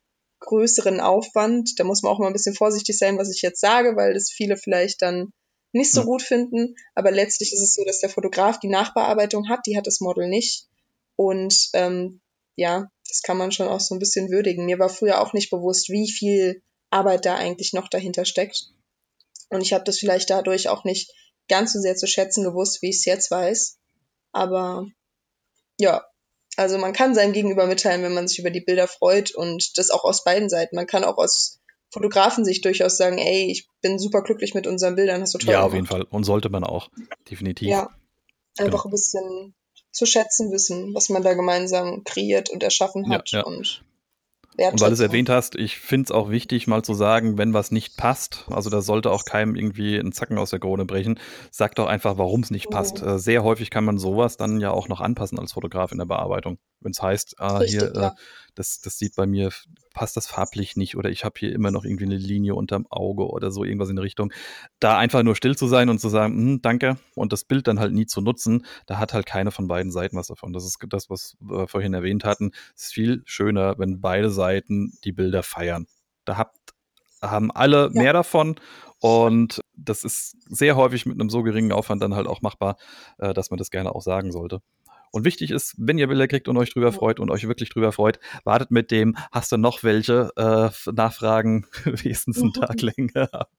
größeren 0.41 1.01
Aufwand. 1.01 1.78
Da 1.78 1.84
muss 1.84 2.03
man 2.03 2.12
auch 2.12 2.18
mal 2.18 2.28
ein 2.28 2.32
bisschen 2.32 2.55
vorsichtig 2.55 2.99
sein, 2.99 3.18
was 3.18 3.34
ich 3.34 3.43
jetzt 3.43 3.61
sage, 3.61 3.97
weil 3.97 4.14
das 4.14 4.30
viele 4.30 4.57
vielleicht 4.57 5.03
dann 5.03 5.32
nicht 5.72 5.93
so 5.93 6.05
gut 6.05 6.22
finden. 6.22 6.76
Aber 6.95 7.11
letztlich 7.11 7.53
ist 7.53 7.62
es 7.62 7.74
so, 7.74 7.84
dass 7.84 8.01
der 8.01 8.11
Fotograf 8.11 8.59
die 8.61 8.68
Nachbearbeitung 8.68 9.49
hat, 9.49 9.66
die 9.66 9.76
hat 9.76 9.87
das 9.87 10.01
Model 10.01 10.28
nicht. 10.28 10.66
Und 11.16 11.70
ähm, 11.72 12.20
ja, 12.55 12.91
das 13.09 13.22
kann 13.22 13.37
man 13.37 13.53
schon 13.53 13.68
auch 13.68 13.80
so 13.80 13.95
ein 13.95 13.99
bisschen 13.99 14.30
würdigen. 14.30 14.66
Mir 14.66 14.78
war 14.78 14.89
früher 14.89 15.20
auch 15.20 15.32
nicht 15.32 15.51
bewusst, 15.51 15.89
wie 15.89 16.11
viel 16.11 16.62
Arbeit 16.91 17.26
da 17.26 17.37
eigentlich 17.37 17.72
noch 17.72 17.89
dahinter 17.89 18.24
steckt. 18.24 18.70
Und 19.49 19.61
ich 19.61 19.72
habe 19.72 19.84
das 19.84 19.99
vielleicht 19.99 20.30
dadurch 20.30 20.68
auch 20.68 20.84
nicht 20.84 21.12
ganz 21.49 21.72
so 21.72 21.80
sehr 21.80 21.97
zu 21.97 22.07
schätzen 22.07 22.44
gewusst, 22.44 22.82
wie 22.82 22.90
ich 22.90 22.97
es 22.97 23.05
jetzt 23.05 23.30
weiß. 23.30 23.78
Aber 24.32 24.86
ja, 25.78 26.05
also 26.57 26.78
man 26.78 26.92
kann 26.92 27.14
seinem 27.14 27.32
Gegenüber 27.32 27.66
mitteilen, 27.66 28.03
wenn 28.03 28.14
man 28.14 28.28
sich 28.28 28.38
über 28.38 28.51
die 28.51 28.61
Bilder 28.61 28.88
freut 28.88 29.34
und 29.34 29.78
das 29.78 29.90
auch 29.90 30.05
aus 30.05 30.24
beiden 30.24 30.49
Seiten. 30.49 30.76
Man 30.76 30.86
kann 30.86 31.05
auch 31.05 31.18
aus 31.18 31.61
Fotografen 31.90 32.44
sich 32.44 32.61
durchaus 32.61 32.97
sagen, 32.97 33.18
ey, 33.18 33.51
ich 33.51 33.68
bin 33.80 33.99
super 33.99 34.22
glücklich 34.22 34.55
mit 34.55 34.66
unseren 34.66 34.97
Bildern, 34.97 35.20
hast 35.20 35.34
du 35.34 35.38
toll 35.38 35.53
Ja, 35.53 35.62
auf 35.62 35.74
jeden 35.74 35.86
Fall. 35.86 36.03
Und 36.03 36.24
sollte 36.24 36.49
man 36.49 36.64
auch, 36.64 36.88
definitiv. 37.30 37.68
Ja, 37.68 37.90
einfach 38.59 38.82
genau. 38.82 38.84
ein 38.84 38.90
bisschen 38.90 39.55
zu 39.92 40.05
schätzen 40.05 40.51
wissen, 40.51 40.94
was 40.94 41.09
man 41.09 41.22
da 41.22 41.34
gemeinsam 41.34 42.05
kreiert 42.05 42.51
und 42.51 42.62
erschaffen 42.62 43.09
hat. 43.09 43.30
Ja, 43.30 43.38
ja. 43.38 43.44
Und 43.44 43.82
und 44.59 44.80
weil 44.80 44.88
du 44.88 44.94
es 44.94 45.00
erwähnt 45.00 45.28
hast, 45.28 45.54
ich 45.54 45.78
finde 45.78 46.04
es 46.04 46.11
auch 46.11 46.30
wichtig, 46.30 46.66
mal 46.66 46.82
zu 46.82 46.94
sagen, 46.94 47.38
wenn 47.38 47.52
was 47.52 47.70
nicht 47.70 47.96
passt, 47.96 48.46
also 48.50 48.70
da 48.70 48.80
sollte 48.80 49.11
auch 49.11 49.24
keinem 49.24 49.54
irgendwie 49.54 49.96
ein 49.96 50.12
Zacken 50.12 50.38
aus 50.38 50.50
der 50.50 50.61
Krone 50.61 50.84
brechen, 50.84 51.18
sag 51.50 51.74
doch 51.74 51.86
einfach, 51.86 52.18
warum 52.18 52.40
es 52.40 52.50
nicht 52.50 52.70
passt. 52.70 53.02
Oh. 53.02 53.18
sehr 53.18 53.42
häufig 53.42 53.70
kann 53.70 53.84
man 53.84 53.98
sowas 53.98 54.36
dann 54.36 54.61
ja 54.61 54.70
auch 54.70 54.88
noch 54.88 55.00
anpassen 55.00 55.38
als 55.38 55.52
Fotograf 55.52 55.92
in 55.92 55.98
der 55.98 56.07
Bearbeitung. 56.07 56.59
Wenn 56.80 56.92
es 56.92 57.02
heißt, 57.02 57.36
ah, 57.38 57.59
Richtig, 57.59 57.80
hier, 57.80 57.94
äh, 57.94 58.11
das, 58.57 58.80
das 58.80 58.98
sieht 58.98 59.14
bei 59.14 59.26
mir, 59.26 59.50
passt 59.94 60.16
das 60.16 60.26
farblich 60.26 60.76
nicht 60.76 60.96
oder 60.96 61.11
ich 61.11 61.24
habe 61.24 61.34
hier 61.38 61.52
immer 61.52 61.70
noch 61.70 61.84
irgendwie 61.84 62.07
eine 62.07 62.16
Linie 62.16 62.54
unterm 62.54 62.86
Auge 62.90 63.28
oder 63.28 63.50
so, 63.50 63.64
irgendwas 63.64 63.90
in 63.90 63.96
die 63.96 64.02
Richtung. 64.02 64.32
Da 64.80 64.98
einfach 64.98 65.22
nur 65.22 65.36
still 65.36 65.57
zu 65.57 65.68
sein 65.68 65.88
und 65.88 66.00
zu 66.00 66.09
sagen, 66.09 66.34
hm, 66.34 66.62
danke, 66.62 66.98
und 67.14 67.32
das 67.32 67.44
Bild 67.44 67.68
dann 67.68 67.78
halt 67.78 67.92
nie 67.92 68.07
zu 68.07 68.20
nutzen, 68.20 68.66
da 68.86 68.98
hat 68.98 69.14
halt 69.14 69.26
keine 69.26 69.50
von 69.50 69.68
beiden 69.68 69.92
Seiten 69.92 70.16
was 70.16 70.26
davon. 70.26 70.52
Das 70.52 70.64
ist 70.64 70.78
das, 70.88 71.09
was 71.11 71.36
wir 71.40 71.68
vorhin 71.68 71.94
erwähnt 71.94 72.24
hatten. 72.24 72.50
Es 72.74 72.84
ist 72.84 72.94
viel 72.94 73.22
schöner, 73.26 73.78
wenn 73.78 74.00
beide 74.00 74.30
Seiten 74.30 74.98
die 75.04 75.12
Bilder 75.12 75.42
feiern. 75.42 75.86
Da 76.24 76.36
habt, 76.36 76.57
haben 77.22 77.50
alle 77.50 77.90
ja. 77.92 78.02
mehr 78.02 78.12
davon 78.12 78.57
und 79.00 79.61
das 79.76 80.02
ist 80.04 80.36
sehr 80.48 80.76
häufig 80.76 81.04
mit 81.04 81.20
einem 81.20 81.28
so 81.28 81.42
geringen 81.42 81.72
Aufwand 81.72 82.02
dann 82.02 82.14
halt 82.14 82.26
auch 82.26 82.40
machbar, 82.40 82.76
äh, 83.18 83.34
dass 83.34 83.50
man 83.50 83.59
das 83.59 83.70
gerne 83.70 83.94
auch 83.94 84.02
sagen 84.02 84.32
sollte. 84.32 84.62
Und 85.16 85.24
wichtig 85.24 85.50
ist, 85.50 85.74
wenn 85.78 85.96
ihr 85.96 86.08
Bilder 86.08 86.28
kriegt 86.28 86.46
und 86.46 86.58
euch 86.58 86.74
drüber 86.74 86.92
freut 86.92 87.20
und 87.20 87.30
euch 87.30 87.48
wirklich 87.48 87.70
drüber 87.70 87.90
freut, 87.90 88.20
wartet 88.44 88.70
mit 88.70 88.90
dem, 88.90 89.16
hast 89.32 89.50
du 89.50 89.56
noch 89.56 89.82
welche? 89.82 90.30
äh, 90.36 90.68
Nachfragen 90.92 91.66
wenigstens 91.84 92.36
einen 92.42 92.52
Tag 92.52 92.82
länger 92.82 93.32
ab. 93.32 93.50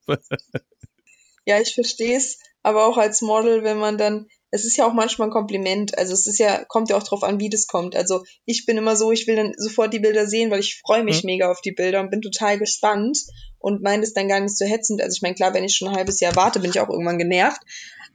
ja, 1.46 1.60
ich 1.60 1.74
verstehe 1.74 2.16
es, 2.16 2.38
aber 2.62 2.86
auch 2.86 2.98
als 3.00 3.24
Model, 3.24 3.64
wenn 3.64 3.80
man 3.80 3.98
dann, 3.98 4.28
es 4.50 4.66
ist 4.66 4.78
ja 4.78 4.88
auch 4.88 4.94
manchmal 4.94 5.28
ein 5.28 5.34
Kompliment, 5.34 5.98
also 5.98 6.14
es 6.14 6.26
ist 6.26 6.40
ja, 6.40 6.64
kommt 6.66 6.90
ja 6.90 6.98
auch 6.98 7.04
drauf 7.04 7.24
an, 7.24 7.40
wie 7.40 7.50
das 7.50 7.68
kommt. 7.68 7.96
Also 7.96 8.24
ich 8.46 8.66
bin 8.66 8.78
immer 8.78 8.96
so, 8.96 9.12
ich 9.12 9.28
will 9.28 9.36
dann 9.36 9.54
sofort 9.58 9.94
die 9.94 10.00
Bilder 10.00 10.26
sehen, 10.26 10.52
weil 10.52 10.62
ich 10.62 10.80
freue 10.86 11.04
mich 11.04 11.24
mhm. 11.24 11.28
mega 11.28 11.52
auf 11.52 11.62
die 11.62 11.74
Bilder 11.74 12.00
und 12.00 12.12
bin 12.12 12.22
total 12.22 12.58
gespannt 12.58 13.20
und 13.60 13.82
meine 13.82 14.04
es 14.04 14.14
dann 14.14 14.30
gar 14.30 14.40
nicht 14.40 14.58
so 14.58 14.66
hetzend. 14.66 15.02
Also 15.02 15.16
ich 15.16 15.22
meine, 15.22 15.36
klar, 15.36 15.54
wenn 15.54 15.66
ich 15.66 15.76
schon 15.76 15.90
ein 15.90 15.96
halbes 15.96 16.20
Jahr 16.22 16.36
warte, 16.36 16.60
bin 16.60 16.70
ich 16.70 16.80
auch 16.80 16.90
irgendwann 16.90 17.18
genervt. 17.18 17.62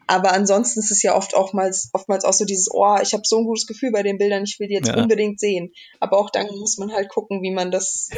Aber 0.07 0.33
ansonsten 0.33 0.81
ist 0.81 0.91
es 0.91 1.03
ja 1.03 1.15
oft 1.15 1.35
oftmals, 1.35 1.91
oftmals 1.93 2.25
auch 2.25 2.33
so 2.33 2.45
dieses, 2.45 2.69
oh, 2.71 2.97
ich 3.03 3.13
habe 3.13 3.23
so 3.25 3.39
ein 3.39 3.45
gutes 3.45 3.67
Gefühl 3.67 3.93
bei 3.93 4.03
den 4.03 4.19
Bildern, 4.19 4.45
ich 4.45 4.59
will 4.59 4.69
die 4.69 4.75
jetzt 4.75 4.89
ja. 4.89 5.01
unbedingt 5.01 5.39
sehen. 5.39 5.73
Aber 6.01 6.19
auch 6.19 6.31
dann 6.31 6.47
muss 6.49 6.77
man 6.79 6.93
halt 6.93 7.09
gucken, 7.09 7.43
wie 7.43 7.53
man 7.53 7.71
das 7.71 8.09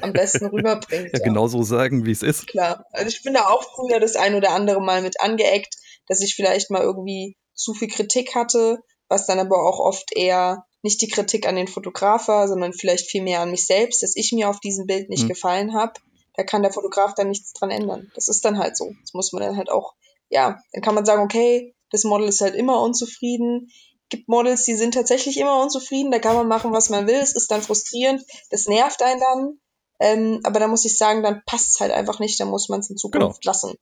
am 0.00 0.12
besten 0.12 0.46
rüberbringt. 0.52 1.12
Ja, 1.12 1.18
ja. 1.18 1.24
genau 1.24 1.46
so 1.46 1.62
sagen, 1.62 2.04
wie 2.06 2.10
es 2.10 2.22
ist. 2.22 2.48
Klar. 2.48 2.84
Also 2.90 3.08
ich 3.08 3.22
bin 3.22 3.34
da 3.34 3.46
auch 3.46 3.62
früher 3.62 4.00
das 4.00 4.16
ein 4.16 4.34
oder 4.34 4.50
andere 4.50 4.80
Mal 4.80 5.02
mit 5.02 5.20
angeeckt, 5.20 5.76
dass 6.08 6.22
ich 6.22 6.34
vielleicht 6.34 6.70
mal 6.70 6.82
irgendwie 6.82 7.36
zu 7.58 7.74
viel 7.74 7.88
Kritik 7.88 8.34
hatte, 8.34 8.82
was 9.08 9.26
dann 9.26 9.38
aber 9.38 9.66
auch 9.66 9.80
oft 9.80 10.16
eher 10.16 10.64
nicht 10.82 11.02
die 11.02 11.08
Kritik 11.08 11.46
an 11.46 11.56
den 11.56 11.68
Fotograf 11.68 12.28
war, 12.28 12.46
sondern 12.48 12.72
vielleicht 12.72 13.10
viel 13.10 13.22
mehr 13.22 13.40
an 13.40 13.50
mich 13.50 13.66
selbst, 13.66 14.02
dass 14.02 14.16
ich 14.16 14.32
mir 14.32 14.48
auf 14.48 14.60
diesem 14.60 14.86
Bild 14.86 15.10
nicht 15.10 15.22
hm. 15.22 15.28
gefallen 15.28 15.74
habe. 15.74 15.94
Da 16.34 16.44
kann 16.44 16.62
der 16.62 16.72
Fotograf 16.72 17.14
dann 17.14 17.28
nichts 17.28 17.52
dran 17.52 17.70
ändern. 17.70 18.12
Das 18.14 18.28
ist 18.28 18.44
dann 18.44 18.58
halt 18.58 18.76
so. 18.76 18.92
Das 19.02 19.12
muss 19.12 19.32
man 19.32 19.42
dann 19.42 19.56
halt 19.56 19.70
auch 19.70 19.94
ja, 20.30 20.60
dann 20.72 20.82
kann 20.82 20.94
man 20.94 21.04
sagen, 21.04 21.22
okay, 21.22 21.74
das 21.90 22.04
Model 22.04 22.28
ist 22.28 22.40
halt 22.40 22.54
immer 22.54 22.80
unzufrieden. 22.82 23.70
Gibt 24.10 24.28
Models, 24.28 24.64
die 24.64 24.74
sind 24.74 24.94
tatsächlich 24.94 25.38
immer 25.38 25.60
unzufrieden, 25.60 26.10
da 26.10 26.18
kann 26.18 26.34
man 26.34 26.48
machen, 26.48 26.72
was 26.72 26.88
man 26.88 27.06
will. 27.06 27.16
Es 27.16 27.34
ist 27.34 27.50
dann 27.50 27.62
frustrierend, 27.62 28.24
das 28.50 28.66
nervt 28.66 29.02
einen 29.02 29.20
dann. 29.20 29.60
Ähm, 30.00 30.40
aber 30.44 30.60
da 30.60 30.68
muss 30.68 30.84
ich 30.84 30.96
sagen, 30.96 31.22
dann 31.22 31.42
passt 31.44 31.70
es 31.70 31.80
halt 31.80 31.92
einfach 31.92 32.20
nicht, 32.20 32.38
da 32.40 32.44
muss 32.44 32.68
man 32.68 32.80
es 32.80 32.88
in 32.88 32.96
Zukunft 32.96 33.42
genau. 33.42 33.50
lassen. 33.50 33.74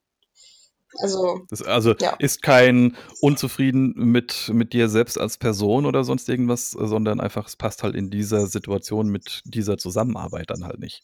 Also, 0.98 1.40
das, 1.50 1.62
also 1.62 1.94
ja. 1.94 2.14
ist 2.18 2.42
kein 2.42 2.96
unzufrieden 3.20 3.92
mit, 3.96 4.50
mit 4.52 4.72
dir 4.72 4.88
selbst 4.88 5.18
als 5.18 5.38
Person 5.38 5.86
oder 5.86 6.04
sonst 6.04 6.28
irgendwas, 6.28 6.70
sondern 6.70 7.20
einfach, 7.20 7.48
es 7.48 7.56
passt 7.56 7.82
halt 7.82 7.94
in 7.94 8.10
dieser 8.10 8.46
Situation 8.46 9.08
mit 9.08 9.42
dieser 9.44 9.78
Zusammenarbeit 9.78 10.50
dann 10.50 10.64
halt 10.64 10.78
nicht. 10.78 11.02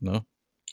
Ne? 0.00 0.24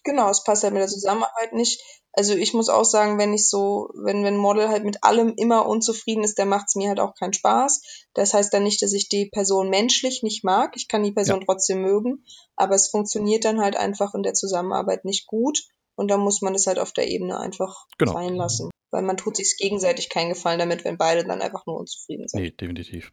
Genau, 0.04 0.30
es 0.30 0.44
passt 0.44 0.64
halt 0.64 0.74
mit 0.74 0.82
der 0.82 0.88
Zusammenarbeit 0.88 1.54
nicht. 1.54 1.82
Also 2.14 2.34
ich 2.34 2.54
muss 2.54 2.70
auch 2.70 2.86
sagen, 2.86 3.18
wenn 3.18 3.34
ich 3.34 3.50
so, 3.50 3.90
wenn, 3.96 4.24
wenn 4.24 4.38
Model 4.38 4.70
halt 4.70 4.86
mit 4.86 5.04
allem 5.04 5.34
immer 5.36 5.66
unzufrieden 5.66 6.24
ist, 6.24 6.40
dann 6.40 6.48
macht 6.48 6.68
es 6.68 6.76
mir 6.76 6.90
halt 6.90 7.00
auch 7.00 7.16
keinen 7.16 7.34
Spaß. 7.34 7.82
Das 8.14 8.34
heißt 8.34 8.54
dann 8.54 8.64
nicht, 8.64 8.82
dass 8.82 8.94
ich 8.94 9.10
die 9.10 9.26
Person 9.26 9.70
menschlich 9.70 10.24
nicht 10.24 10.44
mag. 10.44 10.78
Ich 10.78 10.88
kann 10.88 11.04
die 11.04 11.12
Person 11.12 11.40
ja. 11.40 11.46
trotzdem 11.46 11.82
mögen, 11.82 12.24
aber 12.56 12.76
es 12.76 12.88
funktioniert 12.88 13.44
dann 13.44 13.60
halt 13.60 13.76
einfach 13.76 14.14
in 14.14 14.24
der 14.24 14.34
Zusammenarbeit 14.34 15.04
nicht 15.04 15.26
gut. 15.28 15.64
Und 15.96 16.10
dann 16.10 16.20
muss 16.20 16.42
man 16.42 16.54
das 16.54 16.68
halt 16.68 16.80
auf 16.80 16.92
der 16.92 17.08
Ebene 17.08 17.40
einfach 17.40 17.86
genau. 17.98 18.14
sein 18.14 18.36
lassen. 18.36 18.70
Weil 18.92 19.04
man 19.04 19.18
tut 19.18 19.38
sich 19.38 19.56
gegenseitig 19.58 20.10
keinen 20.10 20.30
Gefallen 20.30 20.60
damit, 20.60 20.86
wenn 20.86 20.98
beide 20.98 21.26
dann 21.26 21.42
einfach 21.42 21.66
nur 21.66 21.80
unzufrieden 21.80 22.28
sind. 22.28 22.42
Nee, 22.42 22.52
definitiv. 22.52 23.12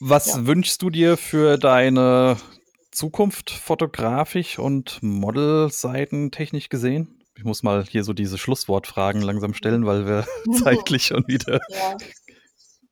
Was 0.00 0.26
ja. 0.26 0.46
wünschst 0.46 0.82
du 0.82 0.90
dir 0.90 1.16
für 1.16 1.58
deine 1.58 2.36
Zukunft 2.90 3.50
fotografisch 3.50 4.58
und 4.58 5.02
Modelseiten 5.02 6.30
technisch 6.30 6.68
gesehen? 6.68 7.22
Ich 7.36 7.44
muss 7.44 7.62
mal 7.62 7.84
hier 7.84 8.04
so 8.04 8.12
diese 8.12 8.38
Schlusswortfragen 8.38 9.22
langsam 9.22 9.54
stellen, 9.54 9.86
weil 9.86 10.06
wir 10.06 10.26
zeitlich 10.62 11.06
schon 11.06 11.26
wieder 11.26 11.60
ja. 11.68 11.96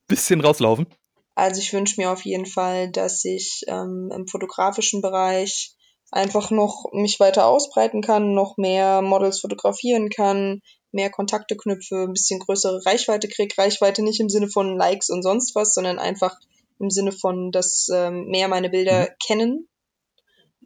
bisschen 0.07 0.41
rauslaufen. 0.41 0.87
Also 1.35 1.61
ich 1.61 1.73
wünsche 1.73 1.99
mir 1.99 2.11
auf 2.11 2.25
jeden 2.25 2.45
Fall, 2.45 2.91
dass 2.91 3.25
ich 3.25 3.63
ähm, 3.67 4.11
im 4.13 4.27
fotografischen 4.27 5.01
Bereich 5.01 5.75
einfach 6.13 6.51
noch 6.51 6.85
mich 6.93 7.19
weiter 7.19 7.47
ausbreiten 7.47 8.01
kann, 8.01 8.33
noch 8.33 8.57
mehr 8.57 9.01
Models 9.01 9.39
fotografieren 9.39 10.09
kann, 10.09 10.61
mehr 10.91 11.09
Kontakte 11.09 11.57
knüpfe, 11.57 12.03
ein 12.03 12.13
bisschen 12.13 12.39
größere 12.39 12.85
Reichweite 12.85 13.27
kriege. 13.27 13.57
Reichweite 13.57 14.03
nicht 14.03 14.19
im 14.19 14.29
Sinne 14.29 14.47
von 14.47 14.77
Likes 14.77 15.09
und 15.09 15.23
sonst 15.23 15.55
was, 15.55 15.73
sondern 15.73 15.99
einfach 15.99 16.35
im 16.79 16.89
Sinne 16.89 17.11
von, 17.11 17.51
dass 17.51 17.89
ähm, 17.93 18.25
mehr 18.27 18.47
meine 18.47 18.69
Bilder 18.69 19.01
mhm. 19.01 19.07
kennen 19.25 19.69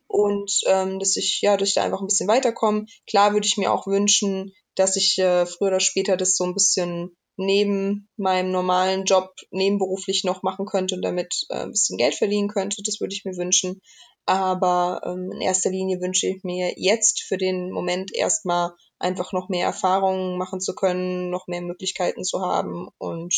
und 0.08 0.52
ähm, 0.68 1.00
dass 1.00 1.16
ich 1.16 1.42
ja, 1.42 1.60
ich 1.60 1.74
da 1.74 1.84
einfach 1.84 2.02
ein 2.02 2.08
bisschen 2.08 2.28
weiterkomme. 2.28 2.86
Klar 3.08 3.34
würde 3.34 3.48
ich 3.48 3.58
mir 3.58 3.72
auch 3.72 3.88
wünschen, 3.88 4.54
dass 4.76 4.96
ich 4.96 5.18
äh, 5.18 5.46
früher 5.46 5.70
oder 5.70 5.80
später 5.80 6.18
das 6.18 6.36
so 6.36 6.44
ein 6.44 6.54
bisschen 6.54 7.16
neben 7.38 8.10
meinem 8.18 8.52
normalen 8.52 9.06
Job 9.06 9.34
nebenberuflich 9.52 10.24
noch 10.24 10.44
machen 10.44 10.66
könnte 10.66 10.96
und 10.96 11.04
damit 11.04 11.46
äh, 11.50 11.64
ein 11.64 11.72
bisschen 11.72 11.98
Geld 11.98 12.16
verdienen 12.16 12.48
könnte. 12.50 12.82
Das 12.84 13.00
würde 13.00 13.14
ich 13.14 13.26
mir 13.26 13.38
wünschen. 13.38 13.82
Aber 14.28 15.02
ähm, 15.06 15.32
in 15.32 15.42
erster 15.42 15.70
Linie 15.70 16.02
wünsche 16.02 16.28
ich 16.28 16.44
mir 16.44 16.74
jetzt 16.76 17.24
für 17.24 17.38
den 17.38 17.72
Moment 17.72 18.14
erstmal 18.14 18.74
einfach 19.00 19.32
noch 19.32 19.48
mehr 19.48 19.66
Erfahrungen 19.66 20.38
machen 20.38 20.60
zu 20.60 20.76
können, 20.76 21.30
noch 21.30 21.48
mehr 21.48 21.62
Möglichkeiten 21.62 22.26
zu 22.26 22.42
haben 22.42 22.90
und 22.98 23.34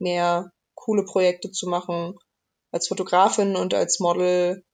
mehr 0.00 0.50
coole 0.74 1.04
Projekte 1.04 1.52
zu 1.52 1.68
machen. 1.68 2.18
Als 2.72 2.88
Fotografin 2.88 3.54
und 3.54 3.72
als 3.72 4.00
Model. 4.00 4.64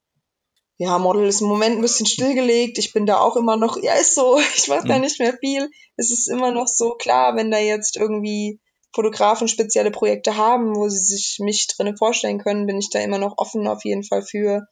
Ja, 0.79 0.99
Model 0.99 1.27
ist 1.27 1.43
im 1.43 1.49
Moment 1.49 1.77
ein 1.77 1.83
bisschen 1.83 2.07
stillgelegt. 2.07 2.79
Ich 2.79 2.95
bin 2.95 3.05
da 3.05 3.19
auch 3.19 3.37
immer 3.37 3.59
noch, 3.59 3.77
ja, 3.83 3.93
ist 3.93 4.15
so, 4.15 4.39
ich 4.57 4.71
weiß 4.71 4.85
da 4.85 4.95
mhm. 4.95 5.03
nicht 5.03 5.19
mehr 5.19 5.37
viel. 5.39 5.71
Es 5.97 6.11
ist 6.11 6.29
immer 6.29 6.51
noch 6.51 6.67
so 6.67 6.95
klar, 6.95 7.37
wenn 7.37 7.51
da 7.51 7.59
jetzt 7.59 7.99
irgendwie 7.99 8.59
Fotografen 8.95 9.49
spezielle 9.49 9.91
Projekte 9.91 10.39
haben, 10.39 10.77
wo 10.77 10.89
sie 10.89 10.99
sich 10.99 11.37
mich 11.41 11.67
drinnen 11.67 11.99
vorstellen 11.99 12.39
können, 12.39 12.67
bin 12.67 12.79
ich 12.79 12.89
da 12.89 13.01
immer 13.01 13.19
noch 13.19 13.35
offen 13.37 13.67
auf 13.67 13.85
jeden 13.85 14.03
Fall 14.03 14.23
für. 14.23 14.67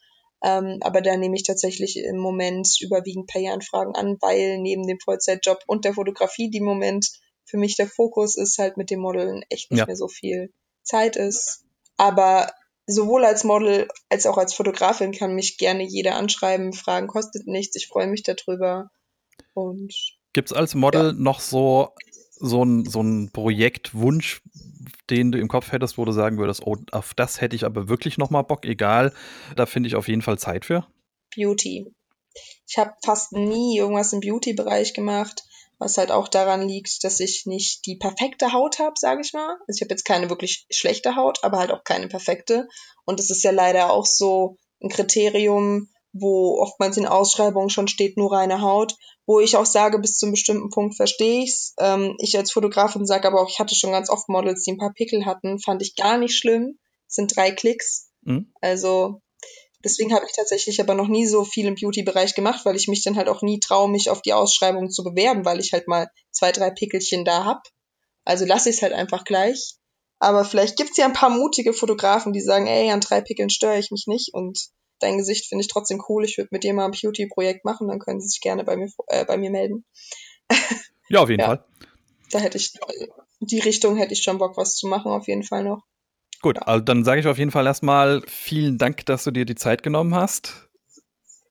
Ähm, 0.44 0.78
aber 0.82 1.00
da 1.00 1.16
nehme 1.16 1.36
ich 1.36 1.42
tatsächlich 1.42 1.96
im 1.96 2.18
Moment 2.18 2.68
überwiegend 2.80 3.28
Pay-Anfragen 3.28 3.94
an, 3.94 4.18
weil 4.20 4.58
neben 4.58 4.86
dem 4.86 5.00
Vollzeitjob 5.00 5.60
und 5.66 5.86
der 5.86 5.94
Fotografie, 5.94 6.50
die 6.50 6.58
im 6.58 6.64
Moment 6.64 7.08
für 7.46 7.56
mich 7.56 7.76
der 7.76 7.88
Fokus 7.88 8.36
ist, 8.36 8.58
halt 8.58 8.76
mit 8.76 8.90
dem 8.90 9.00
Modeln 9.00 9.42
echt 9.48 9.70
nicht 9.70 9.80
ja. 9.80 9.86
mehr 9.86 9.96
so 9.96 10.06
viel 10.06 10.52
Zeit 10.82 11.16
ist. 11.16 11.64
Aber 11.96 12.52
sowohl 12.86 13.24
als 13.24 13.42
Model 13.44 13.88
als 14.10 14.26
auch 14.26 14.36
als 14.36 14.52
Fotografin 14.52 15.12
kann 15.12 15.34
mich 15.34 15.56
gerne 15.56 15.82
jeder 15.82 16.16
anschreiben. 16.16 16.74
Fragen 16.74 17.06
kostet 17.06 17.46
nichts. 17.46 17.74
Ich 17.76 17.88
freue 17.88 18.06
mich 18.06 18.22
darüber. 18.22 18.90
Und 19.54 19.94
Gibt 20.34 20.50
es 20.50 20.56
als 20.56 20.74
Model 20.74 21.06
ja. 21.06 21.12
noch 21.12 21.40
so, 21.40 21.94
so 22.32 22.62
ein, 22.62 22.84
so 22.84 23.00
ein 23.00 23.30
Projektwunsch, 23.32 24.42
den 25.10 25.32
du 25.32 25.38
im 25.38 25.48
Kopf 25.48 25.72
hättest, 25.72 25.98
wo 25.98 26.04
du 26.04 26.12
sagen 26.12 26.38
würdest, 26.38 26.62
oh, 26.64 26.76
auf 26.92 27.14
das 27.14 27.40
hätte 27.40 27.56
ich 27.56 27.64
aber 27.64 27.88
wirklich 27.88 28.18
noch 28.18 28.30
mal 28.30 28.42
Bock, 28.42 28.64
egal, 28.64 29.12
da 29.56 29.66
finde 29.66 29.88
ich 29.88 29.96
auf 29.96 30.08
jeden 30.08 30.22
Fall 30.22 30.38
Zeit 30.38 30.64
für? 30.64 30.86
Beauty. 31.34 31.92
Ich 32.66 32.78
habe 32.78 32.92
fast 33.04 33.32
nie 33.32 33.78
irgendwas 33.78 34.12
im 34.12 34.20
Beauty-Bereich 34.20 34.94
gemacht, 34.94 35.44
was 35.78 35.98
halt 35.98 36.10
auch 36.10 36.28
daran 36.28 36.66
liegt, 36.66 37.04
dass 37.04 37.20
ich 37.20 37.46
nicht 37.46 37.86
die 37.86 37.96
perfekte 37.96 38.52
Haut 38.52 38.78
habe, 38.78 38.94
sage 38.96 39.20
ich 39.22 39.32
mal. 39.32 39.56
Also 39.66 39.76
ich 39.76 39.82
habe 39.82 39.90
jetzt 39.90 40.04
keine 40.04 40.30
wirklich 40.30 40.66
schlechte 40.70 41.16
Haut, 41.16 41.42
aber 41.42 41.58
halt 41.58 41.70
auch 41.70 41.84
keine 41.84 42.08
perfekte. 42.08 42.68
Und 43.04 43.20
das 43.20 43.30
ist 43.30 43.42
ja 43.42 43.50
leider 43.50 43.90
auch 43.90 44.06
so 44.06 44.56
ein 44.82 44.88
Kriterium, 44.88 45.88
wo 46.14 46.58
oftmals 46.60 46.96
in 46.96 47.06
Ausschreibungen 47.06 47.68
schon 47.68 47.88
steht, 47.88 48.16
nur 48.16 48.32
reine 48.32 48.62
Haut 48.62 48.96
wo 49.26 49.40
ich 49.40 49.56
auch 49.56 49.66
sage, 49.66 49.98
bis 49.98 50.18
zum 50.18 50.30
bestimmten 50.30 50.70
Punkt 50.70 50.96
verstehe 50.96 51.42
ich's. 51.42 51.74
Ähm, 51.78 52.16
ich 52.18 52.36
als 52.36 52.52
Fotografin 52.52 53.06
sage 53.06 53.26
aber 53.28 53.40
auch, 53.40 53.48
ich 53.48 53.58
hatte 53.58 53.74
schon 53.74 53.92
ganz 53.92 54.10
oft 54.10 54.28
Models, 54.28 54.62
die 54.62 54.72
ein 54.72 54.78
paar 54.78 54.92
Pickel 54.92 55.24
hatten, 55.24 55.58
fand 55.58 55.82
ich 55.82 55.96
gar 55.96 56.18
nicht 56.18 56.36
schlimm. 56.36 56.78
Das 57.06 57.16
sind 57.16 57.34
drei 57.34 57.50
Klicks. 57.50 58.10
Mhm. 58.22 58.52
Also 58.60 59.20
deswegen 59.82 60.14
habe 60.14 60.26
ich 60.26 60.34
tatsächlich 60.34 60.80
aber 60.80 60.94
noch 60.94 61.08
nie 61.08 61.26
so 61.26 61.44
viel 61.44 61.66
im 61.66 61.74
Beauty-Bereich 61.74 62.34
gemacht, 62.34 62.64
weil 62.64 62.76
ich 62.76 62.88
mich 62.88 63.02
dann 63.02 63.16
halt 63.16 63.28
auch 63.28 63.42
nie 63.42 63.60
traue, 63.60 63.88
mich 63.88 64.10
auf 64.10 64.20
die 64.20 64.34
Ausschreibung 64.34 64.90
zu 64.90 65.02
bewerben, 65.02 65.44
weil 65.44 65.60
ich 65.60 65.72
halt 65.72 65.88
mal 65.88 66.08
zwei, 66.30 66.52
drei 66.52 66.70
Pickelchen 66.70 67.24
da 67.24 67.44
hab. 67.44 67.62
Also 68.24 68.44
lasse 68.44 68.70
ich 68.70 68.76
es 68.76 68.82
halt 68.82 68.92
einfach 68.92 69.24
gleich. 69.24 69.76
Aber 70.18 70.44
vielleicht 70.44 70.76
gibt's 70.76 70.96
ja 70.96 71.06
ein 71.06 71.12
paar 71.12 71.30
mutige 71.30 71.72
Fotografen, 71.72 72.32
die 72.32 72.40
sagen, 72.40 72.66
ey, 72.66 72.90
an 72.90 73.00
drei 73.00 73.20
Pickeln 73.20 73.50
störe 73.50 73.78
ich 73.78 73.90
mich 73.90 74.04
nicht 74.06 74.30
und 74.32 74.58
dein 75.04 75.18
Gesicht 75.18 75.46
finde 75.46 75.62
ich 75.62 75.68
trotzdem 75.68 76.02
cool. 76.08 76.24
Ich 76.24 76.38
würde 76.38 76.48
mit 76.50 76.64
dir 76.64 76.74
mal 76.74 76.86
ein 76.86 76.90
Beauty-Projekt 76.90 77.64
machen, 77.64 77.88
dann 77.88 77.98
können 77.98 78.20
sie 78.20 78.28
sich 78.28 78.40
gerne 78.40 78.64
bei 78.64 78.76
mir, 78.76 78.88
äh, 79.08 79.24
bei 79.24 79.36
mir 79.36 79.50
melden. 79.50 79.84
Ja, 81.10 81.20
auf 81.20 81.28
jeden 81.28 81.42
ja. 81.42 81.48
Fall. 81.48 81.64
Da 82.30 82.38
hätte 82.38 82.56
ich, 82.56 82.72
die 83.40 83.60
Richtung 83.60 83.98
hätte 83.98 84.14
ich 84.14 84.22
schon 84.22 84.38
Bock, 84.38 84.56
was 84.56 84.74
zu 84.74 84.86
machen, 84.86 85.12
auf 85.12 85.28
jeden 85.28 85.42
Fall 85.42 85.62
noch. 85.62 85.82
Gut, 86.40 86.62
also 86.62 86.82
dann 86.82 87.04
sage 87.04 87.20
ich 87.20 87.26
auf 87.26 87.36
jeden 87.36 87.50
Fall 87.50 87.66
erstmal 87.66 88.22
vielen 88.26 88.78
Dank, 88.78 89.04
dass 89.04 89.22
du 89.22 89.30
dir 89.30 89.44
die 89.44 89.54
Zeit 89.54 89.82
genommen 89.82 90.14
hast. 90.14 90.70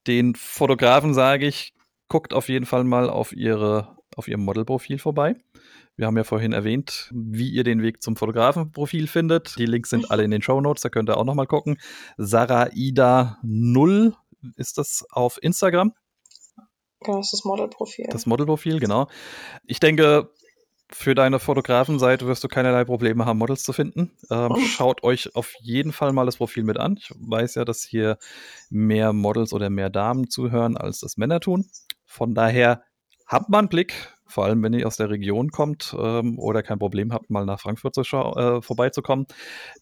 Den 0.08 0.34
Fotografen 0.34 1.14
sage 1.14 1.46
ich, 1.46 1.76
guckt 2.08 2.34
auf 2.34 2.50
jeden 2.50 2.66
Fall 2.66 2.84
mal 2.84 3.12
auf 3.12 3.32
ihre, 3.32 3.96
auf 4.16 4.28
ihrem 4.28 4.42
Modelprofil 4.42 4.98
vorbei. 4.98 5.36
Wir 5.96 6.08
haben 6.08 6.18
ja 6.18 6.24
vorhin 6.24 6.54
erwähnt, 6.54 7.12
wie 7.14 7.50
ihr 7.50 7.64
den 7.64 7.82
Weg 7.82 8.02
zum 8.02 8.16
Fotografenprofil 8.16 9.08
findet. 9.08 9.58
Die 9.58 9.66
Links 9.66 9.92
sind 9.92 10.10
alle 10.10 10.24
in 10.24 10.32
den 10.32 10.42
Show 10.42 10.60
Notes, 10.60 10.82
da 10.82 10.90
könnt 10.90 11.10
ihr 11.10 11.18
auch 11.18 11.26
nochmal 11.26 11.48
gucken. 11.48 11.78
Saraida 12.18 13.38
0 13.44 14.16
ist 14.56 14.78
das 14.78 15.06
auf 15.12 15.42
Instagram. 15.42 15.94
Genau, 17.02 17.18
das 17.18 17.28
ist 17.28 17.34
das 17.34 17.46
Modelprofil. 17.46 18.08
Das 18.10 18.26
Modelprofil, 18.26 18.80
genau. 18.80 19.08
Ich 19.66 19.80
denke, 19.80 20.32
für 20.94 21.16
deine 21.16 21.40
Fotografenseite 21.40 22.28
wirst 22.28 22.44
du 22.44 22.48
keinerlei 22.48 22.86
Probleme 22.86 23.26
haben, 23.26 23.40
Models 23.40 23.64
zu 23.64 23.74
finden. 23.74 24.12
Ähm, 24.30 24.52
oh. 24.52 24.60
Schaut 24.60 25.04
euch 25.04 25.36
auf 25.36 25.54
jeden 25.60 25.92
Fall 25.92 26.14
mal 26.14 26.26
das 26.26 26.38
Profil 26.38 26.64
mit 26.64 26.78
an. 26.78 26.98
Ich 27.00 27.12
weiß 27.16 27.56
ja, 27.56 27.66
dass 27.66 27.84
hier 27.84 28.18
mehr 28.70 29.12
Models 29.12 29.54
oder 29.54 29.70
mehr 29.70 29.90
Damen 29.90 30.30
zuhören, 30.30 30.78
als 30.78 31.00
das 31.00 31.18
Männer 31.18 31.40
tun. 31.40 31.66
Von 32.06 32.36
daher 32.36 32.84
habt 33.28 33.50
mal 33.50 33.60
einen 33.60 33.70
Blick, 33.70 34.14
vor 34.26 34.46
allem 34.46 34.64
wenn 34.64 34.74
ihr 34.74 34.88
aus 34.88 34.98
der 34.98 35.10
Region 35.10 35.52
kommt 35.52 35.96
ähm, 35.98 36.40
oder 36.40 36.64
kein 36.64 36.80
Problem 36.80 37.14
habt, 37.14 37.30
mal 37.30 37.46
nach 37.46 37.60
Frankfurt 37.60 37.96
zu 37.96 38.02
äh, 38.02 38.62
vorbeizukommen, 38.62 39.28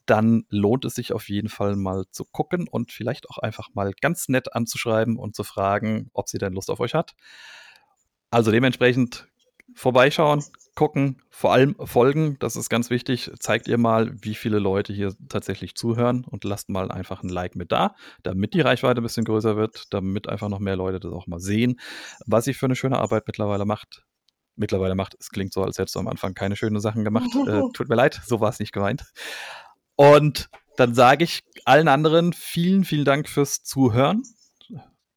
dann 0.05 0.45
lohnt 0.49 0.85
es 0.85 0.95
sich 0.95 1.13
auf 1.13 1.29
jeden 1.29 1.49
Fall 1.49 1.75
mal 1.75 2.05
zu 2.11 2.25
gucken 2.25 2.67
und 2.69 2.91
vielleicht 2.91 3.29
auch 3.29 3.37
einfach 3.37 3.69
mal 3.73 3.93
ganz 4.01 4.27
nett 4.27 4.53
anzuschreiben 4.53 5.17
und 5.17 5.35
zu 5.35 5.43
fragen, 5.43 6.09
ob 6.13 6.27
sie 6.27 6.37
denn 6.37 6.53
Lust 6.53 6.69
auf 6.69 6.79
euch 6.79 6.93
hat. 6.93 7.13
Also 8.29 8.51
dementsprechend 8.51 9.30
vorbeischauen, 9.75 10.43
gucken, 10.75 11.21
vor 11.29 11.53
allem 11.53 11.75
folgen, 11.83 12.37
das 12.39 12.55
ist 12.55 12.69
ganz 12.69 12.89
wichtig. 12.89 13.31
Zeigt 13.39 13.67
ihr 13.67 13.77
mal, 13.77 14.11
wie 14.21 14.35
viele 14.35 14.59
Leute 14.59 14.93
hier 14.93 15.13
tatsächlich 15.29 15.75
zuhören 15.75 16.23
und 16.23 16.43
lasst 16.43 16.69
mal 16.69 16.91
einfach 16.91 17.23
ein 17.23 17.29
Like 17.29 17.55
mit 17.55 17.71
da, 17.71 17.95
damit 18.23 18.53
die 18.53 18.61
Reichweite 18.61 19.01
ein 19.01 19.03
bisschen 19.03 19.25
größer 19.25 19.57
wird, 19.57 19.93
damit 19.93 20.29
einfach 20.29 20.49
noch 20.49 20.59
mehr 20.59 20.75
Leute 20.75 20.99
das 20.99 21.11
auch 21.11 21.27
mal 21.27 21.39
sehen, 21.39 21.79
was 22.25 22.45
sie 22.45 22.53
für 22.53 22.65
eine 22.65 22.75
schöne 22.75 22.99
Arbeit 22.99 23.23
mittlerweile 23.27 23.65
macht 23.65 24.03
mittlerweile 24.55 24.95
macht. 24.95 25.15
Es 25.19 25.29
klingt 25.29 25.53
so, 25.53 25.63
als 25.63 25.77
hättest 25.77 25.95
du 25.95 25.99
am 25.99 26.07
Anfang 26.07 26.33
keine 26.33 26.55
schönen 26.55 26.79
Sachen 26.79 27.03
gemacht. 27.03 27.29
äh, 27.47 27.61
tut 27.73 27.89
mir 27.89 27.95
leid, 27.95 28.21
so 28.25 28.39
war 28.39 28.49
es 28.49 28.59
nicht 28.59 28.71
gemeint. 28.71 29.03
Und 29.95 30.49
dann 30.77 30.93
sage 30.93 31.23
ich 31.25 31.41
allen 31.65 31.87
anderen 31.87 32.33
vielen, 32.33 32.85
vielen 32.85 33.05
Dank 33.05 33.27
fürs 33.27 33.63
Zuhören. 33.63 34.23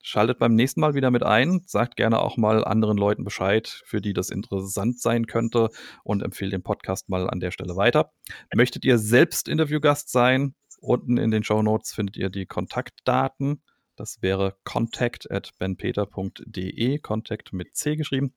Schaltet 0.07 0.39
beim 0.39 0.55
nächsten 0.55 0.83
Mal 0.83 0.93
wieder 0.93 1.11
mit 1.11 1.23
ein. 1.23 1.63
Sagt 1.67 1.97
gerne 1.97 2.21
auch 2.21 2.37
mal 2.37 2.63
anderen 2.63 2.99
Leuten 2.99 3.25
Bescheid, 3.25 3.81
für 3.87 4.03
die 4.03 4.13
das 4.13 4.29
interessant 4.29 5.01
sein 5.01 5.27
könnte 5.27 5.71
und 6.03 6.23
empfehlt 6.23 6.53
den 6.53 6.63
Podcast 6.63 7.09
mal 7.09 7.31
an 7.31 7.41
der 7.41 7.51
Stelle 7.51 7.75
weiter. 7.75 8.13
Möchtet 8.55 8.85
ihr 8.85 8.99
selbst 8.99 9.49
Interviewgast 9.49 10.13
sein? 10.13 10.55
Unten 10.79 11.17
in 11.17 11.31
den 11.31 11.43
Show 11.43 11.63
Notes 11.63 11.95
findet 11.95 12.19
ihr 12.19 12.29
die 12.29 12.45
Kontaktdaten. 12.45 13.63
Das 13.97 14.21
wäre 14.21 14.57
contact 14.65 15.31
at 15.31 15.53
benpeter.de, 15.59 16.99
Contact 16.99 17.55
mit 17.55 17.75
C 17.75 17.97
geschrieben. 17.97 18.35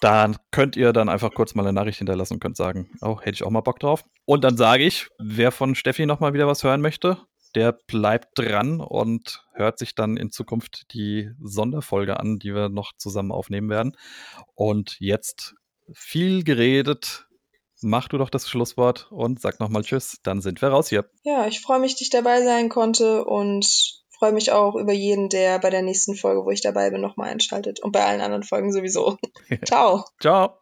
Da 0.00 0.32
könnt 0.50 0.76
ihr 0.78 0.94
dann 0.94 1.10
einfach 1.10 1.34
kurz 1.34 1.54
mal 1.54 1.62
eine 1.64 1.74
Nachricht 1.74 1.98
hinterlassen 1.98 2.34
und 2.34 2.40
könnt 2.40 2.56
sagen, 2.56 2.88
oh, 3.02 3.20
hätte 3.20 3.34
ich 3.34 3.42
auch 3.42 3.50
mal 3.50 3.60
Bock 3.60 3.80
drauf. 3.80 4.06
Und 4.24 4.44
dann 4.44 4.56
sage 4.56 4.84
ich, 4.84 5.08
wer 5.18 5.52
von 5.52 5.74
Steffi 5.74 6.06
nochmal 6.06 6.32
wieder 6.32 6.46
was 6.46 6.64
hören 6.64 6.80
möchte, 6.80 7.18
der 7.54 7.72
bleibt 7.72 8.38
dran 8.38 8.80
und 8.80 9.44
hört 9.54 9.78
sich 9.78 9.94
dann 9.94 10.16
in 10.16 10.30
Zukunft 10.30 10.92
die 10.92 11.30
Sonderfolge 11.42 12.18
an, 12.18 12.38
die 12.38 12.54
wir 12.54 12.68
noch 12.68 12.92
zusammen 12.96 13.32
aufnehmen 13.32 13.70
werden. 13.70 13.96
Und 14.54 14.96
jetzt 15.00 15.54
viel 15.92 16.44
geredet. 16.44 17.26
Mach 17.80 18.08
du 18.08 18.18
doch 18.18 18.30
das 18.30 18.48
Schlusswort 18.48 19.10
und 19.10 19.40
sag 19.40 19.60
nochmal 19.60 19.82
Tschüss. 19.82 20.18
Dann 20.22 20.40
sind 20.40 20.60
wir 20.60 20.68
raus 20.68 20.88
hier. 20.88 21.08
Ja, 21.22 21.46
ich 21.46 21.60
freue 21.60 21.78
mich, 21.78 21.92
dass 21.92 22.02
ich 22.02 22.10
dabei 22.10 22.42
sein 22.42 22.68
konnte 22.68 23.24
und 23.24 23.98
freue 24.18 24.32
mich 24.32 24.50
auch 24.50 24.74
über 24.74 24.92
jeden, 24.92 25.28
der 25.28 25.58
bei 25.60 25.70
der 25.70 25.82
nächsten 25.82 26.16
Folge, 26.16 26.44
wo 26.44 26.50
ich 26.50 26.60
dabei 26.60 26.90
bin, 26.90 27.00
nochmal 27.00 27.30
einschaltet. 27.30 27.80
Und 27.80 27.92
bei 27.92 28.04
allen 28.04 28.20
anderen 28.20 28.42
Folgen 28.42 28.72
sowieso. 28.72 29.16
Ciao. 29.64 30.04
Ciao. 30.20 30.56